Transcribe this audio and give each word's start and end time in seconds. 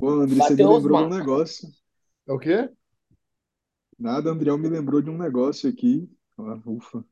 Pô, 0.00 0.08
André, 0.12 0.36
você 0.36 0.54
me 0.54 0.64
lembrou 0.64 0.96
de 0.96 1.14
um 1.14 1.18
negócio. 1.18 1.68
É 2.26 2.32
o 2.32 2.38
quê? 2.38 2.70
Nada, 3.98 4.30
Andriel 4.30 4.56
me 4.56 4.66
lembrou 4.66 5.02
de 5.02 5.10
um 5.10 5.18
negócio 5.18 5.68
aqui. 5.68 6.10
Ah, 6.38 6.58
ufa. 6.64 7.04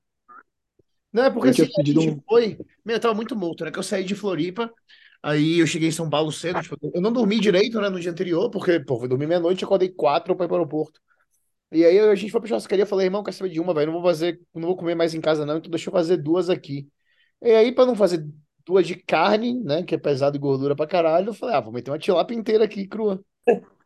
Não, 1.12 1.24
é 1.24 1.30
porque 1.30 1.48
Eu 1.48 1.50
assim, 1.50 1.70
a 1.78 1.84
gente 1.84 2.08
um. 2.08 2.22
foi. 2.26 2.58
Meu, 2.82 2.96
eu 2.96 3.00
tava 3.00 3.12
muito 3.12 3.36
morto, 3.36 3.62
né? 3.62 3.70
Que 3.70 3.78
eu 3.78 3.82
saí 3.82 4.04
de 4.04 4.14
Floripa, 4.14 4.72
aí 5.22 5.58
eu 5.58 5.66
cheguei 5.66 5.88
em 5.88 5.92
São 5.92 6.08
Paulo 6.08 6.32
cedo. 6.32 6.62
Tipo, 6.62 6.78
eu 6.94 7.00
não 7.02 7.12
dormi 7.12 7.38
direito, 7.38 7.78
né, 7.78 7.90
no 7.90 8.00
dia 8.00 8.10
anterior, 8.10 8.50
porque, 8.50 8.80
pô, 8.80 8.98
fui 8.98 9.08
dormir 9.08 9.26
meia-noite, 9.26 9.64
acordei 9.64 9.90
quatro 9.90 10.34
pra 10.34 10.46
ir 10.46 10.48
para 10.48 10.54
o 10.54 10.58
aeroporto. 10.58 10.98
E 11.70 11.84
aí 11.84 11.98
a 11.98 12.14
gente 12.14 12.30
foi 12.30 12.40
pra 12.40 12.48
churrascaria, 12.48 12.86
falei, 12.86 13.06
irmão, 13.06 13.22
quer 13.22 13.32
saber 13.32 13.50
de 13.50 13.60
uma, 13.60 13.74
velho? 13.74 13.92
Não 13.92 14.00
vou 14.00 14.02
fazer, 14.02 14.40
não 14.54 14.68
vou 14.68 14.76
comer 14.76 14.94
mais 14.94 15.12
em 15.12 15.20
casa, 15.20 15.44
não, 15.44 15.58
então 15.58 15.70
deixa 15.70 15.90
eu 15.90 15.92
fazer 15.92 16.16
duas 16.16 16.48
aqui. 16.48 16.88
E 17.42 17.50
aí, 17.50 17.70
pra 17.70 17.84
não 17.84 17.94
fazer 17.94 18.26
duas 18.68 18.86
de 18.86 18.94
carne, 18.94 19.54
né, 19.64 19.82
que 19.82 19.94
é 19.94 19.98
pesado 19.98 20.36
e 20.36 20.40
gordura 20.40 20.76
pra 20.76 20.86
caralho, 20.86 21.30
eu 21.30 21.34
falei, 21.34 21.56
ah, 21.56 21.60
vou 21.60 21.72
meter 21.72 21.90
uma 21.90 21.98
tilápia 21.98 22.34
inteira 22.34 22.64
aqui, 22.64 22.86
crua. 22.86 23.24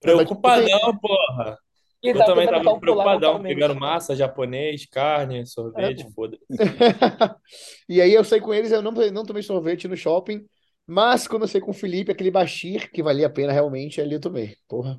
Preocupadão, 0.00 0.98
porra. 0.98 1.58
Eu 2.02 2.14
também 2.24 2.46
tava 2.48 2.80
preocupadão, 2.80 3.42
pegando 3.42 3.74
massa, 3.78 4.16
japonês, 4.16 4.86
carne, 4.86 5.40
É, 5.40 5.44
sorvete, 5.44 6.04
pô. 6.04 6.10
foda-se. 6.12 6.42
E 7.88 8.00
aí 8.00 8.12
eu 8.12 8.24
saí 8.24 8.40
com 8.40 8.52
eles, 8.52 8.72
eu 8.72 8.82
não, 8.82 8.90
não 8.90 9.24
tomei 9.24 9.42
sorvete 9.42 9.86
no 9.86 9.96
shopping, 9.96 10.44
mas 10.86 11.28
quando 11.28 11.42
eu 11.42 11.48
saí 11.48 11.60
com 11.60 11.70
o 11.70 11.74
Felipe, 11.74 12.10
aquele 12.10 12.30
Bashir, 12.30 12.90
que 12.90 13.02
valia 13.02 13.26
a 13.26 13.30
pena 13.30 13.52
realmente, 13.52 14.00
ali 14.00 14.14
eu 14.14 14.20
tomei. 14.20 14.56
Porra. 14.66 14.98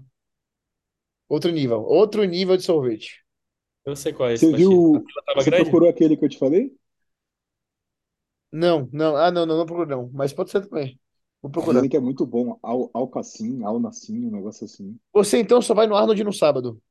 Outro 1.28 1.52
nível, 1.52 1.81
outro 1.81 2.23
nível 2.23 2.55
de 2.55 2.64
sorvete. 2.64 3.22
Eu 3.84 3.95
sei 3.95 4.14
qual 4.14 4.30
é 4.30 4.34
esse 4.34 4.45
Você 4.45 4.52
Bashir. 4.52 4.67
Viu? 4.70 5.03
Você 5.36 5.50
grande? 5.50 5.64
procurou 5.64 5.89
aquele 5.89 6.16
que 6.16 6.23
eu 6.25 6.30
te 6.30 6.38
falei? 6.38 6.72
Não, 8.52 8.90
não, 8.91 9.16
ah, 9.16 9.32
não, 9.32 9.46
não, 9.46 9.58
não 9.58 9.66
procuro 9.66 9.90
não, 9.90 10.10
mas 10.14 10.34
pode 10.34 10.52
ser 10.52 10.68
também. 10.68 11.00
Vou 11.42 11.52
procurar. 11.52 11.80
Dizem 11.80 11.90
que 11.90 11.98
é 11.98 12.02
muito 12.02 12.26
bom. 12.26 12.59
Al, 12.62 12.90
Alcacim, 12.94 13.64
Alnacim, 13.64 14.28
um 14.28 14.32
negócio 14.32 14.66
assim. 14.66 14.98
Você 15.14 15.40
então 15.40 15.62
só 15.62 15.73
vai 15.73 15.88
no 15.88 15.96
Arnold 15.96 16.23
no 16.23 16.34
sábado. 16.34 16.82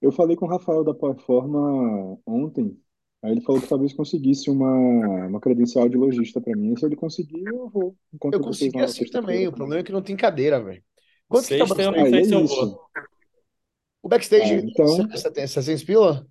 Eu 0.00 0.10
falei 0.10 0.36
com 0.36 0.46
o 0.46 0.48
Rafael 0.48 0.82
da 0.82 0.94
Plataforma 0.94 2.18
ontem. 2.26 2.78
Aí 3.22 3.32
ele 3.32 3.40
falou 3.40 3.60
que 3.60 3.68
talvez 3.68 3.92
conseguisse 3.92 4.50
uma, 4.50 5.26
uma 5.26 5.40
credencial 5.40 5.88
de 5.88 5.96
lojista 5.96 6.40
para 6.40 6.56
mim. 6.56 6.72
E 6.72 6.78
se 6.78 6.84
ele 6.84 6.96
conseguir, 6.96 7.44
eu 7.46 7.68
vou. 7.68 7.82
Eu 7.82 7.96
Encontro 8.14 8.38
vocês 8.44 8.72
consegui 8.72 8.76
lá 8.76 8.82
na 8.82 8.84
assim 8.86 9.04
também, 9.06 9.10
sexta-feira 9.12 9.50
o 9.50 9.52
problema 9.54 9.80
é 9.80 9.84
que 9.84 9.92
não 9.92 10.02
tem 10.02 10.16
cadeira, 10.16 10.62
velho. 10.62 10.82
Quanto 11.28 11.48
que 11.48 11.58
tá 11.58 11.64
o 11.64 11.66
Sexta 11.68 11.82
eu 11.82 11.92
não 11.92 11.98
backstage? 11.98 12.04
Aí 12.04 12.10
sei 12.10 12.20
é 12.20 12.24
se 12.24 12.34
eu 12.34 12.44
isso. 12.44 12.66
vou. 12.66 12.80
O 14.02 14.08
backstage 14.08 14.54
Ah, 14.54 14.58
então. 14.58 15.18
700 15.18 15.84
pila? 15.84 16.26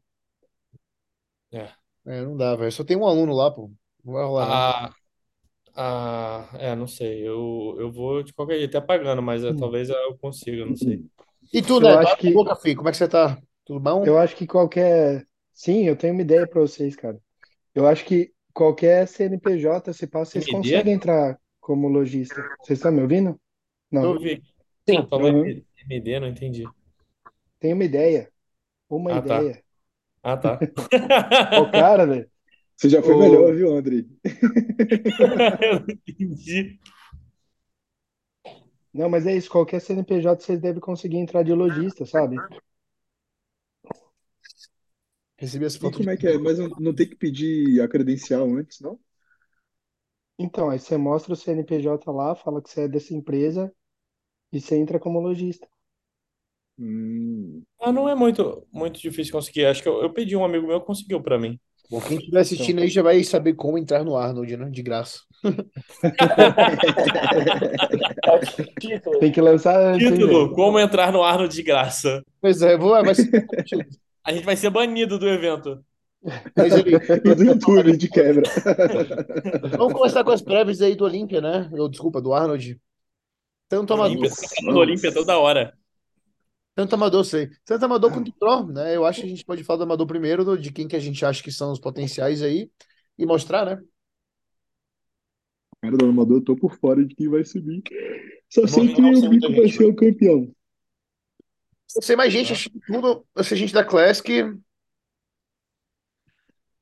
É. 1.52 1.70
É, 2.06 2.22
não 2.24 2.38
dá, 2.38 2.56
velho. 2.56 2.72
Só 2.72 2.84
tem 2.84 2.98
um 2.98 3.06
aluno 3.06 3.34
lá, 3.34 3.52
pô. 3.52 3.72
Não 4.04 4.14
vai 4.14 4.24
rolar, 4.24 4.46
não. 4.46 4.64
Ah, 4.64 4.94
ah, 5.76 6.50
é, 6.60 6.76
não 6.76 6.88
sei. 6.88 7.28
Eu, 7.28 7.76
eu 7.80 7.92
vou 7.92 8.24
de 8.24 8.34
qualquer 8.34 8.58
jeito, 8.60 8.78
até 8.78 8.86
pagando, 8.88 9.22
mas 9.22 9.44
é, 9.44 9.54
Hum. 9.54 9.56
talvez 9.56 9.90
eu 9.90 10.18
consiga, 10.20 10.66
não 10.66 10.76
sei. 10.76 11.06
E 11.54 11.62
tu, 11.62 11.80
Eu 11.80 11.88
né? 11.88 11.98
acho 11.98 12.18
que 12.18 12.32
boca, 12.32 12.56
filho. 12.56 12.76
Como 12.78 12.90
é 12.90 12.92
que 12.92 12.98
você 12.98 13.08
tá? 13.08 13.38
Tudo 13.66 13.80
bom? 13.80 14.04
eu 14.04 14.18
acho 14.18 14.36
que 14.36 14.48
qualquer. 14.48 15.28
Sim, 15.54 15.86
eu 15.88 15.96
tenho 15.96 16.14
uma 16.14 16.22
ideia 16.22 16.46
para 16.48 16.62
vocês, 16.62 16.96
cara. 16.96 17.20
Eu 17.76 17.88
acho 17.88 18.06
que 18.06 18.34
qualquer 18.54 19.08
CNPJ, 19.08 19.94
se 19.94 20.08
passa, 20.08 20.34
vocês 20.34 20.48
MD? 20.48 20.48
conseguem 20.48 20.94
entrar 20.94 21.40
como 21.62 21.88
lojista. 21.88 22.46
Vocês 22.62 22.80
estão 22.80 22.92
me 22.92 23.02
ouvindo? 23.04 23.40
Eu 24.00 24.10
Não. 24.10 24.12
ouvi. 24.12 24.42
Sim. 24.88 25.06
Falou 25.10 25.30
Uhum. 25.32 25.66
MD, 25.90 26.20
não 26.20 26.28
entendi. 26.28 26.74
Tenho 27.60 27.76
uma 27.76 27.84
ideia. 27.86 28.32
Uma 28.90 29.14
Ah, 29.14 29.22
tá. 29.22 29.38
ideia. 29.38 29.65
Ah, 30.26 30.36
tá. 30.38 30.60
Ô, 31.56 31.70
cara, 31.72 32.06
velho. 32.08 32.30
Você 32.76 32.90
já 32.90 33.02
foi 33.02 33.14
Ô, 33.14 33.20
melhor, 33.20 33.54
viu, 33.56 33.76
André? 33.78 34.06
Eu 35.62 35.80
não 35.80 35.86
entendi. 35.88 36.80
Não, 38.94 39.10
mas 39.10 39.28
é 39.28 39.36
isso. 39.36 39.50
Qualquer 39.50 39.80
CNPJ 39.80 40.42
vocês 40.44 40.60
devem 40.60 40.82
conseguir 40.82 41.18
entrar 41.18 41.44
de 41.44 41.54
lojista, 41.54 42.06
sabe? 42.06 42.38
Recebi 45.38 45.66
essa 45.66 45.80
E 45.80 45.80
foto 45.80 45.98
como 46.00 46.10
é 46.10 46.18
que 46.18 46.28
é? 46.28 46.38
Mas 46.38 46.60
não, 46.60 46.70
não 46.80 46.94
tem 46.96 47.08
que 47.08 47.16
pedir 47.16 47.82
a 47.82 47.88
credencial 47.88 48.46
antes, 48.56 48.80
não? 48.82 49.00
Então, 50.40 50.70
aí 50.70 50.80
você 50.80 50.96
mostra 50.98 51.34
o 51.34 51.36
CNPJ 51.36 52.10
lá, 52.12 52.36
fala 52.36 52.62
que 52.62 52.70
você 52.70 52.84
é 52.84 52.88
dessa 52.88 53.14
empresa 53.14 53.74
e 54.54 54.62
você 54.62 54.78
entra 54.78 55.00
como 55.00 55.20
lojista. 55.22 55.68
Hum. 56.78 57.62
Ah, 57.80 57.92
não 57.92 58.10
é 58.10 58.16
muito, 58.16 58.66
muito 58.72 59.00
difícil 59.00 59.32
conseguir. 59.32 59.66
Acho 59.66 59.82
que 59.82 59.90
eu, 59.90 60.02
eu 60.02 60.12
pedi 60.12 60.36
um 60.36 60.44
amigo 60.44 60.68
meu 60.68 60.82
conseguiu 60.82 61.22
pra 61.22 61.40
mim. 61.40 61.60
Bom, 61.90 62.02
quem 62.02 62.18
estiver 62.18 62.40
assistindo 62.40 62.78
Então, 62.78 62.84
aí 62.84 62.90
já 62.90 63.04
vai 63.04 63.24
saber 63.24 63.54
como 63.54 63.78
entrar 63.78 64.04
no 64.04 64.18
Arnold, 64.18 64.58
né? 64.58 64.70
De 64.70 64.82
graça. 64.82 65.20
Tem 69.20 69.32
que 69.32 69.40
lançar 69.42 69.98
Título? 69.98 70.52
Como 70.54 70.80
entrar 70.80 71.12
no 71.12 71.22
Arno 71.22 71.48
de 71.48 71.62
graça. 71.62 72.24
Pois 72.42 72.62
é, 72.62 72.76
vou, 72.76 72.92
vai 72.92 73.14
ser... 73.14 73.30
A 74.24 74.34
gente 74.34 74.46
vai 74.46 74.56
ser 74.56 74.72
banido 74.72 75.20
do 75.20 75.30
evento. 75.30 75.80
Mas 76.56 76.74
ele... 76.74 76.96
E 76.96 77.00
do 77.36 77.44
YouTube 77.44 77.96
de 77.96 78.10
quebra. 78.10 78.50
Vamos 79.78 79.94
começar 79.94 80.24
com 80.24 80.32
as 80.32 80.42
prévias 80.42 80.82
aí 80.82 80.96
do 80.96 81.04
Olímpia, 81.04 81.40
né? 81.40 81.70
Ou, 81.74 81.88
desculpa, 81.88 82.20
do 82.20 82.34
Arnold. 82.34 82.82
Tanto 83.70 83.94
amador, 83.94 84.32
Olímpia, 84.76 85.14
toda 85.14 85.38
hora. 85.38 85.72
Tanto 86.76 86.94
amador, 86.96 87.24
sei. 87.26 87.50
Tanto 87.66 87.86
amador 87.86 88.12
quanto 88.12 88.32
pro, 88.34 88.68
né? 88.68 88.96
Eu 88.96 89.06
acho 89.06 89.22
que 89.22 89.28
a 89.28 89.30
gente 89.30 89.46
pode 89.46 89.64
falar 89.64 89.78
do 89.78 89.84
amador 89.84 90.06
primeiro, 90.08 90.58
de 90.58 90.72
quem 90.72 90.88
que 90.88 90.96
a 90.96 91.00
gente 91.00 91.26
acha 91.26 91.42
que 91.42 91.52
são 91.52 91.72
os 91.72 91.80
potenciais 91.80 92.42
aí, 92.42 92.70
e 93.18 93.26
mostrar, 93.26 93.66
né? 93.66 93.82
Cara, 95.82 95.98
do 95.98 96.06
amador, 96.06 96.38
eu 96.38 96.44
tô 96.44 96.56
por 96.56 96.76
fora 96.78 97.06
de 97.06 97.16
quem 97.16 97.30
vai 97.30 97.44
subir. 97.46 97.82
Só 98.50 98.68
sei 98.68 98.94
que 98.94 99.02
o 99.02 99.30
Bico 99.30 99.52
vai 99.54 99.68
gente, 99.68 99.78
ser 99.78 99.86
o 99.86 99.96
campeão. 99.96 100.52
Eu 101.96 102.02
sei 102.02 102.16
mais 102.16 102.32
gente 102.34 102.52
assistindo 102.52 102.82
tudo, 102.86 103.26
eu 103.36 103.44
sei 103.44 103.58
gente 103.58 103.74
da 103.74 103.84
Classic. 103.86 104.32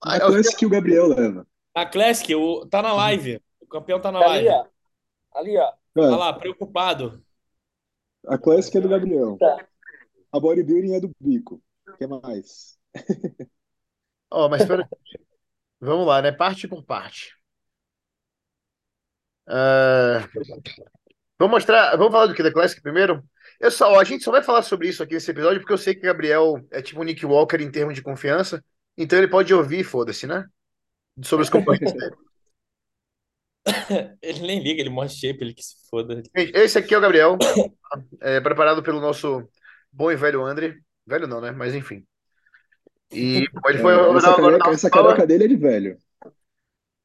A 0.02 0.18
eu- 0.18 0.28
classe 0.28 0.56
que 0.56 0.66
o 0.66 0.70
Gabriel 0.70 1.08
leva. 1.08 1.48
A 1.76 1.86
Classic, 1.86 2.34
o, 2.36 2.66
tá 2.68 2.82
na 2.82 2.94
live. 2.94 3.42
O 3.60 3.68
campeão 3.68 4.00
tá 4.00 4.12
na 4.12 4.20
Tá 4.20 4.26
ali, 4.32 4.46
live. 4.46 4.50
ó. 4.50 4.66
Ali, 5.40 5.58
ó. 5.58 5.74
Olha 5.96 6.06
É, 6.08 6.18
lá, 6.18 6.34
preocupado. 6.34 7.24
a 8.28 8.38
classe 8.38 8.76
é 8.78 8.82
do 8.82 8.90
Gabriel. 8.90 9.38
Tá. 9.38 9.68
A 10.34 10.40
bodybuilding 10.40 10.96
é 10.96 11.00
do 11.00 11.12
Bico. 11.20 11.62
O 11.88 11.94
que 11.96 12.08
mais? 12.08 12.78
Ó, 14.32 14.50
mas 14.50 14.62
espera. 14.62 14.90
Vamos 15.80 16.08
lá, 16.08 16.22
né? 16.22 16.32
Parte 16.32 16.68
por 16.68 16.84
parte. 16.84 17.36
Ah, 19.48 20.28
Vamos 21.38 21.58
mostrar. 21.58 21.96
Vamos 21.98 22.12
falar 22.12 22.28
do 22.28 22.34
que 22.34 22.42
da 22.42 22.52
Classic 22.52 22.82
primeiro? 22.82 23.24
Eu 23.60 23.70
só, 23.70 23.92
ó, 23.92 24.00
a 24.00 24.04
gente 24.04 24.24
só 24.24 24.32
vai 24.32 24.42
falar 24.42 24.62
sobre 24.62 24.88
isso 24.88 25.04
aqui 25.04 25.14
nesse 25.14 25.30
episódio 25.30 25.60
porque 25.60 25.74
eu 25.74 25.78
sei 25.78 25.94
que 25.94 26.02
o 26.02 26.04
Gabriel 26.04 26.66
é 26.72 26.82
tipo 26.82 27.02
o 27.02 27.04
Nick 27.04 27.26
Walker 27.26 27.58
em 27.58 27.72
termos 27.72 27.94
de 27.94 28.02
confiança. 28.02 28.64
Então 28.98 29.18
ele 29.20 29.28
pode 29.28 29.54
ouvir, 29.54 29.84
foda-se, 29.84 30.26
né? 30.26 30.46
Sobre 31.24 31.44
os 31.44 31.50
concorrentes 31.50 31.94
dele. 31.94 32.16
Ele 34.22 34.42
nem 34.42 34.62
liga, 34.62 34.82
ele 34.82 34.90
mostra 34.90 35.18
shape, 35.18 35.42
ele 35.42 35.54
que 35.54 35.64
se 35.64 35.76
foda. 35.90 36.22
Esse 36.36 36.78
aqui 36.78 36.94
é 36.94 36.98
o 36.98 37.02
Gabriel, 37.02 37.38
é, 38.20 38.42
preparado 38.42 38.84
pelo 38.84 39.00
nosso 39.00 39.48
bom 39.94 40.12
e 40.12 40.16
velho 40.16 40.44
André. 40.44 40.78
Velho 41.06 41.28
não, 41.28 41.40
né? 41.40 41.52
Mas 41.52 41.74
enfim. 41.76 42.06
E 43.12 43.48
pô, 43.62 43.70
ele 43.70 43.80
foi 43.80 43.94
É, 43.94 44.18
essa 44.18 44.34
agora 44.34 44.58
careca, 44.58 44.72
essa 44.72 44.90
careca 44.90 45.28
dele 45.28 45.46
é 45.46 45.48
de 45.48 45.56
velho. 45.56 45.98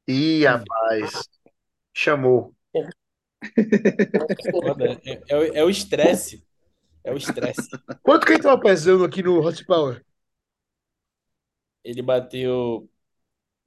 Ih, 0.07 0.45
rapaz. 0.45 1.29
Chamou. 1.93 2.55
É, 5.05 5.21
é 5.29 5.37
o- 5.37 5.53
é 5.57 5.63
o 5.63 5.69
estresse. 5.69 6.43
É 7.03 7.13
o 7.13 7.17
estresse. 7.17 7.69
Quanto 8.03 8.25
que 8.25 8.33
ele 8.33 8.43
tava 8.43 8.59
pesando 8.61 9.05
aqui 9.05 9.23
no 9.23 9.39
Hot 9.39 9.65
Power? 9.65 10.03
Ele 11.83 12.01
bateu. 12.01 12.89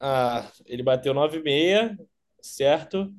Ah, 0.01 0.51
ele 0.67 0.83
bateu 0.83 1.15
9,6, 1.15 1.97
certo? 2.43 3.13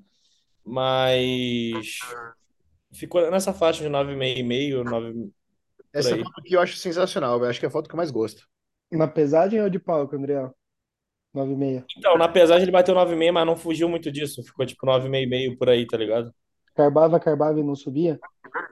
Mas 0.65 1.99
ficou 2.93 3.29
nessa 3.31 3.53
faixa 3.53 3.83
de 3.83 3.89
9,5, 3.89 4.83
9 4.83 5.13
por 5.13 5.31
Essa 5.93 6.17
foto 6.17 6.39
aqui 6.39 6.53
eu 6.53 6.61
acho 6.61 6.75
sensacional, 6.75 7.39
velho. 7.39 7.51
Acho 7.51 7.59
que 7.59 7.65
é 7.65 7.69
a 7.69 7.71
foto 7.71 7.87
que 7.87 7.93
eu 7.93 7.97
mais 7.97 8.11
gosto. 8.11 8.47
Na 8.91 9.07
pesagem 9.07 9.61
ou 9.61 9.69
de 9.69 9.79
palco, 9.79 10.15
Andriel? 10.15 10.53
9,6. 11.33 11.83
Então, 11.97 12.17
na 12.17 12.27
pesagem 12.27 12.63
ele 12.63 12.71
bateu 12.71 12.93
9,5, 12.93 13.31
mas 13.31 13.45
não 13.45 13.55
fugiu 13.55 13.89
muito 13.89 14.11
disso. 14.11 14.43
Ficou 14.43 14.65
tipo 14.65 14.85
9,5 14.85 15.57
por 15.57 15.69
aí, 15.69 15.85
tá 15.87 15.97
ligado? 15.97 16.33
Carbava, 16.75 17.19
carbava 17.19 17.59
e 17.59 17.63
não 17.63 17.75
subia? 17.75 18.19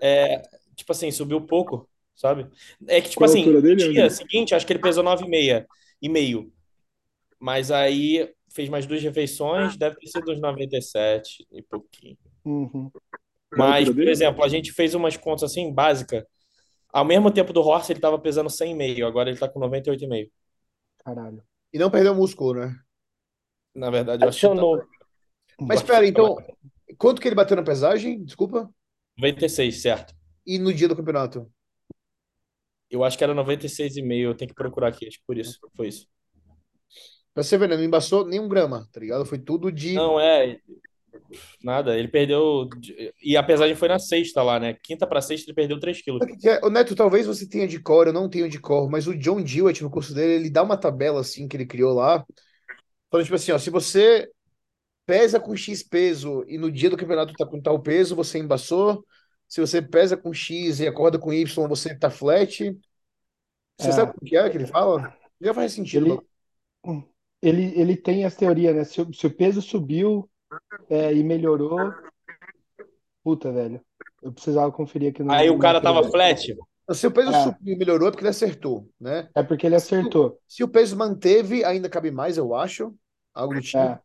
É, 0.01 0.41
tipo 0.75 0.91
assim, 0.91 1.11
subiu 1.11 1.41
pouco, 1.41 1.89
sabe? 2.15 2.47
É 2.87 3.01
que, 3.01 3.09
tipo 3.09 3.23
Qual 3.23 3.29
a 3.29 3.31
assim, 3.31 3.45
no 3.45 3.61
dele, 3.61 3.89
dia 3.89 4.05
André? 4.05 4.09
seguinte, 4.09 4.53
acho 4.55 4.65
que 4.65 4.73
ele 4.73 4.81
pesou 4.81 5.03
9,5 5.03 5.65
e 6.01 6.09
meio. 6.09 6.51
Mas 7.39 7.71
aí 7.71 8.31
fez 8.53 8.69
mais 8.69 8.85
duas 8.85 9.01
refeições, 9.01 9.77
deve 9.77 9.95
ter 9.95 10.07
sido 10.07 10.31
uns 10.31 10.39
97 10.39 11.47
e 11.51 11.61
pouquinho. 11.63 12.17
Uhum. 12.45 12.91
Mas, 13.55 13.89
por 13.89 14.07
exemplo, 14.07 14.43
a 14.43 14.47
gente 14.47 14.71
fez 14.71 14.93
umas 14.93 15.17
contas 15.17 15.51
assim, 15.51 15.73
básicas. 15.73 16.23
Ao 16.91 17.05
mesmo 17.05 17.31
tempo 17.31 17.53
do 17.53 17.61
Horse, 17.61 17.91
ele 17.91 17.99
tava 17.99 18.19
pesando 18.19 18.49
100,5, 18.49 19.05
agora 19.05 19.29
ele 19.29 19.39
tá 19.39 19.47
com 19.47 19.59
98,5. 19.59 20.29
Caralho. 21.03 21.43
E 21.73 21.79
não 21.79 21.89
perdeu 21.89 22.13
músculo, 22.13 22.59
né? 22.59 22.75
Na 23.73 23.89
verdade, 23.89 24.23
eu 24.23 24.29
acho 24.29 24.39
que 24.39 24.55
tá. 24.55 24.87
Mas 25.61 25.79
espera, 25.79 26.05
então. 26.05 26.35
Quanto 26.97 27.21
que 27.21 27.27
ele 27.27 27.35
bateu 27.35 27.55
na 27.55 27.63
pesagem? 27.63 28.23
Desculpa. 28.23 28.69
96, 29.17 29.81
certo. 29.81 30.13
E 30.45 30.59
no 30.59 30.73
dia 30.73 30.87
do 30.87 30.95
campeonato? 30.95 31.49
Eu 32.89 33.03
acho 33.03 33.17
que 33.17 33.23
era 33.23 33.33
96,5. 33.33 34.13
Eu 34.13 34.35
tenho 34.35 34.49
que 34.49 34.55
procurar 34.55 34.89
aqui, 34.89 35.07
acho 35.07 35.17
que 35.17 35.25
por 35.25 35.37
isso. 35.37 35.57
Foi 35.75 35.87
isso. 35.87 36.07
Pra 37.33 37.43
você 37.43 37.57
ver, 37.57 37.69
né? 37.69 37.77
Não 37.77 37.83
embaçou 37.83 38.25
nenhum 38.25 38.49
grama, 38.49 38.89
tá 38.91 38.99
ligado? 38.99 39.25
Foi 39.25 39.39
tudo 39.39 39.71
de. 39.71 39.93
Não, 39.93 40.19
é. 40.19 40.59
Nada. 41.63 41.97
Ele 41.97 42.07
perdeu. 42.07 42.67
E 43.21 43.37
a 43.37 43.43
pesagem 43.43 43.75
foi 43.75 43.87
na 43.87 43.99
sexta 43.99 44.41
lá, 44.41 44.59
né? 44.59 44.73
Quinta 44.73 45.05
pra 45.07 45.21
sexta 45.21 45.49
ele 45.49 45.55
perdeu 45.55 45.79
3 45.79 46.01
quilos. 46.01 46.21
O 46.63 46.69
Neto, 46.69 46.95
talvez 46.95 47.25
você 47.27 47.47
tenha 47.47 47.67
de 47.67 47.79
cor, 47.79 48.07
eu 48.07 48.13
não 48.13 48.29
tenho 48.29 48.49
de 48.49 48.59
cor, 48.59 48.89
mas 48.89 49.07
o 49.07 49.15
John 49.17 49.41
Dewitt, 49.41 49.83
no 49.83 49.89
curso 49.89 50.13
dele, 50.13 50.33
ele 50.33 50.49
dá 50.49 50.63
uma 50.63 50.77
tabela 50.77 51.21
assim 51.21 51.47
que 51.47 51.55
ele 51.57 51.65
criou 51.65 51.93
lá. 51.93 52.25
Falando, 53.11 53.25
tipo 53.25 53.35
assim, 53.35 53.51
ó, 53.51 53.59
se 53.59 53.69
você 53.69 54.29
pesa 55.05 55.39
com 55.39 55.55
X 55.55 55.83
peso 55.83 56.43
e 56.47 56.57
no 56.57 56.71
dia 56.71 56.89
do 56.89 56.97
campeonato 56.97 57.33
tá 57.33 57.45
com 57.45 57.61
tal 57.61 57.81
peso, 57.81 58.15
você 58.15 58.39
embaçou. 58.39 59.05
Se 59.47 59.61
você 59.61 59.81
pesa 59.81 60.17
com 60.17 60.33
X 60.33 60.79
e 60.79 60.87
acorda 60.87 61.19
com 61.19 61.33
Y, 61.33 61.67
você 61.67 61.95
tá 61.95 62.09
flat. 62.09 62.75
Você 63.77 63.89
É. 63.89 63.91
sabe 63.91 64.13
o 64.15 64.25
que 64.25 64.37
é 64.37 64.49
que 64.49 64.57
ele 64.57 64.67
fala? 64.67 65.13
Já 65.41 65.53
faz 65.53 65.73
sentido. 65.73 66.23
Ele, 66.85 67.03
ele, 67.41 67.79
ele 67.81 67.97
tem 67.97 68.23
as 68.25 68.35
teorias, 68.35 68.75
né? 68.75 68.83
Se, 68.85 69.01
o- 69.01 69.13
se 69.13 69.27
o 69.27 69.35
peso 69.35 69.61
subiu 69.61 70.29
é, 70.89 71.13
e 71.13 71.23
melhorou. 71.23 71.93
Puta, 73.23 73.51
velho. 73.51 73.81
Eu 74.21 74.31
precisava 74.31 74.71
conferir 74.71 75.11
aqui 75.11 75.23
no. 75.23 75.31
Aí 75.31 75.49
o 75.49 75.53
no 75.53 75.59
cara 75.59 75.81
tava 75.81 76.03
flat. 76.09 76.55
Se 76.91 77.07
o 77.07 77.11
peso 77.11 77.31
É. 77.31 77.43
subiu 77.43 77.73
e 77.73 77.77
melhorou, 77.77 78.07
é 78.07 78.11
porque 78.11 78.23
ele 78.23 78.29
acertou, 78.29 78.89
né? 78.99 79.29
É 79.35 79.41
porque 79.43 79.65
ele 79.65 79.75
acertou. 79.75 80.39
Se 80.47 80.63
o 80.63 80.67
peso 80.67 80.97
manteve, 80.97 81.63
ainda 81.63 81.89
cabe 81.89 82.11
mais, 82.11 82.37
eu 82.37 82.53
acho. 82.53 82.93
Algo 83.33 83.53
do 83.53 83.61
tipo. 83.61 83.77
É. 83.77 83.99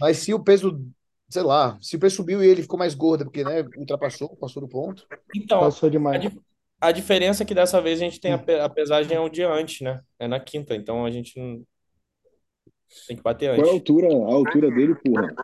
Mas 0.00 0.18
se 0.18 0.34
o 0.34 0.40
peso, 0.42 0.84
sei 1.28 1.42
lá, 1.42 1.78
se 1.80 1.96
o 1.96 1.98
peso 1.98 2.16
subiu 2.16 2.42
e 2.44 2.46
ele 2.46 2.62
ficou 2.62 2.78
mais 2.78 2.94
gordo, 2.94 3.24
porque, 3.24 3.42
né, 3.44 3.64
ultrapassou, 3.78 4.36
passou 4.36 4.60
do 4.62 4.68
ponto. 4.68 5.06
Então, 5.34 5.60
Passou 5.60 5.86
a, 5.88 5.90
demais. 5.90 6.20
di- 6.20 6.40
a 6.80 6.92
diferença 6.92 7.42
é 7.42 7.46
que 7.46 7.54
dessa 7.54 7.80
vez 7.80 7.98
a 8.00 8.04
gente 8.04 8.20
tem 8.20 8.32
a, 8.32 8.38
pe- 8.38 8.60
a 8.60 8.68
pesagem 8.68 9.16
é 9.16 9.20
um 9.20 9.30
dia 9.30 9.50
antes, 9.50 9.80
né? 9.80 10.00
É 10.18 10.28
na 10.28 10.38
quinta, 10.38 10.74
então 10.74 11.04
a 11.04 11.10
gente 11.10 11.38
não 11.40 11.62
tem 13.06 13.16
que 13.16 13.22
bater 13.22 13.54
Qual 13.54 13.56
é 13.56 13.60
a 13.60 13.62
antes. 13.62 13.72
altura, 13.72 14.08
a 14.08 14.32
altura 14.32 14.70
dele, 14.70 14.94
porra? 14.94 15.34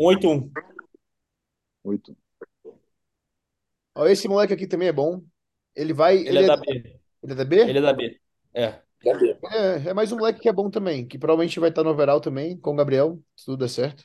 181. 0.00 0.50
Oito. 1.84 2.16
Ó, 3.94 4.06
esse 4.06 4.26
moleque 4.26 4.52
aqui 4.52 4.66
também 4.66 4.88
é 4.88 4.92
bom. 4.92 5.22
Ele 5.74 5.92
vai. 5.92 6.18
Ele 6.18 6.38
é 6.38 6.46
da 6.46 6.56
B. 6.56 6.98
ele 7.22 7.32
é 7.32 7.34
da 7.34 7.44
B? 7.44 7.56
Ele 7.60 7.78
é 7.78 7.82
da 7.82 7.92
B. 7.92 8.20
É. 8.54 8.84
É, 9.52 9.90
é 9.90 9.94
mais 9.94 10.10
um 10.12 10.16
moleque 10.16 10.40
que 10.40 10.48
é 10.48 10.52
bom 10.52 10.70
também, 10.70 11.06
que 11.06 11.18
provavelmente 11.18 11.60
vai 11.60 11.68
estar 11.68 11.84
no 11.84 11.90
overall 11.90 12.20
também, 12.20 12.56
com 12.56 12.72
o 12.72 12.76
Gabriel, 12.76 13.18
se 13.36 13.44
tudo 13.44 13.58
der 13.58 13.68
certo. 13.68 14.02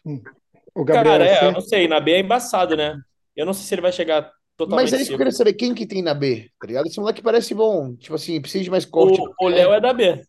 O 0.75 0.83
Gabriel 0.83 1.19
Cara, 1.19 1.25
é, 1.25 1.45
eu 1.45 1.51
não 1.53 1.62
sei, 1.62 1.88
na 1.88 2.00
B 2.00 2.12
é 2.12 2.19
embaçado, 2.19 2.75
né? 2.75 3.00
Eu 3.36 3.45
não 3.45 3.53
sei 3.53 3.63
se 3.63 3.74
ele 3.74 3.81
vai 3.81 3.91
chegar 3.91 4.24
Mas 4.24 4.33
totalmente 4.57 4.94
é 4.94 4.97
isso 4.97 5.07
que 5.07 5.13
eu 5.13 5.18
queria 5.18 5.31
saber, 5.31 5.53
quem 5.53 5.74
que 5.74 5.88
tem 5.88 6.01
na 6.01 6.13
B, 6.13 6.50
tá 6.59 6.68
ligado? 6.68 6.86
Esse 6.86 7.00
moleque 7.00 7.21
parece 7.21 7.53
bom, 7.53 7.95
tipo 7.95 8.15
assim, 8.15 8.41
precisa 8.41 8.63
de 8.63 8.69
mais 8.69 8.86
corte. 8.86 9.19
O, 9.19 9.45
o 9.45 9.47
Léo 9.47 9.74
é 9.74 9.80
da 9.80 9.94
B. 9.94 10.21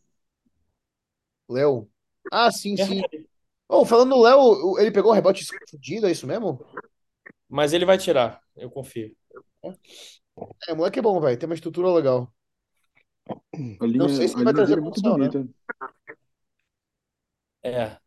Léo. 1.48 1.88
Ah, 2.31 2.50
sim, 2.50 2.77
sim. 2.77 3.03
Oh, 3.69 3.85
falando 3.85 4.11
no 4.11 4.23
Léo, 4.23 4.38
o- 4.41 4.79
ele 4.79 4.91
pegou 4.91 5.12
um 5.12 5.15
rebote 5.15 5.44
fudido, 5.71 6.06
é 6.06 6.11
isso 6.12 6.27
mesmo? 6.27 6.65
Mas 7.49 7.73
ele 7.73 7.85
vai 7.85 7.99
tirar, 7.99 8.41
eu 8.56 8.71
confio. 8.71 9.15
É, 10.69 10.73
o 10.73 10.77
moleque 10.77 10.99
é 10.99 11.03
bom, 11.03 11.21
velho, 11.21 11.38
tem 11.38 11.49
uma 11.49 11.55
estrutura 11.55 11.91
legal. 11.93 12.32
Linha, 13.81 13.99
Não 13.99 14.09
sei 14.09 14.29
se 14.29 14.35
vai 14.43 14.53
trazer 14.53 14.75
é 14.75 14.77
muito 14.81 15.00
produção, 15.00 15.19
né? 15.19 15.31
É. 17.62 18.00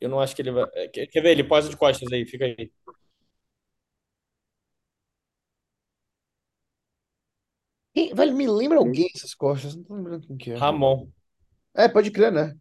Eu 0.00 0.08
não 0.08 0.20
acho 0.20 0.34
que 0.34 0.42
ele 0.42 0.50
vai. 0.50 0.64
é, 0.74 0.88
Quer 0.88 1.06
quer 1.06 1.20
ver? 1.22 1.30
Ele 1.30 1.44
posa 1.44 1.68
de 1.68 1.76
costas 1.76 2.10
aí, 2.12 2.26
fica 2.26 2.44
aí. 2.44 2.70
Quem- 7.94 8.14
velho, 8.14 8.34
me 8.36 8.46
lembra 8.46 8.78
alguém 8.78 9.08
essas 9.14 9.34
costas, 9.34 9.74
não 9.76 9.84
tô 9.84 9.94
lembrando 9.94 10.26
quem 10.26 10.36
que 10.36 10.50
é. 10.50 10.56
Ramon. 10.56 11.08
É, 11.74 11.88
pode 11.88 12.10
crer, 12.10 12.32
né? 12.32 12.54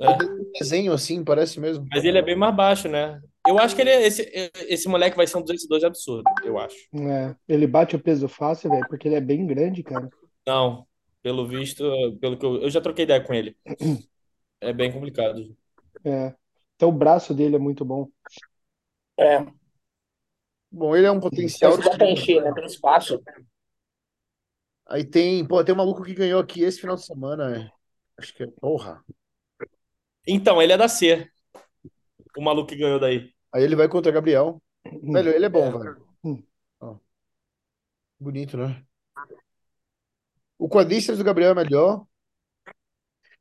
É. 0.00 0.10
Um 0.10 0.50
desenho 0.58 0.92
assim, 0.92 1.22
parece 1.22 1.60
mesmo. 1.60 1.86
Mas 1.90 2.04
ele 2.04 2.18
é 2.18 2.22
bem 2.22 2.36
mais 2.36 2.54
baixo, 2.54 2.88
né? 2.88 3.20
Eu 3.46 3.58
acho 3.58 3.74
que 3.74 3.82
ele 3.82 3.90
é- 3.90 4.06
esse, 4.06 4.30
esse 4.68 4.88
moleque 4.88 5.16
vai 5.16 5.26
ser 5.26 5.36
um 5.36 5.42
202 5.42 5.84
absurdo, 5.84 6.24
eu 6.44 6.58
acho. 6.58 6.76
É, 6.94 7.34
ele 7.48 7.66
bate 7.66 7.96
o 7.96 8.02
peso 8.02 8.28
fácil, 8.28 8.70
velho, 8.70 8.86
porque 8.88 9.08
ele 9.08 9.16
é 9.16 9.20
bem 9.20 9.46
grande, 9.46 9.82
cara. 9.82 10.08
Não, 10.46 10.86
pelo 11.22 11.46
visto, 11.46 11.84
pelo 12.20 12.36
que 12.36 12.44
eu, 12.46 12.62
eu 12.62 12.70
já 12.70 12.80
troquei 12.80 13.04
ideia 13.04 13.20
com 13.22 13.34
ele. 13.34 13.56
É 14.64 14.72
bem 14.72 14.92
complicado. 14.92 15.56
É. 16.04 16.32
Então 16.76 16.88
o 16.90 16.92
braço 16.92 17.34
dele 17.34 17.56
é 17.56 17.58
muito 17.58 17.84
bom. 17.84 18.08
É, 19.18 19.44
Bom, 20.70 20.96
ele 20.96 21.06
é 21.06 21.10
um 21.10 21.20
potencial. 21.20 21.72
se 21.72 21.82
dá 21.82 21.90
pra 21.90 22.10
encher, 22.10 22.42
né? 22.42 22.50
Tem 22.54 22.64
espaço. 22.64 23.22
Aí 24.86 25.04
tem, 25.04 25.46
pô, 25.46 25.62
tem 25.62 25.74
um 25.74 25.78
maluco 25.78 26.02
que 26.02 26.14
ganhou 26.14 26.40
aqui 26.40 26.62
esse 26.62 26.80
final 26.80 26.96
de 26.96 27.04
semana, 27.04 27.56
é. 27.56 27.70
Acho 28.18 28.34
que 28.34 28.44
é, 28.44 28.46
porra. 28.46 29.04
Então, 30.26 30.60
ele 30.62 30.72
é 30.72 30.76
da 30.76 30.88
C. 30.88 31.28
O 32.36 32.42
maluco 32.42 32.68
que 32.68 32.76
ganhou 32.76 32.98
daí. 33.00 33.30
Aí 33.52 33.62
ele 33.62 33.76
vai 33.76 33.88
contra 33.88 34.12
Gabriel. 34.12 34.62
Velho, 35.02 35.30
ele 35.30 35.44
é 35.46 35.48
bom, 35.48 35.66
É. 35.66 35.78
velho. 35.78 36.06
Hum. 36.24 36.42
Ó. 36.80 36.96
Bonito, 38.18 38.56
né? 38.56 38.82
O 40.58 40.68
quadríceps 40.68 41.18
do 41.18 41.24
Gabriel 41.24 41.50
é 41.50 41.54
melhor. 41.54 42.06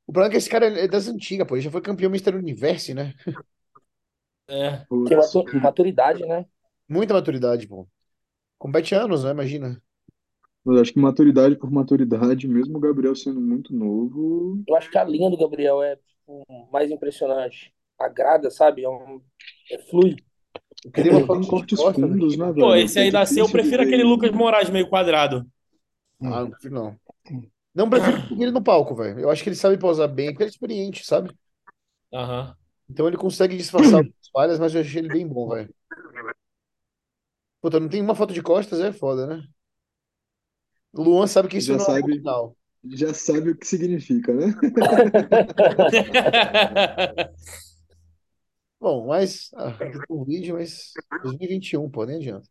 O 0.07 0.11
problema 0.11 0.29
é 0.29 0.31
que 0.31 0.37
esse 0.37 0.49
cara 0.49 0.65
é 0.67 0.87
das 0.87 1.07
antigas, 1.07 1.47
pô. 1.47 1.55
Ele 1.55 1.61
já 1.61 1.71
foi 1.71 1.81
campeão 1.81 2.09
Mr. 2.09 2.35
Universe, 2.35 2.93
né? 2.93 3.13
É. 4.49 4.85
Tem 5.07 5.17
matu- 5.17 5.45
maturidade, 5.61 6.25
né? 6.25 6.45
Muita 6.89 7.13
maturidade, 7.13 7.67
pô. 7.67 7.87
Compete 8.57 8.93
anos, 8.93 9.23
né? 9.23 9.31
Imagina. 9.31 9.81
Mas 10.65 10.81
acho 10.81 10.93
que 10.93 10.99
maturidade 10.99 11.55
por 11.55 11.71
maturidade, 11.71 12.47
mesmo 12.47 12.77
o 12.77 12.81
Gabriel 12.81 13.15
sendo 13.15 13.39
muito 13.41 13.73
novo, 13.73 14.61
Eu 14.67 14.75
acho 14.75 14.91
que 14.91 14.97
a 14.97 15.03
linha 15.03 15.29
do 15.29 15.37
Gabriel 15.37 15.81
é 15.81 15.97
tipo, 16.39 16.71
mais 16.71 16.89
impressionante. 16.89 17.73
Agrada, 17.99 18.49
sabe? 18.49 18.83
É, 18.83 18.89
um, 18.89 19.21
é 19.71 19.77
flui. 19.77 20.15
Eu 20.83 20.91
queria 20.91 21.11
uma 21.11 21.27
foto 21.27 21.41
de 21.41 21.47
cortes 21.47 21.79
costas 21.79 22.03
fundos, 22.03 22.37
né, 22.37 22.51
Pô, 22.51 22.73
velho? 22.73 22.85
esse 22.85 22.99
aí 22.99 23.11
da 23.11 23.25
C, 23.25 23.41
eu 23.41 23.49
prefiro 23.49 23.83
aquele 23.83 24.03
Lucas 24.03 24.31
Moraes 24.31 24.69
meio 24.69 24.89
quadrado. 24.89 25.45
Ah, 26.21 26.41
não 26.41 26.49
prefiro 26.49 26.73
não. 26.75 26.99
Não 27.73 27.89
prefiro 27.89 28.41
ele 28.41 28.51
no 28.51 28.63
palco, 28.63 28.95
velho. 28.95 29.19
Eu 29.19 29.29
acho 29.29 29.43
que 29.43 29.49
ele 29.49 29.55
sabe 29.55 29.77
posar 29.77 30.07
bem, 30.07 30.27
porque 30.29 30.43
ele 30.43 30.49
é 30.49 30.51
experiente, 30.51 31.05
sabe? 31.05 31.35
Aham. 32.13 32.55
Então 32.89 33.07
ele 33.07 33.17
consegue 33.17 33.55
disfarçar 33.55 34.01
as 34.01 34.29
falhas, 34.33 34.59
mas 34.59 34.75
eu 34.75 34.81
achei 34.81 34.99
ele 34.99 35.09
bem 35.09 35.27
bom, 35.27 35.49
velho. 35.49 35.73
Puta, 37.61 37.79
não 37.79 37.87
tem 37.87 38.01
uma 38.01 38.15
foto 38.15 38.33
de 38.33 38.41
costas, 38.41 38.79
é 38.79 38.91
foda, 38.91 39.27
né? 39.27 39.43
Luan 40.93 41.27
sabe 41.27 41.47
que 41.47 41.57
isso 41.57 41.71
Já 41.71 41.77
não 41.77 41.83
é 41.83 41.85
sabe. 41.85 42.03
original. 42.03 42.57
Já 42.83 43.13
sabe 43.13 43.51
o 43.51 43.57
que 43.57 43.67
significa, 43.67 44.33
né? 44.33 44.47
Bom, 48.79 49.05
mas. 49.05 49.51
Ah, 49.53 49.77
um 50.09 50.25
vídeo, 50.25 50.55
mas. 50.55 50.93
2021, 51.21 51.87
pô, 51.89 52.03
nem 52.03 52.17
adianta. 52.17 52.49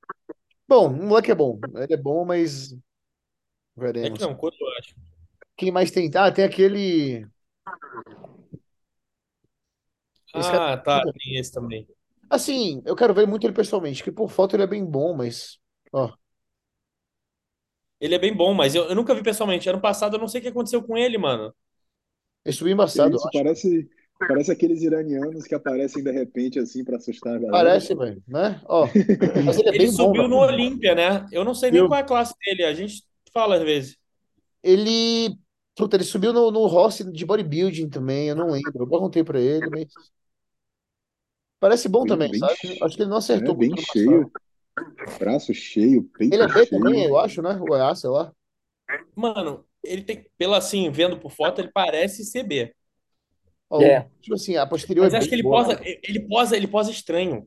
Bom, 0.69 0.87
o 0.87 1.07
moleque 1.07 1.33
é 1.33 1.35
bom. 1.35 1.59
Ele 1.75 1.93
é 1.93 1.97
bom, 1.97 2.25
mas. 2.25 2.73
É 2.73 2.77
que 2.77 2.81
Veremos. 3.77 4.21
não, 4.21 4.37
quanto 4.37 4.57
eu 4.61 4.69
acho. 4.79 4.95
Quem 5.57 5.73
mais 5.73 5.91
tem? 5.91 6.09
Ah, 6.15 6.31
tem 6.31 6.45
aquele. 6.45 7.27
Esse 10.33 10.53
cara. 10.53 10.75
Ah, 10.75 10.77
tá, 10.77 11.03
tem 11.03 11.37
esse 11.37 11.51
também. 11.51 11.89
Assim, 12.31 12.81
eu 12.87 12.95
quero 12.95 13.13
ver 13.13 13.27
muito 13.27 13.45
ele 13.45 13.53
pessoalmente, 13.53 14.05
que 14.05 14.13
por 14.13 14.31
foto 14.31 14.55
ele 14.55 14.63
é 14.63 14.69
bem 14.69 14.85
bom, 14.85 15.17
mas. 15.17 15.59
Ó, 15.93 16.13
Ele 18.01 18.15
é 18.15 18.19
bem 18.19 18.35
bom, 18.35 18.55
mas 18.55 18.75
eu, 18.75 18.85
eu 18.89 18.95
nunca 18.95 19.15
vi 19.15 19.23
pessoalmente. 19.23 19.69
Ano 19.69 19.81
passado 19.81 20.17
eu 20.17 20.21
não 20.21 20.29
sei 20.29 20.41
o 20.41 20.43
que 20.43 20.49
aconteceu 20.49 20.83
com 20.83 20.97
ele, 20.97 21.19
mano. 21.19 21.55
ele 22.45 22.55
subiu 22.57 22.73
Que 22.93 22.99
embaçado, 22.99 23.17
eu 23.17 23.21
isso, 23.21 23.29
acho. 23.29 23.43
parece, 23.43 23.89
parece 24.27 24.53
aqueles 24.53 24.83
iranianos 24.83 25.47
que 25.47 25.55
aparecem 25.55 26.03
de 26.03 26.11
repente 26.13 26.59
assim 26.59 26.85
pra 26.85 26.97
assustar 26.97 27.37
a 27.37 27.39
galera. 27.39 27.81
Parece, 27.81 27.95
velho, 27.95 28.23
né? 28.27 28.61
Ó, 28.67 28.99
mas 29.45 29.59
ele 29.59 29.69
é 29.69 29.73
Ele 29.73 29.87
bem 29.87 29.95
bom, 29.95 30.15
subiu 30.15 30.29
velho. 30.29 30.29
no 30.29 30.37
Olímpia, 30.39 30.95
né? 30.95 31.29
Eu 31.33 31.45
não 31.45 31.55
sei 31.55 31.71
nem 31.71 31.85
Subiu. 31.85 31.87
qual 31.87 31.99
é 31.99 32.03
a 32.03 32.07
classe 32.07 32.35
dele. 32.45 32.65
A 32.65 32.75
gente 32.75 33.03
fala 33.33 33.57
às 33.57 33.63
vezes. 33.63 33.99
Ele. 34.63 35.39
Puta, 35.77 35.97
ele 35.97 36.05
subiu 36.05 36.33
no, 36.33 36.51
no 36.51 36.67
Rossi 36.67 37.11
de 37.11 37.25
bodybuilding 37.25 37.89
também, 37.89 38.29
eu 38.29 38.37
não 38.37 38.51
lembro. 38.51 38.85
Eu 38.85 38.89
perguntei 38.89 39.25
pra 39.25 39.41
ele, 39.41 39.71
mas. 39.71 40.11
Parece 41.59 41.89
bom 41.89 42.05
Bem, 42.05 42.07
também, 42.07 42.33
bem 42.33 42.47
sabe? 42.47 42.59
che- 42.59 42.79
Acho 42.81 42.97
que 42.97 43.03
ele 43.03 43.11
não 43.11 43.17
É, 43.33 43.39
acertou 43.39 43.55
bem 43.55 43.71
muito 43.71 43.77
no 43.77 43.83
cheio, 43.83 43.87
passado. 43.87 44.33
Braço 45.19 45.53
cheio, 45.55 46.05
peito 46.05 46.35
Ele 46.35 46.43
é 46.43 46.47
B 46.49 46.67
também, 46.67 46.95
cheio. 46.95 47.09
eu 47.09 47.19
acho, 47.19 47.43
né? 47.43 47.51
É 47.73 47.81
A, 47.81 47.95
sei 47.95 48.11
lá. 48.11 48.33
Mano, 49.15 49.65
ele 49.85 50.03
tem. 50.03 50.27
Pela 50.37 50.59
assim, 50.59 50.91
vendo 50.91 51.19
por 51.19 51.31
foto, 51.31 51.61
ele 51.61 51.71
parece 51.73 52.25
ser 52.25 52.43
B. 52.43 52.75
Ó, 53.69 53.79
o- 53.79 53.83
É. 53.83 54.09
tipo 54.21 54.35
assim, 54.35 54.57
a 54.57 54.67
posterior 54.67 55.05
Mas 55.05 55.15
é 55.15 55.19
acho 55.19 55.29
que 55.29 55.35
ele 55.35 55.43
boa. 55.43 55.65
posa, 55.65 55.81
ele 55.85 56.21
posa, 56.29 56.57
ele 56.57 56.67
posa 56.67 56.91
estranho. 56.91 57.47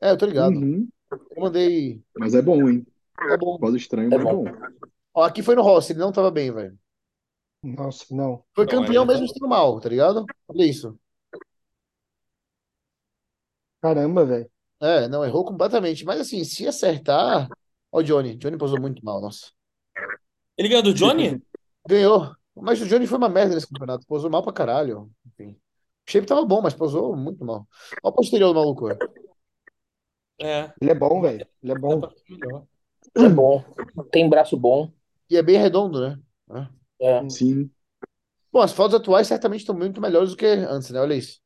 É, 0.00 0.10
eu 0.10 0.18
tô 0.18 0.26
ligado. 0.26 0.56
Uhum. 0.56 0.88
Eu 1.12 1.42
mandei. 1.42 2.02
Mas 2.18 2.34
é 2.34 2.42
bom, 2.42 2.68
hein? 2.68 2.86
É 3.30 3.36
bom. 3.36 3.58
Pós 3.58 3.74
estranho, 3.74 4.12
É 4.12 4.16
mas 4.16 4.26
é 4.26 4.32
bom. 4.32 4.44
bom. 4.44 4.50
Ó, 5.14 5.22
aqui 5.22 5.42
foi 5.42 5.54
no 5.54 5.62
Rossi, 5.62 5.92
ele 5.92 6.00
não 6.00 6.12
tava 6.12 6.30
bem, 6.30 6.52
velho. 6.52 6.78
Nossa, 7.62 8.06
não. 8.10 8.42
Foi 8.54 8.64
Não, 8.64 8.70
campeão 8.70 9.02
aí- 9.02 9.08
mesmo 9.08 9.26
estando 9.26 9.48
mal, 9.48 9.78
tá 9.80 9.88
ligado? 9.88 10.24
Olha 10.48 10.64
isso. 10.64 10.98
Caramba, 13.82 14.24
velho. 14.24 14.50
É, 14.80 15.08
não, 15.08 15.24
errou 15.24 15.44
completamente. 15.44 16.04
Mas 16.04 16.20
assim, 16.20 16.42
se 16.44 16.66
acertar. 16.66 17.48
Ó, 17.92 17.98
o 17.98 18.02
Johnny. 18.02 18.36
Johnny 18.36 18.56
posou 18.56 18.80
muito 18.80 19.04
mal, 19.04 19.20
nossa. 19.20 19.50
Ele 20.56 20.68
ganhou 20.68 20.82
do 20.82 20.94
Johnny? 20.94 21.42
Ganhou. 21.86 22.34
Mas 22.54 22.80
o 22.80 22.86
Johnny 22.86 23.06
foi 23.06 23.18
uma 23.18 23.28
merda 23.28 23.54
nesse 23.54 23.68
campeonato. 23.68 24.06
Posou 24.06 24.30
mal 24.30 24.42
pra 24.42 24.52
caralho. 24.52 25.10
Enfim. 25.26 25.52
O 26.06 26.10
shape 26.10 26.26
tava 26.26 26.44
bom, 26.44 26.60
mas 26.62 26.74
posou 26.74 27.14
muito 27.16 27.44
mal. 27.44 27.66
Olha 28.02 28.12
o 28.12 28.12
posterior 28.12 28.48
do 28.48 28.54
maluco. 28.54 28.90
É. 30.40 30.72
Ele 30.80 30.90
é 30.90 30.94
bom, 30.94 31.20
velho. 31.20 31.46
Ele 31.62 31.72
é 31.72 31.78
bom. 31.78 32.00
ver 32.00 32.14
melhor. 32.28 32.64
É 33.14 33.28
bom. 33.28 33.64
Tem 34.10 34.28
braço 34.28 34.56
bom. 34.56 34.92
E 35.28 35.36
é 35.36 35.42
bem 35.42 35.58
redondo, 35.58 36.00
né? 36.00 36.68
É. 37.00 37.28
Sim. 37.28 37.70
Bom, 38.52 38.60
as 38.60 38.72
fotos 38.72 38.94
atuais 38.94 39.26
certamente 39.26 39.60
estão 39.60 39.74
muito 39.74 40.00
melhores 40.00 40.30
do 40.30 40.36
que 40.36 40.46
antes, 40.46 40.90
né? 40.90 41.00
Olha 41.00 41.14
isso. 41.14 41.40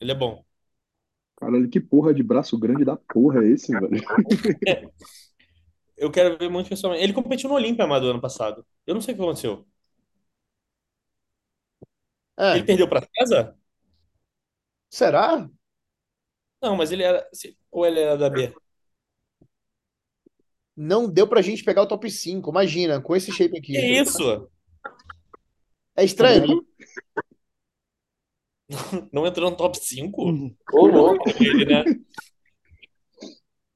Ele 0.00 0.12
é 0.12 0.14
bom. 0.14 0.44
Caralho, 1.36 1.68
que 1.68 1.80
porra 1.80 2.14
de 2.14 2.22
braço 2.22 2.58
grande 2.58 2.84
da 2.84 2.96
porra 2.96 3.44
é 3.44 3.48
esse, 3.48 3.72
velho? 3.72 3.90
Eu 5.96 6.10
quero 6.10 6.36
ver 6.36 6.48
muito 6.50 6.68
pessoalmente. 6.68 7.04
Ele 7.04 7.12
competiu 7.12 7.48
no 7.48 7.54
Olímpia, 7.54 7.84
Amador, 7.84 8.10
ano 8.10 8.20
passado. 8.20 8.66
Eu 8.86 8.94
não 8.94 9.00
sei 9.00 9.14
o 9.14 9.16
que 9.16 9.22
aconteceu. 9.22 9.66
É, 12.36 12.56
Ele 12.56 12.64
perdeu 12.64 12.88
pra 12.88 13.06
César? 13.16 13.56
será? 14.90 15.48
Não, 16.62 16.76
mas 16.76 16.90
ele 16.92 17.02
era. 17.02 17.28
Ou 17.70 17.84
ele 17.84 18.00
era 18.00 18.16
da 18.16 18.30
B? 18.30 18.54
Não 20.76 21.08
deu 21.08 21.28
pra 21.28 21.42
gente 21.42 21.62
pegar 21.62 21.82
o 21.82 21.86
top 21.86 22.10
5. 22.10 22.50
Imagina, 22.50 23.00
com 23.00 23.14
esse 23.14 23.30
shape 23.30 23.58
aqui. 23.58 23.72
Que 23.72 24.00
isso? 24.00 24.48
É 25.96 26.04
estranho, 26.04 26.46
né? 26.46 26.54
Não 29.12 29.26
entrou 29.26 29.50
no 29.50 29.56
top 29.56 29.78
5? 29.78 30.22
Ô, 30.72 30.86
louco. 30.86 31.28
Ele, 31.40 31.64
né? 31.66 31.84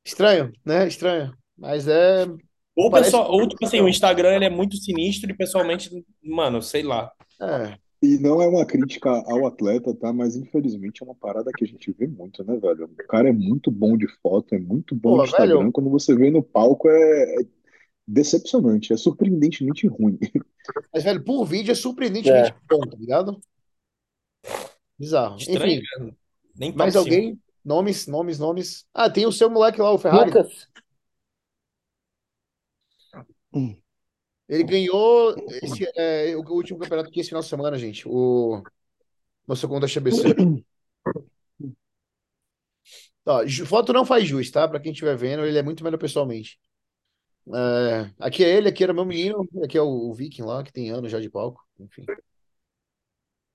Estranho, 0.04 0.52
né? 0.64 0.88
Estranho. 0.88 1.33
Mas 1.57 1.87
é. 1.87 2.26
Ou, 2.75 2.90
Parece- 2.90 3.11
pessoal, 3.11 3.30
ou 3.33 3.47
tipo 3.49 3.64
assim, 3.66 3.80
o 3.80 3.88
Instagram 3.88 4.37
ele 4.37 4.45
é 4.45 4.50
muito 4.50 4.76
sinistro 4.76 5.30
e 5.30 5.37
pessoalmente, 5.37 5.90
mano, 6.23 6.62
sei 6.62 6.83
lá. 6.83 7.12
É. 7.40 7.76
E 8.00 8.16
não 8.18 8.40
é 8.40 8.47
uma 8.47 8.64
crítica 8.64 9.11
ao 9.11 9.45
atleta, 9.47 9.92
tá? 9.92 10.12
Mas 10.12 10.37
infelizmente 10.37 11.02
é 11.02 11.04
uma 11.04 11.14
parada 11.16 11.50
que 11.57 11.64
a 11.64 11.66
gente 11.66 11.90
vê 11.92 12.07
muito, 12.07 12.45
né, 12.45 12.57
velho? 12.57 12.85
O 12.85 13.07
cara 13.09 13.28
é 13.28 13.33
muito 13.33 13.71
bom 13.73 13.97
de 13.99 14.07
foto, 14.23 14.54
é 14.54 14.59
muito 14.59 14.95
bom 14.95 15.16
Pô, 15.16 15.23
de 15.25 15.28
Instagram. 15.30 15.59
velho. 15.59 15.73
Quando 15.73 15.90
você 15.90 16.14
vê 16.14 16.30
no 16.30 16.40
palco 16.42 16.88
é, 16.88 17.35
é 17.42 17.47
decepcionante, 18.07 18.92
é 18.92 18.97
surpreendentemente 18.97 19.88
ruim. 19.88 20.16
Mas, 20.95 21.02
velho, 21.02 21.23
por 21.25 21.45
vídeo 21.45 21.73
é 21.73 21.75
surpreendentemente 21.75 22.50
É. 22.52 22.57
bom, 22.71 22.80
tá 22.80 22.97
ligado? 22.97 23.40
Bizarro. 24.99 25.37
Estranho, 25.37 25.81
Enfim? 25.81 26.17
Nem 26.57 26.73
mais 26.73 26.95
5. 26.95 27.05
alguém? 27.05 27.40
Nomes, 27.64 28.07
nomes, 28.07 28.38
nomes. 28.38 28.87
Ah, 28.93 29.09
tem 29.11 29.26
o 29.26 29.33
seu 29.33 29.49
moleque 29.49 29.81
lá, 29.81 29.93
o 29.93 29.99
Ferrari. 29.99 30.31
Lucas. 30.31 30.69
Ele 34.49 34.64
ganhou 34.64 35.37
esse, 35.62 35.87
é, 35.97 36.35
o 36.37 36.40
último 36.50 36.78
campeonato 36.78 37.11
aqui 37.11 37.21
esse 37.21 37.28
final 37.28 37.43
de 37.43 37.49
semana, 37.49 37.78
gente. 37.78 38.09
O 38.09 38.62
nosso 39.47 39.69
conta 39.69 39.87
XBC. 39.87 40.35
Ó, 43.26 43.47
foto 43.67 43.93
não 43.93 44.07
faz 44.07 44.26
jus, 44.26 44.50
tá? 44.50 44.67
Pra 44.67 44.81
quem 44.81 44.93
estiver 44.93 45.17
vendo, 45.17 45.45
ele 45.45 45.59
é 45.59 45.62
muito 45.62 45.85
melhor 45.85 45.99
pessoalmente. 45.99 46.59
É, 47.55 48.11
aqui 48.19 48.43
é 48.43 48.57
ele, 48.57 48.69
aqui 48.69 48.83
era 48.83 48.95
meu 48.95 49.05
menino, 49.05 49.47
aqui 49.62 49.76
é 49.76 49.83
o, 49.83 50.11
o 50.11 50.14
Viking 50.14 50.43
lá, 50.43 50.64
que 50.64 50.73
tem 50.73 50.90
anos 50.90 51.11
já 51.11 51.21
de 51.21 51.28
palco. 51.28 51.62
Enfim, 51.78 52.05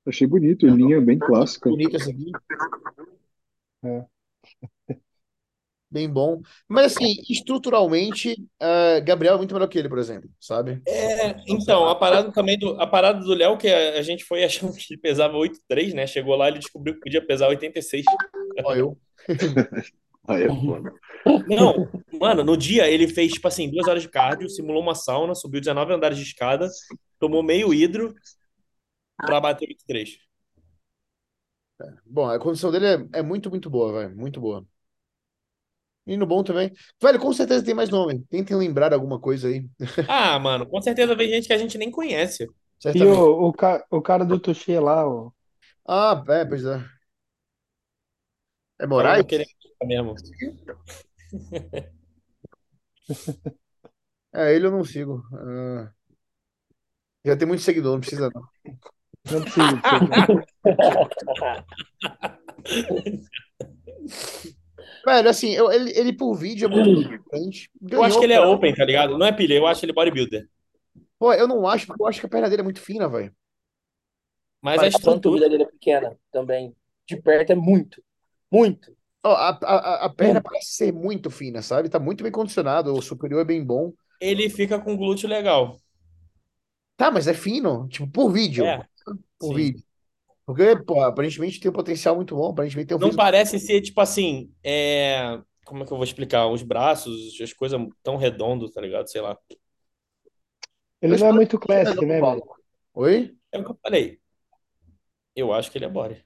Achei 0.06 0.28
bonito, 0.28 0.68
linha 0.68 1.00
bem 1.00 1.18
clássica. 1.18 1.70
bonito 1.70 1.96
esse 1.96 2.12
aqui. 2.12 2.32
É. 3.84 4.06
Bem 5.94 6.10
bom. 6.10 6.42
Mas 6.68 6.96
assim, 6.96 7.22
estruturalmente, 7.30 8.36
é, 8.60 9.00
Gabriel 9.02 9.36
é 9.36 9.38
muito 9.38 9.54
melhor 9.54 9.68
que 9.68 9.78
ele, 9.78 9.88
por 9.88 10.00
exemplo, 10.00 10.28
sabe? 10.40 10.82
É, 10.88 11.36
então, 11.48 11.88
a 11.88 11.94
parada 11.94 12.32
também 12.32 12.58
do, 12.58 12.82
a 12.82 12.88
parada 12.88 13.20
do 13.20 13.32
Léo, 13.36 13.60
que 13.60 13.68
a, 13.68 14.00
a 14.00 14.02
gente 14.02 14.24
foi 14.24 14.42
achando 14.44 14.74
que 14.74 14.92
ele 14.92 15.00
pesava 15.00 15.38
8,3, 15.38 15.94
né? 15.94 16.08
Chegou 16.08 16.36
lá, 16.36 16.48
ele 16.48 16.58
descobriu 16.58 16.96
que 16.96 17.02
podia 17.02 17.24
pesar 17.24 17.48
86. 17.48 18.06
Ó, 18.66 18.74
eu. 18.74 18.98
Aí 20.28 20.44
é 20.44 20.48
foda. 20.48 20.92
Não, 21.48 21.88
mano, 22.20 22.44
no 22.44 22.58
dia 22.58 22.90
ele 22.90 23.08
fez, 23.08 23.34
tipo 23.34 23.48
assim, 23.48 23.70
duas 23.70 23.88
horas 23.88 24.02
de 24.02 24.10
cardio, 24.10 24.50
simulou 24.50 24.82
uma 24.82 24.96
sauna, 24.96 25.36
subiu 25.36 25.60
19 25.62 25.94
andares 25.94 26.18
de 26.18 26.24
escada, 26.24 26.70
tomou 27.20 27.44
meio 27.44 27.72
hidro 27.72 28.16
pra 29.26 29.42
bater 29.42 29.68
83. 29.70 30.20
Bom, 32.06 32.30
a 32.30 32.40
condição 32.40 32.72
dele 32.72 32.86
é, 33.14 33.20
é 33.20 33.22
muito, 33.24 33.50
muito 33.50 33.70
boa, 33.70 33.92
velho. 33.94 34.16
Muito 34.16 34.40
boa. 34.40 34.66
Menino 36.06 36.26
bom 36.26 36.44
também. 36.44 36.72
Velho, 37.02 37.20
com 37.20 37.32
certeza 37.34 37.64
tem 37.66 37.74
mais 37.74 37.90
nome. 37.90 38.20
Tentem 38.30 38.58
lembrar 38.58 38.94
alguma 38.94 39.20
coisa 39.20 39.48
aí. 39.48 39.66
Ah, 40.06 40.38
mano, 40.40 40.66
com 40.68 40.82
certeza 40.82 41.16
vem 41.16 41.30
gente 41.30 41.48
que 41.48 41.54
a 41.54 41.58
gente 41.58 41.78
nem 41.78 41.90
conhece. 41.92 42.54
E 42.94 43.06
Certamente. 43.06 43.08
o, 43.08 43.48
o, 43.50 43.54
ca- 43.54 43.86
o 43.90 44.02
cara 44.02 44.26
do 44.26 44.40
Tuxê 44.40 44.80
lá, 44.80 45.08
ó. 45.08 45.32
Ah, 45.88 46.24
é, 46.30 46.46
pois 46.46 46.66
é. 46.66 46.84
É 48.80 48.86
Eu 48.98 49.12
Moraes? 49.12 49.16
não 49.16 49.26
queria 49.26 49.46
mesmo. 49.84 50.16
É, 54.34 54.54
ele 54.56 54.66
eu 54.68 54.72
não 54.72 54.84
sigo. 54.84 55.24
Ah, 55.34 55.94
já 57.26 57.36
tem 57.38 57.48
muito 57.48 57.62
seguidor, 57.64 57.94
não 57.94 58.00
precisa 58.02 58.30
não. 58.34 58.48
Não 59.30 59.42
precisa 59.44 59.78
de 59.78 59.88
ser. 59.88 60.10
Velho, 65.06 65.30
assim, 65.30 65.50
eu- 65.52 65.72
ele, 65.72 65.92
ele 65.98 66.14
por 66.14 66.34
vídeo 66.36 66.66
é 66.66 66.70
muito 66.70 66.90
diferente. 66.90 67.70
Eu 67.92 68.02
acho 68.04 68.18
que 68.18 68.24
ele 68.24 68.34
é 68.34 68.40
open, 68.42 68.74
tá 68.74 68.86
ligado? 68.86 69.18
Não 69.18 69.26
é 69.26 69.32
pilha, 69.32 69.54
eu 69.56 69.68
acho 69.68 69.84
ele 69.86 69.94
bodybuilder. 69.94 70.48
Pô, 71.20 71.34
eu 71.34 71.48
não 71.48 71.68
acho, 71.68 71.88
porque 71.88 72.02
eu 72.04 72.08
acho 72.08 72.20
que 72.20 72.26
a 72.26 72.30
perna 72.30 72.50
dele 72.50 72.62
é 72.62 72.64
muito 72.64 72.80
fina, 72.82 73.08
velho. 73.10 73.34
Mas 74.62 74.82
a 74.82 74.88
Mas 74.88 74.94
a 74.96 74.98
estrutura. 74.98 75.50
dele 75.50 75.64
é 75.64 75.68
pequena 75.68 76.18
também. 76.32 76.76
De 77.08 77.22
perto 77.22 77.52
é 77.52 77.56
muito. 77.56 78.04
Muito. 78.52 78.96
Ó, 79.26 79.30
a, 79.34 79.50
a, 79.64 80.06
a 80.06 80.10
perna 80.10 80.42
parece 80.42 80.74
ser 80.74 80.92
muito 80.94 81.30
fina, 81.30 81.62
sabe? 81.62 81.90
Tá 81.90 82.00
muito 82.00 82.24
bem 82.24 82.32
condicionado, 82.32 82.94
o 82.94 83.02
superior 83.02 83.42
é 83.42 83.46
bem 83.46 83.64
bom. 83.64 83.94
Ele 84.20 84.50
fica 84.50 84.80
com 84.82 84.98
glúteo 84.98 85.30
legal. 85.30 85.78
Tá, 86.98 87.12
mas 87.12 87.28
é 87.28 87.34
fino, 87.34 87.88
tipo, 87.90 88.08
por 88.10 88.32
vídeo. 88.32 88.66
É, 88.66 88.88
por 89.44 89.56
sim. 89.56 89.56
vídeo. 89.56 89.84
Porque, 90.46 90.76
pô, 90.86 91.02
aparentemente 91.02 91.60
tem 91.60 91.72
um 91.72 91.74
potencial 91.74 92.16
muito 92.16 92.36
bom, 92.36 92.52
aparentemente 92.52 92.88
tem 92.88 92.98
um 92.98 93.00
Não 93.00 93.08
físico. 93.08 93.24
parece 93.24 93.60
ser, 93.60 93.82
tipo 93.82 94.00
assim, 94.02 94.52
é... 94.64 95.40
como 95.66 95.84
é 95.84 95.86
que 95.86 95.94
eu 95.94 95.98
vou 95.98 96.04
explicar? 96.04 96.48
Os 96.48 96.64
braços, 96.64 97.40
as 97.42 97.54
coisas 97.54 97.80
tão 98.02 98.18
redondos, 98.18 98.72
tá 98.72 98.82
ligado? 98.82 99.10
Sei 99.10 99.22
lá. 99.22 99.38
Ele 101.02 101.18
não 101.18 101.28
é 101.28 101.32
muito 101.32 101.60
classic, 101.60 102.06
né, 102.06 102.22
velho? 102.22 102.44
Oi? 102.94 103.36
É 103.52 103.60
o 103.60 103.64
que 103.64 103.72
eu 103.72 103.80
falei. 103.82 104.20
Eu 105.36 105.54
acho 105.54 105.72
que 105.72 105.78
ele 105.78 105.86
é 105.86 105.90
body. 105.90 106.24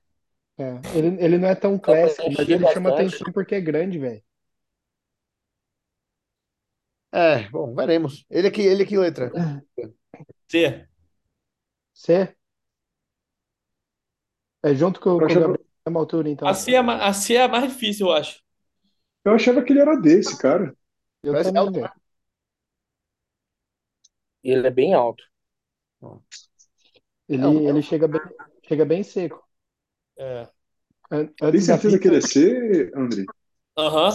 É, 0.60 0.82
ele, 0.96 1.24
ele 1.24 1.38
não 1.38 1.48
é 1.48 1.56
tão 1.56 1.78
classic, 1.78 2.24
mas 2.36 2.50
ele 2.50 2.68
chama 2.68 2.90
bastante. 2.90 3.16
atenção 3.16 3.34
porque 3.34 3.56
é 3.56 3.62
grande, 3.62 4.00
velho. 4.00 4.24
É, 7.12 7.50
bom, 7.50 7.74
veremos. 7.74 8.26
Ele 8.30 8.48
aqui, 8.48 8.62
ele 8.62 8.84
aqui, 8.84 8.98
letra. 8.98 9.32
C. 10.48 10.88
C? 11.94 12.37
É 14.70 14.76
junto 14.76 15.00
com, 15.00 15.12
Eu 15.12 15.18
com 15.20 15.24
o 15.26 15.26
achava, 15.26 15.40
Gabriel 15.40 15.66
na 15.90 16.00
altura, 16.00 16.30
então. 16.30 16.48
A 16.48 16.54
C 16.54 16.76
é, 16.76 16.80
a 16.80 17.14
C 17.14 17.36
é 17.36 17.44
a 17.44 17.48
mais 17.48 17.72
difícil, 17.72 18.08
eu 18.08 18.14
acho. 18.14 18.42
eu 19.26 19.34
achava 19.34 19.64
que 19.64 19.74
ele 19.74 19.82
era 19.82 19.96
desse, 19.96 20.38
cara. 20.38 20.76
Eu 21.24 21.34
Parece 21.34 21.50
também, 21.50 21.62
alto, 21.62 21.74
velho. 21.82 21.92
E 24.44 24.52
ele 24.52 24.68
é 24.68 24.72
bem 24.72 24.94
alto. 24.96 25.24
Ele, 27.30 27.44
É 27.44 27.48
um- 27.48 27.70
ele 27.70 27.82
chega 27.82 28.08
bem, 28.08 28.22
chega 28.68 28.86
bem 28.86 29.04
seco. 29.04 29.44
É. 30.18 30.48
Tem 31.52 31.62
certeza 31.62 32.00
que 32.00 32.08
ele 32.08 32.18
é 32.18 32.22
C, 32.22 32.92
André? 32.96 33.26
Aham. 33.78 34.12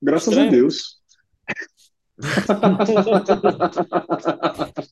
Graças 0.00 0.28
Estranho. 0.28 0.48
a 0.48 0.50
Deus. 0.50 0.96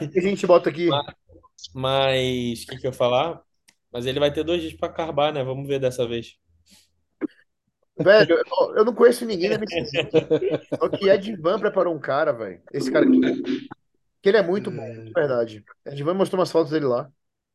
O 0.00 0.08
que 0.10 0.18
a 0.18 0.22
gente 0.22 0.46
bota 0.46 0.70
aqui? 0.70 0.88
Mas, 1.72 2.62
o 2.62 2.66
que 2.66 2.78
que 2.78 2.86
eu 2.86 2.90
ia 2.90 2.96
falar? 2.96 3.40
Mas 3.92 4.06
ele 4.06 4.18
vai 4.18 4.32
ter 4.32 4.42
dois 4.42 4.60
dias 4.60 4.74
pra 4.74 4.88
carbar, 4.88 5.32
né? 5.32 5.44
Vamos 5.44 5.68
ver 5.68 5.78
dessa 5.78 6.06
vez. 6.06 6.36
Velho, 7.96 8.36
eu, 8.36 8.76
eu 8.76 8.84
não 8.84 8.94
conheço 8.94 9.24
ninguém. 9.24 9.50
Só 10.78 10.88
que 10.88 11.08
Edvan 11.08 11.60
preparou 11.60 11.94
um 11.94 12.00
cara, 12.00 12.32
velho. 12.32 12.60
Esse 12.72 12.90
cara 12.90 13.06
aqui. 13.06 13.68
Que 14.20 14.30
ele 14.30 14.38
é 14.38 14.42
muito 14.42 14.70
bom, 14.70 15.04
de 15.04 15.12
verdade. 15.12 15.64
Edvan 15.86 16.14
mostrou 16.14 16.40
umas 16.40 16.50
fotos 16.50 16.72
dele 16.72 16.86
lá. 16.86 17.08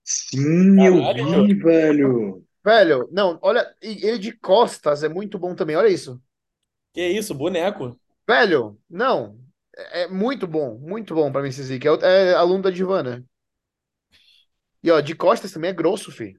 Sim, 0.03 0.85
eu 0.85 1.45
vi, 1.45 1.53
velho. 1.55 2.43
Velho, 2.63 3.09
não, 3.11 3.39
olha, 3.41 3.65
e 3.81 4.05
ele 4.05 4.17
de 4.17 4.31
costas 4.31 5.03
é 5.03 5.09
muito 5.09 5.37
bom 5.39 5.55
também, 5.55 5.75
olha 5.75 5.87
isso. 5.87 6.21
Que 6.93 7.07
isso, 7.07 7.33
boneco. 7.33 7.97
Velho, 8.27 8.77
não, 8.89 9.39
é 9.75 10.03
é 10.03 10.07
muito 10.07 10.47
bom, 10.47 10.77
muito 10.77 11.15
bom 11.15 11.31
pra 11.31 11.41
MCC, 11.41 11.79
que 11.79 11.87
é, 11.87 11.91
é 12.03 12.33
aluno 12.33 12.63
da 12.63 12.69
Divana. 12.69 13.25
E 14.83 14.91
ó, 14.91 14.99
de 15.01 15.15
costas 15.15 15.51
também 15.53 15.69
é 15.71 15.73
grosso, 15.73 16.11
fi. 16.11 16.37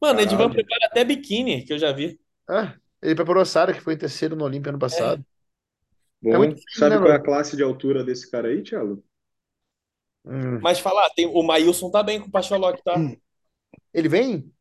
Mano, 0.00 0.20
Edivan 0.20 0.50
Caralho. 0.50 0.52
prepara 0.52 0.86
até 0.86 1.04
biquíni, 1.04 1.64
que 1.64 1.72
eu 1.72 1.78
já 1.78 1.92
vi. 1.92 2.18
Ah, 2.48 2.76
ele 3.02 3.14
preparou 3.14 3.42
a 3.42 3.46
Sara, 3.46 3.72
que 3.72 3.80
foi 3.80 3.94
em 3.94 3.98
terceiro 3.98 4.36
no 4.36 4.44
Olímpia 4.44 4.70
ano 4.70 4.78
passado. 4.78 5.24
É 6.30 6.36
Bom, 6.36 6.38
muito 6.38 6.56
fino, 6.72 6.88
sabe 6.88 6.96
né, 6.96 6.98
qual 6.98 7.12
é 7.12 7.16
a 7.16 7.20
mano? 7.20 7.22
classe 7.22 7.56
de 7.56 7.62
altura 7.62 8.02
desse 8.04 8.30
cara 8.30 8.48
aí, 8.48 8.62
Thiago? 8.62 9.04
Hum. 10.24 10.60
Mas 10.60 10.78
falar, 10.78 11.10
tem, 11.10 11.26
o 11.26 11.42
Maílson 11.42 11.90
tá 11.90 12.02
bem 12.02 12.20
com 12.20 12.28
o 12.28 12.30
Pacholoc, 12.30 12.80
tá? 12.82 13.06
Ele 13.94 14.08
vem? 14.08 14.52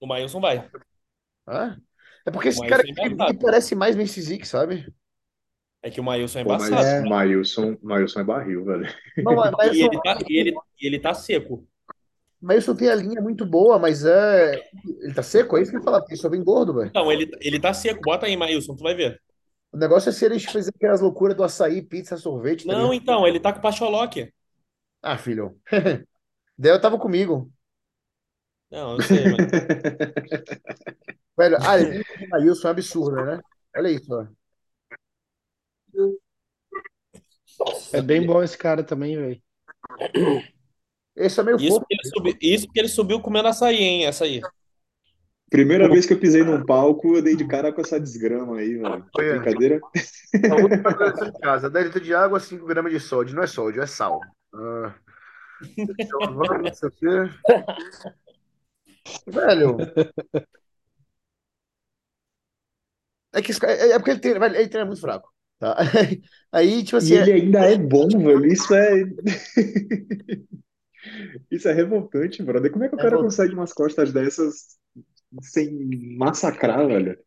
O 0.00 0.06
Maílson 0.06 0.40
vai. 0.40 0.70
Ah? 1.46 1.76
É 2.26 2.30
porque 2.30 2.48
O 2.48 2.48
esse 2.48 2.62
cara 2.64 2.82
Maílson 2.82 3.02
é 3.02 3.06
aqui 3.06 3.08
embaçado. 3.08 3.38
parece 3.38 3.74
mais 3.74 3.96
Messizic, 3.96 4.46
sabe? 4.46 4.92
É 5.82 5.90
que 5.90 6.00
o 6.00 6.04
Maílson 6.04 6.38
é 6.40 6.42
Pô, 6.42 6.54
mas 6.56 6.70
embaçado. 6.70 6.82
É. 6.82 7.02
Maílson, 7.02 7.76
Maílson 7.82 8.20
é 8.20 8.24
barril, 8.24 8.64
velho. 8.64 8.86
Não, 9.24 9.34
mas 9.34 9.54
E 9.70 9.82
ele 9.82 10.00
tá, 10.02 10.18
e 10.28 10.36
ele, 10.38 10.62
e 10.80 10.86
ele 10.86 10.98
tá 11.00 11.14
seco. 11.14 11.66
Mas 12.44 12.58
isso 12.58 12.74
tem 12.74 12.90
a 12.90 12.94
linha 12.94 13.22
muito 13.22 13.46
boa, 13.46 13.78
mas 13.78 14.04
é. 14.04 14.62
Ele 15.00 15.14
tá 15.14 15.22
seco? 15.22 15.56
É 15.56 15.62
isso 15.62 15.70
que 15.70 15.76
eu 15.76 15.80
ia 15.80 15.84
falar, 15.84 16.00
porque 16.00 16.12
ele 16.14 16.20
só 16.20 16.28
vem 16.28 16.44
gordo, 16.44 16.74
velho. 16.74 16.92
Não, 16.94 17.10
ele, 17.10 17.30
ele 17.40 17.58
tá 17.58 17.72
seco. 17.72 18.02
Bota 18.02 18.26
aí, 18.26 18.36
Maílson, 18.36 18.76
tu 18.76 18.82
vai 18.82 18.94
ver. 18.94 19.20
O 19.72 19.76
negócio 19.76 20.10
é 20.10 20.12
se 20.12 20.24
eles 20.24 20.44
fizerem 20.44 20.72
aquelas 20.76 21.00
loucuras 21.00 21.36
do 21.36 21.42
açaí, 21.42 21.82
pizza, 21.82 22.16
sorvete, 22.16 22.66
tá 22.66 22.72
Não, 22.72 22.92
ligado? 22.92 22.94
então, 22.94 23.26
ele 23.26 23.40
tá 23.40 23.52
com 23.52 23.58
o 23.58 23.62
Pacholoc. 23.62 24.16
Ah, 25.02 25.16
filho. 25.18 25.60
Daí 26.58 26.72
eu 26.72 26.80
tava 26.80 26.98
comigo. 26.98 27.50
Não, 28.70 28.94
eu 28.94 29.00
sei, 29.02 29.26
mas... 29.28 29.48
Velho, 31.36 31.56
ah, 31.60 31.78
ele 31.78 32.04
tem 32.04 32.28
um 32.32 32.36
Wilson 32.42 32.68
é 32.68 32.70
um 32.70 32.72
absurdo, 32.72 33.24
né? 33.24 33.40
Olha 33.76 33.88
isso, 33.90 34.12
ó. 34.14 34.26
É 37.92 38.02
bem 38.02 38.26
bom 38.26 38.42
esse 38.42 38.56
cara 38.58 38.82
também, 38.84 39.16
velho. 39.16 39.42
Esse 41.16 41.40
é 41.40 41.42
meio 41.42 41.56
Isso 41.56 41.68
fofo. 41.68 41.86
que 41.86 41.94
ele 41.94 42.08
subiu, 42.08 42.36
isso 42.40 42.68
que 42.72 42.80
ele 42.80 42.88
subiu 42.88 43.20
comendo 43.20 43.48
açaí, 43.48 43.76
hein? 43.76 44.06
Açaí. 44.06 44.40
Primeira 45.48 45.88
vez 45.88 46.04
que 46.04 46.12
eu 46.12 46.18
pisei 46.18 46.42
num 46.42 46.64
palco, 46.64 47.16
eu 47.16 47.22
dei 47.22 47.36
de 47.36 47.46
cara 47.46 47.72
com 47.72 47.80
essa 47.80 48.00
desgrama 48.00 48.58
aí, 48.58 48.76
velho. 48.76 49.04
Que 49.04 49.10
Foi, 49.14 49.28
é. 49.28 49.38
brincadeira. 49.38 49.80
A 50.50 50.54
última 50.56 50.94
coisa 50.94 51.28
em 51.28 51.40
casa, 51.40 51.70
10 51.70 51.86
litros 51.86 52.04
de 52.04 52.14
água, 52.14 52.40
5 52.40 52.66
gramas 52.66 52.92
de 52.92 52.98
sódio. 52.98 53.36
Não 53.36 53.42
é 53.42 53.46
sódio, 53.46 53.80
é 53.82 53.86
sal. 53.86 54.20
Ah. 54.52 54.94
Então. 55.78 56.18
Velho. 59.26 59.76
É 63.32 63.42
que 63.42 63.52
é 63.66 63.90
é 63.90 63.98
porque 63.98 64.10
ele 64.12 64.20
treina, 64.20 64.46
ele 64.46 64.68
treina 64.68 64.86
muito 64.86 65.00
fraco. 65.00 65.32
Tá? 65.58 65.76
Aí, 66.52 66.82
tipo 66.84 66.96
assim, 66.96 67.14
E 67.14 67.16
ele 67.16 67.32
ainda 67.32 67.60
é 67.60 67.76
bom, 67.78 68.08
velho. 68.08 68.46
Isso 68.46 68.74
é. 68.74 69.04
Isso 71.50 71.68
é 71.68 71.72
revoltante, 71.72 72.42
brother. 72.42 72.70
Como 72.72 72.84
é 72.84 72.88
que 72.88 72.94
o 72.94 72.98
É 72.98 73.02
cara 73.02 73.18
revoltante. 73.18 73.18
consegue 73.18 73.54
umas 73.54 73.72
costas 73.72 74.12
dessas 74.12 74.78
sem 75.42 76.16
massacrar, 76.18 76.86
velho? 76.86 77.18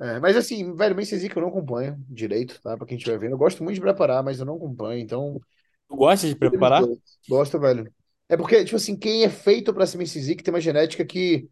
É, 0.00 0.18
mas 0.18 0.36
assim, 0.36 0.74
velho, 0.74 0.96
Men's 0.96 1.10
que 1.10 1.36
eu 1.38 1.42
não 1.42 1.48
acompanho 1.48 1.96
direito, 2.08 2.60
tá? 2.60 2.76
Pra 2.76 2.86
quem 2.86 2.96
estiver 2.96 3.18
vendo. 3.18 3.32
Eu 3.32 3.38
gosto 3.38 3.62
muito 3.62 3.76
de 3.76 3.80
preparar, 3.80 4.22
mas 4.22 4.40
eu 4.40 4.46
não 4.46 4.56
acompanho, 4.56 5.00
então. 5.00 5.40
Tu 5.88 5.96
gosta 5.96 6.26
de 6.28 6.34
preparar? 6.36 6.84
Gosto, 7.28 7.58
velho. 7.58 7.92
É 8.28 8.36
porque, 8.36 8.64
tipo 8.64 8.76
assim, 8.76 8.96
quem 8.96 9.24
é 9.24 9.30
feito 9.30 9.72
pra 9.72 9.86
ser 9.86 9.98
Men's 9.98 10.12
tem 10.14 10.36
uma 10.48 10.60
genética 10.60 11.04
que. 11.04 11.48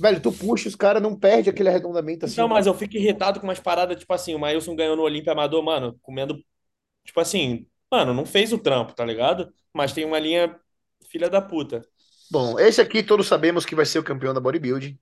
Velho, 0.00 0.20
tu 0.22 0.32
puxa, 0.32 0.68
os 0.68 0.76
caras 0.76 1.02
não 1.02 1.18
perde 1.18 1.50
aquele 1.50 1.68
arredondamento 1.68 2.26
assim. 2.26 2.36
Não, 2.36 2.48
mas 2.48 2.66
eu 2.66 2.74
fico 2.74 2.96
irritado 2.96 3.40
com 3.40 3.46
umas 3.46 3.60
paradas, 3.60 3.98
tipo 3.98 4.12
assim, 4.12 4.34
o 4.34 4.38
Maílson 4.38 4.74
ganhou 4.76 4.96
no 4.96 5.02
Olímpia 5.02 5.32
Amador, 5.32 5.62
mano, 5.62 5.98
comendo. 6.02 6.42
Tipo 7.04 7.20
assim, 7.20 7.66
mano, 7.92 8.14
não 8.14 8.24
fez 8.24 8.52
o 8.52 8.58
trampo, 8.58 8.94
tá 8.94 9.04
ligado? 9.04 9.52
Mas 9.72 9.92
tem 9.92 10.04
uma 10.04 10.18
linha 10.18 10.58
filha 11.10 11.28
da 11.28 11.42
puta. 11.42 11.82
Bom, 12.30 12.58
esse 12.58 12.80
aqui 12.80 13.02
todos 13.02 13.28
sabemos 13.28 13.66
que 13.66 13.74
vai 13.74 13.84
ser 13.84 13.98
o 13.98 14.04
campeão 14.04 14.32
da 14.32 14.40
bodybuilding. 14.40 14.98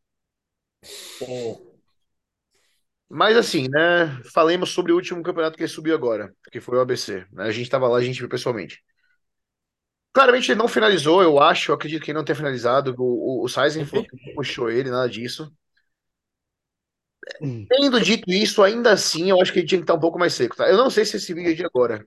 Mas 3.08 3.36
assim, 3.36 3.68
né? 3.68 4.20
Falemos 4.32 4.70
sobre 4.70 4.92
o 4.92 4.96
último 4.96 5.22
campeonato 5.22 5.56
que 5.56 5.62
ele 5.62 5.68
subiu 5.70 5.94
agora, 5.94 6.34
que 6.50 6.60
foi 6.60 6.78
o 6.78 6.80
ABC. 6.80 7.26
né? 7.32 7.44
A 7.44 7.52
gente 7.52 7.70
tava 7.70 7.88
lá, 7.88 7.98
a 7.98 8.02
gente 8.02 8.18
viu 8.20 8.28
pessoalmente. 8.28 8.82
Claramente 10.12 10.50
ele 10.50 10.58
não 10.58 10.68
finalizou, 10.68 11.22
eu 11.22 11.38
acho, 11.40 11.70
eu 11.70 11.74
acredito 11.74 12.02
que 12.04 12.10
ele 12.10 12.18
não 12.18 12.24
tenha 12.24 12.36
finalizado. 12.36 12.94
O, 12.98 13.42
o, 13.42 13.44
o 13.44 13.48
Saizen 13.48 13.84
falou 13.86 14.04
que 14.06 14.16
não 14.26 14.34
puxou 14.34 14.70
ele, 14.70 14.90
nada 14.90 15.08
disso. 15.08 15.52
Tendo 17.68 18.00
dito 18.00 18.30
isso, 18.30 18.62
ainda 18.62 18.92
assim, 18.92 19.30
eu 19.30 19.40
acho 19.40 19.52
que 19.52 19.60
ele 19.60 19.66
tinha 19.66 19.78
que 19.78 19.84
estar 19.84 19.94
um 19.94 20.00
pouco 20.00 20.18
mais 20.18 20.34
seco, 20.34 20.56
tá? 20.56 20.68
Eu 20.68 20.76
não 20.76 20.90
sei 20.90 21.04
se 21.04 21.16
esse 21.16 21.32
vídeo 21.32 21.52
é 21.52 21.54
de 21.54 21.64
agora. 21.64 22.04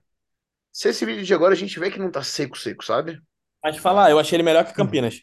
Se 0.74 0.90
esse 0.90 1.06
vídeo 1.06 1.22
é 1.22 1.24
de 1.24 1.32
agora, 1.32 1.54
a 1.54 1.56
gente 1.56 1.80
vê 1.80 1.90
que 1.90 1.98
não 1.98 2.10
tá 2.10 2.22
seco, 2.22 2.58
seco, 2.58 2.84
sabe? 2.84 3.18
Mas 3.62 3.76
falar, 3.78 4.10
eu 4.10 4.18
achei 4.20 4.36
ele 4.36 4.42
melhor 4.44 4.64
que 4.64 4.72
Campinas. 4.74 5.20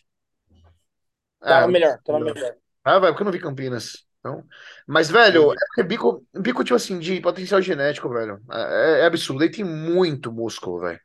Tava 1.46 1.68
Ah, 1.68 1.68
melhor, 1.68 2.00
tava 2.04 2.20
melhor. 2.20 2.56
Ah, 2.84 3.00
vai, 3.00 3.12
porque 3.12 3.24
eu 3.24 3.26
não 3.26 3.32
vi 3.32 3.40
Campinas. 3.40 4.06
Então, 4.20 4.44
mas, 4.88 5.10
velho, 5.10 5.52
é 5.54 5.56
porque 5.68 5.84
bico, 5.84 6.26
bico, 6.40 6.64
tipo 6.64 6.76
assim, 6.76 7.00
de 7.00 7.20
potencial 7.22 7.62
genético, 7.62 8.10
velho. 8.10 8.40
É, 8.52 9.02
é 9.02 9.06
absurdo. 9.06 9.44
Ele 9.44 9.52
tem 9.54 9.66
muito 9.66 10.32
músculo, 10.32 10.80
velho. 10.82 11.00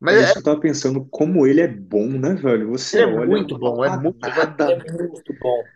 Mas 0.00 0.16
É 0.16 0.20
é, 0.20 0.24
isso 0.24 0.32
que 0.34 0.38
eu 0.40 0.42
tava 0.44 0.60
pensando, 0.60 1.06
como 1.06 1.46
ele 1.46 1.60
é 1.60 1.68
bom, 1.68 2.06
né, 2.08 2.34
velho? 2.34 2.68
Você 2.70 2.98
Ele 2.98 3.02
é 3.02 3.06
olha, 3.06 3.28
muito 3.28 3.58
não 3.58 3.58
bom, 3.58 3.84
é 3.84 3.90
muito-. 3.90 4.30
É 4.66 4.76
muito 4.76 5.34
bom. 5.34 5.70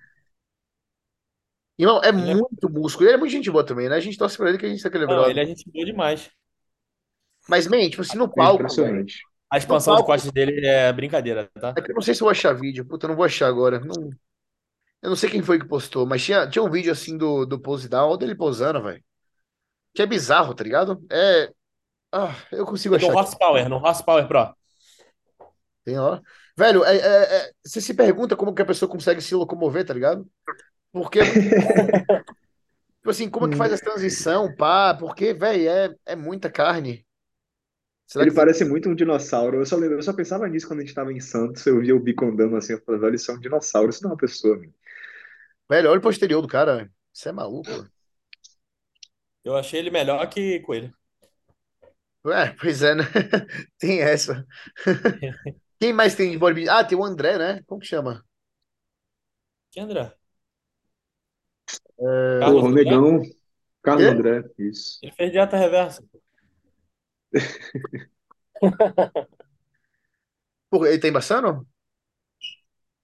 irmão, 1.79 2.01
é 2.03 2.11
Ele 2.17 2.31
é- 2.33 2.39
muito 2.39 2.69
músculo. 2.71 3.09
Ele 3.09 3.15
é 3.15 3.19
muito 3.19 3.31
gente 3.33 3.51
boa 3.51 3.65
também, 3.67 3.89
né? 3.89 3.97
A 3.97 4.01
gente 4.01 4.19
torce 4.19 4.37
pra 4.37 4.49
ele 4.49 4.59
que 4.59 4.67
a 4.67 4.69
gente 4.69 4.83
tá 4.83 4.91
Não, 5.07 5.07
brother. 5.09 5.31
ele 5.31 5.41
é 5.41 5.47
gente 5.47 5.71
boa 5.71 5.85
demais. 5.87 6.31
Mas, 7.49 7.67
man, 7.67 7.89
tipo 7.89 8.03
assim, 8.03 8.17
no 8.19 8.25
É 8.25 8.29
palco, 8.29 8.69
velho. 8.73 8.97
impressionante. 8.97 9.19
A 9.51 9.59
expansão 9.59 9.95
de 9.95 9.99
palco- 9.99 10.13
costas 10.13 10.33
dele 10.33 10.67
é 10.67 10.93
brincadeira, 10.93 11.49
tá? 11.61 11.75
É 11.77 11.81
que 11.83 11.91
eu 11.91 11.95
não 11.95 12.03
sei 12.03 12.15
se 12.15 12.23
eu 12.23 12.27
vou 12.27 12.31
achar 12.31 12.53
vídeo. 12.55 12.85
Puta, 12.85 13.07
eu 13.07 13.09
não 13.11 13.17
vou 13.17 13.25
achar 13.25 13.47
agora. 13.49 13.79
Não... 13.81 14.11
Eu 15.03 15.11
não 15.11 15.17
sei 15.17 15.31
quem 15.31 15.43
foi 15.43 15.59
que 15.59 15.67
postou, 15.69 16.07
mas 16.07 16.25
tinha, 16.25 16.49
tinha 16.49 16.63
um 16.63 16.71
vídeo 16.71 16.91
assim 16.91 17.17
do, 17.19 17.45
do 17.45 17.61
pose 17.61 17.89
down, 17.89 18.09
ou 18.09 18.17
dele 18.17 18.35
posando, 18.35 18.83
velho. 18.83 19.03
Que 19.95 20.03
é 20.03 20.07
bizarro, 20.07 20.55
tá 20.55 20.65
ligado? 20.65 21.05
É. 21.11 21.51
Ah, 22.13 22.35
eu 22.53 22.65
consigo 22.67 22.97
É 22.97 22.99
no 22.99 23.07
achar. 23.09 23.17
Horsepower, 23.17 23.69
no 23.69 23.77
Horsepower 23.77 24.27
Pro. 24.27 24.55
Tem 25.85 25.99
ó. 25.99 26.21
Velho, 26.57 26.85
é, 26.85 26.97
é- 26.97 27.37
é- 27.49 27.53
você 27.65 27.81
se 27.81 27.95
pergunta 27.95 28.37
como 28.37 28.55
que 28.55 28.63
a 28.63 28.67
pessoa 28.67 28.91
consegue 28.91 29.21
se 29.21 29.35
locomover, 29.35 29.85
tá 29.85 29.93
ligado? 29.93 30.27
Porque. 30.93 31.21
tipo 32.99 33.11
assim, 33.11 33.29
como 33.29 33.47
é 33.47 33.51
que 33.51 33.57
faz 33.57 33.73
essa 33.73 33.85
transição, 33.85 34.55
pá? 34.57 34.95
Porque, 34.95 35.35
velho, 35.35 35.69
é, 35.69 35.95
é 36.07 36.17
muita 36.17 36.51
carne. 36.51 37.04
Será 38.07 38.27
Ele 38.27 38.31
que. 38.31 38.35
parece 38.35 38.65
muito 38.65 38.89
um 38.89 38.95
dinossauro. 38.95 39.59
Eu 39.59 39.67
só, 39.67 39.77
lembro- 39.77 39.99
eu 39.99 40.03
só 40.03 40.13
pensava 40.13 40.49
nisso 40.49 40.67
quando 40.69 40.81
a 40.81 40.83
gente 40.85 40.95
tava 40.95 41.13
em 41.13 41.21
Santos. 41.21 41.65
Eu 41.67 41.81
via 41.81 41.95
o 41.97 42.01
bico 42.01 42.25
andando 42.25 42.57
assim. 42.57 42.73
Eu 42.75 42.83
falei, 42.85 43.01
velho, 43.01 43.15
isso 43.17 43.31
é 43.31 43.35
um 43.35 43.41
dinossauro, 43.41 43.91
isso 43.91 44.03
não 44.03 44.11
é 44.11 44.13
uma 44.15 44.19
pessoa. 44.19 44.57
meu. 44.59 44.73
Velho, 45.69 45.91
olha 45.91 45.99
o 45.99 46.03
posterior 46.03 46.41
do 46.43 46.49
cara, 46.49 46.77
velho. 46.77 46.93
Você 47.13 47.29
é 47.29 47.33
maluco, 47.33 47.71
velho. 47.71 47.91
Eu 49.43 49.57
achei 49.57 49.81
ele 49.81 49.91
melhor 49.91 50.29
que 50.29 50.61
Coelho. 50.61 50.95
É, 52.27 52.51
pois 52.59 52.83
é, 52.83 52.95
né? 52.95 53.05
Tem 53.79 54.01
essa. 54.01 54.47
Quem 55.81 55.93
mais 55.93 56.15
tem 56.15 56.31
de 56.33 56.39
bodybuilding? 56.39 56.71
Ah, 56.71 56.85
tem 56.85 56.97
o 56.99 57.05
André, 57.05 57.39
né? 57.39 57.63
Como 57.67 57.81
que 57.81 57.87
chama? 57.87 58.25
Que 59.71 59.81
André? 59.81 60.17
É... 61.99 62.05
Carlos 62.39 62.63
o 62.63 62.67
André? 62.67 62.85
negão. 62.85 63.21
Carlos? 63.83 64.07
André, 64.07 64.45
isso. 64.59 65.03
Ele 65.03 65.13
fez 65.13 65.31
dieta 65.31 65.57
reversa. 65.57 66.03
Pô, 70.71 70.85
ele 70.87 70.99
tá 70.99 71.09
embaçando? 71.09 71.67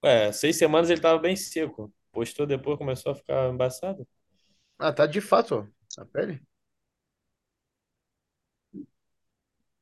É, 0.03 0.31
seis 0.31 0.57
semanas 0.57 0.89
ele 0.89 1.01
tava 1.01 1.19
bem 1.19 1.35
seco. 1.35 1.93
Postou 2.11 2.45
depois, 2.45 2.77
começou 2.77 3.11
a 3.11 3.15
ficar 3.15 3.49
embaçado. 3.53 4.07
Ah, 4.77 4.91
tá 4.93 5.05
de 5.07 5.21
fato, 5.21 5.55
ó. 5.97 6.01
A 6.01 6.05
pele. 6.05 6.41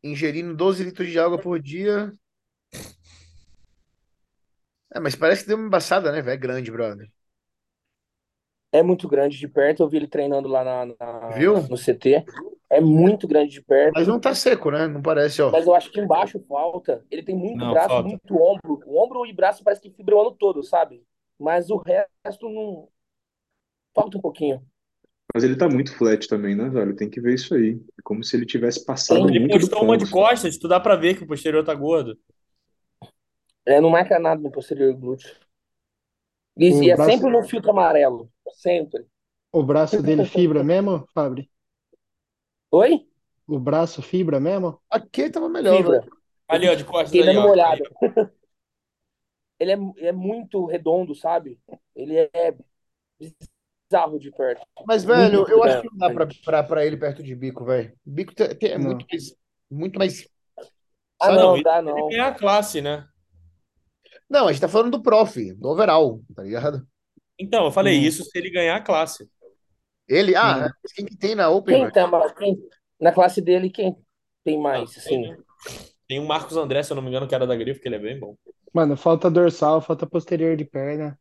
Ingerindo 0.04 0.54
12 0.56 0.84
litros 0.84 1.10
de 1.10 1.18
água 1.20 1.40
por 1.40 1.58
dia. 1.62 2.12
É, 4.96 5.00
mas 5.00 5.16
parece 5.16 5.44
que 5.44 5.48
deu 5.50 5.58
uma 5.58 5.68
embaçada, 5.68 6.12
né, 6.12 6.22
velho? 6.22 6.34
É 6.36 6.38
grande, 6.38 6.72
brother. 6.72 7.12
É 8.72 8.84
muito 8.84 9.08
grande 9.08 9.38
de 9.38 9.48
perto. 9.48 9.82
Eu 9.84 9.90
vi 9.90 9.98
ele 9.98 10.08
treinando 10.08 10.48
lá 10.48 10.64
na, 10.64 10.86
na- 10.86 10.96
Viu? 11.28 11.56
no 11.68 11.78
CT. 11.78 12.26
É 12.70 12.80
muito 12.80 13.28
grande 13.28 13.52
de 13.52 13.62
perto. 13.64 13.94
Mas 13.96 14.08
não 14.08 14.20
tá 14.20 14.36
seco, 14.36 14.70
né? 14.70 14.88
Não 14.88 15.02
parece, 15.02 15.42
ó. 15.42 15.50
Mas 15.52 15.66
eu 15.66 15.74
acho 15.74 15.92
que 15.92 16.00
embaixo 16.00 16.40
falta. 16.48 17.04
Ele 17.10 17.24
tem 17.24 17.36
muito 17.36 17.58
Não, 17.58 17.72
braço, 17.72 17.90
falta. 17.90 18.10
muito 18.10 18.36
ombro. 18.36 18.80
O 18.86 19.04
ombro 19.04 19.26
e 19.26 19.34
braço 19.34 19.64
parece 19.64 19.82
que 19.82 19.90
fibra 19.90 20.16
o 20.16 20.22
ano 20.22 20.32
todo, 20.32 20.64
sabe? 20.64 21.04
Mas 21.40 21.70
o 21.70 21.78
resto 21.78 22.48
não. 22.50 22.88
Falta 23.96 24.18
um 24.18 24.22
pouquinho. 24.22 24.62
Mas 25.34 25.44
ele 25.44 25.56
tá 25.56 25.68
muito 25.70 25.96
flat 25.96 26.28
também, 26.28 26.56
né, 26.56 26.70
velho? 26.70 26.96
Tem 26.96 27.10
que 27.10 27.22
ver 27.22 27.36
isso 27.36 27.54
aí. 27.54 27.80
É 27.98 28.02
como 28.04 28.24
se 28.24 28.36
ele 28.36 28.46
tivesse 28.46 28.84
passado 28.86 29.28
Ele 29.30 29.40
muito 29.40 29.58
do 29.58 29.60
postou 29.62 29.84
uma 29.84 29.98
de 29.98 30.10
costas, 30.10 30.58
tu 30.58 30.68
dá 30.68 30.80
pra 30.80 30.96
ver 30.96 31.18
que 31.18 31.24
o 31.24 31.28
posterior 31.28 31.64
tá 31.64 31.74
gordo. 31.74 32.18
É, 33.66 33.80
não 33.80 33.90
marca 33.90 34.20
nada 34.20 34.42
no 34.42 34.52
posterior 34.52 34.94
glúteo. 34.96 35.34
E, 36.58 36.70
O 36.70 36.84
e 36.84 36.92
é 36.92 36.96
braço- 36.96 37.12
sempre 37.12 37.30
no 37.32 37.44
filtro 37.44 37.72
amarelo. 37.72 38.30
Sempre. 38.54 39.06
O 39.52 39.62
braço 39.64 40.02
dele 40.02 40.26
fibra 40.26 40.64
mesmo, 40.64 41.08
Fabri? 41.14 41.48
Oi? 42.72 43.08
O 43.48 43.60
braço 43.60 44.02
fibra 44.02 44.40
mesmo? 44.40 44.80
Aqui 44.90 45.30
tava 45.30 45.50
melhor, 45.50 45.78
Fibra. 45.78 46.00
velho. 46.02 46.12
Ali, 46.48 46.68
ó, 46.70 46.74
de 46.76 46.84
costas 46.84 47.12
Fiquei 47.12 47.22
ali, 47.22 47.34
dando 47.34 47.40
ó. 47.40 47.46
uma 47.48 47.52
olhada. 47.52 47.84
ele 49.60 49.72
é, 49.72 50.08
é 50.08 50.12
muito 50.12 50.66
redondo, 50.66 51.14
sabe? 51.16 51.60
Ele 51.96 52.18
é 52.34 52.56
bizarro 53.90 54.20
de 54.20 54.32
perto. 54.32 54.66
Mas, 54.86 55.04
velho, 55.04 55.40
Muito 55.40 55.52
eu 55.52 55.64
acho 55.64 55.82
que 55.82 55.90
não 55.90 55.98
dá 55.98 56.08
grande. 56.08 56.42
pra, 56.44 56.62
pra, 56.62 56.64
pra 56.70 56.86
ele 56.86 56.98
perto 56.98 57.24
de 57.24 57.36
bico, 57.36 57.66
velho. 57.66 57.94
Bico 58.06 58.34
te- 58.34 58.56
te- 58.56 58.68
é 58.68 58.78
Não. 58.78 58.86
muito 58.88 59.06
mais. 59.10 59.36
Muito 59.70 60.00
mais. 60.00 60.28
Ah, 61.20 61.26
sabe? 61.26 61.38
não, 61.38 61.62
dá 61.62 61.82
ele 61.86 61.92
não. 61.92 62.08
ganha 62.10 62.28
a 62.28 62.34
classe, 62.34 62.82
né? 62.82 63.08
Não, 64.30 64.48
a 64.48 64.52
gente 64.52 64.62
tá 64.62 64.68
falando 64.70 64.92
do 64.92 65.02
prof, 65.02 65.54
do 65.56 65.70
overall, 65.70 66.22
tá 66.36 66.44
ligado? 66.44 66.88
Então, 67.40 67.66
eu 67.66 67.72
falei 67.72 67.98
Hum. 68.00 68.02
isso 68.02 68.24
se 68.24 68.38
ele 68.38 68.50
ganhar 68.52 68.76
a 68.76 68.82
classe. 68.82 69.30
Ele, 70.10 70.36
ah, 70.36 70.68
Hum. 70.68 70.74
mas 70.84 70.92
quem 70.94 71.06
que 71.06 71.16
tem 71.18 71.36
na 71.36 71.50
Open, 71.50 71.76
Quem 71.76 71.92
tá? 71.92 72.34
Quem, 72.34 72.58
na 73.00 73.12
classe 73.12 73.42
dele, 73.42 73.70
quem 73.70 73.96
tem 74.44 74.60
mais, 74.60 74.98
Tem, 75.04 75.22
assim? 75.22 75.36
Tem 76.08 76.20
um 76.20 76.26
Marcos 76.26 76.58
André, 76.58 76.84
se 76.84 76.92
eu 76.92 76.96
não 76.96 77.04
me 77.04 77.10
engano, 77.10 77.28
que 77.28 77.36
era 77.36 77.48
da 77.48 77.56
Grifo, 77.56 77.82
que 77.82 77.88
ele 77.88 77.96
é 77.96 78.00
bem 78.00 78.20
bom. 78.20 78.36
Mano, 78.74 78.96
falta 78.98 79.30
dorsal, 79.30 79.82
falta 79.82 80.08
posterior 80.08 80.56
de 80.58 80.66
perna. 80.66 81.20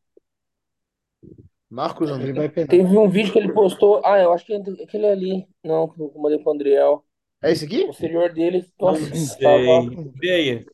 Marcos 1.70 2.11
André. 2.11 2.33
vai 2.33 2.48
penar. 2.48 2.68
Teve 2.68 2.96
um 2.98 3.09
vídeo 3.09 3.33
que 3.33 3.38
ele 3.38 3.53
postou. 3.53 4.01
Ah, 4.05 4.18
eu 4.18 4.33
acho 4.33 4.44
que 4.44 4.53
é 4.55 4.57
aquele 4.85 5.07
ali. 5.07 5.48
Não, 5.62 5.88
que 5.88 6.01
eu 6.01 6.12
mandei 6.16 6.38
pro 6.38 6.53
Andriel. 6.53 7.05
É 7.42 7.53
esse 7.53 7.64
O 7.64 7.66
aqui? 7.66 7.87
posterior 7.87 8.33
dele, 8.33 8.66
Não 8.81 8.94
nossa, 8.94 9.14
sei. 9.14 9.38
tava. 9.42 9.90
Vê 10.20 10.31
aí. 10.33 10.66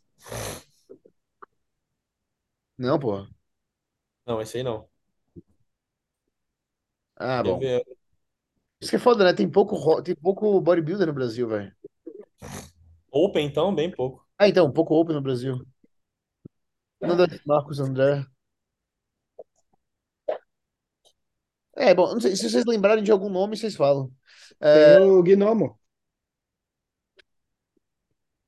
Não, 2.78 2.98
pô. 2.98 3.26
Não, 4.26 4.40
esse 4.40 4.58
aí 4.58 4.62
não. 4.62 4.88
Ah, 7.16 7.42
bom. 7.42 7.58
ver? 7.58 7.84
Isso 8.84 8.90
que 8.90 8.96
é 8.96 8.98
foda, 8.98 9.24
né? 9.24 9.32
Tem 9.32 9.48
pouco, 9.48 10.02
tem 10.02 10.14
pouco 10.14 10.60
bodybuilder 10.60 11.06
no 11.06 11.14
Brasil, 11.14 11.48
velho. 11.48 11.72
Open, 13.10 13.46
então, 13.46 13.74
bem 13.74 13.90
pouco. 13.90 14.22
Ah, 14.38 14.46
então, 14.46 14.70
pouco 14.70 14.94
Open 14.94 15.16
no 15.16 15.22
Brasil. 15.22 15.64
Nada 17.00 17.26
de 17.26 17.40
Marcos 17.46 17.80
André. 17.80 18.26
É, 21.74 21.94
bom, 21.94 22.12
não 22.12 22.20
sei, 22.20 22.36
se 22.36 22.50
vocês 22.50 22.66
lembrarem 22.66 23.02
de 23.02 23.10
algum 23.10 23.30
nome, 23.30 23.56
vocês 23.56 23.74
falam. 23.74 24.12
É, 24.60 24.98
Tem 24.98 25.08
o 25.08 25.22
Gnomo. 25.22 25.80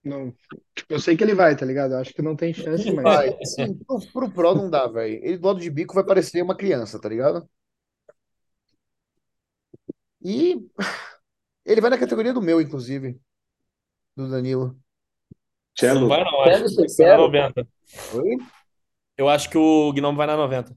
Não, 0.05 0.35
tipo, 0.75 0.93
eu 0.93 1.01
sei 1.01 1.17
que 1.17 1.25
ele 1.25 1.35
vai, 1.35 1.57
tá 1.57 1.65
ligado? 1.65 1.93
Eu 1.95 1.99
acho 1.99 2.13
que 2.13 2.21
não 2.21 2.37
tem 2.37 2.53
chance, 2.53 2.93
mas. 2.93 3.03
vai, 3.03 3.39
assim, 3.41 3.73
pro, 3.73 4.01
pro 4.13 4.31
Pro 4.31 4.55
não 4.55 4.69
dá, 4.69 4.87
velho. 4.87 5.15
Ele 5.25 5.39
do 5.39 5.47
lado 5.47 5.61
de 5.61 5.71
bico 5.71 5.95
vai 5.95 6.05
parecer 6.05 6.43
uma 6.43 6.55
criança, 6.55 7.01
tá 7.01 7.09
ligado? 7.09 7.49
E 10.29 10.69
ele 11.65 11.81
vai 11.81 11.91
na 11.91 11.99
categoria 11.99 12.33
do 12.35 12.43
meu, 12.43 12.61
inclusive. 12.61 13.21
Do 14.17 14.29
Danilo. 14.29 14.69
Não 14.69 14.77
Cello. 15.79 16.09
vai, 16.09 16.25
não. 16.25 16.41
Acho 16.41 16.69
ser 16.69 16.87
que 16.87 16.97
vai 16.97 17.07
na 17.07 17.17
zero. 17.17 17.23
90. 17.23 17.69
Oi? 18.15 18.37
Eu 19.17 19.29
acho 19.29 19.49
que 19.49 19.57
o 19.59 19.93
Gnome 19.93 20.17
vai 20.19 20.27
na 20.27 20.37
90. 20.37 20.77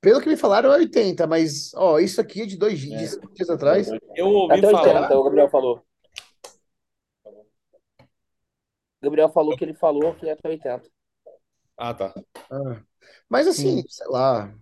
Pelo 0.00 0.20
que 0.20 0.28
me 0.28 0.36
falaram, 0.36 0.72
é 0.72 0.76
80, 0.78 1.26
mas, 1.26 1.74
ó, 1.74 1.98
isso 1.98 2.20
aqui 2.20 2.42
é 2.42 2.46
de 2.46 2.56
dois 2.56 2.78
dias, 2.78 3.00
de 3.00 3.08
cinco 3.08 3.34
dias 3.34 3.50
atrás. 3.50 3.88
Eu 4.14 4.28
ouvi 4.28 4.54
Até 4.58 4.68
80, 4.68 4.82
falar. 4.82 5.12
o 5.16 5.24
Gabriel 5.24 5.48
falou. 5.50 5.84
O 9.00 9.04
Gabriel 9.04 9.28
falou 9.30 9.56
que 9.56 9.64
ele 9.64 9.74
falou 9.74 10.14
que 10.14 10.28
é 10.28 10.32
até 10.32 10.48
80. 10.48 10.82
Ah, 11.76 11.92
tá. 11.92 12.14
Ah, 12.50 12.80
mas 13.28 13.46
assim, 13.46 13.80
Hum. 13.80 13.84
sei 13.88 14.06
lá. 14.08 14.54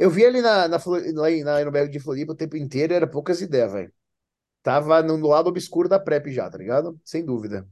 Eu 0.00 0.10
vi 0.10 0.22
ele 0.24 0.40
na, 0.42 0.68
na, 0.68 0.78
Flo- 0.78 0.98
lá 1.14 1.30
em- 1.30 1.44
na 1.44 1.56
Aeroberg 1.56 1.90
de 1.92 2.00
Floripa 2.00 2.32
o 2.32 2.36
tempo 2.36 2.56
inteiro, 2.56 2.94
era 2.94 3.06
poucas 3.08 3.40
ideias, 3.42 3.72
velho. 3.72 3.92
Tava 4.62 5.02
no 5.02 5.16
lado 5.28 5.48
obscuro 5.48 5.88
da 5.88 6.00
PrEP 6.00 6.32
já, 6.32 6.50
tá 6.50 6.58
ligado? 6.58 7.00
Sem 7.04 7.24
dúvida. 7.26 7.68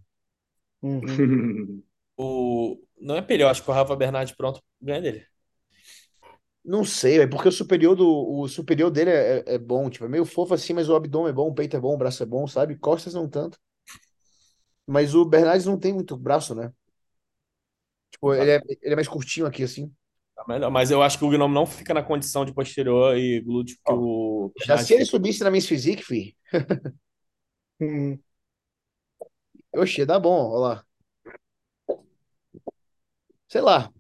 Uhum. 0.83 1.33
O... 2.17 2.79
Não 3.01 3.17
é 3.17 3.27
eu 3.31 3.49
acho 3.49 3.63
que 3.63 3.71
o 3.71 3.75
Rafa 3.75 3.95
Bernardes 3.97 4.35
pronto 4.35 4.63
ganha 4.81 5.01
dele. 5.01 5.27
Não 6.65 6.85
sei, 6.85 7.19
velho, 7.19 7.31
porque 7.31 7.49
o 7.49 7.53
superior 7.53 7.95
do 7.97 8.07
o 8.07 8.47
superior 8.49 8.91
dele 8.91 9.11
é, 9.11 9.39
é- 9.47 9.55
é 9.55 9.59
bom, 9.59 9.89
tipo, 9.89 10.05
é 10.05 10.09
meio 10.09 10.25
fofo 10.27 10.55
assim, 10.55 10.75
mas 10.75 10.89
o 10.89 10.95
abdômen 10.97 11.31
é 11.31 11.33
bom, 11.33 11.49
o 11.49 11.55
peito 11.55 11.77
é 11.77 11.81
bom, 11.81 11.95
o 11.95 11.99
braço 11.99 12.23
é 12.23 12.27
bom, 12.27 12.47
sabe? 12.47 12.77
Costas 12.77 13.15
não 13.15 13.29
tanto. 13.29 13.59
Mas 14.87 15.15
o 15.15 15.25
Bernardes 15.25 15.67
não 15.67 15.79
tem 15.79 15.93
muito 15.95 16.17
braço, 16.17 16.53
né? 16.55 16.73
Tipo, 18.11 18.35
ele 18.35 18.51
é, 18.53 18.57
ele 18.83 18.93
é 18.93 18.95
mais 18.97 19.09
curtinho 19.09 19.47
aqui, 19.47 19.63
assim. 19.63 19.95
Tá 20.39 20.45
melhor. 20.47 20.71
Mas 20.71 20.93
eu 20.93 21.03
acho 21.03 21.19
que 21.19 21.25
o 21.25 21.31
Gnome 21.31 21.53
não 21.53 21.67
fica 21.67 21.93
na 21.93 22.01
condição 22.01 22.45
de 22.45 22.55
posterior 22.55 23.19
e 23.19 23.41
glúteo 23.41 23.77
que 23.85 23.93
o 23.93 24.53
Já 24.65 24.79
se 24.79 24.95
ele 24.95 25.05
subisse 25.05 25.43
na 25.43 25.51
Miss 25.51 25.67
Physique, 25.67 26.05
fi, 26.05 26.37
oxe, 29.75 30.01
ia 30.01 30.07
dar 30.07 30.21
bom, 30.21 30.31
ó 30.31 30.59
lá. 30.61 30.85
Sei 33.49 33.61
lá. 33.61 33.91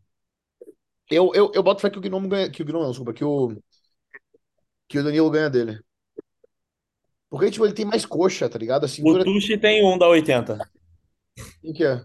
Eu, 1.10 1.32
eu, 1.34 1.50
eu 1.52 1.62
boto 1.62 1.80
fé 1.80 1.90
que 1.90 1.98
o 1.98 2.00
Gnome 2.00 2.28
ganha, 2.28 2.48
que 2.48 2.62
o 2.62 2.64
Gnome 2.64 2.84
não, 2.84 2.90
desculpa, 2.90 3.12
que 3.12 3.24
o, 3.24 3.60
que 4.86 5.00
o 5.00 5.02
Danilo 5.02 5.30
ganha 5.30 5.50
dele. 5.50 5.80
Porque, 7.28 7.50
tipo, 7.50 7.66
ele 7.66 7.74
tem 7.74 7.84
mais 7.84 8.06
coxa, 8.06 8.48
tá 8.48 8.58
ligado? 8.58 8.84
A 8.84 8.86
O 8.86 8.88
cintura 8.88 9.24
Tuxi 9.24 9.58
tem 9.58 9.84
um 9.84 9.98
da 9.98 10.06
80. 10.06 10.56
quem 11.60 11.72
que 11.72 11.84
é? 11.84 12.00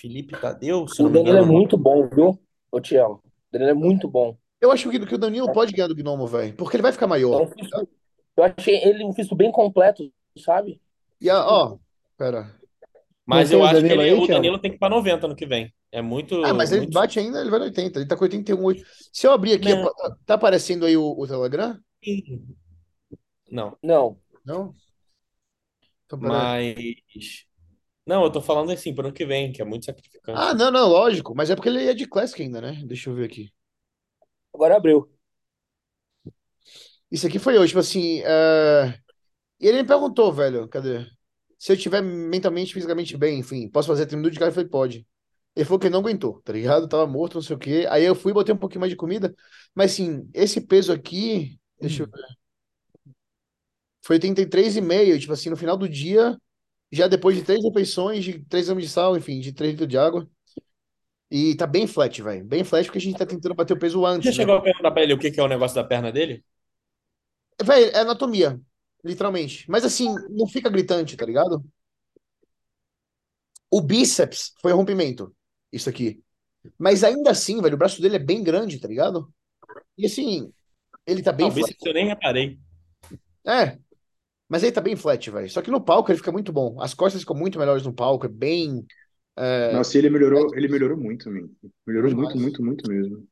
Felipe 0.00 0.38
Tadeu, 0.40 0.88
se 0.88 1.00
O 1.00 1.04
não 1.04 1.10
me 1.10 1.18
Danilo 1.18 1.38
é 1.38 1.44
muito 1.44 1.76
bom, 1.76 2.08
viu? 2.08 2.38
Ô, 2.72 2.80
Tiago. 2.80 3.22
O 3.24 3.52
Danilo 3.52 3.70
é 3.70 3.74
muito 3.74 4.08
bom. 4.08 4.36
Eu 4.60 4.70
acho 4.72 4.88
que, 4.90 4.96
o 4.96 5.18
Danilo 5.18 5.52
pode 5.52 5.72
ganhar 5.72 5.88
do 5.88 5.94
Gnomo, 5.94 6.26
velho. 6.26 6.54
Porque 6.54 6.76
ele 6.76 6.82
vai 6.82 6.92
ficar 6.92 7.06
É 7.06 7.08
maior. 7.08 7.42
um 7.42 7.46
fisto- 7.46 7.88
eu 8.36 8.44
achei 8.44 8.76
ele 8.84 9.04
um 9.04 9.12
fisto 9.12 9.34
bem 9.34 9.50
completo, 9.50 10.10
sabe? 10.38 10.80
E 11.20 11.28
a, 11.28 11.44
ó, 11.46 11.78
pera. 12.16 12.54
Mas 13.26 13.50
Não 13.50 13.58
eu 13.58 13.64
acho 13.64 13.80
que 13.80 13.86
ele- 13.86 14.02
aí, 14.02 14.14
o? 14.14 14.26
Danilo 14.26 14.58
tem 14.58 14.70
que 14.70 14.76
ir 14.76 14.78
pra 14.78 14.88
90 14.88 15.28
no 15.28 15.36
que 15.36 15.46
vem. 15.46 15.72
É 15.92 16.00
muito. 16.00 16.42
Ah, 16.44 16.54
mas 16.54 16.70
ele 16.72 16.82
muito... 16.82 16.94
bate 16.94 17.18
ainda, 17.18 17.40
ele 17.40 17.50
vai 17.50 17.58
no 17.58 17.64
80. 17.66 17.98
Ele 17.98 18.08
tá 18.08 18.16
com 18.16 18.24
81,8. 18.24 18.82
Se 19.12 19.26
eu 19.26 19.32
abrir 19.32 19.52
aqui, 19.54 19.74
Não. 19.74 19.92
tá- 19.92 20.16
tá 20.26 20.34
aparecendo 20.34 20.86
aí 20.86 20.96
o, 20.96 21.14
o 21.18 21.26
Telegram? 21.26 21.78
Não, 23.50 23.76
Não. 23.82 24.18
Não? 24.44 24.74
Então, 26.06 26.18
mas. 26.20 26.74
Não, 28.06 28.24
eu 28.24 28.32
tô 28.32 28.40
falando 28.42 28.72
assim, 28.72 28.94
pro 28.94 29.06
ano 29.06 29.14
que 29.14 29.24
vem, 29.26 29.52
que 29.52 29.62
é 29.62 29.64
muito 29.64 29.84
sacrificante. 29.86 30.40
Ah, 30.40 30.54
não, 30.54 30.70
não, 30.72 30.88
lógico. 30.88 31.34
Mas 31.36 31.50
é 31.50 31.54
porque 31.56 31.68
ele 31.68 31.86
é 31.88 31.94
de 31.94 32.06
Classic 32.06 32.42
ainda, 32.42 32.60
né? 32.60 32.82
Deixa 32.86 33.10
eu 33.10 33.14
ver 33.14 33.26
aqui. 33.26 33.52
Agora 34.54 34.76
abriu. 34.76 35.10
Isso 37.10 37.26
aqui 37.26 37.38
foi 37.38 37.58
hoje, 37.58 37.68
tipo 37.68 37.80
assim. 37.80 38.20
é, 38.24 38.94
E 39.60 39.68
ele 39.68 39.82
me 39.82 39.88
perguntou, 39.88 40.32
velho, 40.32 40.68
cadê? 40.68 41.06
Se 41.58 41.72
eu 41.72 41.78
tiver 41.78 42.02
mentalmente, 42.02 42.74
fisicamente 42.74 43.16
bem, 43.16 43.40
enfim, 43.40 43.68
posso 43.70 43.88
fazer 43.88 44.06
30 44.06 44.18
minutos 44.18 44.34
de 44.34 44.40
cara? 44.40 44.50
Eu 44.50 44.54
falei, 44.54 44.68
pode. 44.70 45.08
Ele 45.56 45.64
falou 45.66 45.78
que 45.80 45.86
ele 45.88 45.94
não 45.94 46.00
aguentou, 46.00 46.42
tá 46.42 46.52
ligado? 46.52 46.88
Tava 46.88 47.06
morto, 47.06 47.34
não 47.36 47.42
sei 47.42 47.56
o 47.56 47.58
quê. 47.60 47.86
Aí 47.90 48.04
eu 48.04 48.14
fui 48.16 48.32
e 48.32 48.34
botei 48.34 48.54
um 48.54 48.58
pouquinho 48.58 48.80
mais 48.80 48.90
de 48.92 48.96
comida. 48.96 49.34
Mas 49.74 49.92
assim, 49.94 50.28
esse 50.34 50.60
peso 50.62 50.92
aqui, 50.92 51.58
deixa 51.80 52.04
eu 52.04 52.08
ver. 52.08 52.36
Foi 54.02 54.16
83,5, 54.16 55.20
tipo 55.20 55.32
assim, 55.32 55.50
no 55.50 55.56
final 55.56 55.76
do 55.76 55.88
dia, 55.88 56.36
já 56.92 57.08
depois 57.08 57.36
de 57.36 57.42
três 57.44 57.62
refeições, 57.64 58.24
de 58.24 58.40
3 58.46 58.66
gramas 58.66 58.84
de 58.84 58.90
sal, 58.90 59.16
enfim, 59.16 59.40
de 59.40 59.52
3 59.52 59.72
litros 59.72 59.88
de 59.88 59.98
água. 59.98 60.28
E 61.30 61.54
tá 61.56 61.66
bem 61.66 61.86
flat, 61.86 62.20
velho. 62.22 62.44
Bem 62.44 62.64
flat, 62.64 62.86
porque 62.86 62.98
a 62.98 63.00
gente 63.00 63.16
tá 63.18 63.26
tentando 63.26 63.54
bater 63.54 63.74
o 63.74 63.78
peso 63.78 64.04
Já 64.24 64.30
antes, 64.30 64.36
né? 64.36 64.46
chegou 64.46 64.54
a 64.56 64.62
perguntar 64.62 64.90
pra 64.92 65.02
ele 65.02 65.14
o 65.14 65.18
que 65.18 65.30
que 65.32 65.40
é 65.40 65.42
o 65.42 65.48
negócio 65.48 65.74
da 65.76 65.84
perna 65.84 66.12
dele? 66.12 66.44
Véi, 67.62 67.90
é 67.90 67.98
anatomia, 68.00 68.60
literalmente. 69.04 69.70
Mas 69.70 69.84
assim, 69.84 70.08
não 70.30 70.46
fica 70.48 70.70
gritante, 70.70 71.16
tá 71.16 71.24
ligado? 71.26 71.62
O 73.70 73.80
bíceps 73.80 74.52
foi 74.60 74.72
rompimento, 74.72 75.34
isso 75.72 75.88
aqui. 75.88 76.22
Mas 76.78 77.04
ainda 77.04 77.30
assim, 77.30 77.60
velho, 77.62 77.74
o 77.74 77.78
braço 77.78 78.00
dele 78.02 78.16
é 78.16 78.18
bem 78.18 78.42
grande, 78.42 78.80
tá 78.80 78.88
ligado? 78.88 79.32
E 79.98 80.06
assim, 80.06 80.52
ele 81.06 81.22
tá 81.22 81.32
bem 81.32 81.50
Não, 81.50 81.52
flat. 81.52 81.72
bíceps 81.72 81.84
eu 81.86 81.92
nem 81.94 82.06
reparei. 82.06 82.58
É, 83.44 83.78
mas 84.50 84.64
ele 84.64 84.72
tá 84.72 84.80
bem 84.80 84.96
flat, 84.96 85.30
velho. 85.30 85.48
Só 85.48 85.62
que 85.62 85.70
no 85.70 85.80
palco 85.80 86.10
ele 86.10 86.18
fica 86.18 86.32
muito 86.32 86.52
bom. 86.52 86.80
As 86.82 86.92
costas 86.92 87.22
ficam 87.22 87.36
muito 87.36 87.58
melhores 87.58 87.84
no 87.84 87.92
palco, 87.92 88.26
é 88.26 88.28
bem. 88.28 88.84
é, 89.38 89.72
Nossa, 89.72 89.96
ele 89.96 90.10
melhorou, 90.10 90.52
ele 90.56 90.66
melhorou 90.66 90.96
muito, 90.98 91.30
man. 91.30 91.48
Melhorou 91.86 92.12
muito, 92.14 92.36
muito, 92.36 92.62
muito 92.62 92.90
mesmo. 92.90 93.26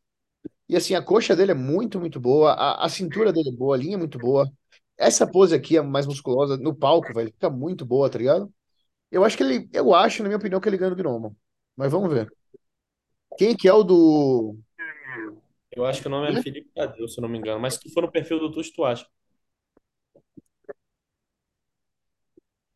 E 0.69 0.77
assim, 0.77 0.95
a 0.95 1.03
coxa 1.03 1.35
dele 1.35 1.51
é 1.51 1.55
muito, 1.55 1.99
muito 1.99 2.21
boa. 2.21 2.53
A, 2.53 2.85
a 2.85 2.89
cintura 2.89 3.33
dele 3.33 3.49
é 3.49 3.53
boa, 3.53 3.75
a 3.75 3.79
linha 3.79 3.95
é 3.95 3.99
muito 3.99 4.17
boa. 4.17 4.49
Essa 4.97 5.27
pose 5.27 5.55
aqui 5.55 5.77
é 5.77 5.83
mais 5.83 6.07
musculosa. 6.07 6.57
No 6.57 6.75
palco, 6.75 7.13
velho, 7.13 7.33
fica 7.33 7.51
muito 7.51 7.85
boa, 7.85 8.09
tá 8.09 8.19
ligado? 8.19 8.53
Eu 9.11 9.25
acho 9.25 9.37
que 9.37 9.43
ele. 9.43 9.69
Eu 9.73 9.95
acho, 9.95 10.23
na 10.23 10.29
minha 10.29 10.39
opinião, 10.39 10.61
que 10.61 10.69
ele 10.69 10.77
ganha 10.77 10.91
do 10.91 10.97
Gnomo. 10.97 11.37
Mas 11.77 11.91
vamos 11.91 12.13
ver. 12.13 12.31
Quem 13.37 13.57
que 13.57 13.69
é 13.69 13.73
o 13.73 13.83
do. 13.83 14.57
Eu 15.73 15.85
acho 15.85 16.01
que 16.01 16.07
o 16.09 16.11
nome 16.11 16.29
é 16.31 16.43
Felipe 16.43 16.71
Tadeu, 16.75 17.09
se 17.09 17.19
eu 17.19 17.23
não 17.23 17.29
me 17.29 17.39
engano. 17.39 17.61
Mas 17.61 17.75
se 17.75 17.81
tu 17.81 17.91
for 17.93 18.03
no 18.03 18.11
perfil 18.11 18.39
do 18.39 18.51
Tuxi, 18.53 18.73
tu 18.73 18.85
acha. 18.85 19.07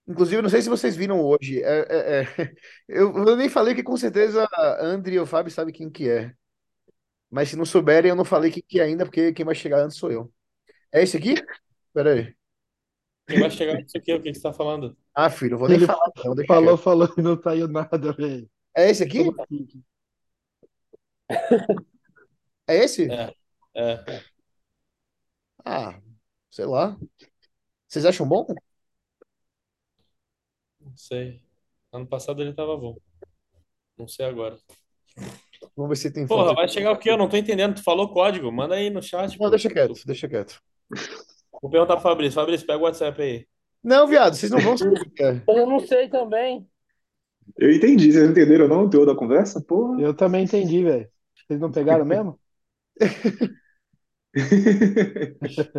Inclusive, 0.07 0.43
não 0.43 0.51
sei 0.51 0.61
se 0.63 0.69
vocês 0.69 0.97
viram 0.97 1.21
hoje. 1.21 1.63
É, 1.63 1.87
é- 1.89 2.23
é- 2.23 2.55
Eu, 2.89 3.15
eu 3.27 3.37
nem 3.37 3.49
falei 3.49 3.75
que 3.75 3.83
com 3.83 3.97
certeza 3.97 4.45
a 4.53 4.85
André 4.85 5.15
e 5.15 5.21
o 5.21 5.27
Fábio 5.27 5.53
sabem 5.53 5.73
quem 5.75 5.91
que 5.91 6.09
é. 6.09 6.35
Mas 7.31 7.49
se 7.51 7.57
não 7.57 7.65
souberem, 7.65 8.11
eu 8.11 8.17
não 8.17 8.25
falei 8.25 8.51
quem 8.51 8.63
que 8.67 8.81
é 8.81 8.85
ainda, 8.85 9.05
porque 9.07 9.33
quem 9.33 9.45
vai 9.45 9.55
chegar 9.55 9.81
antes 9.85 9.97
sou 9.97 10.11
eu. 10.13 10.33
É 10.93 11.03
esse 11.03 11.17
aqui? 11.17 11.35
Pera 11.95 12.15
aí. 12.15 12.35
Quem 13.27 13.41
vai 13.41 13.51
chegar 13.51 13.75
nisso 13.75 13.97
aqui, 13.97 14.13
o 14.13 14.21
que 14.23 14.31
que 14.33 14.35
você 14.35 14.43
tá 14.43 14.53
falando? 14.53 14.97
Ah, 15.15 15.31
filho, 15.31 15.55
eu 15.55 15.59
vou 15.59 15.69
nem 15.69 15.77
Ele 15.79 15.87
falar, 15.87 16.11
não, 16.17 16.37
Falou, 16.47 16.77
quieto. 16.77 16.83
falou 16.83 17.15
e 17.17 17.23
não 17.23 17.41
saiu 17.43 17.69
nada, 17.69 18.13
velho. 18.13 18.51
É 18.77 18.91
esse 18.91 19.03
aqui? 19.03 19.19
Pique. 19.49 19.83
É 22.67 22.77
esse? 22.85 23.09
É, 23.11 23.35
é. 23.75 24.23
Ah, 25.65 26.01
sei 26.51 26.67
lá. 26.67 26.97
Vocês 27.89 28.05
acham 28.07 28.29
bom? 28.29 28.47
Não 30.85 30.97
sei. 30.97 31.41
Ano 31.93 32.07
passado 32.07 32.43
ele 32.43 32.53
tava 32.53 32.77
bom. 32.77 32.97
Não 33.99 34.09
sei 34.09 34.27
agora. 34.27 34.57
Vamos 35.77 35.91
ver 35.91 35.97
se 35.97 36.13
tem 36.13 36.27
Porra, 36.27 36.47
foto. 36.47 36.57
vai 36.57 36.69
chegar 36.69 36.93
o 36.93 36.99
quê? 36.99 37.11
Eu 37.11 37.19
não 37.19 37.29
tô 37.29 37.37
entendendo. 37.37 37.77
Tu 37.77 37.83
falou 37.83 38.13
código. 38.13 38.51
Manda 38.51 38.75
aí 38.75 38.91
no 38.91 39.03
chat. 39.03 39.33
Não, 39.33 39.39
pô. 39.39 39.51
deixa 39.51 39.71
quieto, 39.71 39.95
deixa 40.07 40.29
quieto. 40.29 40.61
Vou 41.61 41.71
perguntar 41.71 41.95
pro 41.95 42.03
Fabrício. 42.03 42.35
Fabrício, 42.35 42.67
pega 42.67 42.79
o 42.79 42.83
WhatsApp 42.83 43.23
aí. 43.23 43.47
Não, 43.83 44.07
viado, 44.07 44.35
vocês 44.35 44.51
não 44.51 44.61
vão 44.61 44.77
saber 44.77 45.01
o 45.01 45.11
que 45.11 45.23
é. 45.23 45.43
Eu 45.49 45.67
não 45.67 45.81
sei 45.81 46.09
também. 46.09 46.67
Eu 47.59 47.73
entendi, 47.73 48.13
vocês 48.13 48.31
entenderam 48.31 48.69
não 48.69 48.85
o 48.85 48.91
teor 48.91 49.05
da 49.07 49.15
conversa? 49.15 49.61
Porra. 49.61 50.01
Eu 50.01 50.15
também 50.15 50.45
entendi, 50.45 50.83
velho. 50.83 51.09
Vocês 51.47 51.61
não 51.61 51.71
pegaram 51.73 52.05
mesmo? 52.05 52.39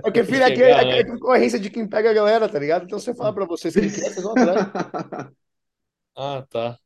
Porque, 0.02 0.24
filho, 0.24 0.44
é, 0.44 0.46
aquele, 0.46 0.74
Chegar, 0.74 0.86
é, 0.92 1.00
é 1.00 1.04
concorrência 1.06 1.60
de 1.60 1.70
quem 1.70 1.88
pega 1.88 2.12
a 2.12 2.14
galera, 2.14 2.50
tá 2.50 2.60
ligado? 2.60 2.86
Então, 2.86 3.00
se 3.00 3.10
eu 3.10 3.16
falar 3.16 3.34
pra 3.34 3.46
vocês 3.46 3.76
quem 3.76 3.92
que 3.92 4.02
é, 4.02 4.10
vocês 4.10 4.24
vão 4.24 4.34
atrás. 4.34 4.68
Ah, 6.16 6.46
tá. 6.50 6.80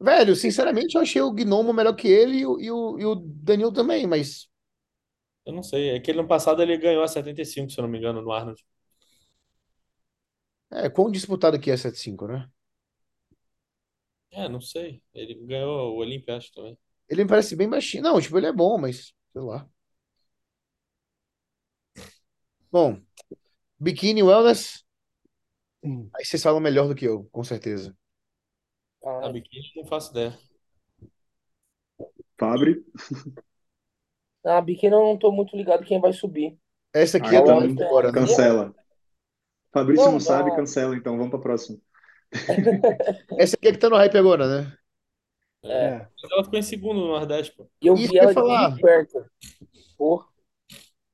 Velho, 0.00 0.34
sinceramente, 0.36 0.94
eu 0.96 1.02
achei 1.02 1.20
o 1.22 1.30
Gnomo 1.32 1.72
melhor 1.72 1.94
que 1.94 2.08
ele 2.08 2.38
e 2.38 2.46
o, 2.46 2.60
e 2.60 2.70
o, 2.70 2.98
e 3.00 3.04
o 3.06 3.14
Danilo 3.16 3.72
também, 3.72 4.06
mas 4.06 4.48
Eu 5.44 5.52
não 5.52 5.62
sei. 5.64 5.90
É 5.90 6.00
que 6.00 6.10
ele, 6.12 6.20
ano 6.20 6.28
passado 6.28 6.62
ele 6.62 6.76
ganhou 6.78 7.02
a 7.02 7.08
75, 7.08 7.70
se 7.70 7.78
eu 7.78 7.82
não 7.82 7.90
me 7.90 7.98
engano, 7.98 8.22
no 8.22 8.30
Arnold. 8.32 8.62
é, 10.70 10.88
quão 10.90 11.10
disputado 11.10 11.58
que 11.60 11.70
é 11.70 11.76
7-5, 11.76 12.26
né? 12.26 12.48
É, 14.30 14.48
não 14.48 14.60
sei. 14.60 15.02
Ele 15.14 15.34
ganhou 15.46 15.94
o 15.94 15.98
Olímpia, 15.98 16.36
acho 16.36 16.52
também. 16.52 16.78
Ele 17.08 17.24
me 17.24 17.28
parece 17.30 17.56
bem 17.56 17.68
baixinho. 17.68 18.02
Não, 18.02 18.20
tipo, 18.20 18.36
ele 18.38 18.46
é 18.46 18.52
bom, 18.52 18.78
mas 18.78 19.12
sei 19.32 19.42
lá. 19.42 19.68
Bom, 22.70 23.02
Bikini 23.80 24.22
Wellness, 24.22 24.84
Hum. 25.82 26.10
aí 26.14 26.24
vocês 26.24 26.42
falam 26.42 26.60
melhor 26.60 26.88
do 26.88 26.94
que 26.94 27.04
eu, 27.06 27.24
com 27.32 27.42
certeza. 27.44 27.96
Ah, 29.04 29.26
A 29.26 29.32
biquíni, 29.32 29.72
não 29.76 29.84
faço 29.86 30.10
ideia. 30.12 30.38
Fabri. 32.38 32.84
a 34.44 34.60
biquíni 34.60 34.92
eu 34.94 35.00
não 35.00 35.16
tô 35.18 35.30
muito 35.30 35.56
ligado 35.56 35.84
quem 35.84 36.00
vai 36.00 36.12
subir. 36.12 36.58
Essa 36.92 37.18
aqui 37.18 37.28
Ah, 37.28 37.34
é 37.34 37.38
então, 37.38 37.74
da 37.74 37.86
agora, 37.86 38.08
né? 38.12 38.20
Cancela. 38.20 38.74
Fabrício 39.72 40.04
não, 40.06 40.12
Não, 40.12 40.20
sabe, 40.20 40.54
cancela, 40.56 40.96
então 40.96 41.16
vamos 41.16 41.30
pra 41.30 41.40
próxima. 41.40 41.78
Essa 43.38 43.56
aqui 43.56 43.68
é 43.68 43.72
que 43.72 43.78
tá 43.78 43.88
no 43.88 43.96
hype 43.96 44.16
agora, 44.18 44.62
né? 44.62 44.78
É. 45.64 45.68
É. 45.68 46.08
Mas 46.22 46.32
ela 46.32 46.44
ficou 46.44 46.58
em 46.58 46.62
segundo 46.62 47.00
no 47.00 47.08
Nordeste, 47.08 47.54
pô. 47.56 47.68
E 47.80 47.86
eu 47.86 47.94
Isso 47.94 48.12
vi 48.12 48.18
ela 48.18 48.32
falar. 48.32 48.70
de 48.74 48.80
perto. 48.80 49.24
Porra. 49.96 50.26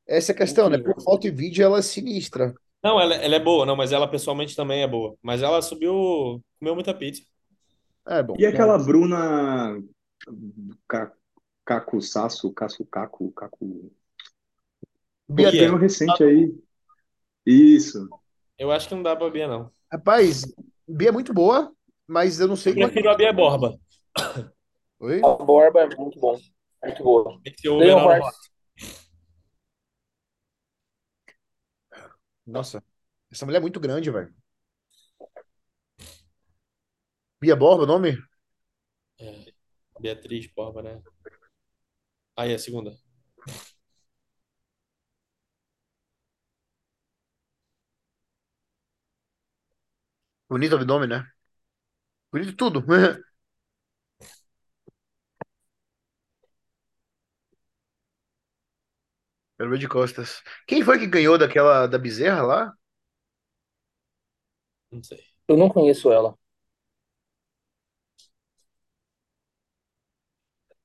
Essa 0.06 0.32
é 0.32 0.34
a 0.34 0.38
questão, 0.38 0.68
né? 0.68 0.78
Por 0.78 1.00
foto 1.02 1.26
e 1.26 1.30
vídeo 1.30 1.64
ela 1.64 1.78
é 1.78 1.82
sinistra. 1.82 2.54
Não, 2.82 3.00
ela, 3.00 3.14
ela 3.14 3.34
é 3.34 3.40
boa, 3.40 3.64
não, 3.64 3.74
mas 3.74 3.92
ela 3.92 4.06
pessoalmente 4.06 4.54
também 4.54 4.82
é 4.82 4.86
boa. 4.86 5.16
Mas 5.22 5.42
ela 5.42 5.62
subiu, 5.62 6.42
comeu 6.58 6.74
muita 6.74 6.92
pizza. 6.92 7.22
É 8.06 8.22
bom. 8.22 8.34
E 8.38 8.44
aquela 8.44 8.76
Bruna 8.78 9.80
Ca- 10.86 11.12
Caco 11.64 12.02
Sasso, 12.02 12.52
Caço 12.52 12.84
Caco, 12.84 13.32
Caco. 13.32 13.90
Bia, 15.26 15.72
um 15.72 15.76
recente 15.76 16.22
aí. 16.22 16.54
Isso. 17.46 18.06
Eu 18.58 18.70
acho 18.70 18.88
que 18.88 18.94
não 18.94 19.02
dá 19.02 19.16
pra 19.16 19.30
Bia, 19.30 19.48
não. 19.48 19.70
rapaz, 19.90 20.44
Bia 20.86 21.08
é 21.08 21.12
muito 21.12 21.32
boa, 21.32 21.72
mas 22.06 22.40
eu 22.40 22.46
não 22.46 22.56
sei 22.56 22.72
Eu 22.72 22.76
é 22.76 22.78
que. 22.80 22.84
prefiro 22.92 23.10
a 23.10 23.16
Bia 23.16 23.32
Borba. 23.32 23.74
Oi? 25.00 25.20
A 25.24 25.34
Borba 25.42 25.80
é 25.80 25.96
muito 25.96 26.20
bom. 26.20 26.38
Muito 26.84 27.02
boa. 27.02 27.40
Tem 27.42 27.52
que 27.54 27.60
ser 27.62 27.70
o 27.70 27.78
Leon 27.78 27.96
Nossa, 32.46 32.82
essa 33.30 33.44
mulher 33.46 33.58
é 33.58 33.60
muito 33.60 33.78
grande, 33.80 34.10
velho. 34.10 34.34
Bia 37.40 37.54
Borba, 37.56 37.84
o 37.84 37.86
nome? 37.86 38.18
É, 39.18 39.52
Beatriz 40.00 40.46
Borba, 40.54 40.82
né? 40.82 41.02
Aí, 42.36 42.54
a 42.54 42.58
segunda. 42.58 42.92
Bonito 50.48 50.76
abdômen, 50.76 51.08
né? 51.08 51.30
Bonito 52.32 52.54
tudo. 52.56 52.84
Quero 59.64 59.70
ver 59.70 59.78
de 59.78 59.88
costas. 59.88 60.42
Quem 60.66 60.82
foi 60.82 60.98
que 60.98 61.06
ganhou 61.06 61.38
daquela 61.38 61.86
da 61.86 61.96
Bezerra 61.96 62.42
lá? 62.42 62.74
Não 64.92 65.02
sei. 65.02 65.24
Eu 65.48 65.56
não 65.56 65.68
conheço 65.70 66.12
ela. 66.12 66.36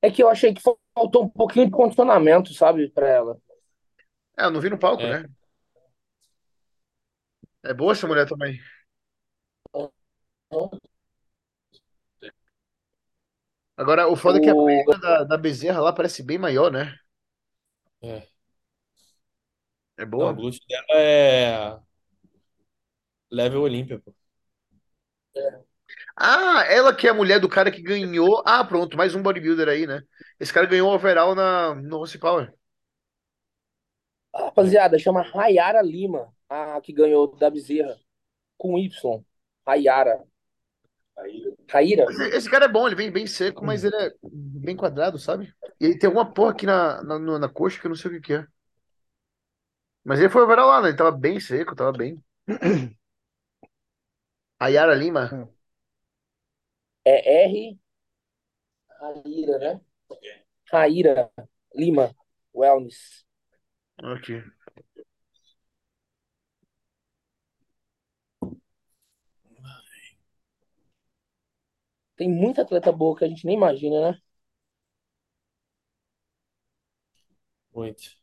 É 0.02 0.10
que 0.10 0.22
eu 0.22 0.28
achei 0.28 0.54
que 0.54 0.62
faltou 0.94 1.24
um 1.24 1.28
pouquinho 1.28 1.66
de 1.66 1.72
condicionamento, 1.72 2.54
sabe, 2.54 2.88
pra 2.90 3.06
ela. 3.08 3.38
É, 4.38 4.44
eu 4.44 4.50
não 4.50 4.60
vi 4.60 4.70
no 4.70 4.78
palco, 4.78 5.02
É. 5.02 5.22
né? 5.22 5.28
É 7.62 7.72
boa 7.74 7.92
essa 7.92 8.06
mulher 8.06 8.26
também. 8.28 8.58
Agora, 13.76 14.06
o 14.08 14.14
foda 14.16 14.38
é 14.38 14.42
que 14.42 14.50
a 14.50 14.54
O- 14.54 14.66
perna 14.66 14.98
da, 15.00 15.24
da 15.24 15.36
Bezerra 15.38 15.80
lá 15.80 15.92
parece 15.92 16.22
bem 16.22 16.38
maior, 16.38 16.70
né? 16.70 16.94
É. 18.02 18.28
É 20.00 20.04
Não, 20.16 20.28
boa? 20.28 20.30
o 20.30 20.34
glúteo 20.34 20.60
dela 20.68 20.86
é 21.00 21.80
level 23.30 23.62
Olímpia, 23.62 23.98
pô. 23.98 24.14
Ah, 26.16 26.64
ela 26.68 26.94
que 26.94 27.06
é 27.06 27.10
a 27.10 27.14
mulher 27.14 27.40
do 27.40 27.48
cara 27.48 27.70
que 27.70 27.82
ganhou. 27.82 28.42
Ah, 28.46 28.64
pronto, 28.64 28.96
mais 28.96 29.14
um 29.14 29.22
bodybuilder 29.22 29.68
aí, 29.68 29.86
né? 29.86 30.02
Esse 30.38 30.52
cara 30.52 30.66
ganhou 30.66 30.90
o 30.90 30.94
overall 30.94 31.34
na, 31.34 31.74
no 31.74 31.98
Rossi 31.98 32.18
Power. 32.18 32.52
Rapaziada, 34.34 34.98
chama 34.98 35.22
Rayara 35.22 35.82
Lima, 35.82 36.32
a 36.48 36.80
que 36.80 36.92
ganhou 36.92 37.28
da 37.36 37.50
Bezerra. 37.50 37.98
Com 38.58 38.78
Y. 38.78 39.24
Rayara. 39.66 40.24
Raíra? 41.68 42.06
Esse, 42.08 42.22
esse 42.36 42.50
cara 42.50 42.64
é 42.64 42.68
bom, 42.68 42.86
ele 42.86 42.96
vem 42.96 43.10
bem 43.10 43.26
seco, 43.26 43.64
mas 43.64 43.84
ele 43.84 43.94
é 43.96 44.12
bem 44.22 44.76
quadrado, 44.76 45.18
sabe? 45.18 45.52
E 45.80 45.84
ele 45.86 45.98
tem 45.98 46.08
alguma 46.08 46.32
porra 46.32 46.50
aqui 46.52 46.66
na, 46.66 47.02
na, 47.02 47.38
na 47.38 47.48
coxa 47.48 47.78
que 47.80 47.86
eu 47.86 47.90
não 47.90 47.96
sei 47.96 48.10
o 48.10 48.14
que 48.14 48.20
que 48.20 48.32
é. 48.34 48.46
Mas 50.04 50.18
ele 50.20 50.28
foi 50.30 50.42
overall 50.42 50.68
lá, 50.68 50.80
né? 50.82 50.88
Ele 50.88 50.96
tava 50.96 51.10
bem 51.12 51.38
seco, 51.40 51.74
tava 51.74 51.92
bem. 51.92 52.22
A 54.58 54.68
Yara 54.70 54.94
Lima. 54.94 55.24
É 57.04 57.16
R. 57.44 57.78
Raíra, 59.00 59.58
né? 59.58 59.80
Raíra 60.72 61.30
Lima. 61.74 62.14
Wellness. 62.54 63.24
Aqui. 64.02 64.42
Tem 72.16 72.30
muita 72.30 72.62
atleta 72.62 72.92
boa 72.92 73.16
que 73.16 73.24
a 73.24 73.28
gente 73.28 73.44
nem 73.44 73.56
imagina, 73.56 74.12
né? 74.12 74.18
Muito. 77.74 78.19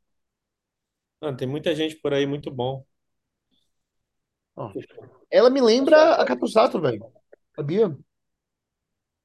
Mano, 1.22 1.38
tem 1.38 1.48
muita 1.48 1.76
gente 1.76 1.96
por 1.98 2.12
aí 2.14 2.26
muito 2.26 2.50
bom. 2.52 2.84
Ela 5.32 5.50
me 5.50 5.62
lembra 5.62 6.16
a 6.16 6.26
Catusato, 6.26 6.80
velho. 6.82 7.06
Sabia? 7.56 7.96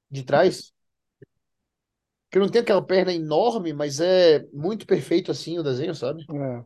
De 0.09 0.23
trás. 0.23 0.73
Que 2.29 2.39
não 2.39 2.49
tem 2.49 2.61
aquela 2.61 2.81
perna 2.85 3.13
enorme, 3.13 3.73
mas 3.73 3.99
é 3.99 4.39
muito 4.51 4.85
perfeito 4.87 5.31
assim 5.31 5.59
o 5.59 5.63
desenho, 5.63 5.93
sabe? 5.95 6.25
É. 6.29 6.65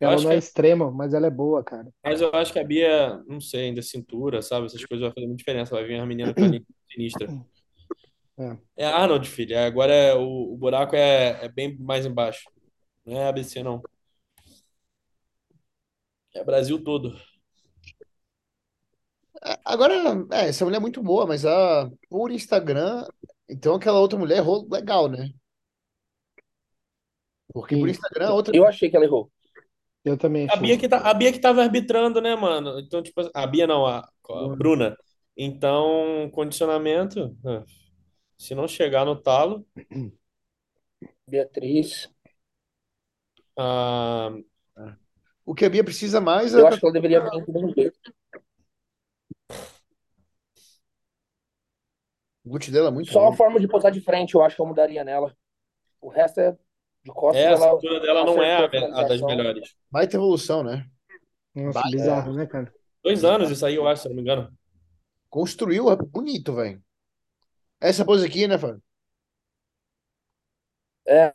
Eu 0.00 0.08
Ela 0.08 0.14
acho 0.14 0.24
não 0.24 0.30
é 0.32 0.34
que- 0.34 0.38
extrema, 0.40 0.90
mas 0.90 1.14
ela 1.14 1.26
é 1.26 1.30
boa, 1.30 1.62
cara. 1.64 1.90
Mas 2.04 2.20
eu 2.20 2.30
acho 2.34 2.52
que 2.52 2.58
a 2.58 2.64
Bia, 2.64 3.22
não 3.26 3.40
sei, 3.40 3.66
ainda 3.66 3.82
cintura, 3.82 4.40
sabe? 4.42 4.66
Essas 4.66 4.84
coisas 4.84 5.04
vai 5.06 5.12
fazer 5.14 5.26
muita 5.26 5.38
diferença. 5.38 5.74
Vai 5.74 5.84
vir 5.84 5.96
uma 5.96 6.06
menina 6.06 6.34
com 6.34 6.44
a 6.44 6.48
linha 6.48 6.62
sinistra. 6.88 7.28
É. 8.38 8.56
É 8.76 8.86
Arnold, 8.86 9.28
filho. 9.28 9.58
Agora 9.58 9.92
é, 9.92 10.14
o, 10.14 10.52
o 10.54 10.56
buraco 10.56 10.94
é, 10.94 11.44
é 11.44 11.48
bem 11.48 11.76
mais 11.78 12.04
embaixo. 12.06 12.48
Não 13.04 13.18
é 13.18 13.28
ABC, 13.28 13.62
não. 13.62 13.82
É 16.36 16.44
Brasil 16.44 16.82
todo. 16.82 17.16
É, 19.44 19.58
Agora, 19.64 19.94
é, 20.32 20.48
essa 20.48 20.64
mulher 20.64 20.76
é 20.76 20.80
muito 20.80 21.02
boa, 21.02 21.26
mas 21.26 21.44
a 21.44 21.90
por 22.10 22.30
Instagram, 22.30 23.06
então 23.48 23.74
aquela 23.74 23.98
outra 24.00 24.18
mulher 24.18 24.38
errou 24.38 24.68
legal, 24.70 25.08
né? 25.08 25.30
Porque 27.52 27.76
por. 27.76 27.88
Instagram 27.88 28.28
a 28.28 28.34
outra. 28.34 28.56
Eu 28.56 28.66
achei 28.66 28.90
que 28.90 28.96
ela 28.96 29.04
errou. 29.04 29.30
Eu 30.04 30.16
também 30.16 30.48
A 30.48 30.52
achei. 30.52 30.62
Bia 30.62 30.78
que, 30.78 30.88
tá, 30.88 30.98
a 30.98 31.14
Bia 31.14 31.32
que 31.32 31.40
tava 31.40 31.62
arbitrando, 31.62 32.20
né, 32.20 32.36
mano? 32.36 32.78
Então, 32.78 33.02
tipo, 33.02 33.28
a 33.34 33.46
Bia 33.46 33.66
não, 33.66 33.86
a, 33.86 33.98
a 33.98 34.08
Bruna. 34.24 34.56
Bruna. 34.56 34.96
Então, 35.36 36.30
condicionamento. 36.32 37.36
ah. 37.44 37.64
Se 38.38 38.54
não 38.54 38.68
chegar 38.68 39.04
no 39.06 39.16
talo, 39.16 39.66
Beatriz. 41.26 42.08
ah, 43.58 44.30
O 45.46 45.54
que 45.54 45.64
a 45.64 45.70
Bia 45.70 45.84
precisa 45.84 46.20
mais 46.20 46.52
é. 46.52 46.60
Eu 46.60 46.66
acho 46.66 46.80
que 46.80 46.84
ela 46.84 46.92
deveria 46.92 47.20
vir 47.20 47.44
do 47.46 47.52
mesmo 47.52 47.72
jeito. 47.72 47.96
O 52.44 52.50
glúteo 52.50 52.72
dela 52.72 52.88
é 52.88 52.90
muito 52.90 53.12
Só 53.12 53.20
bom. 53.20 53.28
a 53.28 53.36
forma 53.36 53.60
de 53.60 53.68
posar 53.68 53.92
de 53.92 54.00
frente, 54.00 54.34
eu 54.34 54.42
acho 54.42 54.56
que 54.56 54.62
eu 54.62 54.66
mudaria 54.66 55.04
nela. 55.04 55.36
O 56.00 56.08
resto 56.08 56.40
é 56.40 56.56
de 57.04 57.12
costas, 57.12 57.42
é, 57.42 57.46
a 57.46 57.50
ela 57.52 57.70
cintura 57.70 58.00
dela 58.00 58.24
não 58.24 58.42
é 58.42 58.56
a, 58.56 58.64
a 59.00 59.02
das 59.04 59.20
melhores. 59.20 59.74
Baita 59.90 60.16
evolução, 60.16 60.64
né? 60.64 60.84
Nossa, 61.54 61.80
Bah, 61.80 61.88
bizarro, 61.90 62.32
né, 62.34 62.46
cara? 62.46 62.72
Dois 63.02 63.24
anos 63.24 63.50
isso 63.50 63.64
aí, 63.64 63.76
eu 63.76 63.86
acho, 63.86 64.02
se 64.02 64.08
eu 64.08 64.10
não 64.10 64.16
me 64.16 64.22
engano. 64.22 64.52
Construiu 65.30 65.90
é 65.90 65.96
bonito, 65.96 66.54
velho. 66.54 66.82
Essa 67.80 68.04
pose 68.04 68.26
aqui, 68.26 68.48
né, 68.48 68.58
Fábio? 68.58 68.82
É. 71.06 71.32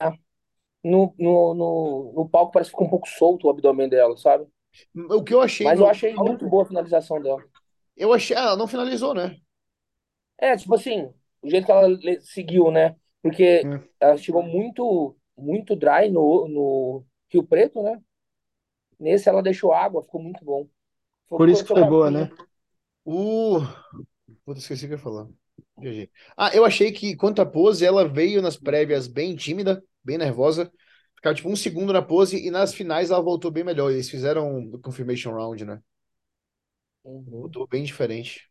No, 0.83 1.13
no, 1.19 1.53
no, 1.53 2.13
no 2.15 2.29
palco 2.29 2.51
parece 2.51 2.69
que 2.71 2.73
ficou 2.75 2.87
um 2.87 2.89
pouco 2.89 3.07
solto 3.07 3.47
o 3.47 3.49
abdômen 3.51 3.87
dela, 3.89 4.17
sabe? 4.17 4.47
O 4.95 5.23
que 5.23 5.33
eu 5.33 5.41
achei. 5.41 5.71
Mas 5.71 5.79
no- 5.79 5.81
eu 5.81 5.87
achei 5.87 6.13
muito 6.19 6.45
boa 6.45 6.63
a 6.63 6.65
finalização 6.67 7.21
dela. 7.21 7.43
Eu 7.95 8.11
achei. 8.13 8.35
Ah, 8.35 8.41
ela 8.41 8.57
não 8.57 8.67
finalizou, 8.67 9.13
né? 9.13 9.39
É, 10.37 10.55
tipo 10.57 10.73
assim, 10.75 11.13
o 11.41 11.49
jeito 11.49 11.65
que 11.65 11.71
ela 11.71 11.87
seguiu, 12.21 12.71
né? 12.71 12.95
Porque 13.21 13.69
Hum. 13.69 13.87
ela 13.99 14.17
chegou 14.17 14.41
muito, 14.43 15.15
muito 15.37 15.75
dry 15.75 16.09
no, 16.09 16.47
no 16.47 17.05
Rio 17.29 17.43
Preto, 17.43 17.81
né? 17.83 18.01
Nesse 18.99 19.29
ela 19.29 19.43
deixou 19.43 19.73
água, 19.73 20.03
ficou 20.03 20.21
muito 20.23 20.45
bom. 20.45 20.67
Por 21.35 21.49
isso 21.49 21.63
que 21.63 21.71
foi 21.71 21.83
boa, 21.83 22.09
né? 22.11 22.31
O. 23.05 23.59
Puta, 24.45 24.59
esqueci 24.59 24.85
o 24.85 24.89
que 24.89 24.93
eu 24.95 24.97
ia 24.97 25.03
falar. 25.03 25.27
Ah, 26.37 26.51
eu 26.53 26.65
achei 26.65 26.91
que 26.91 27.15
quanto 27.15 27.41
à 27.41 27.45
pose, 27.45 27.85
ela 27.85 28.07
veio 28.07 28.41
nas 28.41 28.57
prévias 28.57 29.07
bem 29.07 29.35
tímida, 29.35 29.83
bem 30.03 30.17
nervosa. 30.17 30.71
Ficava 31.15 31.35
tipo 31.35 31.49
um 31.49 31.55
segundo 31.55 31.93
na 31.93 32.01
pose 32.01 32.45
e 32.45 32.49
nas 32.49 32.73
finais 32.73 33.11
ela 33.11 33.21
voltou 33.21 33.51
bem 33.51 33.63
melhor. 33.63 33.91
Eles 33.91 34.09
fizeram 34.09 34.59
o 34.59 34.79
Confirmation 34.79 35.31
Round, 35.33 35.65
né? 35.65 35.81
Uhum. 37.03 37.23
Voltou 37.27 37.67
bem 37.67 37.83
diferente. 37.83 38.49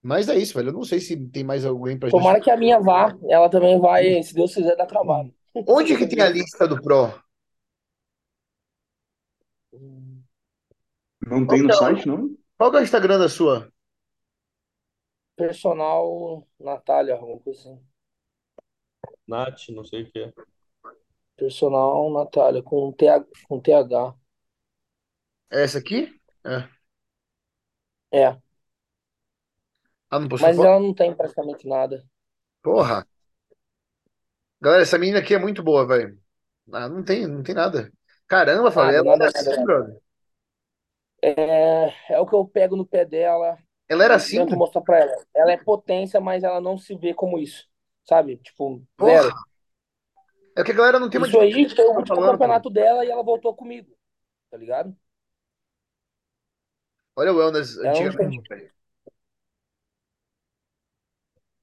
Mas 0.00 0.28
é 0.28 0.36
isso, 0.36 0.54
velho. 0.54 0.70
Eu 0.70 0.72
não 0.72 0.84
sei 0.84 1.00
se 1.00 1.16
tem 1.28 1.44
mais 1.44 1.64
alguém 1.64 1.98
pra 1.98 2.08
gente. 2.08 2.18
Tomara 2.18 2.40
que 2.40 2.50
a 2.50 2.56
minha 2.56 2.80
vá, 2.80 3.16
ela 3.28 3.48
também 3.48 3.78
vai, 3.80 4.22
se 4.22 4.34
Deus 4.34 4.52
quiser, 4.52 4.76
dar 4.76 4.86
trabalho. 4.86 5.32
Onde 5.54 5.96
que 5.96 6.06
tem 6.06 6.20
a 6.20 6.28
lista 6.28 6.66
do 6.66 6.80
Pro? 6.80 7.12
Não 11.20 11.46
tem 11.46 11.62
no 11.62 11.72
site, 11.72 12.06
não? 12.06 12.36
Qual 12.58 12.70
que 12.70 12.76
é 12.78 12.80
o 12.80 12.82
Instagram 12.82 13.18
da 13.18 13.28
sua? 13.28 13.72
Personal 15.36 16.46
Natália, 16.58 17.14
alguma 17.14 17.38
coisa 17.38 17.60
assim. 17.60 17.91
Nath, 19.32 19.68
não 19.70 19.84
sei 19.84 20.02
o 20.04 20.10
que 20.12 20.18
é. 20.20 20.32
Personal 21.36 22.08
Natália, 22.10 22.62
com 22.62 22.90
TH. 22.90 23.26
Com 23.46 23.60
TH. 23.60 24.14
É 25.50 25.62
essa 25.62 25.78
aqui? 25.78 26.20
É. 26.44 26.68
É, 28.10 28.38
Ah, 30.10 30.18
não 30.20 30.28
postou 30.28 30.52
mas 30.52 30.60
foto? 30.60 30.62
ela 30.62 30.78
não 30.78 30.92
tem 30.92 31.14
praticamente 31.16 31.66
nada. 31.66 32.04
Porra. 32.62 33.04
Galera, 34.60 34.82
essa 34.82 34.98
menina 34.98 35.18
aqui 35.18 35.34
é 35.34 35.38
muito 35.38 35.62
boa, 35.62 35.86
velho. 35.86 36.18
Ah, 36.72 36.88
não 36.88 37.02
tem, 37.04 37.26
não 37.26 37.42
tem 37.42 37.54
nada. 37.54 37.92
Caramba, 38.26 38.70
Nada, 38.76 38.92
ela 38.92 39.06
nada, 39.06 39.24
era 39.24 39.32
nada, 39.32 39.50
assim, 39.50 39.56
nada. 39.56 39.64
brother. 39.64 40.00
É, 41.22 42.12
é 42.14 42.20
o 42.20 42.26
que 42.26 42.34
eu 42.34 42.46
pego 42.46 42.76
no 42.76 42.86
pé 42.86 43.04
dela 43.04 43.58
Ela 43.88 44.04
era 44.04 44.14
e 44.14 44.16
assim? 44.16 44.44
tento 44.44 44.56
mostrar 44.56 44.82
pra 44.82 45.00
ela. 45.00 45.26
Ela 45.34 45.52
é 45.54 45.58
potência, 45.58 46.20
mas 46.20 46.44
ela 46.44 46.60
não 46.60 46.78
se 46.78 46.96
vê 46.96 47.14
como 47.14 47.38
isso. 47.40 47.68
Sabe? 48.04 48.36
Tipo, 48.38 48.82
Porra. 48.96 49.22
zero. 49.22 49.32
É 50.56 50.62
que 50.64 50.72
a 50.72 50.74
galera 50.74 50.98
não 51.00 51.08
tem 51.10 51.20
uma 51.20 51.28
Isso 51.28 51.38
aí 51.40 51.68
foi 51.68 51.84
o 51.86 51.96
último 51.96 52.16
falando, 52.16 52.32
campeonato 52.32 52.70
dela 52.70 53.04
e 53.04 53.10
ela 53.10 53.22
voltou 53.22 53.54
comigo. 53.54 53.90
Tá 54.50 54.56
ligado? 54.56 54.96
Olha 57.16 57.32
o 57.32 57.36
Wellness 57.36 57.78
Ela 57.82 58.02
não 58.02 58.10
antigamente, 58.10 58.42
velho. 58.50 58.70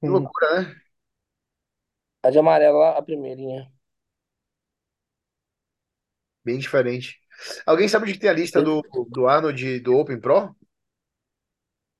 Que 0.02 0.08
Hum. 0.08 0.12
loucura, 0.12 0.62
né? 0.64 0.76
A 2.24 2.30
de 2.32 2.40
amarela, 2.40 2.98
a 2.98 3.02
primeirinha. 3.02 3.62
Bem 6.44 6.58
diferente. 6.60 7.18
Alguém 7.66 7.88
sabe 7.88 8.04
onde 8.06 8.14
que 8.14 8.20
tem 8.20 8.30
a 8.30 8.34
lista 8.34 8.62
do, 8.62 8.82
do 9.10 9.28
Arnold 9.28 9.66
e 9.66 9.80
do 9.80 9.96
Open 9.96 10.20
Pro? 10.20 10.54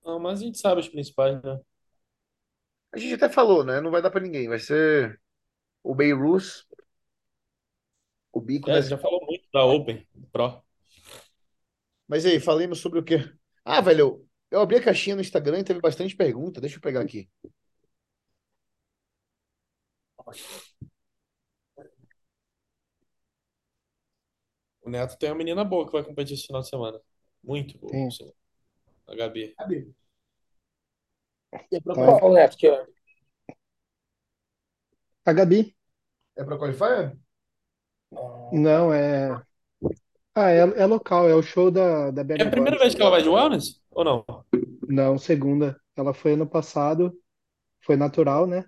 Não, 0.04 0.20
mas 0.20 0.42
a 0.42 0.46
gente 0.46 0.58
sabe 0.60 0.82
os 0.82 0.90
principais, 0.90 1.42
né? 1.44 1.60
A 2.92 2.98
gente 2.98 3.14
até 3.14 3.30
falou, 3.30 3.64
né? 3.64 3.82
Não 3.82 3.92
vai 3.92 4.02
dar 4.02 4.10
pra 4.10 4.22
ninguém. 4.22 4.48
Vai 4.48 4.60
ser 4.60 5.20
o 5.84 5.96
Beirut, 5.96 6.46
o 8.32 8.42
Bico, 8.42 8.70
É, 8.70 8.78
a 8.78 8.82
gente 8.82 8.92
já 8.92 8.98
falou 8.98 9.26
muito 9.26 9.48
da 9.54 9.66
Open 9.66 10.08
Pro. 10.32 10.62
Mas 12.08 12.26
aí, 12.26 12.40
falemos 12.40 12.80
sobre 12.80 13.00
o 13.00 13.04
quê? 13.04 13.32
Ah, 13.64 13.82
velho, 13.82 14.00
eu, 14.00 14.28
eu 14.52 14.62
abri 14.62 14.78
a 14.78 14.84
caixinha 14.84 15.16
no 15.16 15.22
Instagram 15.22 15.60
e 15.60 15.64
teve 15.64 15.80
bastante 15.80 16.16
pergunta. 16.16 16.60
Deixa 16.60 16.78
eu 16.78 16.82
pegar 16.82 17.02
aqui. 17.02 17.30
O 24.82 24.90
Neto 24.90 25.18
tem 25.18 25.30
uma 25.30 25.36
menina 25.36 25.64
boa 25.64 25.86
que 25.86 25.92
vai 25.94 26.04
competir 26.04 26.34
esse 26.34 26.48
final 26.48 26.62
de 26.62 26.70
semana. 26.70 27.00
Muito 27.44 27.78
boa. 27.78 27.94
A 29.08 29.16
Gabi. 29.16 29.56
É 31.52 31.80
pra, 31.80 31.96
Tá. 31.96 32.20
Qual 32.20 32.34
neto 32.34 32.58
que 32.58 32.68
é? 32.68 32.86
A 35.26 35.34
Gabi? 35.34 35.76
é 36.36 36.44
pra 36.44 36.58
Qualifier? 36.58 37.18
Não, 38.52 38.94
é. 38.94 39.42
Ah, 40.34 40.52
é, 40.52 40.60
é 40.60 40.86
local, 40.86 41.28
é 41.28 41.36
o 41.36 41.42
show 41.42 41.70
da, 41.70 42.12
da 42.12 42.22
É 42.22 42.24
Bad 42.24 42.44
a 42.44 42.50
primeira 42.50 42.80
vez 42.80 42.96
que 42.96 43.02
ela 43.02 43.12
vai 43.12 43.22
de 43.22 43.30
wellness? 43.30 43.82
Ou 43.92 44.04
não? 44.04 44.26
Não, 44.88 45.18
segunda. 45.18 45.80
Ela 45.96 46.14
foi 46.14 46.34
ano 46.34 46.48
passado, 46.48 47.14
foi 47.82 47.96
natural, 47.96 48.48
né? 48.48 48.64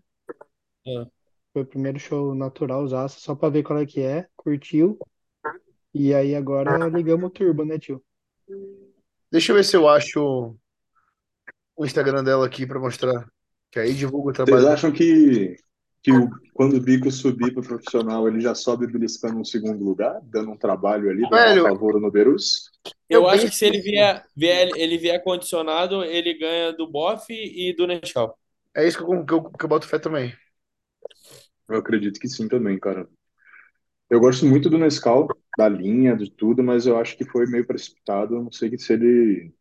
É. 0.85 1.05
Foi 1.53 1.61
o 1.63 1.65
primeiro 1.65 1.99
show 1.99 2.35
natural, 2.35 2.83
usaço, 2.83 3.19
só 3.19 3.35
pra 3.35 3.49
ver 3.49 3.63
qual 3.63 3.79
é 3.79 3.85
que 3.85 4.01
é, 4.01 4.27
curtiu. 4.35 4.99
E 5.93 6.13
aí 6.13 6.35
agora 6.35 6.87
ligamos 6.89 7.27
o 7.27 7.29
turbo, 7.29 7.65
né, 7.65 7.77
tio? 7.79 8.03
Deixa 9.31 9.51
eu 9.51 9.55
ver 9.55 9.63
se 9.63 9.75
eu 9.75 9.87
acho 9.87 10.57
o 11.75 11.85
Instagram 11.85 12.23
dela 12.23 12.45
aqui 12.45 12.65
pra 12.65 12.79
mostrar. 12.79 13.25
Que 13.71 13.79
aí 13.79 13.93
divulga 13.93 14.31
o 14.31 14.33
Vocês 14.45 14.47
trabalho. 14.49 14.67
acham 14.67 14.91
que, 14.91 15.55
que 16.03 16.11
o, 16.11 16.29
quando 16.53 16.75
o 16.75 16.81
Bico 16.81 17.09
subir 17.11 17.53
para 17.53 17.61
o 17.61 17.65
profissional, 17.67 18.27
ele 18.27 18.41
já 18.41 18.53
sobe 18.53 18.85
beliscando 18.87 19.39
um 19.39 19.45
segundo 19.45 19.83
lugar, 19.83 20.19
dando 20.23 20.51
um 20.51 20.57
trabalho 20.57 21.09
ali, 21.09 21.21
dando 21.29 21.31
Velho. 21.31 21.65
um 21.65 21.69
favor 21.69 21.99
no 21.99 22.11
Berus? 22.11 22.69
Eu 23.09 23.21
Eu 23.21 23.27
acho 23.27 23.47
que 23.47 23.55
se 23.55 23.65
ele 23.65 23.81
vier, 23.81 24.25
vier, 24.35 24.69
ele 24.75 24.97
vier 24.97 25.23
condicionado, 25.23 26.03
ele 26.03 26.33
ganha 26.37 26.73
do 26.73 26.89
Boff 26.89 27.31
e 27.31 27.73
do 27.75 27.87
Nescau. 27.87 28.37
É 28.75 28.87
isso 28.87 28.97
que 28.97 29.03
eu, 29.03 29.25
que 29.25 29.33
eu, 29.33 29.43
que 29.51 29.65
eu 29.65 29.69
boto 29.69 29.87
fé 29.87 29.99
também. 29.99 30.33
Eu 31.69 31.77
acredito 31.77 32.19
que 32.19 32.27
sim 32.27 32.47
também, 32.47 32.77
cara. 32.79 33.07
Eu 34.09 34.19
gosto 34.19 34.45
muito 34.45 34.69
do 34.69 34.77
Nescau, 34.77 35.27
da 35.57 35.69
linha, 35.69 36.15
de 36.17 36.29
tudo, 36.29 36.61
mas 36.61 36.85
eu 36.85 36.97
acho 36.97 37.15
que 37.17 37.23
foi 37.23 37.45
meio 37.47 37.65
precipitado. 37.65 38.35
Não 38.35 38.51
sei 38.51 38.77
se 38.77 38.91
ele, 38.93 39.53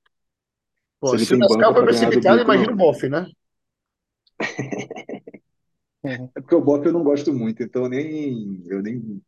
Pô, 1.00 1.16
se 1.18 1.34
o 1.34 1.38
Nascar 1.38 1.72
foi 1.72 1.84
precipitado, 1.84 2.42
imagina 2.42 2.72
o. 2.72 2.76
Boff, 2.76 3.08
né? 3.08 3.26
É 6.02 6.40
porque 6.40 6.54
o 6.54 6.62
Boff 6.62 6.86
eu 6.86 6.92
não 6.92 7.04
gosto 7.04 7.30
muito, 7.32 7.62
então 7.62 7.84
eu 7.84 7.88
nem, 7.90 8.64
eu 8.68 8.80
nem. 8.82 9.22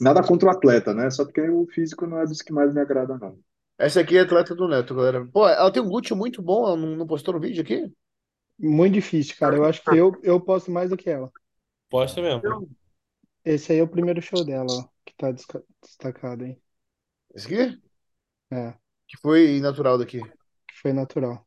Nada 0.00 0.22
contra 0.22 0.48
o 0.48 0.52
atleta, 0.52 0.94
né? 0.94 1.10
Só 1.10 1.24
porque 1.24 1.40
o 1.40 1.66
físico 1.66 2.06
não 2.06 2.20
é 2.20 2.24
dos 2.24 2.42
que 2.42 2.52
mais 2.52 2.72
me 2.72 2.80
agrada, 2.80 3.18
não. 3.18 3.38
Essa 3.76 4.00
aqui 4.00 4.16
é 4.16 4.20
atleta 4.20 4.54
do 4.54 4.68
Neto, 4.68 4.94
galera. 4.94 5.26
Pô, 5.32 5.48
ela 5.48 5.72
tem 5.72 5.82
um 5.82 5.88
glúteo 5.88 6.14
muito 6.14 6.40
bom, 6.42 6.66
ela 6.66 6.76
não, 6.76 7.06
postou 7.06 7.34
no 7.34 7.40
vídeo 7.40 7.62
aqui? 7.62 7.90
Muito 8.58 8.94
difícil, 8.94 9.36
cara. 9.36 9.56
Eu 9.56 9.64
acho 9.64 9.82
que 9.82 9.96
eu, 9.96 10.12
eu 10.22 10.40
posto 10.40 10.70
mais 10.70 10.90
do 10.90 10.96
que 10.96 11.10
ela. 11.10 11.32
Posta 11.88 12.20
mesmo. 12.20 12.68
Esse 13.44 13.72
aí 13.72 13.78
é 13.78 13.82
o 13.82 13.88
primeiro 13.88 14.20
show 14.20 14.44
dela, 14.44 14.66
ó, 14.70 14.84
que 15.04 15.14
tá 15.16 15.32
destacado 15.82 16.44
aí. 16.44 16.56
Esse 17.34 17.46
aqui? 17.46 17.80
É, 18.50 18.74
Que 19.08 19.16
foi 19.18 19.60
natural 19.60 19.98
daqui. 19.98 20.20
Foi 20.80 20.92
natural. 20.92 21.46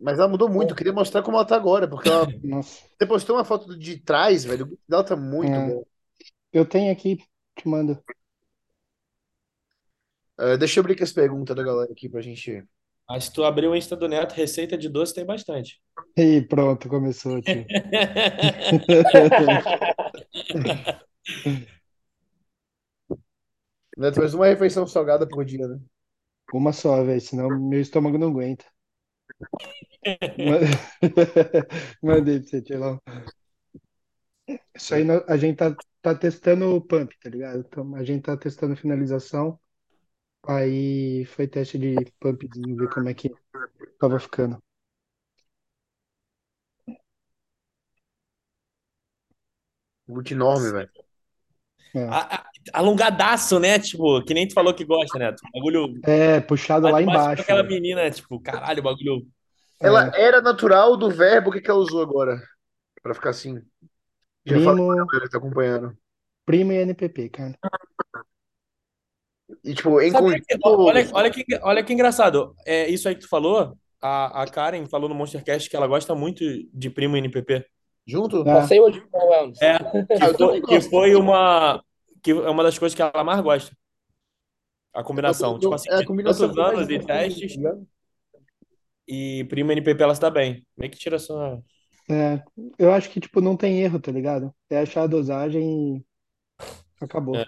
Mas 0.00 0.18
ela 0.18 0.28
mudou 0.28 0.48
muito, 0.48 0.72
eu 0.72 0.76
queria 0.76 0.92
mostrar 0.92 1.22
como 1.22 1.36
ela 1.36 1.46
tá 1.46 1.56
agora, 1.56 1.88
porque 1.88 2.08
ela... 2.08 2.26
Nossa. 2.42 2.84
você 2.98 3.06
postou 3.06 3.36
uma 3.36 3.44
foto 3.44 3.78
de 3.78 3.98
trás, 3.98 4.44
velho, 4.44 4.78
dela 4.88 5.04
tá 5.04 5.16
muito 5.16 5.52
É. 5.52 5.68
bom. 5.68 5.84
Eu 6.52 6.64
tenho 6.64 6.92
aqui, 6.92 7.18
te 7.56 7.68
mando. 7.68 8.02
É, 10.38 10.56
deixa 10.56 10.78
eu 10.78 10.82
abrir 10.82 10.94
aqui 10.94 11.02
as 11.02 11.12
perguntas 11.12 11.56
da 11.56 11.62
galera 11.62 11.92
aqui 11.92 12.08
pra 12.08 12.20
gente... 12.20 12.64
Mas 13.08 13.24
se 13.24 13.32
tu 13.32 13.44
abrir 13.44 13.68
o 13.68 13.76
Insta 13.76 13.94
do 13.94 14.08
Neto, 14.08 14.34
receita 14.34 14.76
de 14.76 14.88
doce 14.88 15.14
tem 15.14 15.24
bastante. 15.24 15.80
E 16.16 16.42
pronto, 16.42 16.88
começou, 16.88 17.40
tio. 17.40 17.64
Neto 23.96 24.16
faz 24.16 24.34
uma 24.34 24.46
refeição 24.46 24.86
salgada 24.86 25.26
por 25.26 25.44
dia, 25.44 25.66
né? 25.68 25.78
Uma 26.52 26.72
só, 26.72 27.04
velho, 27.04 27.20
senão 27.20 27.48
meu 27.50 27.80
estômago 27.80 28.18
não 28.18 28.28
aguenta. 28.30 28.64
Mandei 32.02 32.40
pra 32.40 32.48
você, 32.48 32.62
Tilão. 32.62 33.00
Isso 34.74 34.94
aí 34.94 35.04
nó- 35.04 35.24
a 35.28 35.36
gente 35.36 35.56
tá, 35.56 35.74
tá 36.02 36.14
testando 36.14 36.74
o 36.76 36.80
pump, 36.80 37.12
tá 37.20 37.28
ligado? 37.30 37.60
Então, 37.60 37.94
a 37.96 38.04
gente 38.04 38.22
tá 38.22 38.36
testando 38.36 38.76
finalização. 38.76 39.58
Aí 40.46 41.24
foi 41.26 41.48
teste 41.48 41.78
de 41.78 42.06
pumpzinho, 42.20 42.76
ver 42.76 42.88
como 42.88 43.08
é 43.08 43.14
que 43.14 43.30
tava 44.00 44.18
ficando. 44.20 44.62
Muito 50.08 50.32
enorme, 50.34 50.70
velho. 50.72 50.90
É, 52.00 52.42
Alongadaço, 52.72 53.58
né? 53.58 53.78
Tipo, 53.78 54.22
que 54.24 54.34
nem 54.34 54.46
tu 54.46 54.54
falou 54.54 54.74
que 54.74 54.84
gosta, 54.84 55.18
né? 55.18 55.30
O 55.30 55.58
bagulho 55.58 56.00
É, 56.04 56.40
puxado 56.40 56.88
lá 56.88 57.00
embaixo. 57.00 57.42
aquela 57.42 57.62
velho. 57.62 57.74
menina, 57.74 58.10
tipo, 58.10 58.40
caralho, 58.40 58.80
o 58.80 58.82
bagulho. 58.82 59.26
Ela 59.80 60.10
É, 60.14 60.22
era 60.22 60.40
natural 60.40 60.96
do 60.96 61.10
verbo, 61.10 61.50
o 61.50 61.52
que 61.52 61.60
que 61.60 61.70
ela 61.70 61.78
usou 61.78 62.02
agora? 62.02 62.40
Pra 63.02 63.14
ficar 63.14 63.30
assim. 63.30 63.60
Já 64.44 64.54
primo, 64.56 65.06
que 65.08 65.28
tá 65.28 65.38
acompanhando. 65.38 65.96
primo 66.44 66.72
e 66.72 66.76
NPP, 66.76 67.28
cara. 67.28 67.54
E, 69.64 69.74
tipo, 69.74 70.00
em 70.00 70.12
olha, 70.64 71.08
olha 71.12 71.30
que, 71.30 71.44
olha 71.62 71.84
que 71.84 71.92
engraçado. 71.92 72.54
É 72.66 72.88
isso 72.88 73.08
aí 73.08 73.14
que 73.14 73.20
tu 73.22 73.28
falou. 73.28 73.76
A, 74.00 74.42
a 74.42 74.46
Karen 74.46 74.86
falou 74.86 75.08
no 75.08 75.14
Monstercast 75.14 75.70
que 75.70 75.76
ela 75.76 75.86
gosta 75.86 76.14
muito 76.14 76.44
de 76.72 76.90
Primo 76.90 77.16
NPP. 77.16 77.64
Junto? 78.06 78.40
É, 78.42 78.44
Passei 78.44 78.80
hoje 78.80 79.00
com 79.10 79.18
o. 79.18 79.52
É, 79.62 79.78
que 79.78 80.36
foi, 80.38 80.60
que 80.62 80.80
foi 80.80 81.14
uma 81.16 81.82
que 82.22 82.30
é 82.30 82.50
uma 82.50 82.62
das 82.62 82.78
coisas 82.78 82.94
que 82.94 83.02
ela 83.02 83.22
mais 83.24 83.40
gosta. 83.40 83.76
A 84.92 85.02
combinação. 85.02 85.52
Eu- 85.54 85.58
Tipo 85.58 85.70
eu- 85.70 85.74
assim, 85.74 85.88
é 85.90 85.94
a 85.94 85.98
de 85.98 86.06
combinação 86.06 86.48
tantos 86.48 86.58
anos 86.64 86.88
de 86.88 86.98
tá 87.00 87.06
testes 87.06 87.56
ligado? 87.56 87.86
e 89.08 89.44
Primo 89.48 89.72
NPP 89.72 90.02
ela 90.02 90.14
se 90.14 90.20
dá 90.20 90.30
bem. 90.30 90.66
Meio 90.76 90.90
que 90.90 90.98
tira 90.98 91.18
só. 91.18 91.60
é, 92.10 92.42
eu 92.78 92.92
acho 92.92 93.10
que, 93.10 93.20
tipo, 93.20 93.40
não 93.40 93.56
tem 93.56 93.80
erro, 93.80 94.00
tá 94.00 94.10
ligado? 94.12 94.54
É 94.70 94.78
achar 94.78 95.02
a 95.02 95.06
dosagem 95.06 95.96
e 95.98 96.04
acabou. 97.00 97.36
É. 97.36 97.46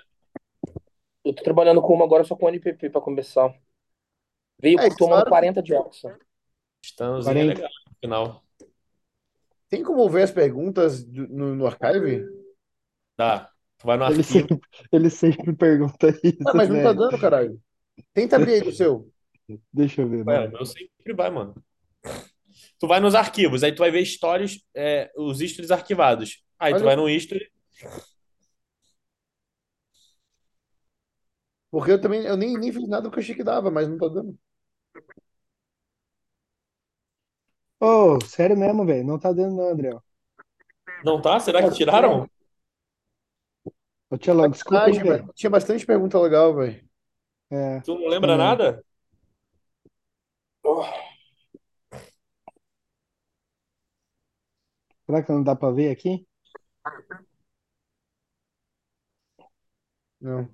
Eu 1.25 1.35
tô 1.35 1.43
trabalhando 1.43 1.83
com 1.83 1.95
uma 1.95 2.05
agora 2.05 2.25
só 2.25 2.35
com 2.37 2.49
NPP 2.49 2.91
pra 2.91 3.01
começar. 3.01 3.55
Veio 4.61 4.79
É, 4.81 4.89
tomando 4.91 5.25
claro. 5.25 5.29
40 5.31 5.63
de 5.63 5.75
Oxa. 5.75 6.19
Estanozinho 6.83 7.31
é 7.33 7.35
40. 7.35 7.55
legal 7.55 7.71
no 7.87 7.97
final. 8.01 8.48
Tem 9.71 9.83
como 9.83 10.09
ver 10.11 10.23
as 10.25 10.31
perguntas 10.31 11.03
do- 11.05 11.27
no, 11.29 11.55
no 11.55 11.67
archive? 11.67 12.27
Dá. 13.17 13.51
Tu 13.79 13.87
vai 13.87 13.97
no 13.97 14.05
Ele 14.07 14.23
arquivo. 14.23 14.23
sempre, 14.23 14.61
ele 14.91 15.11
sempre 15.11 15.55
pergunta 15.55 16.09
isso, 16.25 16.39
Ah, 16.45 16.53
mas 16.55 16.69
não 16.69 16.81
tá 16.81 16.93
velho. 16.93 16.93
dando, 16.93 17.17
caralho. 17.19 17.61
Tenta 18.15 18.37
abrir 18.37 18.55
aí 18.55 18.63
do 18.63 18.73
seu. 18.73 19.13
Deixa 19.73 20.03
eu 20.03 20.09
ver, 20.09 20.25
Ué, 20.27 20.37
mano. 20.37 20.49
o 20.49 20.53
meu 20.53 20.65
sempre 20.67 21.13
vai, 21.15 21.31
mano. 21.31 21.55
Tu 22.79 22.87
vai 22.87 23.01
nos 23.01 23.15
arquivos, 23.15 23.63
aí 23.63 23.73
tu 23.73 23.79
vai 23.81 23.91
ver 23.91 24.05
stories, 24.05 24.61
é, 24.75 25.11
os 25.17 25.39
stories 25.41 25.71
arquivados. 25.71 26.43
Aí 26.59 26.75
tu 26.75 26.83
Olha. 26.83 26.85
vai 26.85 26.97
no 26.97 27.09
history. 27.09 27.49
Porque 31.71 31.91
eu 31.93 32.01
também 32.01 32.25
eu 32.27 32.37
nem, 32.37 32.59
nem 32.59 32.71
fiz 32.73 32.87
nada 32.89 33.11
que 33.11 33.17
eu 33.17 33.21
achei 33.23 33.35
que 33.35 33.43
dava, 33.45 33.71
mas 33.71 33.89
não 33.89 33.97
tá 33.99 34.09
dando. 34.09 34.39
Ô, 37.81 38.21
sério 38.25 38.57
mesmo, 38.57 38.85
velho. 38.85 39.05
Não 39.07 39.19
tá 39.19 39.33
dando, 39.33 39.57
não, 39.57 39.69
André. 39.69 39.91
Não 41.05 41.21
tá? 41.21 41.39
Será 41.39 41.63
que 41.63 41.77
tiraram? 41.77 42.29
Ô, 44.11 44.17
Tchelão, 44.17 44.51
desculpa 44.51 44.85
aí, 44.85 44.93
velho. 44.99 45.23
tinha, 45.23 45.33
tinha 45.35 45.51
bastante 45.51 45.87
pergunta 45.87 46.19
legal, 46.19 46.55
velho. 46.55 46.89
É, 47.51 47.81
Tu 47.81 47.95
não 47.95 48.09
lembra 48.09 48.33
Também. 48.33 48.47
nada? 48.47 48.85
será 55.07 55.23
que 55.23 55.33
não 55.33 55.43
dá 55.43 55.57
pra 55.57 55.71
ver 55.71 55.91
aqui? 55.91 56.27
Não. 60.21 60.49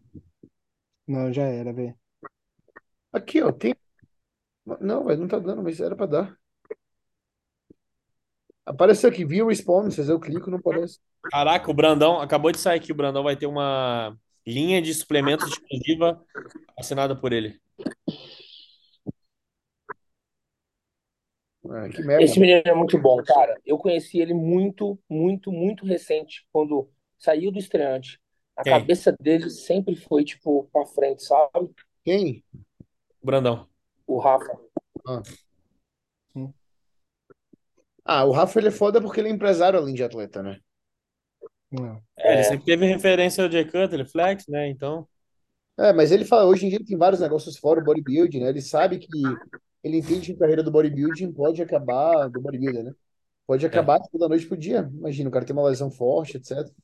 Não, 1.07 1.33
já 1.33 1.45
era, 1.45 1.73
velho. 1.73 1.99
Aqui, 3.13 3.43
ó, 3.43 3.51
tem. 3.53 3.75
Não, 4.81 5.05
velho, 5.05 5.21
não 5.21 5.29
tá 5.29 5.39
dando, 5.39 5.63
mas 5.63 5.81
era 5.81 5.97
pra 5.97 6.07
dar. 6.07 6.39
Apareceu 8.67 9.11
aqui, 9.11 9.25
view 9.25 9.49
responses, 9.49 10.09
eu 10.09 10.19
clico, 10.19 10.51
não 10.51 10.59
aparece. 10.59 10.99
Caraca, 11.31 11.71
o 11.71 11.75
Brandão, 11.75 12.21
acabou 12.21 12.51
de 12.51 12.59
sair 12.59 12.79
aqui, 12.79 12.93
o 12.93 12.95
Brandão 12.95 13.23
vai 13.23 13.37
ter 13.37 13.47
uma 13.47 14.17
linha 14.47 14.81
de 14.81 14.93
suplementos 14.95 15.47
exclusiva 15.49 16.25
assinada 16.79 17.15
por 17.15 17.33
ele. 17.33 17.61
Ah, 21.67 21.89
que 21.89 22.03
merda. 22.03 22.23
Esse 22.23 22.39
menino 22.39 22.63
é 22.65 22.75
muito 22.75 22.99
bom, 22.99 23.23
cara. 23.23 23.59
Eu 23.65 23.79
conheci 23.79 24.19
ele 24.19 24.35
muito, 24.35 24.99
muito, 25.09 25.51
muito 25.51 25.85
recente, 25.85 26.47
quando 26.53 26.89
saiu 27.19 27.51
do 27.51 27.59
estreante. 27.59 28.21
A 28.57 28.63
Quem? 28.63 28.73
cabeça 28.73 29.15
dele 29.19 29.51
sempre 29.51 29.97
foi, 29.97 30.25
tipo, 30.25 30.69
pra 30.73 30.87
frente, 30.87 31.23
sabe? 31.23 31.71
Quem? 32.05 32.45
O 33.21 33.27
Brandão. 33.27 33.67
O 34.07 34.19
Rafa. 34.19 34.59
Ah, 35.07 35.23
o 38.25 38.33
Rafa 38.33 38.59
ele 38.59 38.69
é 38.69 38.71
foda 38.71 39.01
porque 39.01 39.21
ele 39.21 39.29
é 39.29 39.33
empresário 39.33 39.79
além 39.79 39.95
de 39.95 40.03
atleta, 40.05 40.43
né? 40.43 40.59
É, 42.19 42.33
ele 42.33 42.41
É. 42.41 42.43
sempre 42.45 42.65
teve 42.67 42.87
referência 42.87 43.45
ao 43.45 43.51
Jay 43.51 43.65
Cutler, 43.65 44.09
Flex, 44.09 44.47
né? 44.49 44.69
Então, 44.69 45.07
É, 45.79 45.93
mas 45.93 46.13
ele 46.13 46.25
fala, 46.25 46.45
hoje 46.47 46.67
em 46.67 46.69
dia 46.69 46.79
ele 46.79 46.85
tem 46.87 46.97
vários 46.97 47.21
negócios 47.21 47.57
fora 47.59 47.81
o 47.81 47.85
bodybuilding, 47.85 48.41
né? 48.41 48.49
Ele 48.51 48.63
sabe 48.63 48.99
que 48.99 49.09
ele 49.83 49.99
entende 49.99 50.29
que 50.29 50.33
a 50.37 50.39
carreira 50.39 50.63
do 50.63 50.71
bodybuilding 50.71 51.33
pode 51.33 51.61
acabar, 51.63 52.29
do 52.29 52.41
bodybuilder, 52.41 52.85
né? 52.85 52.93
Pode 53.47 53.67
acabar 53.67 54.01
tipo, 54.01 54.19
da 54.19 54.29
noite 54.29 54.47
pro 54.47 54.57
dia. 54.57 54.89
Imagina, 54.95 55.29
o 55.31 55.33
cara 55.33 55.45
tem 55.45 55.55
uma 55.57 55.69
lesão 55.69 55.91
forte, 55.91 56.37
etc. 56.39 56.75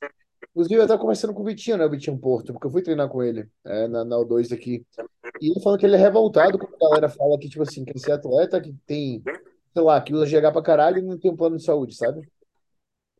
Inclusive, 0.51 0.75
eu 0.81 0.87
tava 0.87 1.01
conversando 1.01 1.33
com 1.33 1.41
o 1.43 1.45
Vitinho, 1.45 1.77
né? 1.77 1.85
O 1.85 1.89
Vitinho 1.91 2.17
Porto, 2.19 2.53
porque 2.53 2.67
eu 2.67 2.71
fui 2.71 2.83
treinar 2.83 3.09
com 3.09 3.23
ele 3.23 3.49
é, 3.65 3.87
na, 3.87 4.05
na 4.05 4.17
O2 4.17 4.51
aqui. 4.53 4.85
E 5.41 5.51
ele 5.51 5.61
falou 5.61 5.77
que 5.79 5.85
ele 5.85 5.95
é 5.95 5.99
revoltado 5.99 6.57
quando 6.59 6.75
a 6.75 6.79
galera 6.89 7.09
fala 7.09 7.39
que, 7.39 7.49
tipo 7.49 7.63
assim, 7.63 7.85
quer 7.85 7.97
ser 7.99 8.13
atleta, 8.13 8.61
que 8.61 8.73
tem, 8.85 9.25
sei 9.73 9.81
lá, 9.81 10.01
que 10.01 10.13
usa 10.13 10.25
GH 10.25 10.51
pra 10.51 10.61
caralho 10.61 10.99
e 10.99 11.01
não 11.01 11.17
tem 11.17 11.31
um 11.31 11.35
plano 11.35 11.57
de 11.57 11.63
saúde, 11.63 11.95
sabe? 11.95 12.27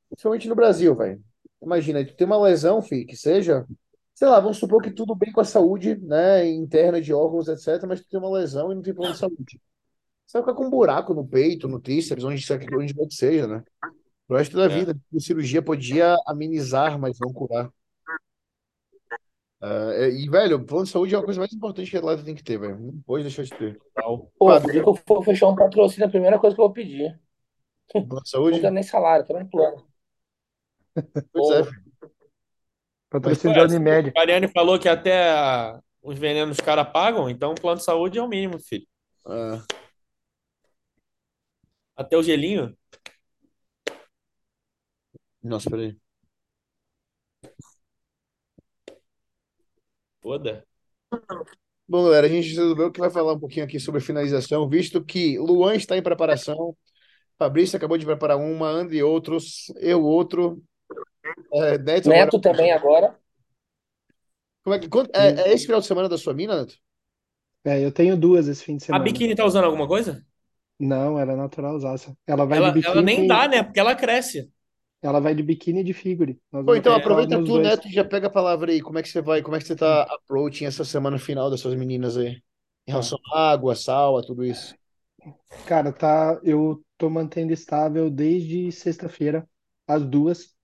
Principalmente 0.10 0.48
no 0.48 0.56
Brasil, 0.56 0.96
velho. 0.96 1.24
Imagina, 1.62 2.06
tu 2.06 2.16
tem 2.16 2.26
uma 2.28 2.42
lesão, 2.42 2.82
fi, 2.82 3.06
que 3.06 3.16
seja, 3.16 3.66
sei 4.14 4.28
lá, 4.28 4.40
vamos 4.40 4.58
supor 4.58 4.82
que 4.82 4.92
tudo 4.92 5.16
bem 5.16 5.32
com 5.32 5.42
a 5.42 5.46
saúde, 5.46 5.96
né, 5.96 6.50
interna 6.50 7.02
de 7.02 7.14
órgãos, 7.14 7.48
etc, 7.48 7.86
mas 7.88 8.02
tu 8.02 8.10
tem 8.10 8.20
uma 8.20 8.32
lesão 8.32 8.72
e 8.72 8.76
não 8.76 8.82
tem 8.82 8.94
plano 8.94 9.14
de 9.14 9.20
saúde. 9.20 9.62
Você 10.26 10.38
vai 10.38 10.42
ficar 10.44 10.54
com 10.56 10.66
um 10.66 10.70
buraco 10.70 11.14
no 11.14 11.28
peito, 11.28 11.68
no 11.68 11.80
tríceps, 11.80 12.24
onde, 12.24 12.44
onde 12.76 12.94
quer 12.94 13.08
que 13.08 13.16
seja, 13.16 13.48
né? 13.48 13.64
Pro 14.28 14.38
resto 14.38 14.56
da 14.56 14.66
É. 14.66 14.68
vida. 14.70 14.98
A 15.16 15.20
cirurgia 15.20 15.62
podia 15.62 16.16
amenizar, 16.26 16.98
mas 16.98 17.20
não 17.20 17.34
curar. 17.34 17.70
É- 19.64 20.10
e, 20.10 20.28
velho, 20.30 20.58
o 20.58 20.66
plano 20.66 20.86
de 20.86 20.90
saúde 20.92 21.14
é 21.14 21.18
uma 21.18 21.24
coisa 21.26 21.40
mais 21.40 21.54
importante 21.54 21.90
que 21.90 21.96
o 21.96 22.00
atleta 22.00 22.24
tem 22.24 22.36
que 22.36 22.44
ter, 22.44 22.58
velho. 22.58 22.80
Não 22.80 23.02
pode 23.02 23.24
deixar 23.24 23.44
de 23.44 23.52
ter. 23.54 23.80
tal. 23.94 24.32
Pô, 24.38 24.52
o 24.52 24.60
dia 24.60 24.82
que 24.84 24.90
eu 24.90 24.96
for 24.96 25.24
fechar 25.24 25.48
um 25.50 25.56
patrocínio, 25.56 26.08
a 26.08 26.12
primeira 26.12 26.40
coisa 26.40 26.56
que 26.56 26.62
eu 26.62 26.66
vou 26.66 26.74
pedir. 26.74 27.20
Plano 27.92 28.08
de 28.08 28.30
Não 28.30 28.30
saúde? 28.30 28.62
quero 28.62 28.74
nem 28.74 28.84
salário, 28.84 29.26
quero 29.26 29.40
um 29.40 29.48
plano. 29.50 29.88
Pois 31.32 31.50
é, 31.52 31.64
Pô, 31.64 31.64
filho. 31.64 31.82
Patrocínio 33.10 33.56
da 33.56 33.64
Unimed. 33.64 34.14
a 34.18 34.22
Ariane 34.22 34.48
falou 34.48 34.80
que 34.80 34.88
até 34.90 35.30
a- 35.32 35.80
os 36.02 36.18
venenos 36.18 36.58
os 36.58 36.66
caras 36.66 36.92
pagam, 36.92 37.30
então 37.30 37.52
o 37.52 37.56
plano 37.62 37.78
de 37.78 37.84
saúde 37.84 38.18
é 38.18 38.22
o 38.24 38.28
mínimo, 38.28 38.60
filho. 38.60 38.88
Ah, 39.26 39.64
Até 41.96 42.18
o 42.18 42.24
gelinho. 42.24 42.76
nossa, 45.44 45.70
peraí. 45.70 46.01
Foda. 50.22 50.66
Bom, 51.88 52.04
galera, 52.04 52.28
a 52.28 52.30
gente 52.30 52.50
resolveu 52.50 52.92
que 52.92 53.00
vai 53.00 53.10
falar 53.10 53.34
um 53.34 53.40
pouquinho 53.40 53.66
aqui 53.66 53.80
sobre 53.80 54.00
finalização, 54.00 54.70
visto 54.70 55.04
que 55.04 55.38
Luan 55.38 55.76
está 55.76 55.98
em 55.98 56.02
preparação, 56.02 56.76
Fabrício 57.38 57.76
acabou 57.76 57.98
de 57.98 58.06
preparar 58.06 58.38
uma, 58.38 58.70
André 58.70 59.04
outros, 59.04 59.74
eu 59.78 60.04
outro, 60.04 60.64
é, 61.54 61.78
Neto 61.78 62.08
agora. 62.08 62.26
Neto 62.26 62.40
também 62.40 62.72
agora. 62.72 63.20
Como 64.64 64.76
é, 64.76 64.80
que, 64.80 64.88
é, 65.14 65.50
é 65.50 65.54
esse 65.54 65.66
final 65.66 65.82
de 65.82 65.88
semana 65.88 66.08
da 66.08 66.18
sua 66.18 66.34
mina, 66.34 66.62
Neto? 66.62 66.76
É, 67.66 67.84
eu 67.84 67.92
tenho 67.92 68.16
duas 68.16 68.48
esse 68.48 68.64
fim 68.64 68.78
de 68.78 68.84
A 68.84 68.86
semana. 68.88 69.04
biquíni 69.04 69.36
tá 69.36 69.46
usando 69.46 69.66
alguma 69.66 69.88
coisa? 69.88 70.26
Não, 70.80 71.20
ela 71.20 71.34
é 71.34 71.36
naturalzaça. 71.36 72.16
Ela 72.26 72.46
vai 72.46 72.58
Ela, 72.58 72.72
de 72.72 72.86
ela 72.86 73.02
nem 73.02 73.18
biquíni, 73.18 73.28
dá, 73.28 73.48
né? 73.48 73.64
Porque 73.64 73.80
ela 73.80 73.96
cresce. 73.96 74.52
Ela 75.02 75.20
vai 75.20 75.36
de 75.36 75.44
biquíni 75.44 75.82
e 75.82 75.84
de 75.84 75.94
figure. 75.94 76.40
Pô, 76.64 76.76
então 76.76 76.94
aproveita 76.94 77.38
tu, 77.40 77.60
dois. 77.60 77.60
Neto, 77.60 77.88
e 77.88 77.92
já 77.94 78.04
pega 78.06 78.28
a 78.28 78.30
palavra 78.30 78.72
aí. 78.72 78.82
Como 78.82 78.98
é 79.00 79.02
que 79.04 79.10
você 79.10 79.22
vai, 79.22 79.42
como 79.42 79.56
é 79.56 79.60
que 79.60 79.66
você 79.66 79.76
tá 79.76 80.04
approaching 80.04 80.66
essa 80.66 80.86
semana 80.86 81.18
final 81.20 81.50
das 81.50 81.60
suas 81.60 81.76
meninas 81.76 82.18
aí? 82.18 82.42
Em 82.88 82.92
relação 82.92 83.18
à 83.34 83.52
água, 83.52 83.76
sal, 83.76 84.18
a 84.18 84.22
tudo 84.24 84.44
isso. 84.46 84.76
Cara, 85.66 85.92
tá, 85.94 86.40
eu 86.44 86.84
tô 86.98 87.10
mantendo 87.10 87.54
estável 87.54 88.10
desde 88.10 88.72
sexta-feira, 88.72 89.48
as 89.88 90.04
duas. 90.06 90.56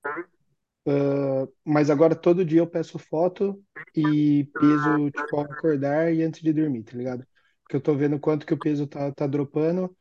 Ah, 1.12 1.48
mas 1.66 1.90
agora 1.90 2.16
todo 2.16 2.46
dia 2.46 2.60
eu 2.60 2.68
peço 2.70 2.98
foto 3.00 3.62
e 3.96 4.46
peso, 4.58 5.10
tipo, 5.12 5.36
ao 5.38 5.44
acordar 5.52 6.14
e 6.14 6.22
antes 6.24 6.42
de 6.42 6.54
dormir, 6.54 6.84
tá 6.84 6.96
ligado? 6.98 7.26
Porque 7.64 7.76
eu 7.76 7.82
tô 7.82 7.96
vendo 7.96 8.20
quanto 8.20 8.46
que 8.46 8.54
o 8.54 8.58
peso 8.60 8.88
tá, 8.88 9.12
tá 9.14 9.28
dropando 9.28 9.96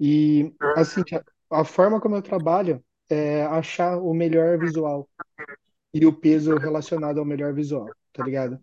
E, 0.00 0.54
assim, 0.74 1.02
a, 1.50 1.60
a 1.62 1.64
forma 1.64 2.00
como 2.00 2.16
eu 2.16 2.22
trabalho 2.22 2.84
é 3.08 3.44
achar 3.44 3.98
o 3.98 4.14
melhor 4.14 4.58
visual 4.58 5.08
e 5.94 6.06
o 6.06 6.12
peso 6.12 6.56
relacionado 6.56 7.18
ao 7.18 7.24
melhor 7.24 7.54
visual, 7.54 7.88
tá 8.12 8.24
ligado? 8.24 8.60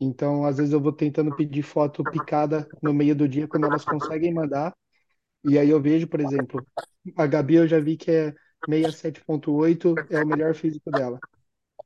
Então, 0.00 0.44
às 0.44 0.58
vezes 0.58 0.72
eu 0.72 0.80
vou 0.80 0.92
tentando 0.92 1.34
pedir 1.34 1.62
foto 1.62 2.04
picada 2.04 2.68
no 2.82 2.94
meio 2.94 3.14
do 3.16 3.28
dia 3.28 3.48
quando 3.48 3.66
elas 3.66 3.84
conseguem 3.84 4.32
mandar. 4.32 4.74
E 5.44 5.58
aí 5.58 5.70
eu 5.70 5.80
vejo, 5.80 6.06
por 6.06 6.20
exemplo, 6.20 6.64
a 7.16 7.26
Gabi 7.26 7.56
eu 7.56 7.66
já 7.68 7.80
vi 7.80 7.96
que 7.96 8.10
é 8.10 8.34
67.8 8.66 9.94
é 10.10 10.22
o 10.22 10.26
melhor 10.26 10.54
físico 10.54 10.90
dela. 10.90 11.18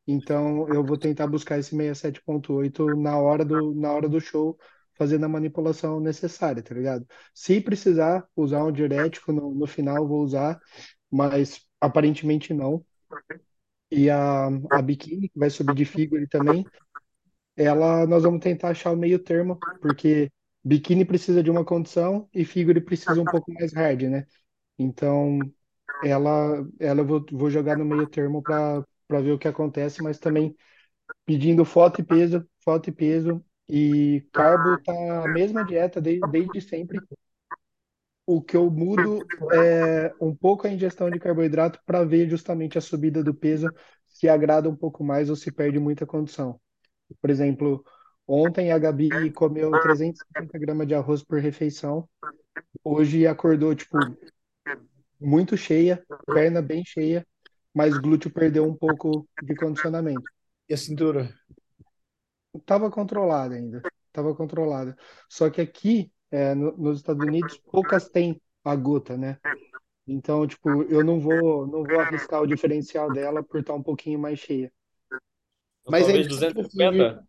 Então 0.06 0.68
eu 0.68 0.84
vou 0.84 0.98
tentar 0.98 1.26
buscar 1.26 1.58
esse 1.58 1.74
67.8 1.76 2.96
na 2.96 3.18
hora 3.18 3.44
do, 3.44 3.74
na 3.74 3.92
hora 3.92 4.08
do 4.08 4.20
show, 4.20 4.58
fazendo 4.94 5.24
a 5.24 5.28
manipulação 5.28 6.00
necessária, 6.00 6.62
tá 6.62 6.74
ligado? 6.74 7.06
Se 7.34 7.60
precisar 7.60 8.26
usar 8.36 8.64
um 8.64 8.72
diurético 8.72 9.32
no, 9.32 9.54
no 9.54 9.66
final, 9.66 10.06
vou 10.06 10.22
usar, 10.22 10.60
mas 11.10 11.60
aparentemente 11.82 12.54
não. 12.54 12.86
E 13.90 14.08
a, 14.10 14.46
a 14.70 14.82
biquíni, 14.82 15.28
que 15.28 15.38
vai 15.38 15.50
subir 15.50 15.74
de 15.74 15.84
figure 15.84 16.26
também, 16.26 16.70
ela 17.56 18.06
nós 18.06 18.24
vamos 18.24 18.40
tentar 18.42 18.70
achar 18.70 18.92
o 18.92 18.96
meio 18.96 19.18
termo, 19.18 19.62
porque 19.80 20.32
biquíni 20.64 21.04
precisa 21.04 21.42
de 21.42 21.50
uma 21.50 21.64
condição 21.64 22.28
e 22.34 22.44
figure 22.44 22.80
precisa 22.80 23.22
um 23.22 23.28
pouco 23.28 23.52
mais 23.52 23.72
hard, 23.74 24.02
né? 24.04 24.26
Então, 24.78 25.52
ela, 26.00 26.66
ela 26.80 27.00
eu 27.02 27.06
vou, 27.06 27.26
vou 27.32 27.50
jogar 27.50 27.76
no 27.76 27.84
meio 27.86 28.06
termo 28.08 28.42
para 28.42 28.84
para 29.08 29.20
ver 29.22 29.32
o 29.32 29.38
que 29.38 29.48
acontece, 29.48 30.02
mas 30.02 30.18
também 30.18 30.56
pedindo 31.26 31.64
foto 31.64 32.00
e 32.00 32.04
peso, 32.04 32.46
foto 32.64 32.90
e 32.90 32.92
peso 32.92 33.44
e 33.68 34.26
carbo 34.32 34.78
tá 34.78 35.24
a 35.24 35.28
mesma 35.28 35.64
dieta 35.64 36.00
desde, 36.00 36.26
desde 36.28 36.60
sempre. 36.62 37.04
O 38.24 38.40
que 38.40 38.56
eu 38.56 38.70
mudo 38.70 39.26
é 39.52 40.14
um 40.20 40.34
pouco 40.34 40.66
a 40.66 40.70
ingestão 40.70 41.10
de 41.10 41.18
carboidrato 41.18 41.80
para 41.84 42.04
ver 42.04 42.28
justamente 42.28 42.78
a 42.78 42.80
subida 42.80 43.22
do 43.22 43.34
peso, 43.34 43.72
se 44.08 44.28
agrada 44.28 44.68
um 44.68 44.76
pouco 44.76 45.02
mais 45.02 45.28
ou 45.28 45.36
se 45.36 45.50
perde 45.50 45.78
muita 45.78 46.06
condição. 46.06 46.60
Por 47.20 47.30
exemplo, 47.30 47.84
ontem 48.26 48.70
a 48.70 48.78
Gabi 48.78 49.30
comeu 49.32 49.70
350 49.70 50.58
gramas 50.58 50.86
de 50.86 50.94
arroz 50.94 51.22
por 51.22 51.40
refeição. 51.40 52.08
Hoje 52.84 53.26
acordou, 53.26 53.74
tipo, 53.74 53.98
muito 55.20 55.56
cheia, 55.56 56.04
perna 56.26 56.62
bem 56.62 56.84
cheia, 56.84 57.26
mas 57.74 57.96
glúteo 57.98 58.30
perdeu 58.30 58.64
um 58.64 58.74
pouco 58.74 59.26
de 59.42 59.54
condicionamento. 59.54 60.24
E 60.68 60.74
a 60.74 60.76
cintura? 60.76 61.32
Tava 62.66 62.90
controlada 62.90 63.54
ainda, 63.54 63.82
tava 64.12 64.34
controlada. 64.34 64.96
Só 65.28 65.48
que 65.48 65.60
aqui, 65.60 66.12
é, 66.32 66.54
no, 66.56 66.76
nos 66.78 66.98
Estados 66.98 67.24
Unidos, 67.24 67.58
poucas 67.72 68.08
têm 68.10 68.42
a 68.64 68.76
gota, 68.76 69.18
né? 69.18 69.40
Então, 70.06 70.46
tipo, 70.46 70.84
eu 70.84 71.04
não 71.04 71.20
vou, 71.20 71.66
não 71.66 71.84
vou 71.86 72.00
arriscar 72.00 72.42
o 72.42 72.46
diferencial 72.48 73.10
dela 73.10 73.42
por 73.44 73.60
estar 73.60 73.74
um 73.74 73.82
pouquinho 73.82 74.18
mais 74.20 74.38
cheia. 74.40 74.72
Mas 75.86 76.08
aí 76.08 76.24
250? 76.24 77.24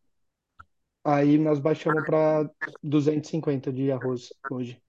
Aí 1.03 1.37
nós 1.37 1.59
baixamos 1.59 2.03
para 2.03 2.49
250 2.81 3.71
de 3.71 3.91
arroz 3.91 4.33
hoje. 4.49 4.81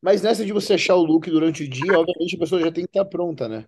Mas 0.00 0.22
nessa 0.22 0.44
de 0.44 0.52
você 0.52 0.74
achar 0.74 0.96
o 0.96 1.04
look 1.04 1.30
durante 1.30 1.62
o 1.64 1.68
dia, 1.68 1.98
obviamente 1.98 2.36
a 2.36 2.38
pessoa 2.38 2.60
já 2.62 2.70
tem 2.72 2.84
que 2.84 2.90
estar 2.90 3.04
pronta, 3.06 3.48
né? 3.48 3.66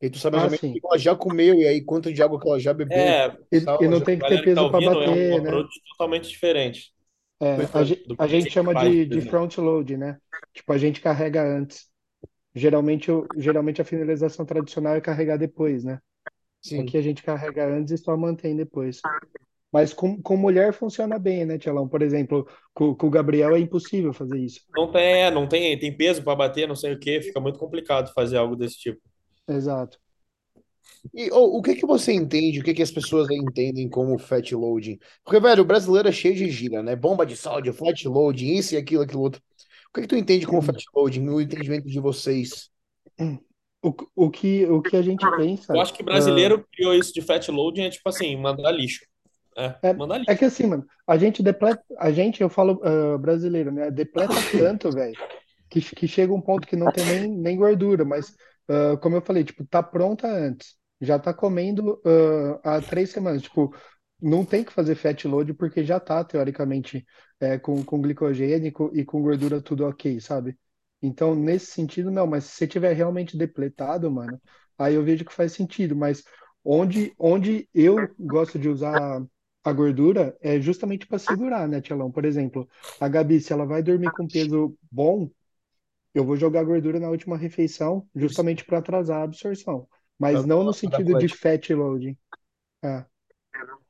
E 0.00 0.10
tu 0.10 0.18
sabe 0.18 0.36
Ah, 0.36 0.38
exatamente 0.38 0.64
o 0.76 0.80
que 0.80 0.86
ela 0.86 0.98
já 0.98 1.16
comeu 1.16 1.54
e 1.56 1.66
aí 1.66 1.82
quanto 1.84 2.12
de 2.12 2.22
água 2.22 2.38
que 2.40 2.48
ela 2.48 2.60
já 2.60 2.72
bebeu. 2.74 3.16
É, 3.16 3.36
E, 3.50 3.60
tal, 3.60 3.78
e 3.80 3.88
não 3.88 4.00
já- 4.00 4.04
tem 4.04 4.18
que 4.18 4.26
ter 4.26 4.38
tá 4.54 4.62
peso 4.62 4.68
para 4.68 4.80
ouvindo 4.80 5.02
é 5.02 5.10
um 5.10 5.14
bater, 5.14 5.42
né? 5.42 5.62
approach 5.62 5.80
totalmente 5.90 6.28
diferente 6.28 6.92
É, 7.40 7.54
a, 7.54 7.82
do 7.82 8.16
a 8.18 8.26
gente 8.26 8.50
chama 8.50 8.74
de, 8.74 9.06
de 9.06 9.18
exemplo. 9.18 9.30
front 9.30 9.58
load, 9.58 9.96
né? 9.96 10.18
Tipo, 10.52 10.72
a 10.72 10.78
gente 10.78 11.00
carrega 11.00 11.42
antes. 11.42 11.86
Geralmente, 12.54 13.10
geralmente 13.36 13.80
a 13.80 13.84
finalização 13.84 14.44
tradicional 14.44 14.96
é 14.96 15.00
carregar 15.00 15.36
depois, 15.36 15.84
né? 15.84 16.00
Sim. 16.60 16.82
Aqui 16.82 16.96
a 16.98 17.02
gente 17.02 17.22
carrega 17.22 17.66
antes 17.66 17.92
e 17.92 17.98
só 17.98 18.16
mantém 18.16 18.56
depois. 18.56 19.00
Mas 19.72 19.92
com, 19.92 20.20
com 20.20 20.36
mulher 20.36 20.72
funciona 20.72 21.18
bem, 21.18 21.44
né, 21.44 21.58
Tchelão? 21.58 21.86
Por 21.86 22.02
exemplo, 22.02 22.48
com, 22.74 22.94
com 22.94 23.06
o 23.06 23.10
Gabriel 23.10 23.54
é 23.54 23.60
impossível 23.60 24.12
fazer 24.12 24.38
isso. 24.38 24.62
Não 24.74 24.90
tem, 24.90 25.24
é, 25.24 25.30
não 25.30 25.46
tem, 25.46 25.78
tem 25.78 25.94
peso 25.94 26.22
para 26.22 26.34
bater, 26.34 26.66
não 26.66 26.74
sei 26.74 26.94
o 26.94 26.98
que, 26.98 27.20
fica 27.22 27.38
muito 27.38 27.58
complicado 27.58 28.12
fazer 28.14 28.38
algo 28.38 28.56
desse 28.56 28.78
tipo. 28.78 29.00
Exato. 29.46 29.98
E 31.14 31.30
ô, 31.30 31.58
o 31.58 31.62
que 31.62 31.74
que 31.74 31.86
você 31.86 32.12
entende, 32.12 32.60
o 32.60 32.64
que 32.64 32.74
que 32.74 32.82
as 32.82 32.90
pessoas 32.90 33.30
entendem 33.30 33.88
como 33.88 34.18
fat 34.18 34.52
loading? 34.52 34.98
Porque, 35.24 35.40
velho, 35.40 35.62
o 35.62 35.66
brasileiro 35.66 36.08
é 36.08 36.12
cheio 36.12 36.34
de 36.34 36.50
gíria, 36.50 36.82
né? 36.82 36.94
Bomba 36.96 37.24
de 37.24 37.36
sódio, 37.36 37.72
fat 37.72 38.04
loading, 38.04 38.54
isso 38.54 38.74
e 38.74 38.78
aquilo, 38.78 39.02
aquilo 39.02 39.22
outro. 39.22 39.40
O 39.88 39.92
que 39.94 40.02
que 40.02 40.06
tu 40.08 40.16
entende 40.16 40.46
como 40.46 40.60
fat 40.60 40.82
loading, 40.94 41.20
no 41.20 41.40
entendimento 41.40 41.86
de 41.86 42.00
vocês? 42.00 42.70
O, 43.82 43.94
o 44.14 44.30
que, 44.30 44.66
o 44.66 44.82
que 44.82 44.96
a 44.96 45.02
gente 45.02 45.24
pensa. 45.36 45.72
Eu 45.72 45.80
acho 45.80 45.94
que 45.94 46.02
brasileiro 46.02 46.66
criou 46.72 46.94
isso 46.94 47.12
de 47.12 47.22
fat 47.22 47.48
loading, 47.48 47.82
é 47.82 47.90
tipo 47.90 48.08
assim, 48.08 48.36
mandar 48.36 48.70
lixo. 48.72 49.06
É, 49.56 49.74
É, 49.82 49.92
mandar 49.94 50.18
lixo. 50.18 50.30
é 50.30 50.36
que 50.36 50.44
assim, 50.44 50.66
mano, 50.66 50.84
a 51.06 51.16
gente 51.16 51.42
depleta, 51.42 51.82
a 51.98 52.10
gente, 52.10 52.42
eu 52.42 52.48
falo 52.48 52.80
ah, 52.82 53.16
brasileiro, 53.18 53.72
né? 53.72 53.90
Depleta 53.90 54.34
tanto, 54.50 54.92
velho, 54.92 55.16
que, 55.70 55.80
que 55.80 56.08
chega 56.08 56.32
um 56.32 56.40
ponto 56.40 56.66
que 56.66 56.76
não 56.76 56.90
tem 56.90 57.04
nem, 57.04 57.28
nem 57.28 57.56
gordura, 57.56 58.04
mas 58.04 58.34
ah, 58.68 58.96
como 58.98 59.16
eu 59.16 59.22
falei, 59.22 59.44
tipo, 59.44 59.64
tá 59.66 59.82
pronta 59.82 60.26
antes, 60.28 60.76
já 61.00 61.18
tá 61.18 61.32
comendo 61.34 62.00
ah, 62.64 62.76
há 62.76 62.82
três 62.82 63.10
semanas, 63.10 63.42
tipo, 63.42 63.74
não 64.20 64.44
tem 64.44 64.64
que 64.64 64.72
fazer 64.72 64.94
fat 64.94 65.24
load 65.26 65.54
porque 65.54 65.84
já 65.84 66.00
tá, 66.00 66.24
teoricamente, 66.24 67.06
é, 67.40 67.58
com, 67.58 67.84
com 67.84 68.00
glicogênico 68.00 68.90
e 68.94 69.04
com 69.04 69.22
gordura 69.22 69.60
tudo 69.62 69.86
ok, 69.86 70.20
sabe? 70.20 70.58
Então, 71.00 71.34
nesse 71.34 71.66
sentido, 71.66 72.10
não, 72.10 72.26
mas 72.26 72.44
se 72.44 72.52
você 72.56 72.66
tiver 72.66 72.92
realmente 72.92 73.36
depletado, 73.36 74.10
mano, 74.10 74.40
aí 74.76 74.94
eu 74.94 75.04
vejo 75.04 75.24
que 75.24 75.32
faz 75.32 75.52
sentido, 75.52 75.94
mas 75.94 76.24
onde, 76.64 77.14
onde 77.18 77.68
eu 77.72 78.14
gosto 78.18 78.58
de 78.58 78.68
usar 78.68 79.22
a 79.64 79.72
gordura 79.72 80.36
é 80.40 80.60
justamente 80.60 81.06
para 81.06 81.18
segurar, 81.18 81.68
né, 81.68 81.80
Tchelão? 81.80 82.10
Por 82.10 82.24
exemplo, 82.24 82.68
a 82.98 83.08
Gabi, 83.08 83.40
se 83.40 83.52
ela 83.52 83.64
vai 83.66 83.82
dormir 83.82 84.10
com 84.10 84.28
peso 84.28 84.76
bom, 84.90 85.30
eu 86.14 86.24
vou 86.24 86.36
jogar 86.36 86.64
gordura 86.64 86.98
na 86.98 87.10
última 87.10 87.36
refeição, 87.36 88.06
justamente 88.14 88.64
para 88.64 88.78
atrasar 88.78 89.20
a 89.20 89.24
absorção. 89.24 89.88
Mas 90.18 90.44
não 90.44 90.64
no 90.64 90.72
sentido 90.72 91.16
de 91.16 91.28
fat 91.28 91.70
loading. 91.70 92.16
É. 92.82 93.04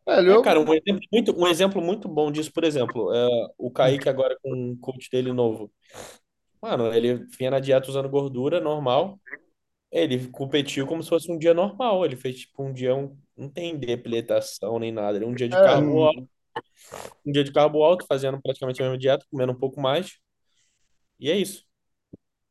É, 0.07 0.43
cara, 0.43 0.59
um 0.61 0.73
exemplo 0.73 1.01
muito, 1.12 1.39
um 1.39 1.47
exemplo 1.47 1.83
muito 1.83 2.09
bom 2.09 2.33
disso, 2.33 2.51
por 2.53 2.64
exemplo, 2.64 3.12
é 3.12 3.29
o 3.59 3.71
Kaique 3.71 4.09
agora 4.09 4.39
com 4.43 4.73
o 4.73 4.79
coach 4.79 5.11
dele 5.11 5.33
novo. 5.33 5.71
Mano, 6.62 6.93
ele 6.93 7.27
vinha 7.39 7.51
na 7.51 7.61
dieta 7.61 7.89
usando 7.89 8.09
gordura 8.09 8.61
normal. 8.61 9.21
Ele 9.91 10.29
competiu 10.29 10.87
como 10.87 11.03
se 11.03 11.09
fosse 11.09 11.31
um 11.31 11.39
dia 11.39 11.55
normal. 11.55 12.05
Ele 12.05 12.16
fez 12.16 12.41
tipo 12.41 12.62
um 12.64 12.73
dia, 12.73 12.95
um, 12.95 13.16
não 13.37 13.49
tem 13.49 13.79
depletação 13.79 14.79
nem 14.79 14.93
nada. 14.93 15.19
Era 15.19 15.27
um 15.27 15.35
dia 15.35 15.49
de 15.49 15.57
É, 15.57 15.64
carbo 15.64 16.05
alto, 16.05 16.29
um 17.27 17.33
dia 17.33 17.45
de 17.45 17.53
carbo 17.53 17.83
alto, 17.85 18.07
fazendo 18.07 18.41
praticamente 18.41 18.83
a 18.83 18.87
mesma 18.87 18.99
dieta, 18.99 19.27
comendo 19.31 19.53
um 19.53 19.59
pouco 19.59 19.81
mais. 19.81 20.19
E 21.19 21.31
é 21.31 21.37
isso. 21.37 21.68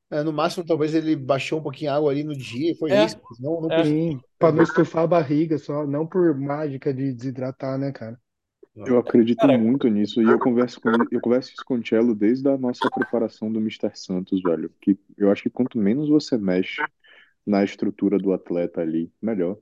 É, 0.09 0.23
no 0.23 0.31
máximo 0.31 0.65
talvez 0.65 0.93
ele 0.93 1.15
baixou 1.15 1.59
um 1.59 1.63
pouquinho 1.63 1.91
a 1.91 1.95
água 1.95 2.11
ali 2.11 2.23
no 2.23 2.35
dia, 2.35 2.75
foi 2.77 2.91
É, 2.91 3.05
isso. 3.05 3.19
Não, 3.39 3.61
não 3.61 3.71
é. 3.71 3.83
Sim, 3.83 4.19
para 4.39 4.55
não 4.55 4.63
estufar 4.63 5.03
a 5.03 5.07
barriga 5.07 5.57
só, 5.57 5.85
não 5.85 6.05
por 6.07 6.37
mágica 6.37 6.93
de 6.93 7.13
desidratar, 7.13 7.77
né, 7.77 7.91
cara? 7.91 8.19
Eu 8.85 8.99
acredito 8.99 9.39
Cara, 9.39 9.57
muito 9.57 9.87
nisso 9.87 10.21
e 10.21 10.25
eu 10.25 10.37
converso 10.37 10.79
com 10.79 10.89
eu 11.11 11.19
converso 11.19 11.51
isso 11.51 11.65
com 11.65 11.75
o 11.75 11.85
Cello 11.85 12.13
desde 12.13 12.47
a 12.47 12.57
nossa 12.57 12.87
preparação 12.89 13.51
do 13.51 13.59
Mr. 13.59 13.91
Santos, 13.95 14.41
velho. 14.41 14.71
Que 14.79 14.97
eu 15.17 15.31
acho 15.31 15.43
que 15.43 15.49
quanto 15.49 15.79
menos 15.79 16.07
você 16.07 16.37
mexe 16.37 16.81
na 17.45 17.63
estrutura 17.63 18.19
do 18.19 18.33
atleta 18.33 18.81
ali, 18.81 19.11
melhor. 19.21 19.57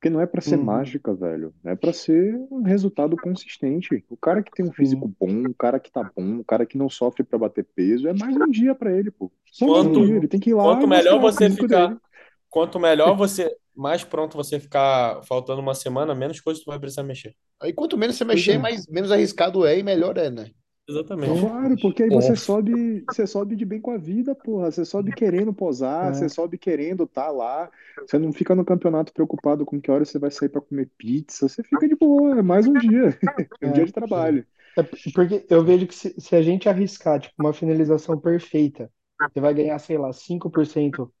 Porque 0.00 0.08
não 0.08 0.18
é 0.22 0.26
pra 0.26 0.40
ser 0.40 0.56
Uhum. 0.56 0.64
mágica, 0.64 1.12
velho. 1.12 1.52
É 1.62 1.76
pra 1.76 1.92
ser 1.92 2.34
um 2.50 2.62
resultado 2.62 3.14
consistente. 3.18 4.02
O 4.08 4.16
cara 4.16 4.42
que 4.42 4.50
tem 4.50 4.64
um 4.64 4.72
físico 4.72 5.06
bom, 5.20 5.42
o 5.46 5.52
cara 5.54 5.78
que 5.78 5.92
tá 5.92 6.10
bom, 6.16 6.38
o 6.38 6.44
cara 6.44 6.64
que 6.64 6.78
não 6.78 6.88
sofre 6.88 7.22
pra 7.22 7.38
bater 7.38 7.66
peso, 7.76 8.08
é 8.08 8.14
mais 8.14 8.34
um 8.34 8.48
dia 8.50 8.74
pra 8.74 8.90
ele, 8.96 9.10
pô. 9.10 9.30
Só 9.52 9.66
mais 9.66 9.84
um 9.84 9.92
Quanto- 9.92 10.06
dia. 10.06 10.16
Ele 10.16 10.26
tem 10.26 10.40
que 10.40 10.48
ir 10.48 10.54
lá 10.54 10.62
quanto 10.62 10.86
e 10.86 10.88
melhor 10.88 11.20
você 11.20 11.50
ficar, 11.50 11.88
dele. 11.88 12.00
quanto 12.48 12.80
melhor 12.80 13.14
você, 13.14 13.54
mais 13.76 14.02
pronto 14.02 14.38
você 14.38 14.58
ficar 14.58 15.22
faltando 15.24 15.60
uma 15.60 15.74
semana, 15.74 16.14
menos 16.14 16.40
coisa 16.40 16.58
tu 16.64 16.70
vai 16.70 16.78
precisar 16.78 17.02
mexer. 17.02 17.34
Aí 17.60 17.70
quanto 17.74 17.98
menos 17.98 18.16
você 18.16 18.24
mexer, 18.24 18.52
é. 18.52 18.58
mais, 18.58 18.86
menos 18.86 19.12
arriscado 19.12 19.66
é 19.66 19.78
e 19.78 19.82
melhor 19.82 20.16
é, 20.16 20.30
né? 20.30 20.46
Exatamente. 20.90 21.40
Claro, 21.40 21.76
porque 21.80 22.02
aí 22.02 22.08
você 22.10 22.32
É. 22.32 22.36
sobe, 22.36 23.04
você 23.08 23.26
sobe 23.26 23.54
de 23.54 23.64
bem 23.64 23.80
com 23.80 23.92
a 23.92 23.96
vida, 23.98 24.34
porra. 24.34 24.70
Você 24.70 24.84
sobe 24.84 25.12
querendo 25.12 25.52
posar, 25.52 26.10
É. 26.10 26.14
você 26.14 26.28
sobe 26.28 26.58
querendo 26.58 27.04
estar 27.04 27.30
lá. 27.30 27.70
Você 28.06 28.18
não 28.18 28.32
fica 28.32 28.54
no 28.54 28.64
campeonato 28.64 29.12
preocupado 29.12 29.64
com 29.64 29.80
que 29.80 29.90
hora 29.90 30.04
você 30.04 30.18
vai 30.18 30.30
sair 30.30 30.48
pra 30.48 30.60
comer 30.60 30.90
pizza. 30.98 31.48
Você 31.48 31.62
fica 31.62 31.88
de 31.88 31.94
boa, 31.94 32.38
é 32.38 32.42
mais 32.42 32.66
um 32.66 32.74
dia. 32.74 33.16
É 33.60 33.66
um 33.68 33.72
dia 33.72 33.84
de 33.84 33.92
trabalho. 33.92 34.44
É 34.76 34.82
porque 35.14 35.46
eu 35.48 35.64
vejo 35.64 35.86
que 35.86 35.94
se, 35.94 36.14
se 36.18 36.34
a 36.34 36.42
gente 36.42 36.68
arriscar, 36.68 37.20
tipo, 37.20 37.34
uma 37.38 37.52
finalização 37.52 38.18
perfeita, 38.18 38.90
você 39.32 39.40
vai 39.40 39.54
ganhar, 39.54 39.78
sei 39.78 39.98
lá, 39.98 40.12
5% 40.12 41.12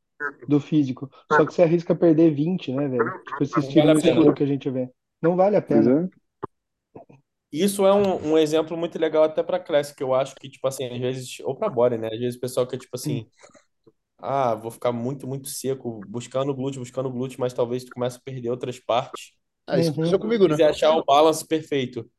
do 0.48 0.60
físico. 0.60 1.10
Só 1.30 1.44
que 1.46 1.54
você 1.54 1.62
arrisca 1.62 1.94
perder 1.94 2.32
20, 2.34 2.72
né, 2.72 2.88
velho? 2.88 3.10
Tipo, 3.26 3.42
esses 3.42 3.64
Não 3.64 3.70
tiros 3.70 4.02
vale 4.02 4.34
que 4.34 4.42
a 4.42 4.46
gente 4.46 4.70
vê. 4.70 4.88
Não 5.22 5.36
vale 5.36 5.56
a 5.56 5.62
pena. 5.62 6.10
É. 7.52 7.56
Isso 7.58 7.84
é 7.86 7.92
um, 7.92 8.32
um 8.32 8.38
exemplo 8.38 8.76
muito 8.76 8.98
legal 8.98 9.24
até 9.24 9.42
para 9.42 9.58
Classic, 9.58 9.96
que 9.96 10.02
eu 10.02 10.14
acho 10.14 10.36
que, 10.36 10.48
tipo 10.48 10.66
assim, 10.68 10.84
às 10.86 10.98
vezes, 10.98 11.40
ou 11.40 11.56
para 11.56 11.68
Body, 11.68 11.98
né? 11.98 12.08
Às 12.12 12.18
vezes 12.18 12.36
o 12.36 12.40
pessoal 12.40 12.66
que, 12.66 12.78
tipo 12.78 12.94
assim, 12.96 13.28
ah, 14.18 14.54
vou 14.54 14.70
ficar 14.70 14.92
muito, 14.92 15.26
muito 15.26 15.48
seco, 15.48 16.04
buscando 16.08 16.54
glúteo, 16.54 16.80
buscando 16.80 17.10
glúteo, 17.10 17.40
mas 17.40 17.54
talvez 17.54 17.84
tu 17.84 17.92
comece 17.92 18.18
a 18.18 18.20
perder 18.22 18.50
outras 18.50 18.78
partes. 18.80 19.32
Ah, 19.66 19.78
isso 19.78 19.92
Uhum. 19.92 19.94
aconteceu 19.94 20.20
comigo, 20.20 20.46
né? 20.48 20.58
Quiser 20.58 20.70
achar 20.70 20.92
o 20.96 21.04
balance 21.04 21.46
perfeito, 21.46 22.10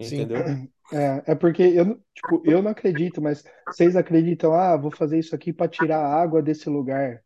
Sim. 0.00 0.30
entendeu? 0.30 0.54
É, 0.94 1.32
é 1.32 1.34
porque 1.34 1.62
eu, 1.62 1.86
não- 1.86 2.04
tipo, 2.14 2.42
eu 2.44 2.60
não 2.60 2.70
acredito, 2.70 3.22
mas 3.22 3.42
vocês 3.70 3.96
acreditam, 3.96 4.52
ah, 4.52 4.76
vou 4.76 4.90
fazer 4.90 5.18
isso 5.18 5.34
aqui 5.34 5.50
para 5.54 5.66
tirar 5.66 6.00
a 6.04 6.20
água 6.22 6.42
desse 6.42 6.68
lugar. 6.68 7.24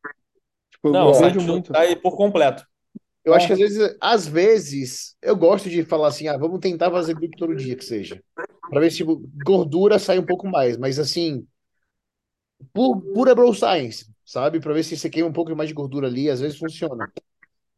Tipo, 0.71 0.89
eu 0.89 0.95
Não, 0.95 1.13
vejo 1.13 1.43
muito. 1.43 1.75
sai 1.75 1.95
por 1.97 2.17
completo. 2.17 2.67
Eu 3.27 3.35
acho 3.35 3.47
É. 3.47 3.49
que 3.49 3.55
às 3.55 3.61
vezes, 3.61 3.97
às 4.01 4.29
vezes, 4.29 5.17
eu 5.23 5.37
gosto 5.37 5.71
de 5.71 5.85
falar 5.85 6.09
assim, 6.09 6.29
ah, 6.29 6.39
vamos 6.39 6.61
tentar 6.61 6.91
fazer 6.93 7.15
glúteo 7.15 7.37
todo 7.39 7.57
dia 7.57 7.77
que 7.77 7.85
seja. 7.85 8.23
Pra 8.71 8.81
ver 8.81 8.91
se 8.91 8.99
tipo, 8.99 9.17
gordura 9.45 9.99
sai 9.99 10.19
um 10.21 10.27
pouco 10.27 10.49
mais, 10.49 10.79
mas 10.79 10.99
assim, 10.99 11.47
pu- 12.73 13.01
pura 13.13 13.35
bro 13.35 13.53
science, 13.55 14.07
sabe? 14.25 14.61
Pra 14.61 14.73
ver 14.73 14.83
se 14.85 14.97
você 14.97 15.11
queima 15.11 15.29
um 15.29 15.33
pouco 15.33 15.55
mais 15.57 15.69
de 15.69 15.75
gordura 15.75 16.07
ali, 16.07 16.31
às 16.31 16.41
vezes 16.41 16.59
funciona. 16.59 17.11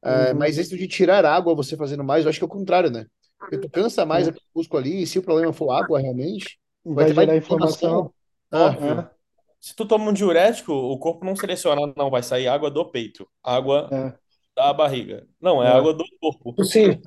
É, 0.02 0.32
Uhum. 0.32 0.38
mas 0.38 0.58
isso 0.58 0.76
de 0.76 0.88
tirar 0.88 1.24
água, 1.24 1.54
você 1.54 1.76
fazendo 1.76 2.04
mais, 2.04 2.24
eu 2.24 2.30
acho 2.30 2.38
que 2.38 2.44
é 2.44 2.46
o 2.46 2.50
contrário, 2.50 2.90
né? 2.90 3.06
Porque 3.40 3.58
tu 3.58 3.70
cansa 3.70 4.06
mais 4.06 4.26
Sim. 4.26 4.32
aquele 4.32 4.46
músculo 4.54 4.80
ali, 4.82 5.02
e 5.02 5.06
se 5.06 5.18
o 5.18 5.22
problema 5.22 5.52
for 5.52 5.70
água 5.72 6.00
realmente, 6.00 6.58
vai 6.84 7.04
Vai 7.04 7.06
ter 7.06 7.14
mais 7.14 7.28
inflamação. 7.36 8.12
Ah. 8.52 8.74
É, 8.76 9.18
Se 9.60 9.74
tu 9.74 9.86
toma 9.86 10.10
um 10.10 10.12
diurético, 10.12 10.72
o 10.72 10.98
corpo 10.98 11.24
não 11.24 11.36
seleciona, 11.36 11.92
não, 11.96 12.10
vai 12.10 12.22
sair 12.22 12.48
água 12.48 12.70
do 12.70 12.90
peito, 12.90 13.28
água 13.42 13.92
é, 13.92 14.18
da 14.58 14.72
barriga. 14.72 15.26
Não, 15.40 15.62
é 15.62 15.68
É. 15.68 15.72
água 15.72 15.94
do 15.94 16.04
corpo. 16.20 16.64
Sim. 16.64 17.00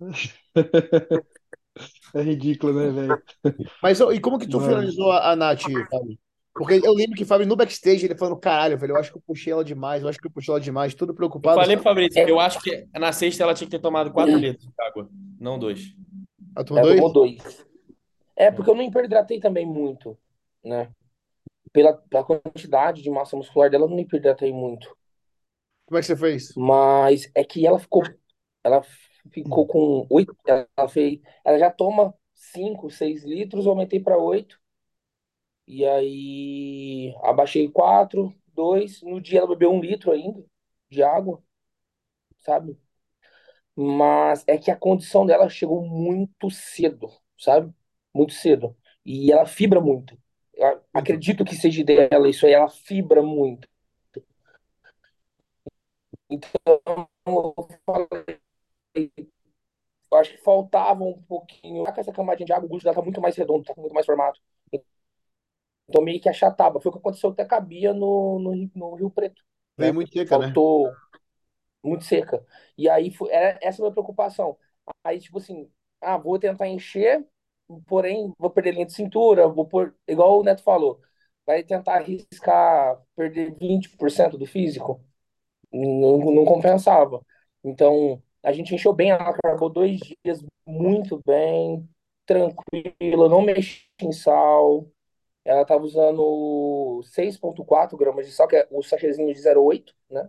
é 2.14 2.22
ridículo, 2.22 2.72
né, 2.72 2.90
velho? 2.90 3.22
Mas 3.82 4.00
e 4.00 4.20
como 4.20 4.38
que 4.38 4.48
tu 4.48 4.58
Mano. 4.58 4.70
finalizou 4.70 5.12
a, 5.12 5.32
a 5.32 5.36
Nath, 5.36 5.62
Fábio? 5.62 6.18
Porque 6.54 6.80
eu 6.82 6.92
lembro 6.92 7.14
que 7.16 7.24
Fábio 7.24 7.46
no 7.46 7.54
backstage 7.54 8.04
ele 8.04 8.16
falando, 8.16 8.36
caralho, 8.38 8.76
velho, 8.76 8.92
eu 8.94 8.96
acho 8.96 9.12
que 9.12 9.18
eu 9.18 9.22
puxei 9.24 9.52
ela 9.52 9.64
demais, 9.64 10.02
eu 10.02 10.08
acho 10.08 10.18
que 10.18 10.26
eu 10.26 10.30
puxei 10.30 10.52
ela 10.52 10.60
demais, 10.60 10.92
tudo 10.94 11.12
Eu 11.12 11.16
preocupado. 11.16 11.60
falei 11.60 11.76
pro 11.76 11.84
Fabrício, 11.84 12.20
eu 12.28 12.40
acho 12.40 12.60
que 12.60 12.86
na 12.98 13.12
sexta 13.12 13.44
ela 13.44 13.54
tinha 13.54 13.66
que 13.66 13.76
ter 13.76 13.82
tomado 13.82 14.10
4 14.10 14.36
litros 14.36 14.66
de 14.66 14.72
água, 14.82 15.08
não 15.38 15.58
dois. 15.58 15.94
Ah, 16.56 16.64
tomou 16.64 16.80
Ela 16.80 16.88
dois? 16.88 17.00
tomou 17.00 17.12
dois. 17.12 17.66
É, 18.34 18.50
porque 18.50 18.70
eu 18.70 18.74
não 18.74 18.82
hiperidratei 18.82 19.38
também 19.38 19.66
muito, 19.66 20.18
né? 20.64 20.90
Pela, 21.72 21.92
pela 21.92 22.24
quantidade 22.24 23.02
de 23.02 23.10
massa 23.10 23.36
muscular 23.36 23.70
dela, 23.70 23.84
eu 23.84 23.88
não 23.90 23.98
hiperidratei 24.00 24.52
muito. 24.52 24.96
Como 25.88 25.98
é 25.98 26.00
que 26.00 26.06
você 26.06 26.16
fez? 26.16 26.54
Mas 26.56 27.30
é 27.34 27.44
que 27.44 27.66
ela 27.66 27.78
ficou. 27.78 28.02
Ela 28.64 28.82
ficou 29.32 29.66
com 29.66 30.06
oito. 30.10 30.36
Ela 30.46 30.88
fez. 30.88 31.20
Ela 31.44 31.58
já 31.58 31.70
toma 31.70 32.14
cinco, 32.34 32.90
seis 32.90 33.24
litros, 33.24 33.64
eu 33.66 33.72
aumentei 33.72 34.00
para 34.00 34.18
oito. 34.18 34.60
E 35.66 35.84
aí 35.86 37.14
abaixei 37.22 37.68
quatro, 37.70 38.34
dois. 38.54 39.02
No 39.02 39.20
dia 39.20 39.38
ela 39.40 39.48
bebeu 39.48 39.70
um 39.72 39.80
litro 39.80 40.10
ainda 40.12 40.44
de 40.90 41.02
água, 41.02 41.42
sabe? 42.38 42.78
Mas 43.76 44.44
é 44.46 44.58
que 44.58 44.70
a 44.70 44.76
condição 44.76 45.26
dela 45.26 45.48
chegou 45.48 45.82
muito 45.86 46.50
cedo, 46.50 47.08
sabe? 47.38 47.72
Muito 48.14 48.32
cedo. 48.34 48.76
E 49.04 49.32
ela 49.32 49.46
fibra 49.46 49.80
muito. 49.80 50.18
Eu 50.54 50.82
acredito 50.92 51.44
que 51.44 51.54
seja 51.56 51.84
dela 51.84 52.28
isso 52.28 52.46
aí, 52.46 52.52
ela 52.52 52.68
fibra 52.68 53.22
muito. 53.22 53.68
Então, 56.30 57.08
eu 57.26 57.54
falei, 57.84 58.40
eu 60.10 60.18
acho 60.18 60.32
que 60.32 60.38
faltava 60.38 61.04
um 61.04 61.22
pouquinho. 61.22 61.84
Com 61.84 62.00
essa 62.00 62.12
camadinha 62.12 62.46
de 62.46 62.52
água, 62.52 62.66
o 62.66 62.68
glúteo 62.68 62.84
dela 62.84 62.96
tá 62.96 63.02
muito 63.02 63.20
mais 63.20 63.36
redondo, 63.36 63.64
tá 63.64 63.74
com 63.74 63.80
muito 63.82 63.94
mais 63.94 64.06
formato. 64.06 64.40
Então, 65.88 66.02
meio 66.02 66.20
que 66.20 66.28
achatava. 66.28 66.80
Foi 66.80 66.90
o 66.90 66.92
que 66.92 66.98
aconteceu 66.98 67.30
até 67.30 67.44
cabia 67.44 67.92
no, 67.94 68.38
no, 68.38 68.70
no 68.74 68.94
Rio 68.94 69.10
Preto. 69.10 69.42
Né? 69.78 69.92
muito 69.92 70.12
seca, 70.12 70.38
né? 70.38 70.46
Faltou 70.46 70.92
muito 71.82 72.04
seca. 72.04 72.44
E 72.76 72.88
aí 72.88 73.10
foi, 73.10 73.30
era 73.30 73.58
essa 73.62 73.82
a 73.82 73.84
minha 73.84 73.92
preocupação. 73.92 74.58
Aí, 75.04 75.18
tipo 75.20 75.38
assim, 75.38 75.70
ah, 76.00 76.16
vou 76.16 76.38
tentar 76.38 76.68
encher, 76.68 77.26
porém 77.86 78.32
vou 78.38 78.50
perder 78.50 78.72
linha 78.72 78.86
de 78.86 78.92
cintura, 78.92 79.48
vou 79.48 79.66
pôr, 79.66 79.94
igual 80.06 80.40
o 80.40 80.42
Neto 80.42 80.62
falou, 80.62 81.00
vai 81.46 81.62
tentar 81.62 81.96
arriscar 81.96 83.00
perder 83.16 83.54
20% 83.58 84.36
do 84.38 84.46
físico. 84.46 85.02
Não, 85.72 86.18
não 86.18 86.44
compensava. 86.44 87.24
Então, 87.62 88.22
a 88.42 88.52
gente 88.52 88.74
encheu 88.74 88.92
bem, 88.92 89.10
ela 89.10 89.30
acabou 89.30 89.68
dois 89.68 89.98
dias 90.24 90.44
muito 90.66 91.20
bem, 91.26 91.88
tranquila, 92.24 93.28
não 93.28 93.42
mexi 93.42 93.86
em 94.00 94.12
sal. 94.12 94.86
Ela 95.44 95.62
estava 95.62 95.82
usando 95.82 97.00
6,4 97.04 97.96
gramas 97.96 98.26
de 98.26 98.32
sal, 98.32 98.46
que 98.46 98.56
é 98.56 98.68
o 98.70 98.82
sachêzinho 98.82 99.32
de 99.32 99.40
0,8, 99.40 99.94
né? 100.10 100.28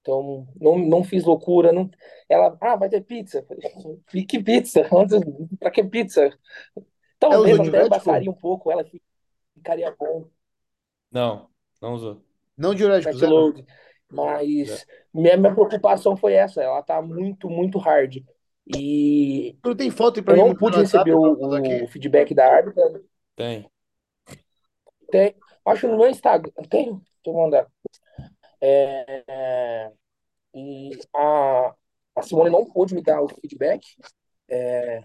Então, 0.00 0.46
não, 0.60 0.78
não 0.78 1.02
fiz 1.02 1.24
loucura. 1.24 1.72
Não... 1.72 1.90
Ela, 2.28 2.56
ah, 2.60 2.76
vai 2.76 2.88
ter 2.88 3.00
pizza. 3.00 3.42
Falei, 3.42 4.26
Que 4.26 4.42
pizza? 4.42 4.86
Pra 5.58 5.70
que 5.70 5.82
pizza? 5.82 6.30
Talvez 7.18 7.58
usou 7.58 7.68
até 7.68 7.86
abaixaria 7.86 8.30
um 8.30 8.34
pouco, 8.34 8.70
ela 8.70 8.84
ficaria 9.54 9.94
bom. 9.98 10.28
Não, 11.10 11.48
não 11.80 11.94
usou. 11.94 12.22
Não 12.56 12.74
diurético, 12.74 13.16
zero. 13.16 13.54
Mas 14.10 14.86
minha, 15.12 15.36
minha 15.36 15.52
preocupação 15.54 16.16
foi 16.16 16.34
essa. 16.34 16.62
Ela 16.62 16.82
tá 16.82 17.00
muito, 17.02 17.48
muito 17.48 17.78
hard. 17.78 18.22
E 18.66 19.58
Tu 19.62 19.68
não 19.68 19.76
tem 19.76 19.90
foto 19.90 20.22
pra 20.22 20.34
eu 20.34 20.42
mim 20.42 20.48
não 20.50 20.56
pude 20.56 20.78
WhatsApp 20.78 21.10
receber 21.10 21.14
o, 21.14 21.54
aqui? 21.54 21.82
o 21.82 21.88
feedback 21.88 22.34
da 22.34 22.46
árbitra. 22.46 23.02
Tem. 23.36 23.68
Tem, 25.10 25.34
acho 25.66 25.86
no 25.88 25.98
meu 25.98 26.08
Instagram. 26.08 26.50
Tem? 26.70 26.92
Deixa 26.92 27.04
eu 27.26 27.34
mandar. 27.34 27.66
É, 28.60 29.24
é, 29.28 29.92
e 30.54 30.98
a, 31.14 31.74
a 32.16 32.22
Simone 32.22 32.50
não 32.50 32.64
pôde 32.64 32.94
me 32.94 33.02
dar 33.02 33.20
o 33.20 33.28
feedback. 33.28 33.84
É, 34.48 35.02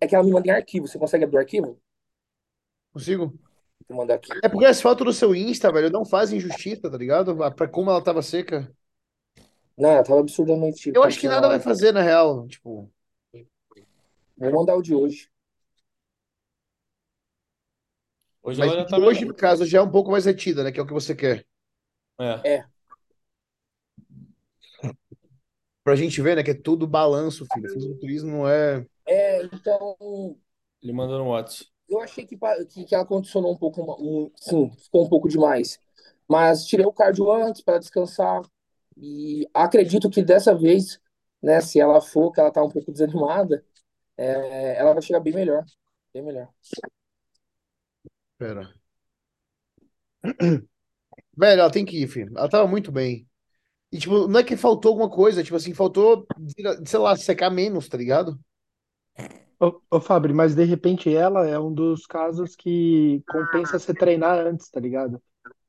é 0.00 0.06
que 0.06 0.14
ela 0.14 0.24
me 0.24 0.32
manda 0.32 0.48
em 0.48 0.52
arquivo. 0.52 0.86
Você 0.86 0.98
consegue 0.98 1.24
abrir 1.24 1.36
o 1.36 1.40
arquivo? 1.40 1.78
Consigo? 2.92 3.38
Mandar 3.88 4.14
aqui. 4.14 4.32
É 4.42 4.48
porque 4.48 4.64
as 4.64 4.80
fotos 4.80 5.06
do 5.06 5.12
seu 5.12 5.34
Insta, 5.34 5.70
velho, 5.70 5.90
não 5.90 6.04
fazem 6.04 6.40
justiça, 6.40 6.90
tá 6.90 6.98
ligado? 6.98 7.36
Pra 7.54 7.68
como 7.68 7.90
ela 7.90 8.02
tava 8.02 8.20
seca. 8.20 8.70
Não, 9.78 9.90
ela 9.90 10.02
tava 10.02 10.20
absurdamente. 10.20 10.90
Eu 10.94 11.04
acho 11.04 11.20
que 11.20 11.28
nada 11.28 11.48
vai 11.48 11.60
fazer, 11.60 11.92
na 11.92 12.02
real. 12.02 12.48
Tipo, 12.48 12.90
Vou 14.36 14.52
mandar 14.52 14.74
o 14.76 14.82
de 14.82 14.94
hoje. 14.94 15.30
Hoje 18.42 18.60
mas 18.60 18.68
ela 18.70 18.80
já 18.80 18.84
de 18.84 18.90
tá 18.90 18.98
hoje, 18.98 19.20
melhor. 19.20 19.32
no 19.32 19.34
caso, 19.34 19.64
já 19.64 19.78
é 19.78 19.82
um 19.82 19.90
pouco 19.90 20.10
mais 20.10 20.24
retida, 20.24 20.62
né? 20.62 20.70
Que 20.70 20.78
é 20.78 20.82
o 20.82 20.86
que 20.86 20.92
você 20.92 21.14
quer. 21.14 21.46
É. 22.44 22.64
Pra 25.82 25.96
gente 25.96 26.20
ver, 26.20 26.36
né? 26.36 26.42
Que 26.42 26.50
é 26.50 26.54
tudo 26.54 26.86
balanço, 26.86 27.46
filho. 27.52 27.68
Fisiculturismo 27.70 28.30
não 28.30 28.48
é. 28.48 28.84
É, 29.06 29.44
então. 29.44 29.96
Ele 30.82 30.92
mandou 30.92 31.18
no 31.18 31.30
WhatsApp. 31.30 31.75
Eu 31.88 32.00
achei 32.00 32.26
que, 32.26 32.36
que, 32.68 32.84
que 32.84 32.94
ela 32.94 33.06
condicionou 33.06 33.52
um 33.52 33.56
pouco, 33.56 33.80
um, 34.00 34.30
sim, 34.36 34.70
ficou 34.78 35.06
um 35.06 35.08
pouco 35.08 35.28
demais. 35.28 35.78
Mas 36.28 36.66
tirei 36.66 36.84
o 36.84 36.92
cardio 36.92 37.30
antes 37.30 37.60
para 37.62 37.78
descansar. 37.78 38.42
E 38.96 39.48
acredito 39.54 40.10
que 40.10 40.22
dessa 40.22 40.54
vez, 40.54 41.00
né, 41.42 41.60
se 41.60 41.80
ela 41.80 42.00
for, 42.00 42.32
que 42.32 42.40
ela 42.40 42.50
tá 42.50 42.62
um 42.62 42.70
pouco 42.70 42.90
desanimada, 42.90 43.64
é, 44.16 44.78
ela 44.78 44.92
vai 44.94 45.02
chegar 45.02 45.20
bem 45.20 45.34
melhor. 45.34 45.64
Bem 46.12 46.22
melhor. 46.22 46.48
Pera. 48.38 48.74
Velho, 51.36 51.60
ela 51.60 51.70
tem 51.70 51.84
que 51.84 52.02
ir, 52.02 52.08
filho. 52.08 52.32
Ela 52.36 52.48
tava 52.48 52.66
muito 52.68 52.90
bem. 52.92 53.28
E, 53.92 53.98
tipo, 53.98 54.26
não 54.28 54.40
é 54.40 54.44
que 54.44 54.56
faltou 54.56 54.90
alguma 54.90 55.10
coisa, 55.10 55.42
tipo 55.44 55.56
assim, 55.56 55.74
faltou, 55.74 56.26
sei 56.86 56.98
lá, 56.98 57.16
secar 57.16 57.50
menos, 57.50 57.88
tá 57.88 57.96
ligado? 57.96 58.38
Ô, 59.58 59.80
ô 59.90 60.00
Fabri, 60.00 60.32
mas 60.32 60.54
de 60.54 60.64
repente 60.64 61.14
ela 61.14 61.46
é 61.46 61.58
um 61.58 61.72
dos 61.72 62.06
casos 62.06 62.54
que 62.54 63.22
compensa 63.26 63.78
você 63.78 63.94
treinar 63.94 64.38
antes, 64.38 64.68
tá 64.70 64.78
ligado? 64.78 65.20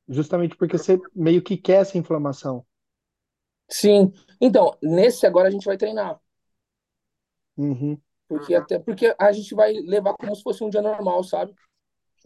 Justamente 0.08 0.56
porque 0.56 0.76
você 0.76 1.00
meio 1.14 1.42
que 1.42 1.56
quer 1.56 1.82
essa 1.82 1.96
inflamação. 1.98 2.64
Sim. 3.70 4.12
Então, 4.40 4.76
nesse 4.82 5.26
agora 5.26 5.48
a 5.48 5.50
gente 5.50 5.66
vai 5.66 5.76
treinar. 5.76 6.18
Uhum. 7.56 7.98
Porque 8.28 8.54
até 8.54 8.78
porque 8.78 9.14
a 9.18 9.32
gente 9.32 9.54
vai 9.54 9.72
levar 9.72 10.14
como 10.14 10.34
se 10.36 10.42
fosse 10.42 10.62
um 10.62 10.70
dia 10.70 10.82
normal, 10.82 11.24
sabe? 11.24 11.54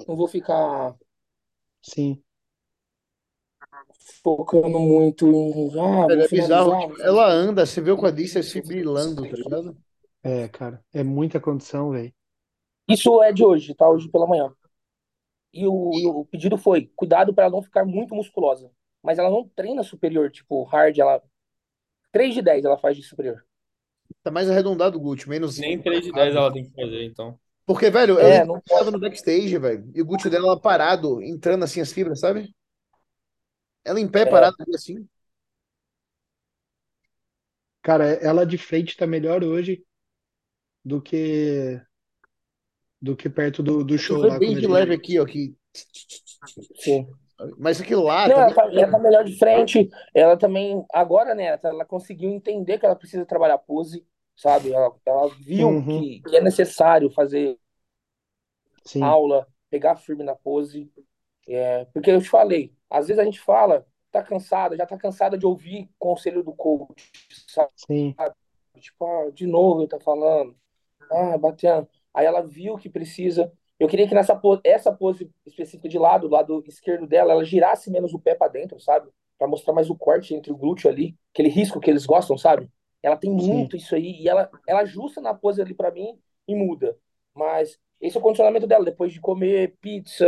Não 0.06 0.16
vou 0.16 0.26
ficar 0.26 0.96
Sim. 1.80 2.22
focando 4.22 4.78
muito 4.80 5.26
em. 5.26 5.78
Ah, 5.78 6.06
vou 6.06 6.10
é 6.10 6.28
bizarro. 6.28 6.28
finalizar. 6.28 6.88
Tipo, 6.88 7.02
ela 7.02 7.30
anda, 7.30 7.66
você 7.66 7.80
vê 7.80 7.90
o 7.90 7.98
quadríceps 7.98 8.52
fibrilando, 8.52 9.22
tá 9.22 9.36
ligado? 9.36 9.76
É, 10.24 10.48
cara, 10.48 10.84
é 10.92 11.02
muita 11.04 11.40
condição, 11.40 11.90
velho. 11.90 12.12
Isso 12.88 13.20
é 13.22 13.32
de 13.32 13.44
hoje, 13.44 13.74
tá? 13.74 13.88
Hoje 13.88 14.08
pela 14.08 14.26
manhã. 14.26 14.54
E 15.52 15.66
o, 15.66 15.90
e 15.94 16.06
o 16.06 16.24
pedido 16.26 16.56
foi: 16.58 16.90
cuidado 16.96 17.34
para 17.34 17.44
ela 17.44 17.52
não 17.52 17.62
ficar 17.62 17.84
muito 17.84 18.14
musculosa. 18.14 18.70
Mas 19.02 19.18
ela 19.18 19.30
não 19.30 19.48
treina 19.48 19.82
superior, 19.82 20.30
tipo, 20.30 20.62
hard, 20.64 20.98
ela. 20.98 21.22
3 22.12 22.34
de 22.34 22.42
10 22.42 22.64
ela 22.64 22.78
faz 22.78 22.96
de 22.96 23.02
superior. 23.02 23.44
Tá 24.22 24.30
mais 24.30 24.48
arredondado 24.50 24.98
o 24.98 25.00
glúteo, 25.00 25.28
menos. 25.28 25.58
Nem 25.58 25.80
3 25.80 26.04
de 26.04 26.12
10 26.12 26.34
ela 26.34 26.52
tem 26.52 26.64
que 26.64 26.74
fazer, 26.74 27.04
então. 27.04 27.38
Porque, 27.66 27.90
velho, 27.90 28.18
É, 28.18 28.38
ela 28.38 28.44
não 28.44 28.58
estava 28.58 28.90
no 28.90 28.98
backstage, 29.00 29.58
velho, 29.58 29.90
e 29.94 30.02
o 30.02 30.06
glúteo 30.06 30.30
dela 30.30 30.60
parado, 30.60 31.22
entrando 31.22 31.64
assim 31.64 31.80
as 31.80 31.92
fibras, 31.92 32.20
sabe? 32.20 32.52
Ela 33.84 34.00
em 34.00 34.08
pé 34.08 34.26
É. 34.26 34.30
parada 34.30 34.56
assim. 34.74 35.06
Cara, 37.82 38.06
ela 38.14 38.44
de 38.46 38.58
frente 38.58 38.96
tá 38.96 39.06
melhor 39.06 39.42
hoje 39.44 39.84
do 40.84 41.00
que 41.00 41.80
do 43.00 43.16
que 43.16 43.28
perto 43.28 43.62
do, 43.62 43.84
do 43.84 43.98
show 43.98 44.22
lá 44.22 44.38
bem 44.38 44.56
de 44.56 44.66
gente 44.66 44.66
leve 44.66 44.94
aqui, 44.94 45.18
ó. 45.18 45.24
Que... 45.26 45.54
Sim. 46.74 47.06
Mas 47.58 47.80
aquilo 47.80 48.04
lá 48.04 48.28
Não, 48.28 48.34
também. 48.34 48.54
ela 48.54 48.54
tá, 48.54 48.62
ela 48.72 48.88
tá 48.88 48.98
melhor 48.98 49.24
de 49.24 49.36
frente. 49.38 49.88
Ela 50.14 50.36
também, 50.36 50.84
agora, 50.92 51.34
né, 51.34 51.58
ela 51.62 51.84
conseguiu 51.84 52.30
entender 52.30 52.78
que 52.78 52.86
ela 52.86 52.94
precisa 52.96 53.26
trabalhar 53.26 53.58
pose, 53.58 54.06
sabe? 54.36 54.72
Ela, 54.72 54.94
ela 55.04 55.28
viu 55.40 55.82
Uhum. 55.82 55.88
que, 55.88 56.20
que 56.22 56.36
é 56.36 56.40
necessário 56.40 57.10
fazer 57.10 57.58
Sim, 58.84 59.16
aula, 59.16 59.46
pegar 59.70 59.96
firme 59.96 60.24
na 60.24 60.34
pose. 60.34 60.90
É, 61.48 61.84
porque 61.86 62.10
eu 62.10 62.22
te 62.22 62.28
falei, 62.28 62.74
às 62.90 63.08
vezes 63.08 63.20
a 63.20 63.24
gente 63.24 63.40
fala, 63.40 63.86
tá 64.10 64.22
cansada, 64.22 64.76
já 64.76 64.86
tá 64.86 64.96
cansada 64.98 65.36
de 65.38 65.46
ouvir 65.46 65.90
conselho 65.98 66.42
do 66.42 66.54
coach, 66.54 67.10
sabe? 67.48 67.70
sim, 67.76 68.16
Tipo, 68.80 69.04
ah, 69.06 69.30
de 69.30 69.46
novo 69.46 69.80
ele 69.80 69.88
tá 69.88 70.00
falando, 70.00 70.56
ah, 71.10 71.38
batendo. 71.38 71.88
Aí 72.14 72.26
ela 72.26 72.42
viu 72.42 72.76
que 72.76 72.88
precisa. 72.88 73.52
Eu 73.78 73.88
queria 73.88 74.06
que 74.06 74.14
nessa 74.14 74.36
pose, 74.36 74.60
essa 74.64 74.92
pose 74.92 75.30
específica 75.46 75.88
de 75.88 75.98
lado, 75.98 76.28
do 76.28 76.34
lado 76.34 76.64
esquerdo 76.66 77.06
dela, 77.06 77.32
ela 77.32 77.44
girasse 77.44 77.90
menos 77.90 78.14
o 78.14 78.18
pé 78.18 78.34
pra 78.34 78.48
dentro, 78.48 78.78
sabe? 78.78 79.08
Pra 79.38 79.48
mostrar 79.48 79.72
mais 79.74 79.90
o 79.90 79.96
corte 79.96 80.34
entre 80.34 80.52
o 80.52 80.56
glúteo 80.56 80.88
ali, 80.88 81.16
aquele 81.32 81.48
risco 81.48 81.80
que 81.80 81.90
eles 81.90 82.06
gostam, 82.06 82.38
sabe? 82.38 82.70
Ela 83.02 83.16
tem 83.16 83.36
sim. 83.38 83.52
muito 83.52 83.76
isso 83.76 83.94
aí 83.94 84.20
e 84.20 84.28
ela, 84.28 84.48
ela 84.68 84.80
ajusta 84.82 85.20
na 85.20 85.34
pose 85.34 85.60
ali 85.60 85.74
pra 85.74 85.90
mim 85.90 86.16
e 86.46 86.54
muda. 86.54 86.96
Mas 87.34 87.78
esse 88.00 88.16
é 88.16 88.20
o 88.20 88.22
condicionamento 88.22 88.66
dela, 88.66 88.84
depois 88.84 89.12
de 89.12 89.20
comer 89.20 89.76
pizza, 89.80 90.26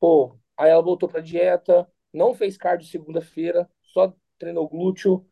pô, 0.00 0.36
aí 0.56 0.70
ela 0.70 0.82
voltou 0.82 1.08
pra 1.08 1.20
dieta, 1.20 1.86
não 2.12 2.32
fez 2.32 2.56
cardio 2.56 2.86
segunda-feira, 2.86 3.68
só 3.82 4.14
treinou 4.38 4.68
glúteo. 4.68 5.26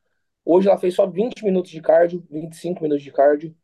Hoje 0.44 0.68
ela 0.68 0.78
fez 0.78 0.94
só 0.94 1.06
20 1.06 1.44
minutos 1.44 1.70
de 1.70 1.80
cardio, 1.80 2.24
25 2.30 2.82
minutos 2.82 3.04
de 3.04 3.12
cardio. 3.12 3.54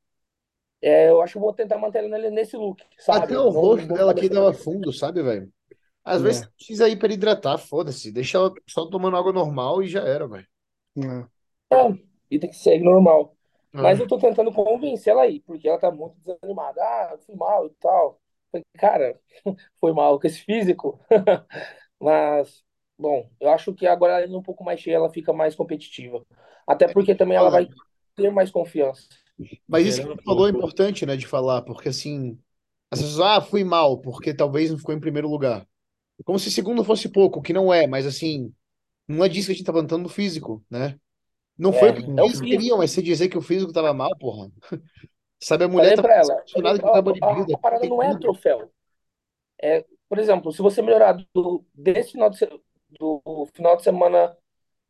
É, 0.82 1.10
eu 1.10 1.20
acho 1.22 1.32
que 1.32 1.38
eu 1.38 1.42
vou 1.42 1.52
tentar 1.54 1.78
manter 1.78 2.04
ela 2.04 2.30
nesse 2.30 2.56
look, 2.56 2.82
sabe? 2.98 3.26
Até 3.26 3.38
o 3.38 3.50
Não 3.50 3.50
rosto 3.50 3.92
dela 3.92 4.12
aqui 4.12 4.28
dava 4.28 4.52
fundo, 4.52 4.92
sabe, 4.92 5.22
velho? 5.22 5.52
Às 6.04 6.22
É. 6.22 6.22
vezes 6.22 6.46
precisa 6.56 6.88
hiperidratar, 6.88 7.58
foda-se. 7.58 8.12
Deixa 8.12 8.38
ela 8.38 8.52
só 8.68 8.86
tomando 8.86 9.16
água 9.16 9.32
normal 9.32 9.82
e 9.82 9.88
já 9.88 10.02
era, 10.02 10.28
velho. 10.28 10.46
É. 10.98 11.28
É, 11.70 11.76
vida 12.30 12.48
que 12.48 12.54
segue 12.54 12.84
normal. 12.84 13.36
Mas 13.80 13.98
Ah. 13.98 14.00
eu 14.00 14.06
tô 14.08 14.18
tentando 14.18 14.52
convencer 14.52 15.12
ela 15.12 15.22
aí, 15.22 15.40
porque 15.40 15.68
ela 15.68 15.78
tá 15.78 15.90
muito 15.90 16.16
desanimada. 16.20 16.80
Ah, 16.82 17.08
eu 17.12 17.18
fui 17.18 17.34
mal 17.36 17.66
e 17.66 17.70
tal. 17.80 18.20
Cara, 18.78 19.20
foi 19.80 19.92
mal 19.92 20.18
com 20.20 20.26
esse 20.26 20.40
físico. 20.40 21.00
Mas, 22.00 22.64
bom, 22.98 23.30
eu 23.40 23.50
acho 23.50 23.74
que 23.74 23.86
agora 23.86 24.14
ela 24.14 24.26
indo 24.26 24.38
um 24.38 24.42
pouco 24.42 24.64
mais 24.64 24.80
cheia, 24.80 24.96
ela 24.96 25.10
fica 25.12 25.32
mais 25.32 25.54
competitiva. 25.54 26.24
Até 26.66 26.88
porque 26.88 27.14
também 27.14 27.36
ela 27.36 27.50
vai 27.50 27.68
ter 28.16 28.30
mais 28.32 28.50
confiança. 28.50 29.08
Mas 29.68 29.86
isso 29.86 30.00
que 30.02 30.08
tu 30.08 30.22
falou 30.24 30.46
é 30.48 30.50
importante, 30.50 31.06
né, 31.06 31.16
de 31.16 31.26
falar, 31.26 31.62
porque 31.62 31.88
assim, 31.88 32.38
as 32.90 33.00
pessoas, 33.02 33.20
ah, 33.20 33.40
fui 33.40 33.64
mal, 33.64 34.00
porque 34.00 34.34
talvez 34.34 34.70
não 34.70 34.78
ficou 34.78 34.94
em 34.94 35.00
primeiro 35.00 35.28
lugar. 35.30 35.66
Como 36.24 36.38
se 36.38 36.50
segundo 36.52 36.84
fosse 36.84 37.08
pouco, 37.10 37.42
que 37.42 37.52
não 37.52 37.72
é, 37.74 37.86
mas 37.86 38.06
assim, 38.06 38.54
não 39.08 39.24
é 39.24 39.28
disso 39.30 39.48
que 39.48 39.52
a 39.52 39.56
gente 39.56 39.66
tá 39.66 39.72
falando 39.72 40.04
do 40.04 40.08
físico, 40.10 40.64
né? 40.70 40.98
Não 41.58 41.72
foi 41.72 41.90
É, 41.90 41.92
o 41.92 41.94
que 41.94 42.02
é 42.16 42.22
o 42.22 42.28
eles 42.28 42.40
queriam, 42.40 42.78
mas 42.78 42.92
você 42.92 43.02
dizer 43.02 43.28
que 43.28 43.38
o 43.38 43.42
físico 43.42 43.72
tava 43.72 43.94
mal, 43.94 44.16
porra. 44.18 44.50
Sabe, 45.40 45.64
a 45.64 45.68
Falei 45.74 45.92
mulher 45.92 45.96
tá 45.96 46.02
pra 46.02 46.14
ela, 46.14 46.44
a 46.92 47.00
a- 47.00 47.02
bodybuilder. 47.02 47.56
a 47.56 47.58
parada 47.58 47.86
não 47.86 48.02
é 48.02 48.14
tudo. 48.14 48.18
troféu. 48.18 48.70
É, 49.62 49.84
por 50.08 50.18
exemplo, 50.18 50.52
se 50.52 50.62
você 50.62 50.82
melhorar 50.82 51.14
do, 51.34 51.64
desse 51.74 52.12
final 52.12 52.30
de, 52.30 52.38
do 53.00 53.46
final 53.54 53.76
de 53.76 53.84
semana 53.84 54.36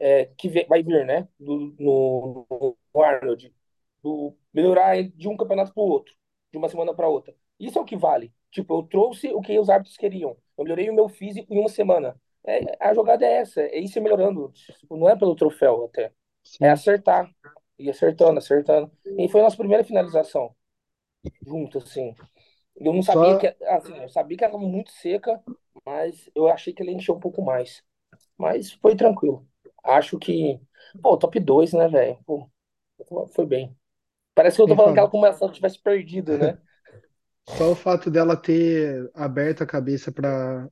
é, 0.00 0.26
que 0.38 0.48
vai 0.68 0.82
vir, 0.82 1.06
né? 1.06 1.28
Do, 1.40 1.74
no, 1.80 2.76
no 2.94 3.02
Arnold, 3.02 3.54
do 4.02 4.36
melhorar 4.52 5.02
de 5.02 5.28
um 5.28 5.36
campeonato 5.36 5.72
para 5.72 5.82
o 5.82 5.86
outro, 5.88 6.14
de 6.52 6.58
uma 6.58 6.68
semana 6.68 6.94
para 6.94 7.08
outra. 7.08 7.34
Isso 7.58 7.78
é 7.78 7.82
o 7.82 7.84
que 7.84 7.96
vale. 7.96 8.32
Tipo, 8.50 8.78
eu 8.78 8.82
trouxe 8.84 9.28
o 9.32 9.40
que 9.40 9.58
os 9.58 9.68
árbitros 9.68 9.96
queriam. 9.96 10.36
Eu 10.56 10.64
melhorei 10.64 10.88
o 10.90 10.94
meu 10.94 11.08
físico 11.08 11.52
em 11.52 11.58
uma 11.60 11.68
semana. 11.68 12.16
É, 12.46 12.76
a 12.80 12.94
jogada 12.94 13.26
é 13.26 13.38
essa, 13.38 13.60
é 13.60 13.78
ir 13.80 13.88
se 13.88 14.00
melhorando. 14.00 14.50
Tipo, 14.80 14.96
não 14.96 15.08
é 15.08 15.16
pelo 15.16 15.34
troféu 15.34 15.84
até. 15.86 16.12
Sim. 16.44 16.64
É 16.64 16.70
acertar. 16.70 17.30
E 17.78 17.90
acertando, 17.90 18.38
acertando. 18.38 18.90
E 19.04 19.28
foi 19.28 19.40
a 19.40 19.44
nossa 19.44 19.56
primeira 19.56 19.84
finalização. 19.84 20.54
Junto, 21.46 21.78
assim. 21.78 22.14
Eu 22.76 22.92
não 22.92 23.02
sabia 23.02 23.32
Só- 23.34 23.38
que. 23.38 23.64
Assim, 23.64 23.96
eu 24.02 24.08
sabia 24.08 24.36
que 24.36 24.44
ela 24.44 24.52
estava 24.54 24.70
muito 24.70 24.90
seca, 24.92 25.42
mas 25.84 26.30
eu 26.34 26.48
achei 26.48 26.72
que 26.72 26.82
ela 26.82 26.90
encheu 26.92 27.14
um 27.16 27.20
pouco 27.20 27.42
mais. 27.42 27.82
Mas 28.38 28.72
foi 28.72 28.96
tranquilo. 28.96 29.46
Acho 29.84 30.18
que. 30.18 30.60
Pô, 31.02 31.16
top 31.16 31.40
2, 31.40 31.72
né, 31.72 31.88
velho? 31.88 32.18
Foi 33.34 33.46
bem. 33.46 33.76
Parece 34.38 34.56
que 34.56 34.62
eu 34.62 34.68
tô 34.68 34.76
falando 34.76 34.94
que 34.94 35.00
ela 35.00 35.08
falado. 35.08 35.10
como 35.10 35.30
se 35.32 35.42
ela 35.42 35.52
tivesse 35.52 35.78
perdido, 35.80 36.38
né? 36.38 36.58
Só 37.46 37.72
o 37.72 37.76
fato 37.76 38.10
dela 38.10 38.36
ter 38.36 39.10
aberto 39.14 39.62
a 39.62 39.66
cabeça 39.66 40.12
pra 40.12 40.68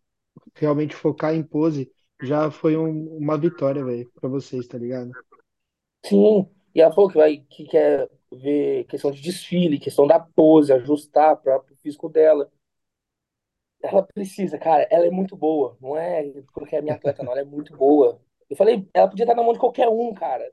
realmente 0.56 0.94
focar 0.96 1.34
em 1.34 1.42
pose 1.44 1.90
já 2.22 2.50
foi 2.50 2.76
um- 2.76 3.16
uma 3.18 3.38
vitória, 3.38 3.84
velho, 3.84 4.10
pra 4.20 4.28
vocês, 4.30 4.66
tá 4.68 4.78
ligado? 4.78 5.16
Sim. 6.04 6.48
E 6.74 6.80
falou 6.92 7.08
que 7.08 7.16
vai, 7.16 7.38
que 7.38 7.64
quer 7.66 8.08
ver 8.32 8.84
questão 8.84 9.10
de 9.10 9.20
desfile, 9.22 9.78
questão 9.78 10.06
da 10.06 10.18
pose, 10.20 10.72
ajustar 10.72 11.36
para 11.36 11.58
o 11.58 11.76
físico 11.82 12.08
dela. 12.08 12.50
Ela 13.82 14.02
precisa, 14.02 14.58
cara, 14.58 14.86
ela 14.90 15.06
é 15.06 15.10
muito 15.10 15.36
boa. 15.36 15.76
Não 15.80 15.96
é 15.96 16.24
porque 16.52 16.76
é 16.76 16.82
minha 16.82 16.94
atleta, 16.94 17.22
não, 17.22 17.32
ela 17.32 17.40
é 17.42 17.44
muito 17.44 17.76
boa. 17.76 18.20
Eu 18.50 18.56
falei, 18.56 18.88
ela 18.94 19.08
podia 19.08 19.24
estar 19.24 19.34
na 19.34 19.42
mão 19.42 19.52
de 19.52 19.58
qualquer 19.58 19.88
um, 19.88 20.12
cara. 20.14 20.50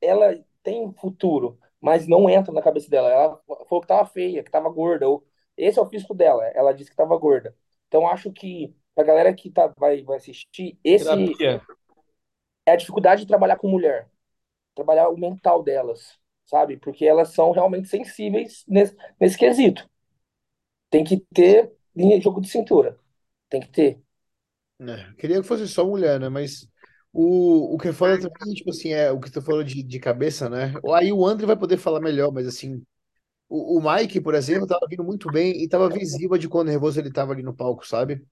Ela 0.00 0.38
tem 0.62 0.92
futuro, 0.94 1.58
mas 1.80 2.06
não 2.08 2.28
entra 2.28 2.52
na 2.52 2.62
cabeça 2.62 2.90
dela. 2.90 3.10
Ela 3.10 3.40
falou 3.68 3.80
que 3.80 3.86
tava 3.88 4.06
feia, 4.06 4.42
que 4.42 4.50
tava 4.50 4.68
gorda. 4.70 5.08
ou- 5.08 5.24
Esse 5.56 5.78
é 5.78 5.82
o 5.82 5.86
físico 5.86 6.14
dela. 6.14 6.44
Ela 6.54 6.72
disse 6.72 6.90
que 6.90 6.96
tava 6.96 7.16
gorda. 7.18 7.56
Então 7.88 8.06
acho 8.08 8.32
que 8.32 8.74
a 8.96 9.02
galera 9.02 9.34
que 9.34 9.50
tá, 9.50 9.72
vai, 9.78 10.02
vai 10.02 10.16
assistir, 10.18 10.78
esse 10.84 11.04
Terapia. 11.04 11.60
é 12.64 12.72
a 12.72 12.76
dificuldade 12.76 13.22
de 13.22 13.28
trabalhar 13.28 13.56
com 13.56 13.68
mulher. 13.68 14.08
Trabalhar 14.74 15.08
o 15.10 15.18
mental 15.18 15.62
delas, 15.62 16.18
sabe? 16.46 16.76
Porque 16.78 17.06
elas 17.06 17.30
são 17.30 17.52
realmente 17.52 17.88
sensíveis 17.88 18.64
nesse, 18.68 18.96
nesse 19.20 19.38
quesito. 19.38 19.88
Tem 20.90 21.04
que 21.04 21.18
ter 21.34 21.72
linha 21.94 22.18
de 22.18 22.24
jogo 22.24 22.40
de 22.40 22.48
cintura. 22.48 22.98
Tem 23.48 23.60
que 23.60 23.68
ter. 23.68 24.02
É, 24.80 25.12
queria 25.14 25.40
que 25.40 25.48
fosse 25.48 25.66
só 25.68 25.84
mulher, 25.86 26.20
né? 26.20 26.28
Mas 26.28 26.68
o, 27.20 27.74
o 27.74 27.78
que 27.78 27.92
fala 27.92 28.18
também, 28.18 28.54
tipo 28.54 28.70
assim, 28.70 28.90
é 28.92 29.10
o 29.12 29.20
que 29.20 29.30
tu 29.30 29.42
falou 29.42 29.64
de, 29.64 29.82
de 29.82 29.98
cabeça, 30.00 30.48
né? 30.50 30.72
Aí 30.94 31.12
o 31.12 31.26
André 31.26 31.46
vai 31.46 31.56
poder 31.56 31.76
falar 31.78 32.00
melhor, 32.00 32.32
mas 32.32 32.46
assim, 32.46 32.82
o, 33.48 33.78
o 33.78 33.82
Mike, 33.82 34.20
por 34.20 34.34
exemplo, 34.34 34.66
tava 34.66 34.86
vindo 34.88 35.04
muito 35.04 35.30
bem 35.30 35.62
e 35.62 35.68
tava 35.68 35.90
visível 35.90 36.38
de 36.38 36.48
quão 36.48 36.64
nervoso 36.64 37.00
ele 37.00 37.12
tava 37.12 37.32
ali 37.32 37.42
no 37.42 37.54
palco, 37.54 37.86
sabe? 37.86 38.24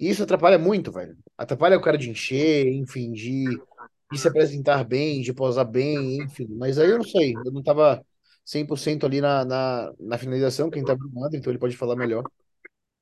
E 0.00 0.08
isso 0.10 0.22
atrapalha 0.24 0.58
muito, 0.58 0.92
velho. 0.92 1.16
Atrapalha 1.38 1.78
o 1.78 1.82
cara 1.82 1.98
de 1.98 2.10
encher, 2.10 2.68
enfim, 2.68 3.12
de, 3.12 3.62
de 4.10 4.18
se 4.18 4.28
apresentar 4.28 4.84
bem, 4.84 5.22
de 5.22 5.32
posar 5.34 5.66
bem, 5.66 6.22
enfim. 6.24 6.46
Mas 6.50 6.78
aí 6.78 6.90
eu 6.90 6.98
não 6.98 7.04
sei, 7.04 7.40
eu 7.44 7.52
não 7.52 7.62
tava 7.62 8.04
100% 8.44 9.06
ali 9.06 9.20
na, 9.20 9.44
na, 9.44 9.92
na 10.00 10.18
finalização, 10.18 10.70
quem 10.70 10.84
tava 10.84 11.00
no 11.12 11.24
André, 11.24 11.38
então 11.38 11.52
ele 11.52 11.58
pode 11.60 11.76
falar 11.76 11.96
melhor. 11.96 12.26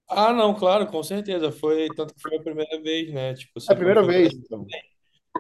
Ah, 0.09 0.33
não, 0.33 0.55
claro, 0.55 0.87
com 0.87 1.03
certeza. 1.03 1.51
Foi, 1.53 1.93
tanto 1.93 2.15
que 2.15 2.21
foi 2.21 2.37
a 2.39 2.43
primeira 2.43 2.81
vez, 2.83 3.13
né? 3.13 3.35
Tipo, 3.35 3.59
É 3.69 3.73
assim, 3.73 3.75
a 3.75 3.77
primeira 3.77 4.03
quando 4.03 4.13
vez, 4.13 4.33
então. 4.35 4.73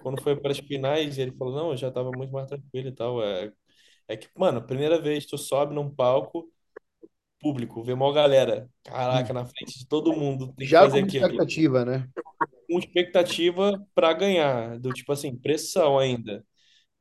Quando 0.06 0.22
foi 0.22 0.36
para 0.40 0.52
as 0.52 0.58
finais, 0.60 1.18
ele 1.18 1.32
falou, 1.32 1.52
não, 1.56 1.70
eu 1.72 1.76
já 1.76 1.90
tava 1.90 2.12
muito 2.12 2.32
mais 2.32 2.46
tranquilo 2.46 2.88
e 2.88 2.92
tal. 2.94 3.20
É, 3.24 3.52
é 4.08 4.16
que, 4.16 4.28
mano, 4.38 4.62
primeira 4.64 5.02
vez 5.02 5.26
tu 5.26 5.36
sobe 5.36 5.74
num 5.74 5.90
palco 5.92 6.48
público, 7.40 7.82
vê 7.84 7.92
uma 7.92 8.12
galera, 8.12 8.70
caraca, 8.84 9.32
na 9.34 9.46
frente 9.46 9.78
de 9.78 9.88
todo 9.88 10.12
mundo, 10.14 10.54
Já 10.60 10.78
fazer 10.78 11.00
com 11.00 11.06
aquilo. 11.06 11.28
expectativa, 11.28 11.84
né? 11.84 12.08
Com 12.68 12.78
expectativa 12.78 13.72
pra 13.94 14.12
ganhar, 14.12 14.78
do 14.80 14.92
tipo 14.92 15.12
assim, 15.12 15.36
pressão 15.36 15.98
ainda. 15.98 16.44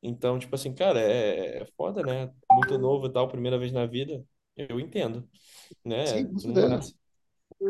Então, 0.02 0.38
tipo 0.38 0.54
assim, 0.54 0.74
cara, 0.74 1.00
é, 1.00 1.62
é 1.62 1.66
foda, 1.76 2.02
né? 2.04 2.32
Muito 2.52 2.78
novo 2.78 3.06
e 3.08 3.12
tal, 3.12 3.28
primeira 3.28 3.58
vez 3.58 3.72
na 3.72 3.86
vida. 3.86 4.24
Eu 4.56 4.80
entendo, 4.80 5.28
né? 5.84 6.22
Sim, 6.24 6.32
Não 6.42 6.56
nasce, 6.56 6.94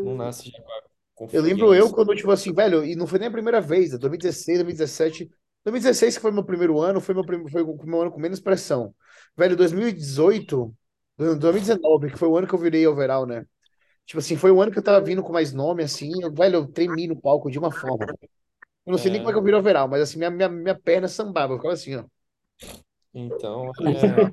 não 0.03 0.15
nasce 0.15 0.49
já 0.51 0.61
com 0.63 0.71
a 0.73 0.86
Eu 1.31 1.41
lembro 1.41 1.73
eu 1.73 1.91
quando, 1.91 2.15
tipo 2.15 2.31
assim, 2.31 2.53
velho, 2.53 2.85
e 2.85 2.95
não 2.95 3.07
foi 3.07 3.17
nem 3.19 3.27
a 3.27 3.31
primeira 3.31 3.59
vez, 3.59 3.93
é 3.93 3.97
2016, 3.97 4.59
2017. 4.59 5.29
2016, 5.63 6.15
que 6.15 6.21
foi 6.21 6.31
meu 6.31 6.43
primeiro 6.43 6.79
ano, 6.79 7.01
foi 7.01 7.15
meu, 7.15 7.23
foi 7.49 7.61
o 7.61 7.85
meu 7.85 8.01
ano 8.01 8.11
com 8.11 8.19
menos 8.19 8.39
pressão. 8.39 8.93
Velho, 9.35 9.55
2018, 9.55 10.73
2019, 11.17 12.11
que 12.11 12.17
foi 12.17 12.27
o 12.27 12.37
ano 12.37 12.47
que 12.47 12.53
eu 12.53 12.59
virei 12.59 12.85
overall, 12.87 13.25
né? 13.25 13.45
Tipo 14.05 14.19
assim, 14.19 14.37
foi 14.37 14.51
o 14.51 14.61
ano 14.61 14.71
que 14.71 14.79
eu 14.79 14.83
tava 14.83 15.03
vindo 15.03 15.23
com 15.23 15.33
mais 15.33 15.51
nome, 15.51 15.83
assim, 15.83 16.11
eu, 16.21 16.31
velho, 16.31 16.55
eu 16.55 16.67
tremi 16.67 17.07
no 17.07 17.19
palco 17.19 17.51
de 17.51 17.59
uma 17.59 17.71
forma. 17.71 18.05
Eu 18.85 18.91
não 18.91 18.97
sei 18.97 19.11
nem 19.11 19.19
como 19.19 19.31
é 19.31 19.33
que 19.33 19.39
eu 19.39 19.43
virei 19.43 19.59
overall, 19.59 19.87
mas 19.87 20.01
assim, 20.01 20.17
minha, 20.17 20.29
minha, 20.29 20.47
minha 20.47 20.79
perna 20.79 21.07
sambava, 21.07 21.53
eu 21.53 21.57
ficava 21.57 21.73
assim, 21.73 21.95
ó. 21.95 22.05
Então, 23.13 23.71
é, 23.81 24.31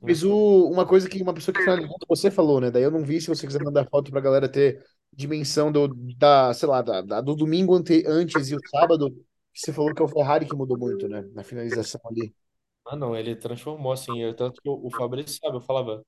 Mas 0.00 0.22
o, 0.22 0.70
uma 0.70 0.86
coisa 0.86 1.08
que 1.08 1.22
uma 1.22 1.34
pessoa 1.34 1.54
que 1.54 1.62
você 2.08 2.30
falou, 2.30 2.60
né? 2.60 2.70
Daí 2.70 2.82
eu 2.82 2.90
não 2.90 3.02
vi, 3.04 3.20
se 3.20 3.28
você 3.28 3.46
quiser 3.46 3.62
mandar 3.62 3.86
foto 3.88 4.10
pra 4.10 4.20
galera 4.20 4.48
ter 4.48 4.82
dimensão 5.12 5.70
do, 5.72 5.88
da, 6.16 6.52
sei 6.54 6.68
lá, 6.68 6.82
da, 6.82 7.00
da- 7.02 7.20
do 7.20 7.34
domingo 7.36 7.74
ante, 7.76 8.04
antes 8.06 8.50
e 8.50 8.56
o 8.56 8.60
sábado. 8.68 9.14
Você 9.54 9.72
falou 9.72 9.94
que 9.94 10.02
é 10.02 10.04
o 10.04 10.08
Ferrari 10.08 10.46
que 10.46 10.56
mudou 10.56 10.78
muito, 10.78 11.08
né? 11.08 11.22
Na 11.34 11.44
finalização 11.44 12.00
ali. 12.10 12.34
Ah, 12.84 12.96
não, 12.96 13.16
ele 13.16 13.36
transformou 13.36 13.92
assim. 13.92 14.20
Eu, 14.20 14.34
tanto 14.34 14.60
que 14.60 14.68
o, 14.68 14.86
o 14.86 14.90
Fabrício 14.90 15.38
sabe, 15.40 15.56
eu 15.56 15.60
falava. 15.60 16.04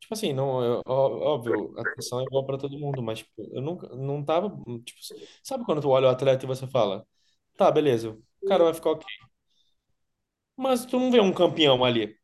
Tipo 0.00 0.12
assim, 0.14 0.32
não, 0.32 0.62
eu- 0.64 0.82
óbvio, 0.86 1.74
a 1.78 1.82
atenção 1.82 2.20
é 2.20 2.24
igual 2.24 2.44
pra 2.44 2.58
todo 2.58 2.78
mundo, 2.78 3.02
mas 3.02 3.20
tipo, 3.20 3.32
eu 3.52 3.62
nunca, 3.62 3.88
não 3.96 4.24
tava. 4.24 4.50
Tipo, 4.84 5.00
sabe 5.42 5.64
quando 5.64 5.80
tu 5.80 5.88
olha 5.88 6.08
o 6.08 6.10
atleta 6.10 6.44
e 6.44 6.48
você 6.48 6.66
fala, 6.66 7.06
tá, 7.56 7.70
beleza, 7.70 8.10
o 8.12 8.22
cara 8.46 8.64
vai 8.64 8.74
ficar 8.74 8.90
ok. 8.90 9.06
Mas 10.56 10.84
tu 10.86 10.98
não 10.98 11.10
vê 11.10 11.20
um 11.20 11.32
campeão 11.32 11.84
ali. 11.84 12.16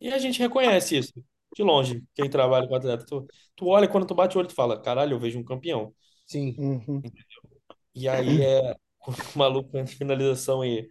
E 0.00 0.10
a 0.12 0.18
gente 0.18 0.38
reconhece 0.40 0.96
isso, 0.98 1.12
de 1.54 1.62
longe, 1.62 2.02
quem 2.14 2.28
trabalha 2.28 2.66
com 2.68 2.74
atleta. 2.74 3.04
Tu, 3.04 3.26
tu 3.54 3.66
olha, 3.66 3.88
quando 3.88 4.06
tu 4.06 4.14
bate 4.14 4.36
o 4.36 4.40
olho, 4.40 4.48
tu 4.48 4.54
fala, 4.54 4.80
caralho, 4.80 5.14
eu 5.14 5.18
vejo 5.20 5.38
um 5.38 5.44
campeão. 5.44 5.94
Sim. 6.26 6.54
Uhum. 6.58 7.02
E 7.94 8.08
aí 8.08 8.42
é 8.42 8.76
o 9.06 9.38
maluco 9.38 9.76
em 9.76 9.86
finalização 9.86 10.64
e 10.64 10.88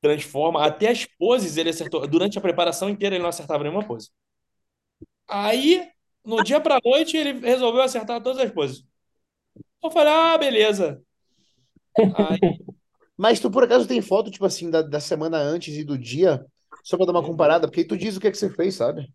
transforma. 0.00 0.64
Até 0.64 0.88
as 0.88 1.04
poses 1.04 1.56
ele 1.56 1.70
acertou. 1.70 2.06
Durante 2.06 2.38
a 2.38 2.40
preparação 2.40 2.88
inteira 2.88 3.14
ele 3.14 3.22
não 3.22 3.28
acertava 3.28 3.62
nenhuma 3.62 3.86
pose. 3.86 4.10
Aí, 5.28 5.88
no 6.24 6.42
dia 6.42 6.60
pra 6.60 6.78
noite, 6.84 7.16
ele 7.16 7.40
resolveu 7.40 7.82
acertar 7.82 8.22
todas 8.22 8.42
as 8.42 8.50
poses. 8.50 8.84
Eu 9.82 9.90
falei, 9.90 10.12
ah, 10.12 10.38
beleza. 10.38 11.02
Aí, 11.96 12.58
Mas 13.16 13.38
tu 13.38 13.50
por 13.50 13.64
acaso 13.64 13.86
tem 13.86 14.00
foto, 14.00 14.30
tipo 14.30 14.44
assim, 14.44 14.70
da, 14.70 14.82
da 14.82 15.00
semana 15.00 15.38
antes 15.38 15.76
e 15.76 15.84
do 15.84 15.98
dia? 15.98 16.44
Só 16.82 16.96
pra 16.96 17.06
dar 17.06 17.12
uma 17.12 17.24
comparada, 17.24 17.66
porque 17.68 17.80
aí 17.80 17.86
tu 17.86 17.96
diz 17.96 18.16
o 18.16 18.20
que 18.20 18.26
é 18.26 18.30
que 18.30 18.36
você 18.36 18.50
fez, 18.50 18.74
sabe? 18.74 19.12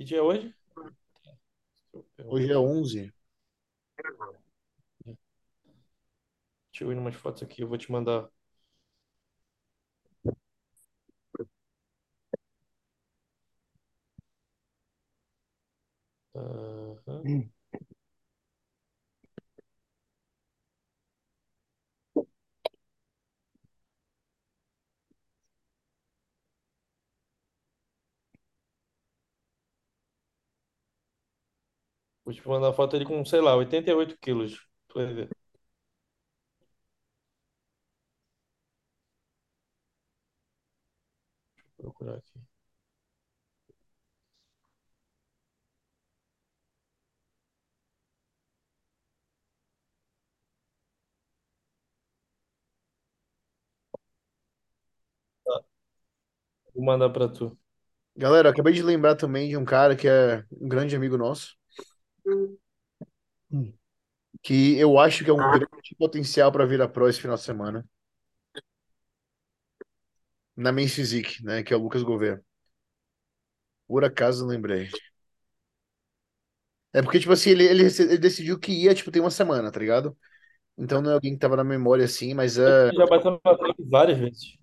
Que 0.00 0.04
dia 0.04 0.16
é 0.16 0.22
hoje? 0.22 0.54
Hoje 2.24 2.50
é 2.50 2.56
11. 2.56 3.12
Deixa 6.72 6.84
eu 6.84 6.90
ir 6.92 6.98
umas 6.98 7.14
fotos 7.14 7.42
aqui, 7.44 7.62
eu 7.62 7.68
vou 7.68 7.76
te 7.78 7.92
mandar. 7.92 8.28
Aham. 16.34 17.50
Vou 32.30 32.42
te 32.42 32.48
mandar 32.48 32.72
foto 32.72 32.92
dele 32.92 33.04
com, 33.04 33.24
sei 33.24 33.40
lá, 33.40 33.54
88 33.56 34.16
quilos. 34.18 34.66
Tu 34.88 34.94
vai 34.98 35.12
ver. 35.14 35.28
Vou 41.78 41.92
procurar 41.92 42.16
aqui. 42.18 42.40
Tá, 55.44 55.60
vou 56.74 56.84
mandar 56.84 57.10
pra 57.10 57.28
tu. 57.28 57.56
Galera, 58.16 58.50
acabei 58.50 58.74
de 58.74 58.82
lembrar 58.84 59.16
também 59.16 59.50
de 59.50 59.58
um 59.58 59.66
cara 59.66 59.96
que 59.96 60.08
é 60.08 60.44
um 60.60 60.68
grande 60.68 60.96
amigo 60.96 61.18
nosso. 61.18 61.56
Que 64.42 64.76
eu 64.78 64.98
acho 64.98 65.24
que 65.24 65.30
é 65.30 65.32
um 65.32 65.36
grande 65.50 65.68
potencial 65.98 66.52
pra 66.52 66.66
vir 66.66 66.80
a 66.82 66.88
pro 66.88 67.08
esse 67.08 67.20
final 67.20 67.36
de 67.36 67.42
semana. 67.42 67.84
Na 70.56 70.70
Men's 70.72 70.94
Physique, 70.94 71.42
né? 71.44 71.62
Que 71.64 71.74
é 71.74 71.76
o 71.76 71.80
Lucas 71.82 72.02
Gouveia. 72.04 72.40
Por 73.86 74.04
acaso 74.04 74.46
lembrei. 74.46 74.88
É 76.92 77.02
porque, 77.02 77.20
tipo 77.20 77.32
assim, 77.32 77.50
ele, 77.50 77.64
ele, 77.64 77.82
ele 77.84 78.18
decidiu 78.18 78.58
que 78.58 78.72
ia, 78.72 78.94
tipo, 78.94 79.10
tem 79.12 79.22
uma 79.22 79.30
semana, 79.30 79.70
tá 79.70 79.78
ligado? 79.78 80.16
Então 80.78 81.02
não 81.02 81.10
é 81.12 81.14
alguém 81.14 81.32
que 81.34 81.38
tava 81.40 81.56
na 81.56 81.64
memória 81.64 82.04
assim, 82.04 82.34
mas 82.34 82.58
é, 82.58 82.88
Ele 82.88 82.96
já 82.96 83.06
bateu 83.06 83.40
na 83.44 83.56
trave 83.56 83.84
várias 83.88 84.18
vezes. 84.18 84.58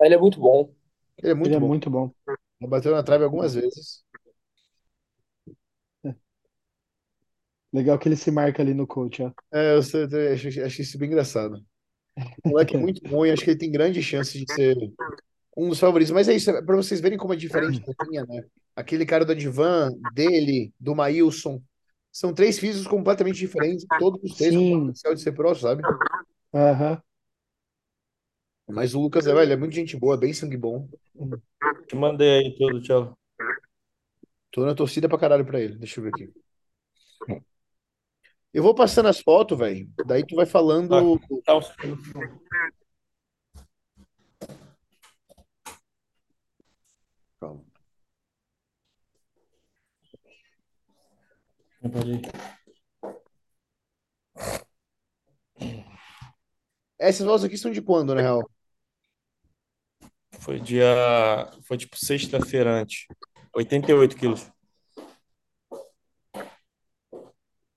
Ele 0.00 0.14
é 0.14 0.18
muito 0.18 0.40
bom. 0.40 0.74
ele 1.18 1.30
é 1.32 1.34
muito 1.34 1.48
Ele 1.48 1.56
é 1.56 1.60
bom. 1.60 1.68
muito 1.68 1.90
bom. 1.90 2.12
Já 2.60 2.68
bateu 2.68 2.92
na 2.92 3.02
trave 3.02 3.24
algumas 3.24 3.54
vezes. 3.54 4.04
Legal 7.72 7.98
que 7.98 8.08
ele 8.08 8.16
se 8.16 8.30
marca 8.30 8.62
ali 8.62 8.74
no 8.74 8.86
coach, 8.86 9.22
ó. 9.22 9.32
É, 9.52 9.74
eu 9.74 9.82
sei- 9.82 10.04
eu 10.10 10.32
acho, 10.34 10.62
acho 10.64 10.82
isso 10.82 10.98
bem 10.98 11.08
engraçado. 11.08 11.64
O 12.44 12.50
moleque 12.50 12.76
é 12.76 12.78
muito 12.78 13.02
bom 13.08 13.24
e 13.24 13.30
acho 13.30 13.44
que 13.44 13.50
ele 13.50 13.58
tem 13.58 13.70
grandes 13.70 14.04
chances 14.04 14.44
de 14.44 14.52
ser 14.52 14.76
um 15.56 15.68
dos 15.68 15.78
favoritos. 15.78 16.12
Mas 16.12 16.28
é 16.28 16.34
isso, 16.34 16.50
é 16.50 16.62
pra 16.62 16.76
vocês 16.76 17.00
verem 17.00 17.18
como 17.18 17.32
é 17.32 17.36
diferente 17.36 17.80
da 17.98 18.06
minha, 18.06 18.24
né? 18.26 18.44
Aquele 18.76 19.06
cara 19.06 19.24
do 19.24 19.32
Advan, 19.32 19.92
dele, 20.14 20.72
do 20.80 20.94
Maílson, 20.94 21.62
são 22.10 22.34
três 22.34 22.58
físicos 22.58 22.86
completamente 22.86 23.38
diferentes, 23.38 23.86
todos 23.98 24.22
os 24.22 24.36
três 24.36 24.54
com 24.56 24.80
potencial 24.80 25.14
de 25.14 25.20
ser 25.22 25.32
pró, 25.32 25.54
sabe? 25.54 25.82
Aham. 26.54 27.02
Mas 28.68 28.94
o 28.94 29.00
Lucas 29.00 29.26
é, 29.26 29.34
velho, 29.34 29.52
é 29.52 29.56
muito 29.56 29.74
gente 29.74 29.96
boa, 29.96 30.16
bem 30.16 30.32
sangue 30.32 30.56
bom. 30.56 30.88
Te 31.86 31.96
mandei 31.96 32.38
aí 32.46 32.54
tudo, 32.56 32.80
tchau. 32.82 33.16
Tô 34.50 34.64
na 34.64 34.74
torcida 34.74 35.08
pra 35.08 35.18
caralho 35.18 35.44
pra 35.44 35.60
ele. 35.60 35.76
Deixa 35.78 36.00
eu 36.00 36.04
ver 36.04 36.10
aqui. 36.10 36.32
Eu 38.52 38.62
vou 38.62 38.74
passando 38.74 39.08
as 39.08 39.20
fotos, 39.20 39.58
velho. 39.58 39.90
Daí 40.06 40.24
tu 40.26 40.36
vai 40.36 40.44
falando. 40.46 41.18
Tá, 41.44 41.56
um- 41.56 41.62
Calma. 47.40 47.64
Pode 51.80 52.12
ir. 52.12 52.22
Essas 56.98 57.26
fotos 57.26 57.44
aqui 57.44 57.56
são 57.58 57.70
de 57.72 57.82
quando, 57.82 58.14
na 58.14 58.20
real? 58.20 58.48
Foi 60.40 60.60
dia. 60.60 60.84
Foi 61.64 61.76
tipo 61.76 61.96
sexta-feira 61.96 62.70
antes. 62.80 63.06
88 63.54 64.16
quilos. 64.16 64.50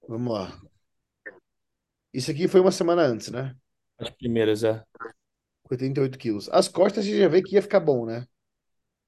Vamos 0.07 0.33
lá. 0.33 0.61
Isso 2.13 2.31
aqui 2.31 2.47
foi 2.47 2.61
uma 2.61 2.71
semana 2.71 3.01
antes, 3.03 3.29
né? 3.29 3.55
As 3.97 4.09
primeiras, 4.09 4.63
é. 4.63 4.83
88 5.69 6.17
quilos. 6.17 6.49
As 6.49 6.67
costas 6.67 7.05
você 7.05 7.17
já 7.19 7.27
vê 7.27 7.41
que 7.41 7.55
ia 7.55 7.61
ficar 7.61 7.79
bom, 7.79 8.05
né? 8.05 8.25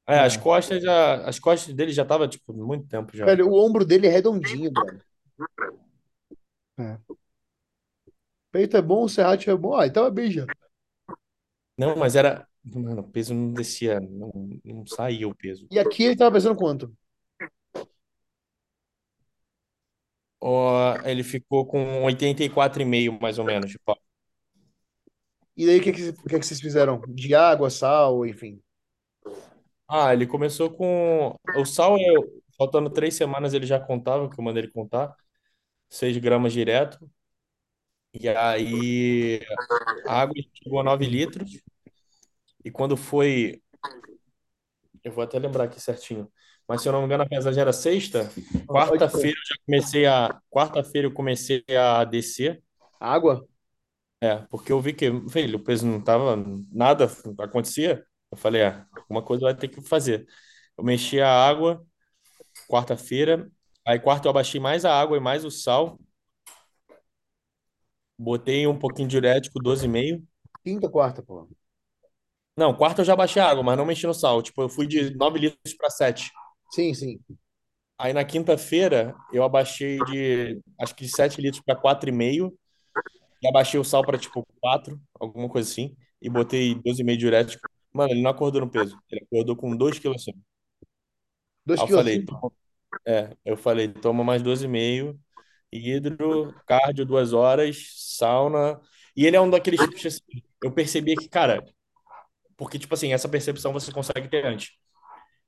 É, 0.07 0.19
as 0.19 0.35
É. 0.35 0.39
costas 0.39 0.81
já. 0.81 1.27
As 1.27 1.39
costas 1.39 1.73
dele 1.73 1.91
já 1.91 2.05
tava, 2.05 2.27
tipo, 2.27 2.53
muito 2.53 2.87
tempo 2.87 3.15
já. 3.15 3.25
Velho, 3.25 3.49
o 3.49 3.53
ombro 3.53 3.85
dele 3.85 4.07
é 4.07 4.09
redondinho, 4.09 4.71
velho. 4.73 5.01
É. 6.79 6.97
Peito 8.51 8.77
é 8.77 8.81
bom, 8.81 9.03
o 9.03 9.09
serrátil 9.09 9.53
é 9.53 9.57
bom. 9.57 9.75
Ah, 9.75 9.85
então 9.87 10.05
é 10.05 10.11
bem 10.11 10.31
já. 10.31 10.45
Não, 11.77 11.95
mas 11.95 12.15
era. 12.15 12.47
Mano, 12.63 13.01
o 13.01 13.09
peso 13.09 13.33
não 13.33 13.53
descia, 13.53 13.99
não, 13.99 14.31
não 14.65 14.85
saía 14.85 15.27
o 15.27 15.33
peso. 15.35 15.67
E 15.71 15.79
aqui 15.79 16.03
ele 16.03 16.17
tava 16.17 16.33
pesando 16.33 16.55
quanto? 16.57 16.93
Ó, 20.39 20.95
ele 21.05 21.23
ficou 21.23 21.65
com 21.67 22.03
84,5 22.05 23.19
mais 23.21 23.39
ou 23.39 23.45
menos. 23.45 23.71
Tipo, 23.71 23.95
E 25.57 25.65
daí 25.65 25.79
o 25.79 25.83
que, 25.83 25.91
que, 25.91 26.13
que 26.13 26.39
que 26.39 26.45
vocês 26.45 26.61
fizeram? 26.61 27.01
De 27.09 27.33
água, 27.35 27.69
sal, 27.69 28.25
enfim. 28.25 28.61
ah, 29.88 30.13
ele 30.13 30.27
começou 30.27 30.69
com. 30.71 31.35
O 31.53 31.65
sal, 31.65 31.97
eu, 31.99 32.41
faltando 32.57 32.89
três 32.89 33.15
semanas, 33.15 33.53
ele 33.53 33.65
já 33.65 33.79
contava, 33.79 34.29
que 34.29 34.39
eu 34.39 34.43
mandei 34.43 34.63
ele 34.63 34.71
contar. 34.71 35.15
6 35.89 36.17
gramas 36.17 36.53
direto. 36.53 36.99
E 38.13 38.27
aí 38.29 39.39
a 40.05 40.21
água 40.21 40.35
chegou 40.55 40.79
a 40.79 40.83
9 40.83 41.05
litros. 41.07 41.61
E 42.63 42.71
quando 42.71 42.97
foi. 42.97 43.61
Eu 45.03 45.11
vou 45.11 45.23
até 45.23 45.39
lembrar 45.39 45.65
aqui 45.65 45.79
certinho. 45.79 46.31
Mas 46.68 46.82
se 46.82 46.89
eu 46.89 46.91
não 46.91 46.99
me 46.99 47.05
engano, 47.05 47.24
a 47.24 47.28
pesagem 47.28 47.61
era 47.61 47.72
sexta. 47.72 48.30
Quarta-feira 48.68 49.38
eu 49.38 49.45
já 49.45 49.55
comecei 49.65 50.05
a. 50.05 50.41
Quarta-feira 50.49 51.07
eu 51.07 51.13
comecei 51.13 51.63
a 51.70 52.03
descer. 52.03 52.61
Água? 52.99 53.47
É, 54.20 54.38
porque 54.49 54.72
eu 54.72 54.82
vi 54.82 54.93
que, 54.93 55.09
velho, 55.09 55.57
o 55.57 55.63
peso 55.63 55.86
não 55.86 56.01
tava, 56.01 56.36
nada 56.72 57.09
acontecia. 57.39 58.03
Eu 58.32 58.38
falei, 58.38 58.63
é, 58.63 58.86
alguma 58.95 59.22
coisa 59.24 59.43
vai 59.43 59.55
ter 59.55 59.68
que 59.68 59.82
fazer. 59.82 60.28
Eu 60.78 60.84
mexi 60.84 61.22
a 61.22 61.30
água, 61.30 61.86
quarta-feira. 62.70 63.49
Aí, 63.86 63.99
quarta, 63.99 64.28
eu 64.28 64.32
abaixei 64.32 64.59
mais 64.59 64.84
a 64.84 64.99
água 64.99 65.15
e 65.15 65.20
mais 65.20 65.45
o 65.45 65.51
sal. 65.51 65.99
Botei 68.18 68.68
um 68.68 68.78
pouquinho 68.78 69.07
diurético, 69.07 69.59
12,5. 69.59 70.26
Quinta, 70.63 70.89
quarta, 70.89 71.22
pô. 71.22 71.47
Não, 72.57 72.74
quarta 72.74 73.01
eu 73.01 73.05
já 73.05 73.15
baixei 73.15 73.41
a 73.41 73.47
água, 73.47 73.63
mas 73.63 73.78
não 73.78 73.86
mexi 73.86 74.07
no 74.07 74.13
sal. 74.13 74.41
Tipo, 74.41 74.63
eu 74.63 74.70
fui 74.70 74.88
de 74.88 75.15
9 75.15 75.39
litros 75.39 75.76
para 75.76 75.89
7. 75.91 76.32
Sim, 76.72 76.93
sim. 76.93 77.20
Aí 77.97 78.13
na 78.13 78.24
quinta-feira 78.24 79.15
eu 79.34 79.43
abaixei 79.43 79.97
de 80.05 80.61
acho 80.80 80.95
que 80.95 81.05
de 81.05 81.11
7 81.11 81.41
litros 81.41 81.63
para 81.63 81.76
4,5 81.76 82.57
e 83.41 83.47
abaixei 83.47 83.80
o 83.80 83.84
sal 83.84 84.03
para 84.03 84.18
tipo 84.18 84.45
4, 84.61 84.99
alguma 85.20 85.49
coisa 85.49 85.70
assim, 85.70 85.95
e 86.22 86.30
botei 86.30 86.76
12,5 86.76 87.18
diurético. 87.18 87.68
Mano, 87.93 88.11
ele 88.11 88.22
não 88.22 88.32
acordou 88.32 88.61
no 88.61 88.70
peso. 88.70 88.97
Ele 89.09 89.24
acordou 89.24 89.55
com 89.55 89.76
2 89.76 89.97
quilos 89.97 90.22
acima. 90.22 90.39
Dois 91.65 91.80
Aí 91.82 91.89
eu 91.89 91.95
falei, 91.95 92.26
é, 93.05 93.38
eu 93.45 93.57
falei, 93.57 93.88
toma 93.89 94.24
mais 94.24 94.41
12,5, 94.41 95.20
hidro, 95.72 96.53
cardio 96.65 97.05
duas 97.05 97.34
horas, 97.34 97.93
sauna. 97.95 98.80
E 99.15 99.26
ele 99.26 99.36
é 99.36 99.41
um 99.41 99.49
daqueles 99.49 99.80
tipos 99.82 100.05
assim, 100.05 100.43
eu 100.63 100.72
percebia 100.72 101.15
que, 101.15 101.28
cara, 101.28 101.63
porque 102.55 102.80
tipo 102.80 102.93
assim, 102.93 103.13
essa 103.13 103.30
percepção 103.30 103.74
você 103.74 103.91
consegue 103.91 104.28
ter 104.28 104.45
antes. 104.45 104.72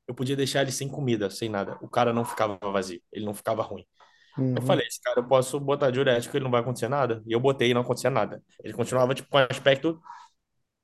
Eu 0.10 0.16
podia 0.16 0.36
deixar 0.38 0.64
ele 0.64 0.74
sem 0.74 0.89
comida, 0.89 1.32
sem 1.32 1.49
nada. 1.49 1.78
O 1.82 1.89
cara 1.89 2.14
não 2.14 2.26
ficava 2.26 2.60
vazio, 2.74 3.01
ele 3.14 3.26
não 3.26 3.36
ficava 3.36 3.64
ruim. 3.64 3.86
Eu 4.55 4.62
Uhum. 4.62 4.64
falei, 4.64 4.88
esse 4.88 5.01
cara 5.01 5.20
eu 5.22 5.28
posso 5.28 5.60
botar 5.60 5.91
diurético, 5.91 6.36
ele 6.38 6.43
não 6.45 6.51
vai 6.51 6.62
acontecer 6.62 6.89
nada. 6.89 7.24
E 7.28 7.34
eu 7.34 7.39
botei 7.39 7.72
e 7.72 7.74
não 7.76 7.82
acontecia 7.82 8.10
nada. 8.10 8.43
Ele 8.64 8.74
continuava, 8.74 9.16
tipo, 9.16 9.30
com 9.30 9.38
aspecto, 9.39 10.01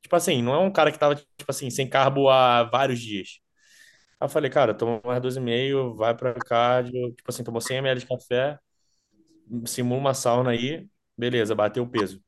tipo 0.02 0.16
assim, 0.16 0.42
não 0.44 0.54
é 0.56 0.60
um 0.60 0.72
cara 0.72 0.92
que 0.92 1.00
tava, 1.00 1.16
tipo 1.16 1.28
assim, 1.50 1.70
sem 1.70 1.90
carbo 1.90 2.30
há 2.30 2.64
vários 2.66 3.00
dias. 3.02 3.40
Aí 4.20 4.26
eu 4.28 4.30
falei, 4.30 4.50
cara, 4.52 4.74
toma 4.74 5.02
mais 5.06 5.22
12,5, 5.22 5.96
vai 5.96 6.16
pra 6.16 6.34
cardio, 6.42 7.14
tipo 7.16 7.30
assim, 7.32 7.44
tomou 7.44 7.62
100 7.62 7.78
ml 7.80 8.02
de 8.02 8.08
café, 8.08 8.60
simula 9.68 10.00
uma 10.00 10.14
sauna 10.14 10.52
aí, 10.52 10.88
beleza, 11.18 11.56
bateu 11.56 11.84
o 11.84 11.90
peso. 11.90 12.22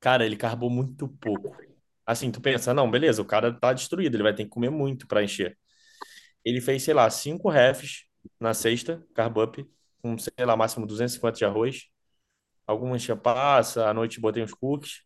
Cara, 0.00 0.26
ele 0.26 0.36
carbou 0.36 0.70
muito 0.70 1.08
pouco. 1.08 1.60
Assim, 2.06 2.30
tu 2.32 2.40
pensa, 2.40 2.74
não, 2.74 2.90
beleza, 2.90 3.22
o 3.22 3.24
cara 3.24 3.52
tá 3.58 3.72
destruído, 3.72 4.16
ele 4.16 4.22
vai 4.24 4.34
ter 4.34 4.44
que 4.44 4.50
comer 4.50 4.70
muito 4.70 5.06
pra 5.06 5.22
encher. 5.24 5.58
Ele 6.44 6.60
fez, 6.60 6.82
sei 6.82 6.94
lá, 6.94 7.08
cinco 7.10 7.48
refs 7.48 8.04
na 8.40 8.54
sexta, 8.54 9.04
carb 9.14 9.38
up, 9.38 9.66
com, 10.02 10.16
sei 10.18 10.32
lá, 10.44 10.56
máximo 10.56 10.86
250 10.86 11.38
de 11.38 11.44
arroz. 11.44 11.82
Algumas 12.66 13.02
tinha 13.02 13.16
passa, 13.16 13.88
à 13.88 13.94
noite 13.94 14.20
botei 14.20 14.42
uns 14.42 14.54
cookies. 14.54 15.02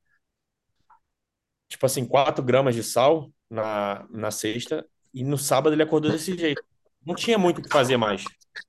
Tipo 1.69 1.87
assim, 1.87 2.07
4 2.07 2.45
gramas 2.45 2.75
de 2.75 2.83
sal 2.83 3.31
na, 3.51 4.07
na 4.11 4.31
sexta. 4.31 4.87
E 5.13 5.25
no 5.25 5.39
sábado 5.39 5.75
ele 5.75 5.83
acordou 5.83 6.11
desse 6.11 6.37
jeito. 6.37 6.63
Não 7.05 7.15
tinha 7.15 7.39
muito 7.39 7.59
o 7.59 7.63
que 7.63 7.71
fazer 7.71 7.97
mais. 7.97 8.23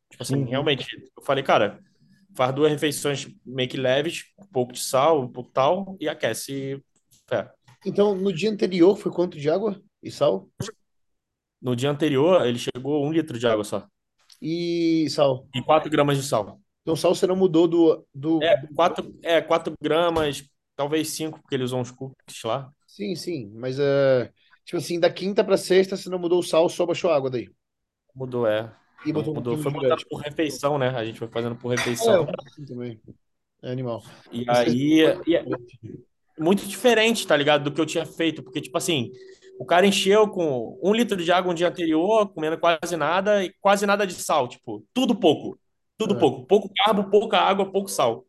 Tipo 0.10 0.24
assim, 0.24 0.36
Uhum. 0.38 0.46
realmente, 0.46 0.86
eu 1.16 1.24
falei, 1.24 1.44
cara, 1.44 1.80
faz 2.36 2.54
duas 2.54 2.72
refeições 2.72 3.28
meio 3.46 3.70
que 3.70 3.78
leves, 3.78 4.26
um 4.38 4.46
pouco 4.48 4.74
de 4.74 4.80
sal, 4.80 5.22
um 5.22 5.28
pouco 5.32 5.52
tal, 5.52 5.98
e 6.00 6.08
aquece. 6.08 6.82
É. 7.32 7.50
Então, 7.86 8.16
no 8.16 8.34
dia 8.34 8.50
anterior 8.50 8.96
foi 8.96 9.12
quanto 9.12 9.38
de 9.38 9.50
água 9.50 9.82
e 10.02 10.10
sal? 10.12 10.50
No 11.62 11.76
dia 11.76 11.90
anterior, 11.90 12.46
ele 12.46 12.60
chegou 12.60 13.04
a 13.04 13.08
um 13.08 13.12
litro 13.12 13.38
de 13.38 13.48
água 13.48 13.64
só. 13.64 13.88
E 14.42 15.08
sal. 15.10 15.48
E 15.54 15.62
4 15.62 15.90
gramas 15.90 16.18
de 16.18 16.24
sal. 16.24 16.60
Então, 16.82 16.96
sal 16.96 17.14
você 17.14 17.28
não 17.28 17.36
mudou 17.36 17.68
do, 17.68 18.06
do... 18.14 18.42
É, 18.44 18.56
4 18.76 19.14
é, 19.24 19.42
quatro 19.42 19.74
gramas, 19.82 20.44
talvez 20.76 21.10
5, 21.10 21.42
porque 21.42 21.56
ele 21.56 21.64
usou 21.64 21.80
uns 21.80 21.92
cookies 21.92 22.44
lá. 22.44 22.72
Sim, 22.86 23.16
sim. 23.16 23.52
Mas, 23.56 23.80
é, 23.80 24.32
tipo 24.64 24.78
assim, 24.78 25.00
da 25.00 25.10
quinta 25.12 25.44
pra 25.44 25.58
sexta 25.58 25.98
você 25.98 26.10
não 26.10 26.20
mudou 26.20 26.40
o 26.40 26.44
sal, 26.44 26.70
só 26.70 26.86
baixou 26.86 27.12
a 27.12 27.16
água 27.16 27.30
daí. 27.30 27.50
Mudou, 28.16 28.48
é. 28.48 28.74
E 29.06 29.14
botou 29.14 29.34
um 29.34 29.36
Mudou. 29.36 29.54
pouquinho 29.54 29.64
Foi 29.64 29.72
diurético. 29.72 30.10
por 30.10 30.22
refeição, 30.22 30.78
né? 30.78 30.90
A 30.90 31.06
gente 31.06 31.20
foi 31.20 31.28
fazendo 31.28 31.56
por 31.56 31.72
É, 31.74 31.76
refeição. 31.76 32.28
assim 32.46 32.66
também. 32.66 33.00
É 33.62 33.72
animal. 33.72 34.04
E 34.32 34.46
aí, 34.50 35.22
e 35.26 35.36
é 35.36 35.44
muito 36.40 36.66
diferente, 36.68 37.26
tá 37.26 37.36
ligado? 37.36 37.64
Do 37.66 37.72
que 37.74 37.82
eu 37.82 37.86
tinha 37.86 38.06
feito. 38.06 38.44
Porque, 38.44 38.62
tipo 38.62 38.78
assim, 38.78 39.12
o 39.60 39.66
cara 39.66 39.86
encheu 39.88 40.28
com 40.30 40.80
um 40.84 40.94
litro 40.94 41.18
de 41.18 41.32
água 41.32 41.52
um 41.52 41.56
dia 41.56 41.68
anterior, 41.68 42.28
comendo 42.34 42.58
quase 42.58 42.96
nada, 42.96 43.44
e 43.44 43.54
quase 43.60 43.86
nada 43.86 44.06
de 44.06 44.14
sal. 44.14 44.48
Tipo, 44.48 44.86
tudo 44.94 45.16
pouco. 45.16 45.60
Tudo 45.98 46.16
É. 46.16 46.20
pouco. 46.20 46.46
Pouco 46.46 46.72
carbo, 46.76 47.10
pouca 47.10 47.40
água, 47.40 47.72
pouco 47.72 47.90
sal. 47.90 48.26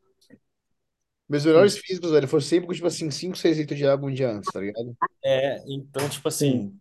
Meus 1.29 1.45
melhores 1.45 1.77
físicos, 1.77 2.11
velho, 2.11 2.27
foram 2.27 2.41
sempre 2.41 2.67
com, 2.67 2.73
tipo 2.73 2.87
assim, 2.87 3.11
5, 3.11 3.37
6 3.37 3.59
litros 3.59 3.79
de 3.79 3.87
água 3.87 4.09
um 4.09 4.15
dia 4.15 4.31
antes, 4.31 4.51
tá 4.51 4.61
ligado? 4.61 4.97
É, 5.23 5.63
então, 5.69 6.09
tipo 6.09 6.27
assim. 6.27 6.75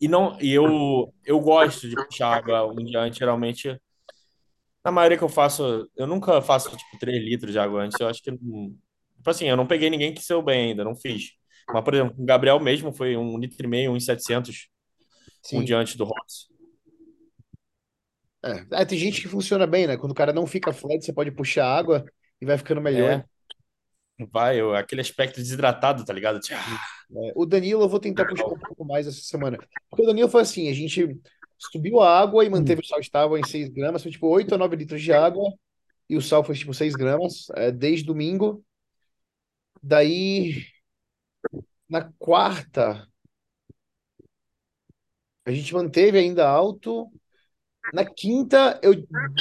E 0.00 0.06
não, 0.06 0.38
e 0.40 0.52
eu, 0.52 1.12
eu 1.24 1.40
gosto 1.40 1.88
de 1.88 1.96
puxar 1.96 2.36
água 2.36 2.64
um 2.70 2.84
dia 2.84 3.00
antes, 3.00 3.18
geralmente. 3.18 3.76
Na 4.84 4.92
maioria 4.92 5.18
que 5.18 5.24
eu 5.24 5.28
faço, 5.28 5.90
eu 5.96 6.06
nunca 6.06 6.40
faço 6.40 6.70
tipo 6.76 6.98
3 7.00 7.20
litros 7.24 7.50
de 7.50 7.58
água 7.58 7.82
antes. 7.82 7.98
Eu 7.98 8.06
acho 8.08 8.22
que. 8.22 8.30
Tipo 8.30 9.30
assim, 9.30 9.46
eu 9.46 9.56
não 9.56 9.66
peguei 9.66 9.90
ninguém 9.90 10.14
que 10.14 10.22
saiu 10.22 10.42
bem 10.42 10.70
ainda, 10.70 10.84
não 10.84 10.94
fiz. 10.94 11.32
Mas, 11.68 11.84
por 11.84 11.94
exemplo, 11.94 12.14
o 12.18 12.24
Gabriel 12.24 12.60
mesmo 12.60 12.92
foi 12.92 13.16
um 13.16 13.38
litro 13.38 13.64
e 13.64 13.68
meio, 13.68 13.92
um 13.92 13.96
e 13.96 14.00
700 14.00 14.68
um 15.52 15.58
Sim. 15.60 15.64
dia 15.64 15.78
antes 15.78 15.96
do 15.96 16.04
Ross. 16.04 16.48
É. 18.44 18.82
É, 18.82 18.84
tem 18.84 18.98
gente 18.98 19.20
que 19.20 19.28
funciona 19.28 19.66
bem, 19.66 19.86
né? 19.86 19.96
Quando 19.96 20.12
o 20.12 20.14
cara 20.14 20.32
não 20.32 20.46
fica 20.46 20.72
flat, 20.72 21.04
você 21.04 21.12
pode 21.12 21.30
puxar 21.30 21.66
água 21.66 22.04
e 22.40 22.46
vai 22.46 22.56
ficando 22.56 22.80
melhor. 22.80 23.10
É. 23.10 23.24
Vai, 24.32 24.60
eu- 24.60 24.74
aquele 24.74 25.00
aspecto 25.00 25.36
desidratado, 25.36 26.04
tá 26.04 26.12
ligado? 26.12 26.40
É, 26.48 27.32
o 27.34 27.44
Danilo 27.44 27.82
eu 27.82 27.88
vou 27.88 28.00
tentar 28.00 28.24
puxar 28.26 28.46
um 28.46 28.58
pouco 28.58 28.84
mais 28.84 29.06
essa 29.06 29.20
semana. 29.20 29.58
Porque 29.90 30.04
o 30.04 30.06
Danilo 30.06 30.28
foi 30.28 30.42
assim, 30.42 30.68
a 30.68 30.72
gente 30.72 31.18
subiu 31.58 32.00
a 32.00 32.18
água 32.18 32.44
e 32.44 32.50
manteve 32.50 32.80
o 32.80 32.86
sal 32.86 33.00
estável 33.00 33.36
em 33.36 33.44
6 33.44 33.68
gramas, 33.68 34.02
foi 34.02 34.10
tipo 34.10 34.26
8 34.28 34.54
a 34.54 34.58
9 34.58 34.76
litros 34.76 35.02
de 35.02 35.12
água, 35.12 35.52
e 36.08 36.16
o 36.16 36.22
sal 36.22 36.42
foi 36.42 36.54
tipo 36.54 36.72
6 36.72 36.94
gramas, 36.94 37.46
é, 37.54 37.70
desde 37.70 38.06
domingo. 38.06 38.64
Daí, 39.82 40.64
na 41.88 42.12
quarta, 42.18 43.08
a 45.44 45.50
gente 45.52 45.72
manteve 45.74 46.18
ainda 46.18 46.48
alto. 46.48 47.08
Na 47.92 48.04
quinta, 48.04 48.80
eu 48.82 48.94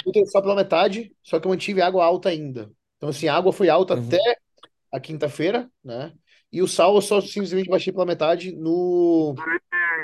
botei 0.06 0.26
só 0.28 0.42
pela 0.42 0.56
metade, 0.56 1.16
só 1.24 1.40
que 1.40 1.48
eu 1.48 1.52
mantive 1.52 1.82
água 1.82 2.06
alta 2.06 2.30
ainda. 2.30 2.72
Então, 2.98 3.10
assim, 3.10 3.28
a 3.28 3.36
água 3.36 3.54
foi 3.54 3.70
alta 3.70 3.96
Uhum. 3.96 4.08
até 4.08 4.20
a 4.92 5.00
quinta-feira, 5.00 5.70
né? 5.84 6.14
E 6.52 6.62
o 6.62 6.68
sal 6.68 6.96
eu 6.96 7.02
só 7.02 7.22
simplesmente 7.22 7.70
baixei 7.70 7.94
pela 7.94 8.06
metade 8.06 8.56
no 8.56 9.36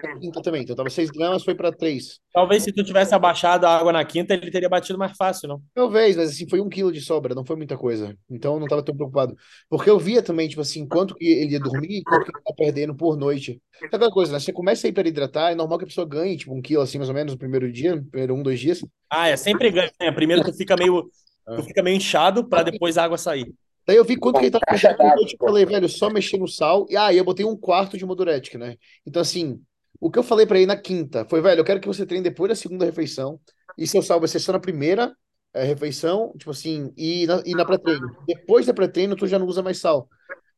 na 0.04 0.20
quinta 0.20 0.42
também. 0.42 0.64
Então, 0.64 0.76
tava 0.76 0.90
6 0.90 1.10
gramas, 1.10 1.44
foi 1.44 1.56
para 1.56 1.72
3. 1.72 2.20
Talvez 2.34 2.64
se 2.64 2.72
tu 2.72 2.84
tivesse 2.84 3.14
abaixado 3.14 3.66
a 3.66 3.78
água 3.78 3.92
na 3.92 4.06
quinta, 4.06 4.34
ele 4.34 4.52
teria 4.52 4.70
batido 4.70 4.98
mais 4.98 5.16
fácil, 5.18 5.48
não? 5.48 5.62
Talvez, 5.74 6.16
mas 6.16 6.30
assim, 6.32 6.48
foi 6.50 6.62
um 6.62 6.70
quilo 6.70 6.92
de 6.92 7.02
sobra, 7.02 7.36
não 7.36 7.46
foi 7.46 7.56
muita 7.56 7.78
coisa. 7.78 8.16
Então, 8.30 8.54
eu 8.56 8.60
não 8.60 8.68
tava 8.68 8.84
tão 8.84 8.96
preocupado. 8.96 9.36
Porque 9.70 9.90
eu 9.90 10.00
via 10.00 10.22
também, 10.22 10.48
tipo 10.48 10.62
assim, 10.62 10.88
quanto 10.88 11.16
que 11.16 11.26
ele 11.26 11.54
ia 11.54 11.60
dormir 11.60 11.98
e 12.00 12.04
quanto 12.04 12.26
que 12.26 12.32
ele 12.38 12.44
tá 12.44 12.54
perdendo 12.56 12.96
por 12.96 13.18
noite. 13.18 13.62
É 13.82 13.86
aquela 13.88 14.12
coisa, 14.12 14.32
né? 14.32 14.40
Você 14.40 14.54
começa 14.54 14.88
a 14.88 14.90
hiperidratar, 14.90 15.52
é 15.52 15.56
normal 15.56 15.78
que 15.78 15.86
a 15.86 15.88
pessoa 15.88 16.08
ganhe, 16.08 16.38
tipo, 16.38 16.54
um 16.56 16.62
quilo 16.62 16.82
assim, 16.82 16.98
mais 16.98 17.10
ou 17.10 17.16
menos, 17.16 17.34
no 17.34 17.40
primeiro 17.40 17.72
dia, 17.72 17.96
no 17.96 18.04
primeiro 18.06 18.36
um, 18.36 18.44
dois 18.44 18.60
dias. 18.60 18.84
Ah, 19.10 19.28
é 19.28 19.36
sempre 19.36 19.72
ganha. 19.72 19.92
Primeiro 20.14 20.44
tu 20.44 20.54
fica 20.54 20.76
meio, 20.76 21.10
É. 21.48 21.56
tu 21.56 21.64
fica 21.64 21.82
meio 21.82 21.98
inchado 21.98 22.48
pra 22.48 22.64
depois 22.64 22.98
a 22.98 23.04
água 23.04 23.18
sair. 23.18 23.52
Daí 23.86 23.98
eu 23.98 24.06
vi 24.06 24.16
quanto 24.16 24.38
que 24.38 24.46
ele 24.46 24.52
tava 24.52 24.64
mexendo 24.72 24.96
noite, 25.00 25.36
eu 25.40 25.48
falei, 25.48 25.66
velho, 25.66 25.90
só 25.90 26.10
mexer 26.10 26.38
no 26.38 26.48
sal. 26.48 26.86
E 26.88 26.96
aí, 26.96 27.18
eu 27.18 27.24
botei 27.26 27.44
um 27.44 27.58
quarto 27.58 27.98
de 27.98 28.06
Moduretic, 28.06 28.56
né? 28.56 28.76
Então, 29.06 29.22
assim, 29.22 29.60
o 30.02 30.10
que 30.10 30.18
eu 30.18 30.24
falei 30.24 30.48
pra 30.48 30.58
ele 30.58 30.66
na 30.66 30.76
quinta 30.76 31.26
foi, 31.30 31.42
velho, 31.42 31.60
eu 31.60 31.64
quero 31.64 31.80
que 31.80 31.88
você 31.88 32.06
treine 32.08 32.24
depois 32.24 32.50
da 32.50 32.56
segunda 32.56 32.84
refeição. 32.84 33.40
E 33.78 33.88
seu 33.88 34.02
sal 34.02 34.20
vai 34.20 34.28
ser 34.28 34.40
só 34.40 34.52
na 34.52 34.60
primeira 34.60 35.16
eh, 35.54 35.64
refeição, 35.64 36.34
tipo 36.38 36.50
assim, 36.50 36.92
e 36.98 37.28
na, 37.28 37.42
e 37.46 37.54
na 37.54 37.64
pré-treino. 37.64 38.08
Depois 38.28 38.66
da 38.66 38.74
pré-treino, 38.74 39.16
tu 39.16 39.28
já 39.28 39.38
não 39.38 39.46
usa 39.46 39.62
mais 39.62 39.80
sal. 39.80 40.10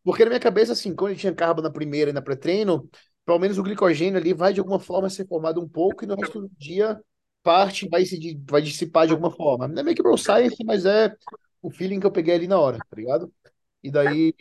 Porque 0.01 0.23
na 0.23 0.29
minha 0.29 0.39
cabeça, 0.39 0.71
assim, 0.71 0.95
quando 0.95 1.11
ele 1.11 1.19
tinha 1.19 1.33
carbo 1.35 1.61
na 1.61 1.69
primeira 1.69 2.09
e 2.09 2.13
na 2.13 2.21
pré-treino, 2.21 2.89
pelo 3.25 3.37
menos 3.37 3.57
o 3.57 3.63
glicogênio 3.63 4.17
ali 4.17 4.33
vai 4.33 4.53
de 4.53 4.61
alguma 4.61 4.79
forma 4.79 5.09
ser 5.09 5.27
formado 5.27 5.61
um 5.61 5.67
pouco 5.67 6.03
e 6.03 6.07
no 6.07 6.15
resto 6.15 6.41
do 6.41 6.49
dia 6.57 6.99
parte 7.43 7.87
vai 7.89 8.05
se 8.05 8.41
vai 8.49 8.61
dissipar 8.61 9.05
de 9.05 9.11
alguma 9.11 9.29
forma. 9.29 9.67
Não 9.67 9.79
é 9.81 9.83
meio 9.83 9.95
que 9.95 10.01
bro 10.01 10.17
science, 10.17 10.63
mas 10.65 10.85
é 10.85 11.13
o 11.61 11.69
feeling 11.69 11.99
que 11.99 12.05
eu 12.05 12.11
peguei 12.11 12.35
ali 12.35 12.47
na 12.47 12.57
hora, 12.57 12.77
tá 12.77 12.95
ligado? 12.95 13.31
E 13.83 13.91
daí 13.91 14.33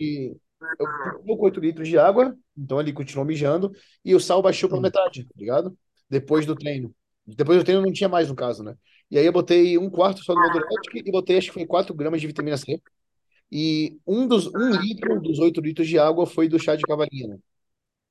eu 0.79 0.87
coloquei 0.87 1.45
8 1.45 1.61
litros 1.61 1.89
de 1.89 1.99
água, 1.99 2.37
então 2.57 2.81
ele 2.81 2.93
continuou 2.93 3.27
mijando, 3.27 3.73
e 4.05 4.15
o 4.15 4.21
sal 4.21 4.43
baixou 4.43 4.69
pela 4.69 4.81
metade, 4.81 5.25
tá 5.25 5.35
ligado? 5.37 5.77
Depois 6.09 6.47
do 6.47 6.55
treino. 6.55 6.95
Depois 7.27 7.59
do 7.59 7.65
treino 7.65 7.83
não 7.83 7.93
tinha 7.93 8.09
mais, 8.09 8.29
no 8.29 8.35
caso, 8.35 8.63
né? 8.63 8.77
E 9.11 9.19
aí 9.19 9.27
eu 9.27 9.33
botei 9.33 9.77
um 9.79 9.91
quarto 9.91 10.23
só 10.25 10.35
do 10.35 10.41
Moduretic 10.41 11.07
e 11.07 11.11
botei, 11.11 11.39
acho 11.39 11.49
que 11.49 11.55
foi 11.55 11.67
4 11.67 11.95
gramas 11.95 12.21
de 12.21 12.27
vitamina 12.27 12.57
C. 12.57 12.81
E 13.51 13.99
um 14.07 14.27
dos 14.27 14.47
um 14.47 14.71
litro 14.71 15.21
dos 15.21 15.39
8 15.39 15.61
litros 15.61 15.87
de 15.87 15.99
água 15.99 16.25
foi 16.25 16.49
do 16.49 16.59
chá 16.59 16.75
de 16.75 16.83
cavalinha, 16.83 17.29
né? 17.29 17.39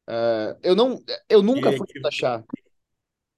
É, 0.08 0.58
eu 0.64 0.76
não, 0.76 1.02
eu 1.30 1.42
nunca 1.42 1.72
fui 1.72 1.88
da 2.02 2.12
chá. 2.12 2.44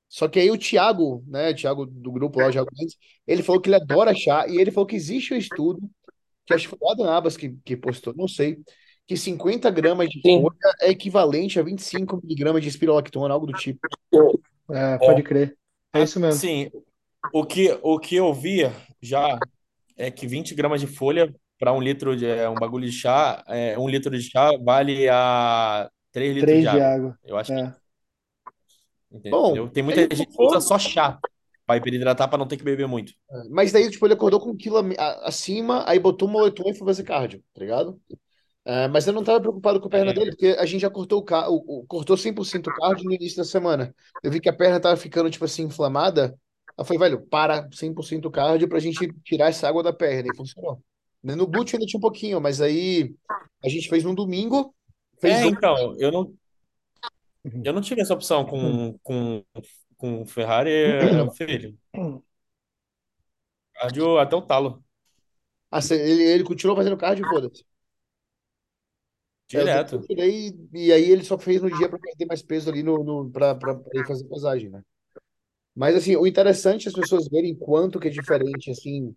Só 0.10 0.28
que 0.28 0.40
aí 0.40 0.52
o 0.52 0.58
Thiago, 0.58 1.24
né, 1.28 1.52
o 1.52 1.56
Thiago 1.56 1.86
do 1.86 2.12
grupo 2.12 2.40
lá, 2.40 2.52
Thiago 2.52 2.70
Mendes, 2.78 2.98
ele 3.26 3.42
falou 3.42 3.60
que 3.62 3.70
ele 3.70 3.78
adora 3.78 4.14
chá 4.14 4.46
e 4.48 4.58
ele 4.58 4.70
falou 4.70 4.86
que 4.86 4.96
existe 4.96 5.34
um 5.34 5.38
estudo, 5.38 5.90
que 6.46 6.54
acho 6.54 6.70
que 6.70 6.78
foi 6.78 6.80
o 6.82 6.92
Adam 6.92 7.10
Abas 7.10 7.36
que, 7.36 7.58
que 7.66 7.76
postou, 7.76 8.14
não 8.16 8.28
sei, 8.28 8.60
que 9.08 9.18
50 9.18 9.70
gramas 9.70 10.10
de 10.10 10.22
Sim. 10.22 10.42
folha 10.42 10.76
é 10.82 10.90
equivalente 10.90 11.60
a 11.60 11.64
25 11.64 12.20
miligramas 12.24 12.62
de 12.62 12.70
espirolactona, 12.70 13.34
algo 13.34 13.46
do 13.46 13.54
tipo. 13.54 13.80
É, 14.72 14.98
pode 14.98 15.24
crer. 15.24 15.58
É 15.94 16.02
isso 16.02 16.20
mesmo. 16.20 16.40
Sim, 16.40 16.72
o 17.34 17.46
que, 17.46 17.78
o 17.82 18.00
que 18.00 18.16
eu 18.16 18.34
via 18.34 18.74
já 19.02 19.38
é 19.98 20.10
que 20.10 20.26
20 20.26 20.56
gramas 20.56 20.82
de 20.82 20.88
folha 20.88 21.34
para 21.60 21.72
um 21.72 21.82
litro 21.82 22.16
de 22.16 22.26
é, 22.26 22.50
um 22.50 22.56
bagulho 22.56 22.86
de 22.86 22.92
chá, 22.92 23.44
é, 23.48 23.78
um 23.78 23.88
litro 23.88 24.12
de 24.12 24.24
chá 24.24 24.52
vale 24.64 25.08
a 25.10 25.90
3 26.12 26.34
litros 26.34 26.50
Três 26.52 26.64
de 26.66 26.72
de 26.72 26.82
água. 26.82 26.96
água. 26.96 27.20
Eu 27.24 27.38
acho 27.38 27.54
que, 27.54 27.60
É. 27.60 29.30
Bom, 29.30 29.46
entendeu? 29.48 29.70
Tem 29.70 29.84
muita 29.84 30.02
gente 30.02 30.26
que 30.26 30.42
usa 30.44 30.60
só 30.60 30.80
chá 30.80 31.20
pra 31.66 31.78
hiperidratar 31.78 32.28
pra 32.28 32.38
não 32.38 32.48
ter 32.48 32.58
que 32.58 32.64
beber 32.64 32.88
muito. 32.88 33.14
Mas 33.50 33.72
daí, 33.72 33.90
tipo, 33.90 34.06
ele 34.06 34.14
acordou 34.16 34.40
com 34.40 34.50
um 34.50 34.58
quilo 34.58 34.78
acima, 35.22 35.84
aí 35.88 36.00
botou 36.00 36.28
um 36.28 36.32
moletom 36.32 36.70
e 36.70 36.74
foi 36.74 36.88
fazer 36.88 37.04
cardio, 37.04 37.44
tá 37.54 37.62
ligado? 37.62 38.00
É, 38.66 38.88
mas 38.88 39.06
eu 39.06 39.14
não 39.14 39.24
tava 39.24 39.42
preocupado 39.42 39.80
com 39.82 39.88
a 39.88 39.90
perna 39.90 40.12
É. 40.12 40.14
dele, 40.14 40.32
porque 40.32 40.48
a 40.58 40.66
gente 40.66 40.82
já 40.82 40.90
cortou 40.90 41.20
o, 41.20 41.24
ca- 41.24 41.50
o, 41.50 41.82
o- 41.82 41.86
cortou 41.86 42.16
100% 42.16 42.68
o 42.68 42.74
cardio 42.74 43.04
no 43.06 43.14
início 43.14 43.38
da 43.38 43.44
semana. 43.44 43.94
Eu 44.24 44.32
vi 44.32 44.40
que 44.40 44.48
a 44.50 44.54
perna 44.54 44.80
tava 44.80 44.96
ficando, 44.96 45.30
tipo 45.30 45.44
assim, 45.46 45.64
inflamada. 45.64 46.38
Eu 46.78 46.86
falei, 46.86 47.00
velho, 47.00 47.22
para 47.28 47.68
100% 47.74 48.26
o 48.28 48.32
cardio 48.32 48.68
pra 48.70 48.80
gente 48.80 49.12
tirar 49.24 49.50
essa 49.50 49.68
água 49.68 49.84
da 49.84 49.92
perna. 49.92 50.30
E 50.30 50.36
funcionou. 50.36 50.82
No 51.22 51.46
glúteo 51.48 51.76
ainda 51.76 51.86
tinha 51.86 51.98
um 51.98 52.02
pouquinho, 52.02 52.40
mas 52.40 52.62
aí 52.62 53.14
a 53.64 53.70
gente 53.70 53.90
fez 53.90 54.04
no 54.04 54.16
domingo, 54.16 54.74
fez 55.20 55.36
É, 55.40 55.46
um- 55.46 55.50
então, 55.50 55.96
eu 56.00 56.12
não, 56.12 56.34
eu 57.64 57.74
não 57.74 57.82
tive 57.82 58.02
essa 58.02 58.14
opção 58.14 58.46
com, 58.46 58.98
com, 59.04 59.44
com 59.98 60.22
o 60.22 60.26
Ferrari, 60.26 60.72
é, 60.72 61.30
filho. 61.32 61.78
Cardio 63.76 64.18
até 64.18 64.36
o 64.36 64.42
talo, 64.42 64.84
Ah, 65.72 65.80
ele, 65.92 66.24
ele 66.24 66.44
continuou 66.44 66.78
fazendo 66.78 66.96
cardio, 66.98 67.28
foda-se. 67.28 67.66
É, 69.52 69.64
eu 69.64 69.70
direto. 69.70 70.08
tirei, 70.08 70.52
e 70.74 70.92
aí 70.92 71.12
ele 71.12 71.24
só 71.24 71.38
fez 71.38 71.62
no 71.62 71.70
dia 71.72 71.88
para 71.90 72.00
perder 72.00 72.26
mais 72.26 72.42
peso 72.42 72.70
ali 72.70 72.82
no, 72.84 73.04
no, 73.04 73.32
ir 73.94 74.06
fazer 74.06 74.26
pesagem, 74.28 74.70
né? 74.70 74.82
Mas 75.76 75.96
assim, 75.96 76.16
o 76.16 76.28
interessante 76.28 76.88
é 76.88 76.90
as 76.90 76.96
pessoas 76.96 77.28
verem 77.30 77.56
quanto 77.56 78.00
que 78.00 78.08
é 78.08 78.12
diferente, 78.12 78.72
assim. 78.72 79.16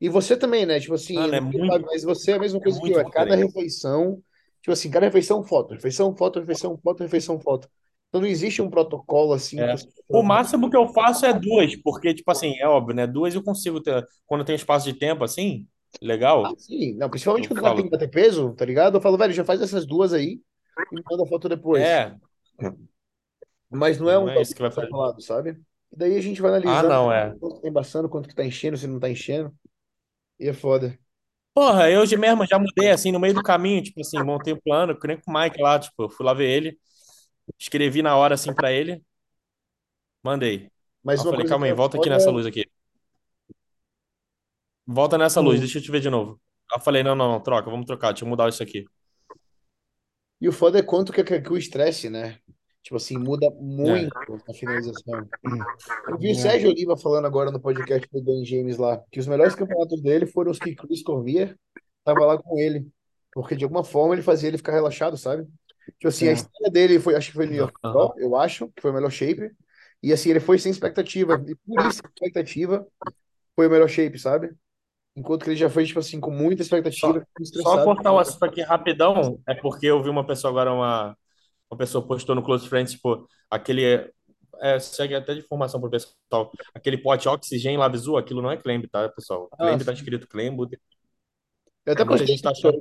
E 0.00 0.08
você 0.08 0.36
também, 0.36 0.66
né? 0.66 0.80
Tipo 0.80 0.94
assim, 0.94 1.16
Mano, 1.16 1.34
eu 1.34 1.36
é 1.36 1.40
muito- 1.40 1.78
sabe, 1.78 1.86
mas 1.86 2.04
você 2.04 2.32
é 2.32 2.34
a 2.36 2.40
mesma 2.40 2.60
coisa 2.60 2.80
que 2.82 2.90
muito 2.90 2.92
eu, 2.92 3.00
é 3.00 3.04
cada 3.06 3.36
refeição, 3.36 4.22
tipo 4.62 4.72
assim, 4.72 4.90
cada 4.90 5.06
refeição 5.06 5.44
foto, 5.44 5.74
refeição, 5.74 6.16
foto, 6.16 6.40
refeição, 6.40 6.78
foto, 6.82 7.02
refeição, 7.04 7.40
foto. 7.40 7.68
Então 8.08 8.20
não 8.22 8.28
existe 8.28 8.62
um 8.62 8.70
protocolo 8.70 9.34
assim 9.34 9.58
É. 9.58 9.66
que 9.66 9.78
você- 9.78 9.88
O 10.10 10.22
máximo 10.22 10.70
que 10.70 10.76
eu 10.76 10.88
faço 10.88 11.26
é 11.26 11.32
duas, 11.32 11.74
porque, 11.76 12.14
tipo 12.14 12.30
assim, 12.30 12.54
é 12.58 12.66
óbvio, 12.68 12.94
né? 12.94 13.06
Duas 13.06 13.34
eu 13.34 13.42
consigo 13.42 13.80
ter, 13.82 14.06
quando 14.26 14.40
eu 14.42 14.44
tenho 14.46 14.56
espaço 14.56 14.90
de 14.90 14.98
tempo, 14.98 15.24
assim, 15.24 15.66
legal. 16.00 16.44
Ah, 16.44 16.54
sim, 16.58 16.94
não, 16.94 17.08
principalmente 17.08 17.48
Eu 17.48 17.56
quando 17.56 17.62
falo. 17.62 17.76
ter 17.76 17.82
que 17.84 17.90
bater 17.90 18.10
peso, 18.10 18.52
tá 18.54 18.64
ligado? 18.64 18.96
Eu 18.98 19.00
falo, 19.00 19.16
velho, 19.16 19.32
já 19.32 19.44
faz 19.44 19.60
essas 19.62 19.86
duas 19.86 20.12
aí 20.12 20.40
e 20.90 20.96
me 20.96 21.02
manda 21.08 21.26
foto 21.26 21.48
depois. 21.48 21.86
É, 21.86 22.16
Mas 23.70 23.98
não 23.98 24.10
é 24.10 24.18
um 24.18 24.24
Não 24.24 24.32
é 24.32 24.42
isso 24.42 24.54
que 24.54 24.62
vai 24.62 24.70
fazer. 24.70 24.88
falado, 24.90 25.20
sabe? 25.22 25.60
E 25.92 25.96
daí 25.96 26.16
a 26.16 26.20
gente 26.20 26.40
vai 26.42 26.50
ah, 26.64 26.82
analisando 26.82 26.88
não, 26.88 27.12
é. 27.12 27.34
quanto 27.40 27.60
tá 27.60 27.68
embaçando, 27.68 28.08
quanto 28.08 28.28
que 28.28 28.34
tá 28.34 28.44
enchendo, 28.44 28.76
se 28.76 28.86
não 28.86 29.00
tá 29.00 29.10
enchendo. 29.10 29.54
E 30.40 30.48
é 30.48 30.54
foda. 30.54 30.98
Porra, 31.54 31.90
eu 31.90 32.06
já 32.06 32.16
mesmo 32.16 32.46
já 32.46 32.58
mudei, 32.58 32.90
assim, 32.90 33.12
no 33.12 33.20
meio 33.20 33.34
do 33.34 33.42
caminho, 33.42 33.82
tipo 33.82 34.00
assim, 34.00 34.22
montei 34.22 34.54
um 34.54 34.60
plano, 34.60 34.98
que 34.98 35.06
nem 35.06 35.20
com 35.20 35.30
o 35.30 35.34
Mike 35.38 35.60
lá, 35.60 35.78
tipo, 35.78 36.04
eu 36.04 36.08
fui 36.10 36.24
lá 36.24 36.32
ver 36.32 36.48
ele, 36.48 36.78
escrevi 37.58 38.02
na 38.02 38.16
hora, 38.16 38.34
assim, 38.36 38.54
pra 38.54 38.72
ele, 38.72 39.02
mandei. 40.22 40.70
Mas 41.02 41.20
eu 41.20 41.26
falei, 41.26 41.44
calma 41.46 41.66
aí, 41.66 41.72
é 41.72 41.74
volta 41.74 41.96
aqui 41.96 42.08
nessa 42.08 42.30
é- 42.30 42.32
luz 42.32 42.46
aqui. 42.46 42.64
Volta 44.86 45.16
nessa 45.16 45.40
luz, 45.40 45.58
Hum. 45.58 45.60
deixa 45.60 45.78
eu 45.78 45.82
te 45.82 45.90
ver 45.90 46.00
de 46.00 46.10
novo. 46.10 46.40
Eu 46.72 46.80
falei, 46.80 47.02
não, 47.02 47.14
não, 47.14 47.30
não, 47.32 47.40
troca, 47.40 47.70
vamos 47.70 47.86
trocar, 47.86 48.12
deixa 48.12 48.24
eu 48.24 48.28
mudar 48.28 48.48
isso 48.48 48.62
aqui. 48.62 48.84
E 50.40 50.48
o 50.48 50.52
foda 50.52 50.78
é 50.78 50.82
quanto 50.82 51.12
que, 51.12 51.22
que, 51.22 51.40
que 51.40 51.52
o 51.52 51.56
estresse, 51.56 52.08
né? 52.10 52.38
Tipo 52.82 52.96
assim, 52.96 53.16
muda 53.16 53.48
muito 53.60 54.12
a 54.48 54.52
finalização. 54.54 55.28
Eu 56.08 56.18
vi 56.18 56.28
o 56.28 56.32
É. 56.32 56.34
Sérgio 56.34 56.70
Oliva 56.70 56.96
falando 56.96 57.26
agora 57.26 57.50
no 57.52 57.60
podcast 57.60 58.08
do 58.10 58.20
Ben 58.22 58.44
James 58.44 58.76
lá, 58.76 59.00
que 59.10 59.20
os 59.20 59.26
melhores 59.28 59.54
campeonatos 59.54 60.02
dele 60.02 60.26
foram 60.26 60.50
os 60.50 60.58
que 60.58 60.74
Chris 60.74 61.02
Cormier 61.02 61.56
tava 62.04 62.24
lá 62.26 62.36
com 62.42 62.58
ele. 62.58 62.88
Porque 63.32 63.54
de 63.54 63.62
alguma 63.62 63.84
forma 63.84 64.14
ele 64.14 64.22
fazia 64.22 64.48
ele 64.48 64.56
ficar 64.58 64.72
relaxado, 64.72 65.16
sabe? 65.16 65.44
Tipo 65.92 66.08
assim, 66.08 66.26
a 66.26 66.30
É. 66.30 66.34
estreia 66.34 66.70
dele 66.72 66.98
foi, 66.98 67.14
acho 67.14 67.28
que 67.28 67.36
foi 67.36 67.46
New 67.46 67.56
York 67.56 67.74
eu 68.18 68.34
acho, 68.36 68.66
que 68.74 68.82
foi 68.82 68.90
o 68.90 68.94
melhor 68.94 69.10
shape. 69.12 69.50
E 70.02 70.12
assim, 70.12 70.30
ele 70.30 70.40
foi 70.40 70.58
sem 70.58 70.72
expectativa. 70.72 71.34
E 71.46 71.54
por 71.54 71.86
isso, 71.86 72.00
expectativa 72.04 72.84
foi 73.54 73.68
o 73.68 73.70
melhor 73.70 73.88
shape, 73.88 74.18
sabe? 74.18 74.52
Enquanto 75.14 75.44
que 75.44 75.50
ele 75.50 75.56
já 75.56 75.68
foi, 75.68 75.84
tipo 75.84 75.98
assim, 75.98 76.18
com 76.18 76.30
muita 76.30 76.62
expectativa, 76.62 77.26
Só- 77.42 77.62
Só 77.62 77.84
cortar 77.84 78.12
o 78.12 78.18
assunto 78.18 78.42
aqui 78.44 78.62
rapidão, 78.62 79.38
é 79.46 79.54
porque 79.54 79.86
eu 79.86 80.02
vi 80.02 80.08
uma 80.08 80.26
pessoa 80.26 80.50
agora, 80.50 80.72
uma, 80.72 81.16
uma 81.70 81.76
pessoa 81.76 82.06
postou 82.06 82.34
no 82.34 82.42
Close 82.42 82.68
Friends, 82.68 82.92
tipo, 82.92 83.28
aquele. 83.50 84.10
É, 84.60 84.78
segue 84.78 85.14
até 85.14 85.34
de 85.34 85.40
informação 85.40 85.80
pro 85.80 85.90
pessoal. 85.90 86.50
Aquele 86.74 86.96
pote 86.96 87.28
oxigênio 87.28 87.80
Labzu, 87.80 88.16
aquilo 88.16 88.40
não 88.40 88.50
é 88.50 88.56
Clemb, 88.56 88.86
tá, 88.88 89.08
pessoal? 89.08 89.48
Ah, 89.52 89.66
Clemb 89.66 89.84
tá 89.84 89.92
escrito 89.92 90.28
Clemb. 90.28 90.68
Eu 91.84 91.92
até 91.94 92.04
postei 92.04 92.26
gente 92.28 92.42
tá 92.42 92.50
achando 92.50 92.80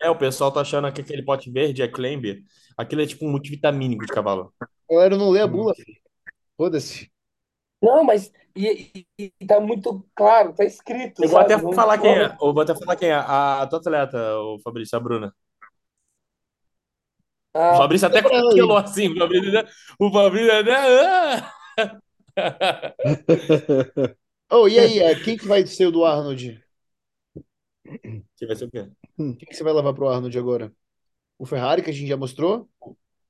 É, 0.00 0.08
o 0.08 0.16
pessoal 0.16 0.52
tá 0.52 0.60
achando 0.60 0.90
que 0.92 1.00
aquele 1.00 1.22
pote 1.22 1.50
verde 1.50 1.82
é 1.82 1.88
Clemb. 1.88 2.44
Aquilo 2.76 3.02
é 3.02 3.06
tipo 3.06 3.26
um 3.26 3.30
multivitamínico 3.30 4.06
de 4.06 4.12
cavalo. 4.12 4.54
Galera, 4.88 5.16
não 5.16 5.30
lê 5.30 5.40
a 5.40 5.46
Hum. 5.46 5.50
bula, 5.50 5.74
filho. 5.74 5.98
Foda-se. 6.56 7.10
Não, 7.84 8.04
mas 8.04 8.32
e, 8.56 9.06
e- 9.18 9.32
e 9.40 9.46
tá 9.46 9.60
muito 9.60 10.06
claro, 10.14 10.54
tá 10.54 10.64
escrito, 10.64 11.22
Eu 11.22 11.28
vou 11.28 11.38
sabe? 11.38 11.40
até 11.40 11.58
Não- 11.60 11.72
falar 11.72 11.98
quem 11.98 12.10
é. 12.18 12.26
Eu 12.40 12.52
vou 12.52 12.60
até 12.62 12.74
falar 12.74 12.96
quem 12.96 13.08
é. 13.08 13.14
A, 13.14 13.62
a 13.62 13.66
tua 13.66 13.78
atleta, 13.78 14.18
o 14.38 14.58
Fabrício, 14.62 14.96
a 14.96 15.00
Bruna. 15.00 15.34
O 17.68 17.74
Ah, 17.74 17.76
Fabrício 17.76 18.06
até 18.08 18.22
congelou 18.22 18.76
assim. 18.76 19.08
O 19.12 19.18
Fabrício, 19.18 19.64
o 19.98 20.10
Fabrício 20.12 20.52
até. 20.60 21.44
Oh, 24.50 24.66
e 24.68 24.78
aí, 24.78 25.00
é, 25.00 25.14
quem 25.16 25.36
que 25.36 25.46
vai 25.46 25.66
ser 25.66 25.86
o 25.86 25.90
do 25.92 26.04
Arnold? 26.04 26.62
Que 28.36 28.46
vai 28.46 28.56
ser 28.56 28.64
o 28.66 28.70
quê? 28.70 28.88
Quem 29.38 29.48
que 29.48 29.54
você 29.56 29.62
vai 29.64 29.72
levar 29.72 29.94
pro 29.94 30.08
Arnold 30.08 30.36
agora? 30.38 30.74
O 31.38 31.46
Ferrari, 31.46 31.82
que 31.82 31.90
a 31.90 31.92
gente 31.94 32.08
já 32.08 32.16
mostrou? 32.18 32.68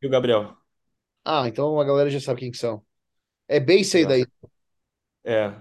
E 0.03 0.07
o 0.07 0.11
Gabriel? 0.11 0.57
Ah, 1.25 1.47
então 1.49 1.79
a 1.81 1.85
galera 1.85 2.09
já 2.11 2.19
sabe 2.21 2.41
quem 2.41 2.51
que 2.51 2.57
são. 2.59 2.83
É 3.49 3.61
bem 3.61 3.80
isso 3.80 3.97
aí 3.97 4.07
daí. 4.07 4.26
É. 5.24 5.55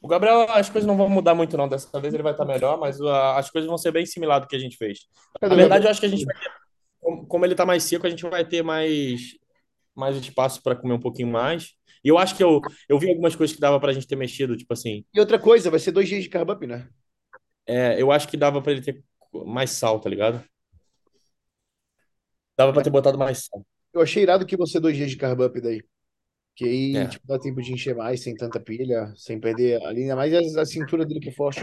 O 0.00 0.06
Gabriel, 0.06 0.42
as 0.50 0.70
coisas 0.70 0.86
não 0.86 0.96
vão 0.96 1.08
mudar 1.08 1.34
muito, 1.34 1.56
não. 1.56 1.68
Dessa 1.68 2.00
vez 2.00 2.14
ele 2.14 2.22
vai 2.22 2.32
estar 2.32 2.44
melhor, 2.44 2.78
mas 2.78 3.00
uh, 3.00 3.08
as 3.36 3.50
coisas 3.50 3.68
vão 3.68 3.76
ser 3.76 3.90
bem 3.90 4.06
similares 4.06 4.46
do 4.46 4.48
que 4.48 4.56
a 4.56 4.60
gente 4.60 4.76
fez. 4.76 5.08
Cadê 5.40 5.54
Na 5.54 5.60
verdade, 5.60 5.86
eu 5.86 5.90
acho 5.90 6.00
que 6.00 6.06
a 6.06 6.08
gente 6.08 6.24
vai 6.24 6.36
ter. 6.36 6.50
Como, 7.00 7.26
como 7.26 7.44
ele 7.44 7.54
tá 7.54 7.66
mais 7.66 7.82
seco, 7.82 8.06
a 8.06 8.10
gente 8.10 8.22
vai 8.28 8.44
ter 8.44 8.62
mais, 8.62 9.36
mais 9.94 10.16
espaço 10.16 10.62
para 10.62 10.76
comer 10.76 10.94
um 10.94 11.00
pouquinho 11.00 11.28
mais. 11.28 11.74
E 12.04 12.08
eu 12.08 12.18
acho 12.18 12.36
que 12.36 12.44
eu, 12.44 12.60
eu 12.88 12.98
vi 12.98 13.08
algumas 13.08 13.34
coisas 13.34 13.54
que 13.54 13.60
dava 13.60 13.80
pra 13.80 13.92
gente 13.92 14.06
ter 14.06 14.16
mexido, 14.16 14.56
tipo 14.56 14.72
assim. 14.72 15.04
E 15.12 15.18
outra 15.18 15.38
coisa, 15.38 15.70
vai 15.70 15.80
ser 15.80 15.90
dois 15.90 16.08
dias 16.08 16.22
de 16.22 16.28
carb 16.28 16.48
né? 16.62 16.88
É, 17.66 18.00
eu 18.00 18.12
acho 18.12 18.28
que 18.28 18.36
dava 18.36 18.62
pra 18.62 18.72
ele 18.72 18.82
ter 18.82 19.02
mais 19.46 19.70
sal, 19.70 20.00
tá 20.00 20.08
ligado? 20.08 20.42
Dava 22.56 22.72
pra 22.72 22.82
ter 22.82 22.90
botado 22.90 23.18
mais 23.18 23.44
sal. 23.44 23.64
Eu 23.92 24.00
achei 24.00 24.22
irado 24.22 24.46
que 24.46 24.56
você 24.56 24.78
dois 24.78 24.96
dias 24.96 25.10
de 25.10 25.16
carb 25.16 25.40
daí. 25.60 25.82
Que 26.58 26.64
aí, 26.64 26.96
É. 26.96 27.06
tipo, 27.06 27.24
dá 27.24 27.38
tempo 27.38 27.62
de 27.62 27.72
encher 27.72 27.94
mais, 27.94 28.20
sem 28.20 28.34
tanta 28.34 28.58
pilha, 28.58 29.12
sem 29.14 29.38
perder 29.38 29.80
a 29.80 29.92
linha, 29.92 30.16
mais 30.16 30.34
a, 30.34 30.62
a 30.62 30.66
cintura 30.66 31.06
dele 31.06 31.20
que 31.20 31.28
é 31.28 31.32
forte. 31.32 31.60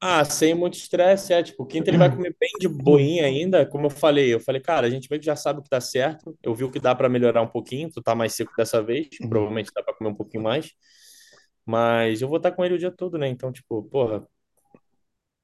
Ah, 0.00 0.24
sem 0.24 0.52
muito 0.52 0.74
estresse, 0.74 1.32
é, 1.32 1.44
tipo, 1.44 1.64
quinta 1.64 1.90
ele 1.90 1.96
vai 1.96 2.10
comer 2.10 2.34
bem 2.38 2.50
de 2.58 2.68
boinha 2.68 3.24
ainda, 3.24 3.64
como 3.64 3.86
eu 3.86 3.90
falei, 3.90 4.34
eu 4.34 4.40
falei, 4.40 4.60
cara, 4.60 4.88
a 4.88 4.90
gente 4.90 5.08
meio 5.08 5.20
que 5.20 5.26
já 5.26 5.36
sabe 5.36 5.60
o 5.60 5.62
que 5.62 5.70
tá 5.70 5.80
certo, 5.80 6.36
eu 6.42 6.52
vi 6.56 6.64
o 6.64 6.70
que 6.72 6.80
dá 6.80 6.92
pra 6.92 7.08
melhorar 7.08 7.40
um 7.40 7.46
pouquinho, 7.46 7.88
tu 7.88 8.02
tá 8.02 8.16
mais 8.16 8.34
seco 8.34 8.52
dessa 8.56 8.82
vez, 8.82 9.08
provavelmente 9.28 9.70
dá 9.72 9.80
pra 9.80 9.94
comer 9.94 10.10
um 10.10 10.14
pouquinho 10.14 10.42
mais, 10.42 10.72
mas 11.64 12.20
eu 12.20 12.26
vou 12.26 12.38
estar 12.38 12.50
com 12.50 12.64
ele 12.64 12.74
o 12.74 12.78
dia 12.78 12.90
todo, 12.90 13.16
né, 13.16 13.28
então, 13.28 13.52
tipo, 13.52 13.84
porra, 13.84 14.26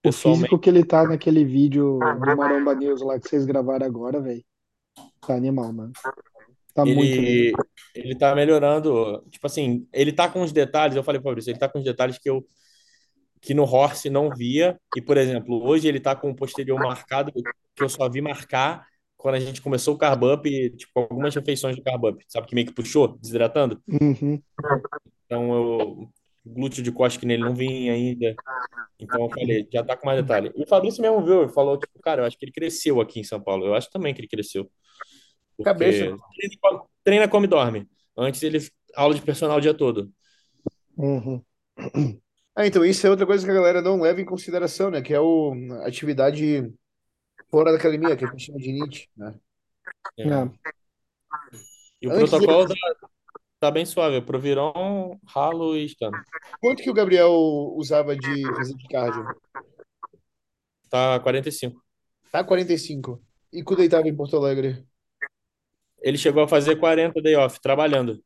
O 0.04 0.10
físico 0.10 0.59
que 0.59 0.68
ele 0.68 0.84
tá 0.84 1.04
naquele 1.06 1.44
vídeo 1.44 2.00
do 2.00 2.36
Maromba 2.36 2.74
News 2.74 3.00
lá 3.00 3.18
que 3.18 3.28
vocês 3.28 3.46
gravaram 3.46 3.86
agora, 3.86 4.20
velho. 4.20 4.44
Tá 5.20 5.34
animal, 5.34 5.72
mano. 5.72 5.92
Tá 6.74 6.85
muito 6.85 7.01
lindo. 7.01 7.23
ele, 7.23 7.53
ele 7.94 8.15
tá 8.16 8.35
melhorando, 8.35 9.23
tipo 9.31 9.47
assim, 9.47 9.86
ele 9.93 10.12
tá 10.12 10.28
com 10.28 10.40
os 10.43 10.53
detalhes, 10.53 10.97
eu 10.97 11.05
falei 11.05 11.20
pra 11.20 11.31
Fabrício, 11.31 11.51
ele 11.51 11.59
tá 11.59 11.69
com 11.69 11.78
os 11.78 11.85
detalhes 11.85 12.19
que 12.19 12.31
eu, 12.31 12.47
que 13.40 13.53
no 13.53 13.65
Horse 13.65 14.09
não 14.09 14.31
via, 14.31 14.81
e, 14.97 15.03
por 15.03 15.16
exemplo, 15.16 15.62
hoje 15.65 15.86
ele 15.89 16.01
tá 16.01 16.16
com 16.16 16.31
o 16.31 16.35
posterior 16.36 16.78
marcado, 16.78 17.31
que 17.74 17.82
eu 17.82 17.89
só 17.89 18.09
vi 18.09 18.20
marcar 18.23 18.86
quando 19.19 19.35
a 19.35 19.40
gente 19.40 19.61
começou 19.61 19.94
o 19.94 19.99
carb 19.99 20.24
up, 20.24 20.70
tipo, 20.77 20.90
algumas 20.99 21.35
refeições 21.35 21.77
de 21.77 21.82
carb 21.82 22.05
up, 22.07 22.24
sabe, 22.27 22.47
que 22.47 22.55
meio 22.55 22.66
que 22.66 22.74
puxou, 22.74 23.19
desidratando, 23.19 23.81
Uhum. 23.89 24.40
então 25.27 25.53
eu, 25.55 26.09
glúteo 26.44 26.82
de 26.82 26.90
costa 26.90 27.20
que 27.20 27.27
nele 27.27 27.44
não 27.44 27.55
vinha 27.55 27.93
ainda, 27.93 28.35
então 28.99 29.23
eu 29.24 29.28
falei, 29.31 29.69
já 29.73 29.85
tá 29.85 29.97
com 29.97 30.07
mais 30.07 30.20
detalhe. 30.23 30.51
E 30.57 30.62
o 30.62 30.66
Fabrício 30.66 31.03
mesmo 31.03 31.23
viu, 31.24 31.43
ele 31.43 31.53
falou, 31.53 31.77
tipo, 31.77 32.01
cara, 32.01 32.23
eu 32.23 32.27
acho 32.27 32.39
que 32.39 32.44
ele 32.44 32.53
cresceu 32.53 33.01
aqui 33.01 33.20
em 33.20 33.24
São 33.24 33.40
Paulo, 33.40 33.66
eu 33.66 33.74
acho 33.74 33.90
também 33.90 34.15
que 34.15 34.20
ele 34.20 34.28
cresceu. 34.28 34.70
Porque 35.57 35.65
Cabeça. 35.65 35.99
treina, 35.99 36.19
come- 36.61 36.83
treina, 37.05 37.29
come 37.29 37.47
e 37.47 37.51
dorme. 37.51 37.89
Antes 38.16 38.43
ele 38.43 38.59
aula 38.95 39.15
de 39.15 39.23
personal 39.23 39.59
o 39.59 39.61
dia 39.61 39.74
todo. 39.74 40.11
Uhum. 40.97 41.43
Ah, 42.55 42.66
então 42.66 42.85
isso 42.85 43.07
é 43.07 43.09
outra 43.09 43.24
coisa 43.24 43.43
que 43.47 43.51
a 43.51 43.55
galera 43.55 43.81
não 43.81 43.99
leva 43.99 44.20
em 44.20 44.27
consideração, 44.27 44.91
né? 44.91 45.01
Que 45.01 45.15
é 45.15 45.19
o 45.19 45.55
a 45.83 45.89
atividade 45.89 46.70
fora 47.51 47.73
da 47.73 47.79
academia, 47.79 48.15
que 48.15 48.27
a 48.27 48.29
gente 48.29 48.45
chama 48.45 48.59
de 48.59 48.73
NEAT, 48.74 49.09
né? 49.16 49.35
É. 50.19 50.23
É. 50.29 50.51
E 52.03 52.09
o 52.09 52.12
Antes 52.12 52.29
protocolo 52.29 52.65
ele- 52.70 52.79
tá, 52.79 53.09
tá 53.59 53.70
bem 53.70 53.87
suave. 53.87 54.20
Pro 54.20 54.39
virão, 54.39 55.19
ralo 55.27 55.74
e 55.74 55.87
stand. 55.87 56.11
Quanto 56.61 56.83
que 56.83 56.91
o 56.91 56.95
Gabriel 56.95 57.33
usava 57.74 58.15
de 58.15 58.43
fazer 58.55 58.74
de 58.74 58.87
cardio? 58.89 59.24
Tá 60.91 61.19
45. 61.20 61.83
Tá 62.31 62.45
45. 62.45 63.19
E 63.51 63.62
quando 63.62 63.81
ele 63.81 63.89
tava 63.89 64.07
em 64.09 64.15
Porto 64.15 64.37
Alegre? 64.37 64.87
Ele 66.03 66.19
chegou 66.19 66.43
a 66.43 66.49
fazer 66.49 66.77
40 66.77 67.20
day 67.23 67.37
off, 67.37 67.61
trabalhando. 67.61 68.23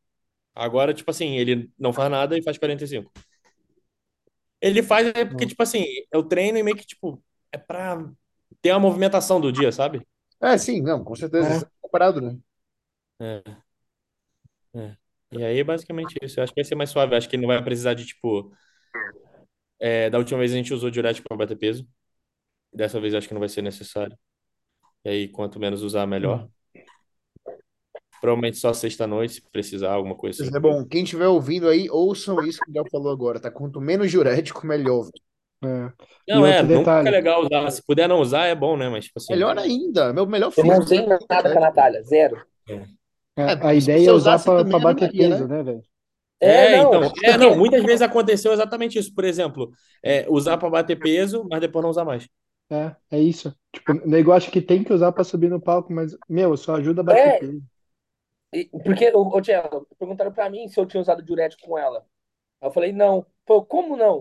Agora, 0.55 0.95
tipo 0.95 1.11
assim, 1.11 1.37
ele 1.37 1.71
não 1.79 1.93
faz 1.93 2.11
nada 2.11 2.37
e 2.37 2.43
faz 2.43 2.57
45. 2.59 3.13
Ele 4.61 4.83
faz 4.83 5.09
é 5.09 5.25
porque, 5.25 5.47
tipo 5.47 5.63
assim, 5.63 5.85
eu 6.11 6.23
treino 6.23 6.59
e 6.59 6.63
meio 6.63 6.77
que, 6.77 6.87
tipo, 6.87 7.23
é 7.53 7.59
pra 7.59 8.03
ter 8.63 8.71
a 8.71 8.79
movimentação 8.79 9.41
do 9.41 9.53
dia, 9.53 9.71
sabe? 9.71 10.07
É, 10.41 10.57
sim, 10.57 10.81
não, 10.81 11.05
com 11.05 11.15
certeza. 11.15 11.49
É. 11.49 11.59
É 11.59 11.69
comparado, 11.81 12.21
né? 12.21 12.39
É. 13.21 13.43
É. 14.75 14.97
E 15.33 15.45
aí, 15.45 15.63
basicamente 15.65 16.17
isso. 16.23 16.39
Eu 16.41 16.45
acho 16.45 16.53
que 16.53 16.61
vai 16.61 16.65
ser 16.65 16.75
mais 16.75 16.91
suave. 16.91 17.13
Eu 17.13 17.19
acho 17.19 17.29
que 17.29 17.37
ele 17.37 17.43
não 17.43 17.49
vai 17.55 17.63
precisar 17.63 17.95
de, 17.95 18.07
tipo. 18.07 18.53
é, 19.79 20.09
da 20.09 20.19
última 20.19 20.39
vez 20.39 20.53
a 20.53 20.57
gente 20.57 20.73
usou 20.73 20.91
diurético 20.91 21.29
pra 21.29 21.37
bater 21.37 21.57
peso. 21.57 21.87
Dessa 22.73 23.01
vez 23.01 23.13
eu 23.13 23.19
acho 23.19 23.29
que 23.29 23.35
não 23.35 23.41
vai 23.41 23.49
ser 23.49 23.63
necessário. 23.63 24.17
E 25.05 25.09
aí, 25.09 25.29
quanto 25.29 25.61
menos 25.61 25.83
usar, 25.83 26.07
melhor. 26.07 26.49
Provavelmente 28.21 28.59
só 28.59 28.73
sexta-noite, 28.73 29.35
se 29.35 29.43
precisar, 29.51 29.93
alguma 29.93 30.15
coisa 30.15 30.43
assim. 30.43 30.57
É 30.57 30.61
bom, 30.61 30.85
quem 30.85 31.05
estiver 31.05 31.29
ouvindo 31.29 31.69
aí, 31.69 31.89
ouçam 31.91 32.43
isso 32.43 32.61
que 32.65 32.71
o 32.71 32.75
Léo 32.75 32.85
falou 32.91 33.13
agora, 33.13 33.39
tá? 33.41 33.51
Quanto 33.51 33.81
menos 33.81 34.11
diurético, 34.11 34.67
melhor. 34.67 35.09
É. 35.63 35.93
Não, 36.29 36.47
E 36.47 36.51
é, 36.51 36.63
nunca 36.63 36.99
é 37.01 37.11
legal 37.11 37.45
usar. 37.45 37.71
Se 37.71 37.83
puder 37.85 38.09
não 38.09 38.21
usar, 38.21 38.47
é 38.47 38.55
bom, 38.55 38.77
né? 38.77 38.89
Mas, 38.89 39.07
tipo 39.07 39.19
assim. 39.19 39.33
Melhor 39.33 39.59
ainda, 39.59 40.13
meu 40.13 40.27
melhor 40.27 40.53
Eu 40.57 40.65
não 40.65 40.79
usei 40.79 41.07
nada 41.07 41.19
com 41.27 41.35
a 41.59 41.61
Natália, 41.61 42.03
zero. 42.03 42.37
É, 42.69 43.43
É, 43.43 43.67
a 43.67 43.75
ideia 43.75 44.09
é 44.09 44.13
usar 44.13 44.39
pra 44.39 44.63
bater 44.79 45.05
animaria, 45.05 45.31
peso, 45.31 45.49
né, 45.49 45.63
velho? 45.63 45.83
É, 46.39 46.77
não, 46.83 46.89
então. 46.89 47.13
É, 47.25 47.39
não, 47.39 47.57
muitas 47.57 47.83
vezes 47.83 48.03
aconteceu 48.03 48.53
exatamente 48.53 48.99
isso. 48.99 49.15
Por 49.15 49.25
exemplo, 49.25 49.71
é, 50.03 50.27
usar 50.29 50.59
pra 50.59 50.69
bater 50.69 50.97
peso, 50.97 51.47
mas 51.51 51.61
depois 51.61 51.83
não 51.83 51.91
usar 51.91 52.05
mais. 52.05 52.29
É, 52.71 52.95
é 53.13 53.21
isso. 53.21 53.55
Tipo, 53.73 53.93
o 53.93 54.09
nego 54.09 54.33
acha 54.33 54.51
que 54.51 54.61
tem 54.61 54.83
que 54.83 54.93
usar 54.93 55.13
pra 55.13 55.25
subir 55.25 55.49
no 55.49 55.61
palco, 55.61 55.93
mas, 55.93 56.17
meu, 56.29 56.57
só 56.57 56.77
ajuda 56.77 57.01
a 57.01 57.05
bater 57.05 57.29
É. 57.29 57.39
peso. 57.39 57.63
E- 58.61 58.71
Porque, 58.85 59.11
ô, 59.15 59.23
ô, 59.37 59.41
Tiago, 59.43 59.87
perguntaram 59.99 60.33
pra 60.33 60.49
mim 60.51 60.69
se 60.69 60.79
eu 60.81 60.87
tinha 60.87 61.01
usado 61.01 61.23
diurético 61.23 61.67
com 61.67 61.79
ela. 61.79 62.07
Aí 62.61 62.69
eu 62.69 62.73
falei, 62.73 62.93
não. 62.93 63.27
Pô, 63.45 63.65
como 63.65 63.97
não? 63.97 64.21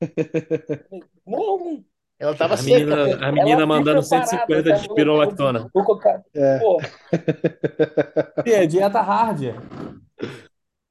Não. 1.26 1.84
Ela 2.18 2.34
tava 2.36 2.54
A 2.54 2.56
seca. 2.56 2.76
menina, 2.78 3.04
a 3.04 3.08
Ela 3.10 3.32
menina 3.32 3.56
fica 3.56 3.66
mandando 3.66 4.08
parada, 4.08 4.26
150 4.26 4.62
de 4.62 4.70
tá? 4.70 4.76
espirolactona. 4.76 5.70
Vou 5.74 5.84
colocar. 5.84 6.22
É. 6.34 6.58
Pô, 6.58 6.78
É, 8.46 8.66
dieta 8.66 9.00
hard. 9.00 9.42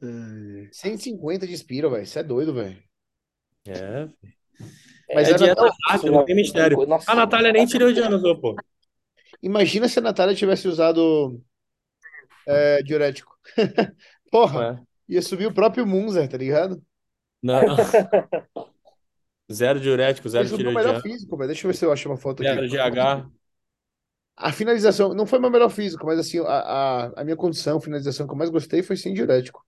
É. 0.01 0.69
150 0.71 1.47
de 1.47 1.53
espiro, 1.53 1.89
velho. 1.89 2.03
Isso 2.03 2.17
é 2.19 2.23
doido, 2.23 2.53
velho. 2.53 2.81
É. 3.67 4.07
Mas 5.13 5.29
é 5.29 5.33
a 5.33 5.37
dieta 5.37 5.61
Natália- 5.61 5.73
hard, 5.89 6.03
não 6.05 6.25
tem 6.25 6.35
mistério. 6.35 6.85
Nossa. 6.85 7.11
A 7.11 7.15
Natália 7.15 7.51
nem 7.51 7.65
tireoidiana 7.65 8.15
usou, 8.15 8.39
pô. 8.39 8.55
Imagina 9.41 9.87
se 9.87 9.99
a 9.99 10.01
Natália 10.01 10.35
tivesse 10.35 10.67
usado 10.67 11.41
é, 12.47 12.81
diurético. 12.83 13.35
Porra, 14.31 14.83
É. 15.09 15.13
ia 15.13 15.21
subir 15.21 15.47
o 15.47 15.53
próprio 15.53 15.85
Munzer, 15.85 16.27
tá 16.29 16.37
ligado? 16.37 16.81
Não. 17.41 17.61
Zero 19.51 19.79
diurético, 19.79 20.29
zero 20.29 20.47
Fez 20.47 20.59
o 20.59 20.63
meu 20.63 20.73
melhor 20.73 21.01
físico, 21.01 21.35
velho. 21.35 21.47
Deixa 21.47 21.67
eu 21.67 21.71
ver 21.71 21.77
se 21.77 21.85
eu 21.85 21.91
acho 21.91 22.07
uma 22.07 22.17
foto 22.17 22.43
zero 22.43 22.61
aqui. 22.65 22.69
GH. 22.77 23.29
A 24.37 24.51
finalização 24.51 25.13
não 25.13 25.25
foi 25.25 25.39
meu 25.39 25.51
melhor 25.51 25.69
físico, 25.69 26.05
mas 26.05 26.17
assim, 26.17 26.39
a, 26.39 26.43
a, 26.45 27.21
a 27.21 27.23
minha 27.23 27.35
condição, 27.35 27.77
a 27.77 27.81
finalização 27.81 28.25
que 28.25 28.33
eu 28.33 28.37
mais 28.37 28.49
gostei 28.49 28.81
foi 28.81 28.95
sem 28.95 29.13
diurético. 29.13 29.63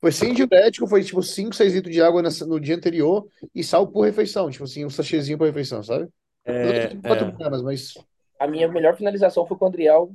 Foi 0.00 0.12
sem 0.12 0.34
diurético, 0.34 0.86
foi 0.86 1.02
tipo 1.02 1.22
5, 1.22 1.54
6 1.54 1.72
litros 1.74 1.94
de 1.94 2.02
água 2.02 2.20
nessa- 2.22 2.44
no 2.46 2.60
dia 2.60 2.74
anterior 2.76 3.26
e 3.54 3.64
sal 3.64 3.86
por 3.86 4.02
refeição, 4.04 4.50
tipo 4.50 4.64
assim, 4.64 4.84
um 4.84 4.90
sachêzinho 4.90 5.38
por 5.38 5.46
refeição, 5.46 5.82
sabe? 5.82 6.08
É, 6.44 6.86
Eu 6.86 6.90
tô 6.90 7.08
4 7.08 7.26
é. 7.26 7.30
gramas, 7.32 7.62
mas 7.62 7.94
A 8.38 8.46
minha 8.46 8.68
melhor 8.68 8.96
finalização 8.96 9.46
foi 9.46 9.56
com 9.56 9.64
o 9.64 9.68
Adriel. 9.68 10.14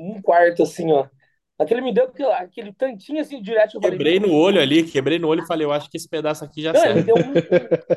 Um 0.00 0.20
quarto, 0.22 0.62
assim, 0.62 0.92
ó. 0.92 1.08
Aquele 1.58 1.80
me 1.82 1.92
deu 1.94 2.04
aquele, 2.06 2.32
aquele 2.32 2.72
tantinho 2.72 3.20
assim 3.20 3.42
direto. 3.42 3.76
Eu 3.76 3.82
falei, 3.82 3.98
Quebrei 3.98 4.20
no 4.20 4.32
olho 4.32 4.60
ali, 4.60 4.84
quebrei 4.90 5.18
no 5.18 5.28
olho 5.28 5.42
e 5.42 5.46
falei, 5.46 5.66
eu 5.66 5.72
acho 5.72 5.90
que 5.90 5.96
esse 5.96 6.08
pedaço 6.08 6.44
aqui 6.44 6.62
já 6.62 6.74
Não, 6.74 6.86
ele 6.86 7.02
serve. 7.02 7.02
deu 7.02 7.18
um, 7.18 7.38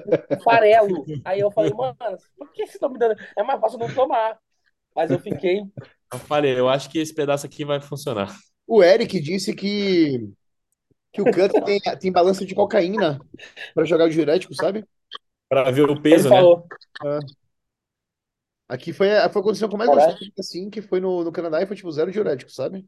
um- 0.05 0.21
um 0.29 0.39
farelo. 0.39 1.09
Aí 1.23 1.39
eu 1.39 1.51
falei, 1.51 1.73
mano, 1.73 1.95
por 2.37 2.51
que 2.51 2.65
você 2.67 2.79
tá 2.79 2.89
me 2.89 2.97
dando? 2.99 3.15
É 3.37 3.43
mais 3.43 3.59
fácil 3.59 3.79
não 3.79 3.93
tomar. 3.93 4.39
Mas 4.95 5.11
eu 5.11 5.19
fiquei. 5.19 5.63
Eu 6.11 6.19
falei, 6.19 6.57
eu 6.57 6.69
acho 6.69 6.89
que 6.89 6.99
esse 6.99 7.13
pedaço 7.13 7.45
aqui 7.45 7.65
vai 7.65 7.81
funcionar. 7.81 8.29
o 8.67 8.83
Eric 8.83 9.19
disse 9.19 9.53
que 9.55 10.29
que 11.13 11.21
o 11.21 11.29
Cutter 11.29 11.63
tem, 11.63 11.79
tem 11.99 12.11
balança 12.11 12.45
de 12.45 12.55
cocaína 12.55 13.19
pra 13.73 13.85
jogar 13.85 14.05
o 14.05 14.09
diurético, 14.11 14.55
sabe? 14.55 14.85
Pra 15.49 15.71
ver 15.71 15.89
o 15.89 16.01
Ele 16.09 16.23
peso, 16.23 16.31
né? 16.31 16.43
falou. 16.43 16.65
Aqui 18.67 18.93
foi 18.93 19.15
a, 19.15 19.29
foi 19.29 19.41
a 19.41 19.43
condição 19.43 19.67
que 19.67 19.75
eu 19.75 19.79
mais 19.79 19.89
gostei, 19.89 20.31
assim, 20.39 20.69
que 20.69 20.81
foi 20.81 20.99
no, 20.99 21.23
no 21.23 21.31
Canadá 21.31 21.61
e 21.61 21.65
foi 21.65 21.75
tipo 21.75 21.91
zero 21.91 22.11
diurético, 22.11 22.51
sabe? 22.51 22.85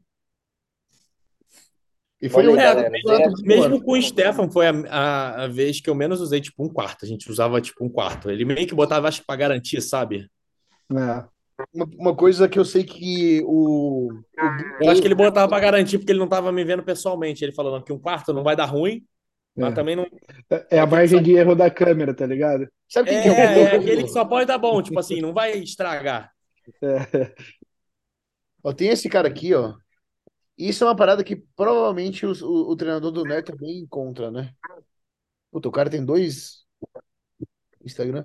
E 2.20 2.28
foi 2.28 2.46
Olha 2.46 3.30
do 3.30 3.42
Mesmo 3.42 3.82
com 3.82 3.92
o 3.92 4.02
Stefan, 4.02 4.50
foi 4.50 4.66
a, 4.66 4.72
a, 4.88 5.44
a 5.44 5.48
vez 5.48 5.80
que 5.80 5.90
eu 5.90 5.94
menos 5.94 6.20
usei, 6.20 6.40
tipo, 6.40 6.64
um 6.64 6.68
quarto. 6.68 7.04
A 7.04 7.08
gente 7.08 7.30
usava, 7.30 7.60
tipo, 7.60 7.84
um 7.84 7.90
quarto. 7.90 8.30
Ele 8.30 8.44
meio 8.44 8.66
que 8.66 8.74
botava, 8.74 9.06
acho 9.06 9.20
que 9.20 9.26
pra 9.26 9.36
garantir, 9.36 9.82
sabe? 9.82 10.26
É. 10.90 11.24
Uma, 11.74 11.86
uma 11.98 12.16
coisa 12.16 12.48
que 12.48 12.58
eu 12.58 12.64
sei 12.64 12.84
que 12.84 13.42
o, 13.44 14.08
o 14.08 14.82
Eu 14.82 14.90
acho 14.90 15.00
que 15.00 15.06
ele 15.06 15.14
botava 15.14 15.48
pra 15.48 15.60
garantir, 15.60 15.98
porque 15.98 16.10
ele 16.10 16.18
não 16.18 16.28
tava 16.28 16.50
me 16.50 16.64
vendo 16.64 16.82
pessoalmente. 16.82 17.44
Ele 17.44 17.52
falou, 17.52 17.72
não, 17.72 17.82
que 17.82 17.92
um 17.92 17.98
quarto 17.98 18.32
não 18.32 18.42
vai 18.42 18.56
dar 18.56 18.66
ruim, 18.66 19.04
mas 19.56 19.72
É. 19.72 19.74
também 19.74 19.96
não... 19.96 20.06
É 20.70 20.78
a 20.78 20.86
margem 20.86 21.22
de 21.22 21.32
erro 21.32 21.54
da 21.54 21.70
câmera, 21.70 22.14
tá 22.14 22.26
ligado? 22.26 22.68
Sabe 22.88 23.10
quem 23.10 23.18
É, 23.18 23.22
que 23.22 23.28
é 23.28 23.32
o 23.32 23.34
é 23.34 23.76
aquele 23.76 24.02
que 24.02 24.08
só 24.10 24.24
pode 24.24 24.46
dar 24.46 24.58
bom, 24.58 24.82
tipo 24.82 24.98
assim, 24.98 25.20
não 25.20 25.32
vai 25.32 25.52
estragar. 25.58 26.30
É. 26.82 27.34
Ó, 28.62 28.72
tem 28.72 28.88
esse 28.88 29.08
cara 29.08 29.28
aqui, 29.28 29.54
ó. 29.54 29.74
Isso 30.58 30.84
é 30.84 30.86
uma 30.88 30.96
parada 30.96 31.24
que 31.24 31.36
provavelmente 31.56 32.26
os- 32.26 32.42
o, 32.42 32.70
o 32.70 32.76
treinador 32.76 33.12
do 33.12 33.24
Neto 33.24 33.52
também 33.52 33.78
encontra, 33.80 34.30
né? 34.30 34.54
Puta, 35.50 35.68
o 35.68 35.72
cara 35.72 35.90
tem 35.90 36.04
dois 36.04 36.64
Instagram. 37.84 38.24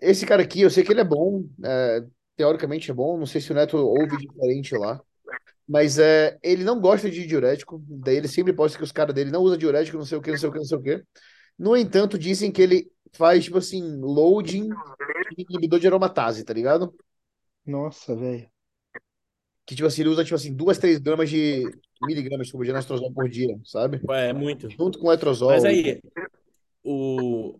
Esse 0.00 0.26
cara 0.26 0.42
aqui, 0.42 0.60
eu 0.60 0.70
sei 0.70 0.84
que 0.84 0.92
ele 0.92 1.00
é 1.00 1.04
bom, 1.04 1.44
é, 1.64 2.04
teoricamente 2.36 2.90
é 2.90 2.94
bom, 2.94 3.16
não 3.18 3.26
sei 3.26 3.40
se 3.40 3.52
o 3.52 3.54
Neto 3.54 3.76
ouve 3.76 4.16
diferente 4.18 4.76
lá, 4.76 5.00
mas 5.66 5.98
é, 5.98 6.38
ele 6.42 6.64
não 6.64 6.80
gosta 6.80 7.10
de 7.10 7.26
diurético, 7.26 7.82
daí 7.88 8.16
ele 8.16 8.28
sempre 8.28 8.52
posta 8.52 8.76
que 8.76 8.84
os 8.84 8.92
caras 8.92 9.14
dele 9.14 9.30
não 9.30 9.42
usam 9.42 9.56
diurético, 9.56 9.96
não 9.96 10.04
sei 10.04 10.18
o 10.18 10.20
que, 10.20 10.30
não 10.30 10.38
sei 10.38 10.48
o 10.48 10.52
que, 10.52 10.58
não 10.58 10.64
sei 10.64 10.78
o 10.78 10.82
que. 10.82 11.02
No 11.58 11.76
entanto, 11.76 12.18
dizem 12.18 12.52
que 12.52 12.60
ele 12.60 12.90
faz, 13.12 13.44
tipo 13.44 13.58
assim, 13.58 13.82
loading 14.00 14.68
de 15.36 15.46
inibidor 15.48 15.78
de 15.78 15.86
aromatase, 15.86 16.44
tá 16.44 16.52
ligado? 16.52 16.94
Nossa, 17.64 18.14
velho. 18.14 18.48
Que, 19.66 19.74
tipo 19.74 19.86
assim, 19.86 20.02
ele 20.02 20.10
usa, 20.10 20.24
tipo 20.24 20.34
assim, 20.34 20.54
duas, 20.54 20.76
três 20.76 20.98
gramas 20.98 21.30
de 21.30 21.64
miligramas 22.02 22.46
desculpa, 22.46 22.64
de 22.64 22.70
anastrozol 22.70 23.12
por 23.12 23.28
dia, 23.28 23.56
sabe? 23.64 24.00
É, 24.10 24.32
muito. 24.32 24.68
Junto 24.68 24.98
com 24.98 25.08
letrozol. 25.08 25.50
Mas 25.50 25.64
aí, 25.64 26.02
o, 26.82 27.58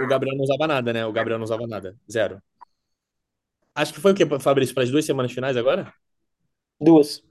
o 0.00 0.06
Gabriel 0.06 0.36
não 0.36 0.44
usava 0.44 0.68
nada, 0.68 0.92
né? 0.92 1.04
O 1.04 1.12
Gabriel 1.12 1.38
não 1.38 1.44
usava 1.44 1.66
nada. 1.66 1.96
Zero. 2.10 2.40
Acho 3.74 3.92
que 3.92 4.00
foi 4.00 4.12
o 4.12 4.14
quê, 4.14 4.24
Fabrício? 4.38 4.74
Para 4.74 4.84
as 4.84 4.90
duas 4.90 5.04
semanas 5.04 5.32
finais 5.32 5.56
agora? 5.56 5.92
Duas. 6.84 7.22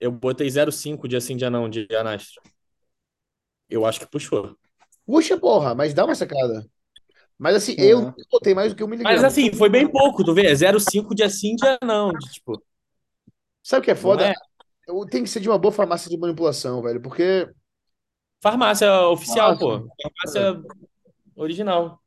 Eu 0.00 0.12
botei 0.12 0.48
0,5 0.50 1.08
de 1.08 1.16
assim 1.16 1.36
de 1.36 1.44
anão, 1.44 1.68
de 1.68 1.86
anastro. 1.96 2.40
Eu 3.68 3.84
acho 3.86 4.00
que 4.00 4.06
puxou. 4.06 4.56
Puxa, 5.06 5.38
porra, 5.38 5.74
mas 5.74 5.94
dá 5.94 6.04
uma 6.04 6.14
sacada. 6.14 6.66
Mas 7.38 7.56
assim, 7.56 7.76
É. 7.78 7.92
eu 7.92 8.02
não 8.02 8.14
botei 8.30 8.54
mais 8.54 8.72
do 8.72 8.76
que 8.76 8.84
um 8.84 8.88
miligrama. 8.88 9.16
Mas 9.20 9.24
assim, 9.24 9.52
foi 9.52 9.68
bem 9.68 9.86
pouco, 9.90 10.24
tu 10.24 10.34
vê? 10.34 10.46
É 10.46 10.54
0,5 10.54 11.14
de 11.14 11.22
assim 11.22 11.54
de 11.54 11.66
anão. 11.82 12.12
De, 12.12 12.32
tipo, 12.32 12.62
Sabe 13.62 13.80
o 13.82 13.84
que 13.84 13.90
é 13.90 13.94
não 13.94 14.00
foda? 14.02 14.24
é 14.24 14.34
Tem 15.10 15.22
que 15.24 15.30
ser 15.30 15.40
de 15.40 15.48
uma 15.48 15.58
boa 15.58 15.72
farmácia 15.72 16.10
de 16.10 16.16
manipulação, 16.18 16.82
velho, 16.82 17.00
porque 17.02 17.48
farmácia 18.42 18.90
oficial, 19.08 19.52
Nossa. 19.52 19.58
pô. 19.58 19.88
Farmácia 20.02 20.62
original. 21.36 22.00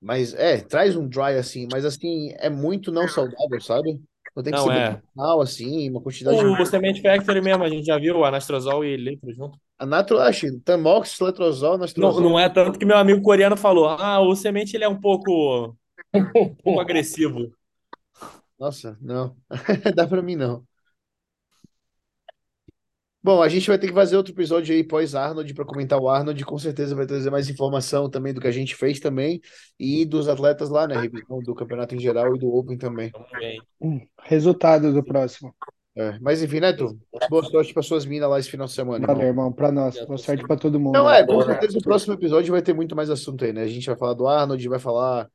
Mas 0.00 0.34
é, 0.34 0.60
traz 0.60 0.96
um 0.96 1.08
dry 1.08 1.36
assim, 1.38 1.66
mas 1.70 1.84
assim, 1.84 2.30
é 2.38 2.50
muito 2.50 2.90
não 2.90 3.06
saudável, 3.08 3.60
sabe? 3.60 4.02
Então 4.32 4.42
tem 4.42 4.52
que 4.52 4.58
Não, 4.58 4.66
ser 4.66 4.72
é. 4.72 4.90
bem 4.92 5.02
assim, 5.42 5.90
uma 5.90 6.00
quantidade. 6.00 6.44
O 6.44 6.66
Semente 6.66 7.02
Factory 7.02 7.40
mesmo, 7.40 7.62
a 7.64 7.68
gente 7.68 7.84
já 7.86 7.98
viu 7.98 8.16
o 8.18 8.24
anastrozol 8.24 8.84
e 8.84 8.96
letro 8.96 9.32
junto. 9.34 9.58
A 9.78 9.84
Natroash, 9.84 10.42
Tamox, 10.64 11.20
Letrozol, 11.20 11.78
Não, 11.96 12.20
não 12.20 12.38
é 12.38 12.48
tanto 12.48 12.78
que 12.78 12.84
meu 12.84 12.96
amigo 12.96 13.20
coreano 13.20 13.56
falou: 13.56 13.88
ah, 13.88 14.20
o 14.20 14.34
Semente 14.34 14.76
ele 14.76 14.84
é 14.84 14.88
um 14.88 15.00
pouco, 15.00 15.76
um 16.14 16.54
pouco 16.62 16.80
agressivo. 16.80 17.52
Nossa, 18.58 18.96
não. 19.00 19.36
Dá 19.94 20.06
pra 20.06 20.22
mim 20.22 20.36
não. 20.36 20.64
Bom, 23.24 23.40
a 23.40 23.48
gente 23.48 23.68
vai 23.68 23.78
ter 23.78 23.86
que 23.86 23.92
fazer 23.92 24.16
outro 24.16 24.32
episódio 24.32 24.74
aí 24.74 24.82
pós-Arnold 24.82 25.54
para 25.54 25.64
comentar 25.64 26.00
o 26.00 26.08
Arnold. 26.08 26.44
Com 26.44 26.58
certeza 26.58 26.96
vai 26.96 27.06
trazer 27.06 27.30
mais 27.30 27.48
informação 27.48 28.10
também 28.10 28.34
do 28.34 28.40
que 28.40 28.48
a 28.48 28.52
gente 28.52 28.74
fez 28.74 28.98
também 28.98 29.40
e 29.78 30.04
dos 30.04 30.28
atletas 30.28 30.68
lá, 30.70 30.88
né? 30.88 31.00
Revisão 31.00 31.38
do 31.38 31.54
campeonato 31.54 31.94
em 31.94 32.00
geral 32.00 32.34
e 32.34 32.38
do 32.38 32.52
Open 32.52 32.76
também. 32.76 33.12
Hum, 33.80 34.00
Resultado 34.24 34.92
do 34.92 35.04
próximo. 35.04 35.54
É, 35.94 36.18
mas 36.20 36.42
enfim, 36.42 36.58
né, 36.58 36.72
Tu? 36.72 36.98
Boa 37.28 37.44
sorte 37.44 37.72
para 37.72 37.82
suas 37.82 38.06
minas 38.06 38.28
lá 38.28 38.40
esse 38.40 38.50
final 38.50 38.66
de 38.66 38.72
semana, 38.72 39.06
Valeu, 39.06 39.28
irmão. 39.28 39.44
irmão. 39.44 39.52
Pra 39.52 39.70
nós. 39.70 39.94
Boa 40.04 40.18
sorte 40.18 40.42
pra 40.44 40.56
todo 40.56 40.80
mundo. 40.80 40.94
Não, 40.94 41.08
é, 41.08 41.24
com 41.24 41.40
certeza 41.42 41.78
o 41.78 41.82
próximo 41.82 42.14
episódio 42.14 42.50
vai 42.50 42.62
ter 42.62 42.74
muito 42.74 42.96
mais 42.96 43.10
assunto 43.10 43.44
aí, 43.44 43.52
né? 43.52 43.62
A 43.62 43.68
gente 43.68 43.86
vai 43.86 43.96
falar 43.96 44.14
do 44.14 44.26
Arnold, 44.26 44.68
vai 44.68 44.78
falar. 44.78 45.30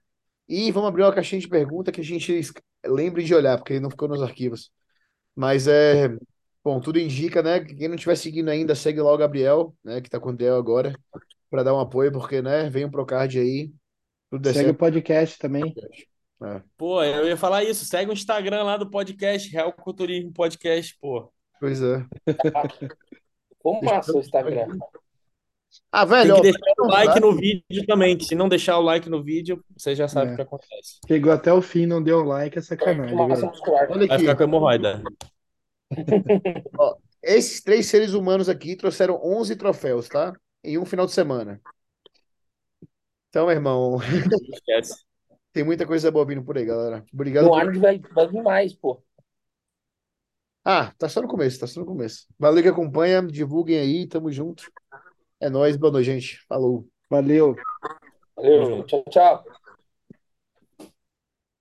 E 0.49 0.71
vamos 0.71 0.89
abrir 0.89 1.03
uma 1.03 1.13
caixinha 1.13 1.39
de 1.39 1.47
pergunta 1.47 1.91
que 1.91 2.01
a 2.01 2.03
gente 2.03 2.41
lembre 2.85 3.23
de 3.23 3.35
olhar, 3.35 3.57
porque 3.57 3.79
não 3.79 3.89
ficou 3.89 4.07
nos 4.07 4.21
arquivos. 4.21 4.71
Mas 5.35 5.67
é. 5.67 6.17
Bom, 6.67 6.81
tudo 6.81 6.99
indica, 6.99 7.41
né? 7.41 7.61
que 7.61 7.73
Quem 7.73 7.87
não 7.87 7.95
estiver 7.95 8.17
seguindo 8.17 8.49
ainda, 8.49 8.75
segue 8.75 8.99
lá 8.99 9.13
o 9.13 9.17
Gabriel, 9.17 9.73
né? 9.81 10.01
Que 10.01 10.09
tá 10.09 10.19
com 10.19 10.31
o 10.31 10.35
Del 10.35 10.57
agora, 10.57 10.93
para 11.49 11.63
dar 11.63 11.73
um 11.73 11.79
apoio, 11.79 12.11
porque, 12.11 12.41
né? 12.41 12.69
Vem 12.69 12.83
um 12.83 12.91
Procard 12.91 13.39
aí. 13.39 13.71
Segue 14.51 14.71
o 14.71 14.75
podcast 14.75 15.39
também. 15.39 15.73
É, 16.43 16.61
Pô, 16.75 17.01
eu 17.01 17.25
ia 17.25 17.37
falar 17.37 17.63
isso. 17.63 17.85
Segue 17.85 18.11
o 18.11 18.13
Instagram 18.13 18.63
lá 18.63 18.75
do 18.75 18.89
podcast, 18.91 19.49
Real 19.49 19.71
Culturismo 19.71 20.33
Podcast, 20.33 20.97
pô. 20.99 21.31
pois 21.57 21.81
é. 21.81 22.05
Como 23.63 23.81
massa 23.81 24.13
o 24.13 24.19
Instagram. 24.19 24.77
Ah, 25.89 26.05
Tem 26.05 26.09
velho, 26.17 26.33
que 26.33 26.39
ó, 26.39 26.41
deixar 26.41 26.73
o 26.79 26.87
like 26.87 27.19
no 27.21 27.33
vídeo 27.33 27.85
também. 27.87 28.17
que 28.17 28.25
Se 28.25 28.35
não 28.35 28.49
deixar 28.49 28.77
o 28.77 28.81
like 28.81 29.09
no 29.09 29.23
vídeo, 29.23 29.63
você 29.77 29.95
já 29.95 30.09
sabe 30.09 30.31
É. 30.31 30.33
o 30.33 30.35
que 30.35 30.41
acontece. 30.41 30.99
Chegou 31.07 31.31
até 31.31 31.53
o 31.53 31.61
fim, 31.61 31.85
não 31.85 32.03
deu 32.03 32.23
like, 32.25 32.57
é 32.59 32.61
sacanagem, 32.61 33.15
Vai 33.15 33.31
aqui. 33.31 34.17
ficar 34.19 34.35
com 34.35 34.43
hemorroida. 34.43 35.01
Esses 37.21 37.61
três 37.61 37.85
seres 37.87 38.13
humanos 38.13 38.49
aqui 38.49 38.75
trouxeram 38.75 39.19
11 39.23 39.55
troféus, 39.55 40.07
tá? 40.07 40.33
Em 40.63 40.77
um 40.77 40.85
final 40.85 41.05
de 41.05 41.11
semana. 41.13 41.61
Então, 43.29 43.47
meu 43.47 43.55
irmão, 43.55 43.97
esquece. 44.53 45.03
tem 45.51 45.63
muita 45.63 45.85
coisa 45.85 46.11
boa 46.11 46.25
vindo 46.25 46.43
por 46.43 46.57
aí, 46.57 46.65
galera. 46.65 47.05
Obrigado 47.13 47.45
No 47.45 47.51
por... 47.51 47.59
Arnold 47.59 47.79
vai, 47.79 47.99
vai 47.99 48.27
vir 48.27 48.43
mais, 48.43 48.73
pô. 48.73 49.01
Ah, 50.63 50.93
tá 50.97 51.07
só 51.07 51.21
no 51.21 51.27
começo, 51.27 51.59
tá 51.59 51.67
só 51.67 51.79
no 51.79 51.85
começo. 51.85 52.25
Valeu 52.37 52.61
que 52.61 52.69
acompanha, 52.69 53.21
divulguem 53.21 53.79
aí, 53.79 54.05
tamo 54.05 54.31
junto. 54.31 54.69
É 55.39 55.49
nóis, 55.49 55.77
boa 55.77 55.93
noite, 55.93 56.07
gente. 56.07 56.45
Falou. 56.47 56.85
Valeu. 57.09 57.55
Valeu, 58.35 58.83
tchau, 58.83 59.03
tchau. 59.09 59.45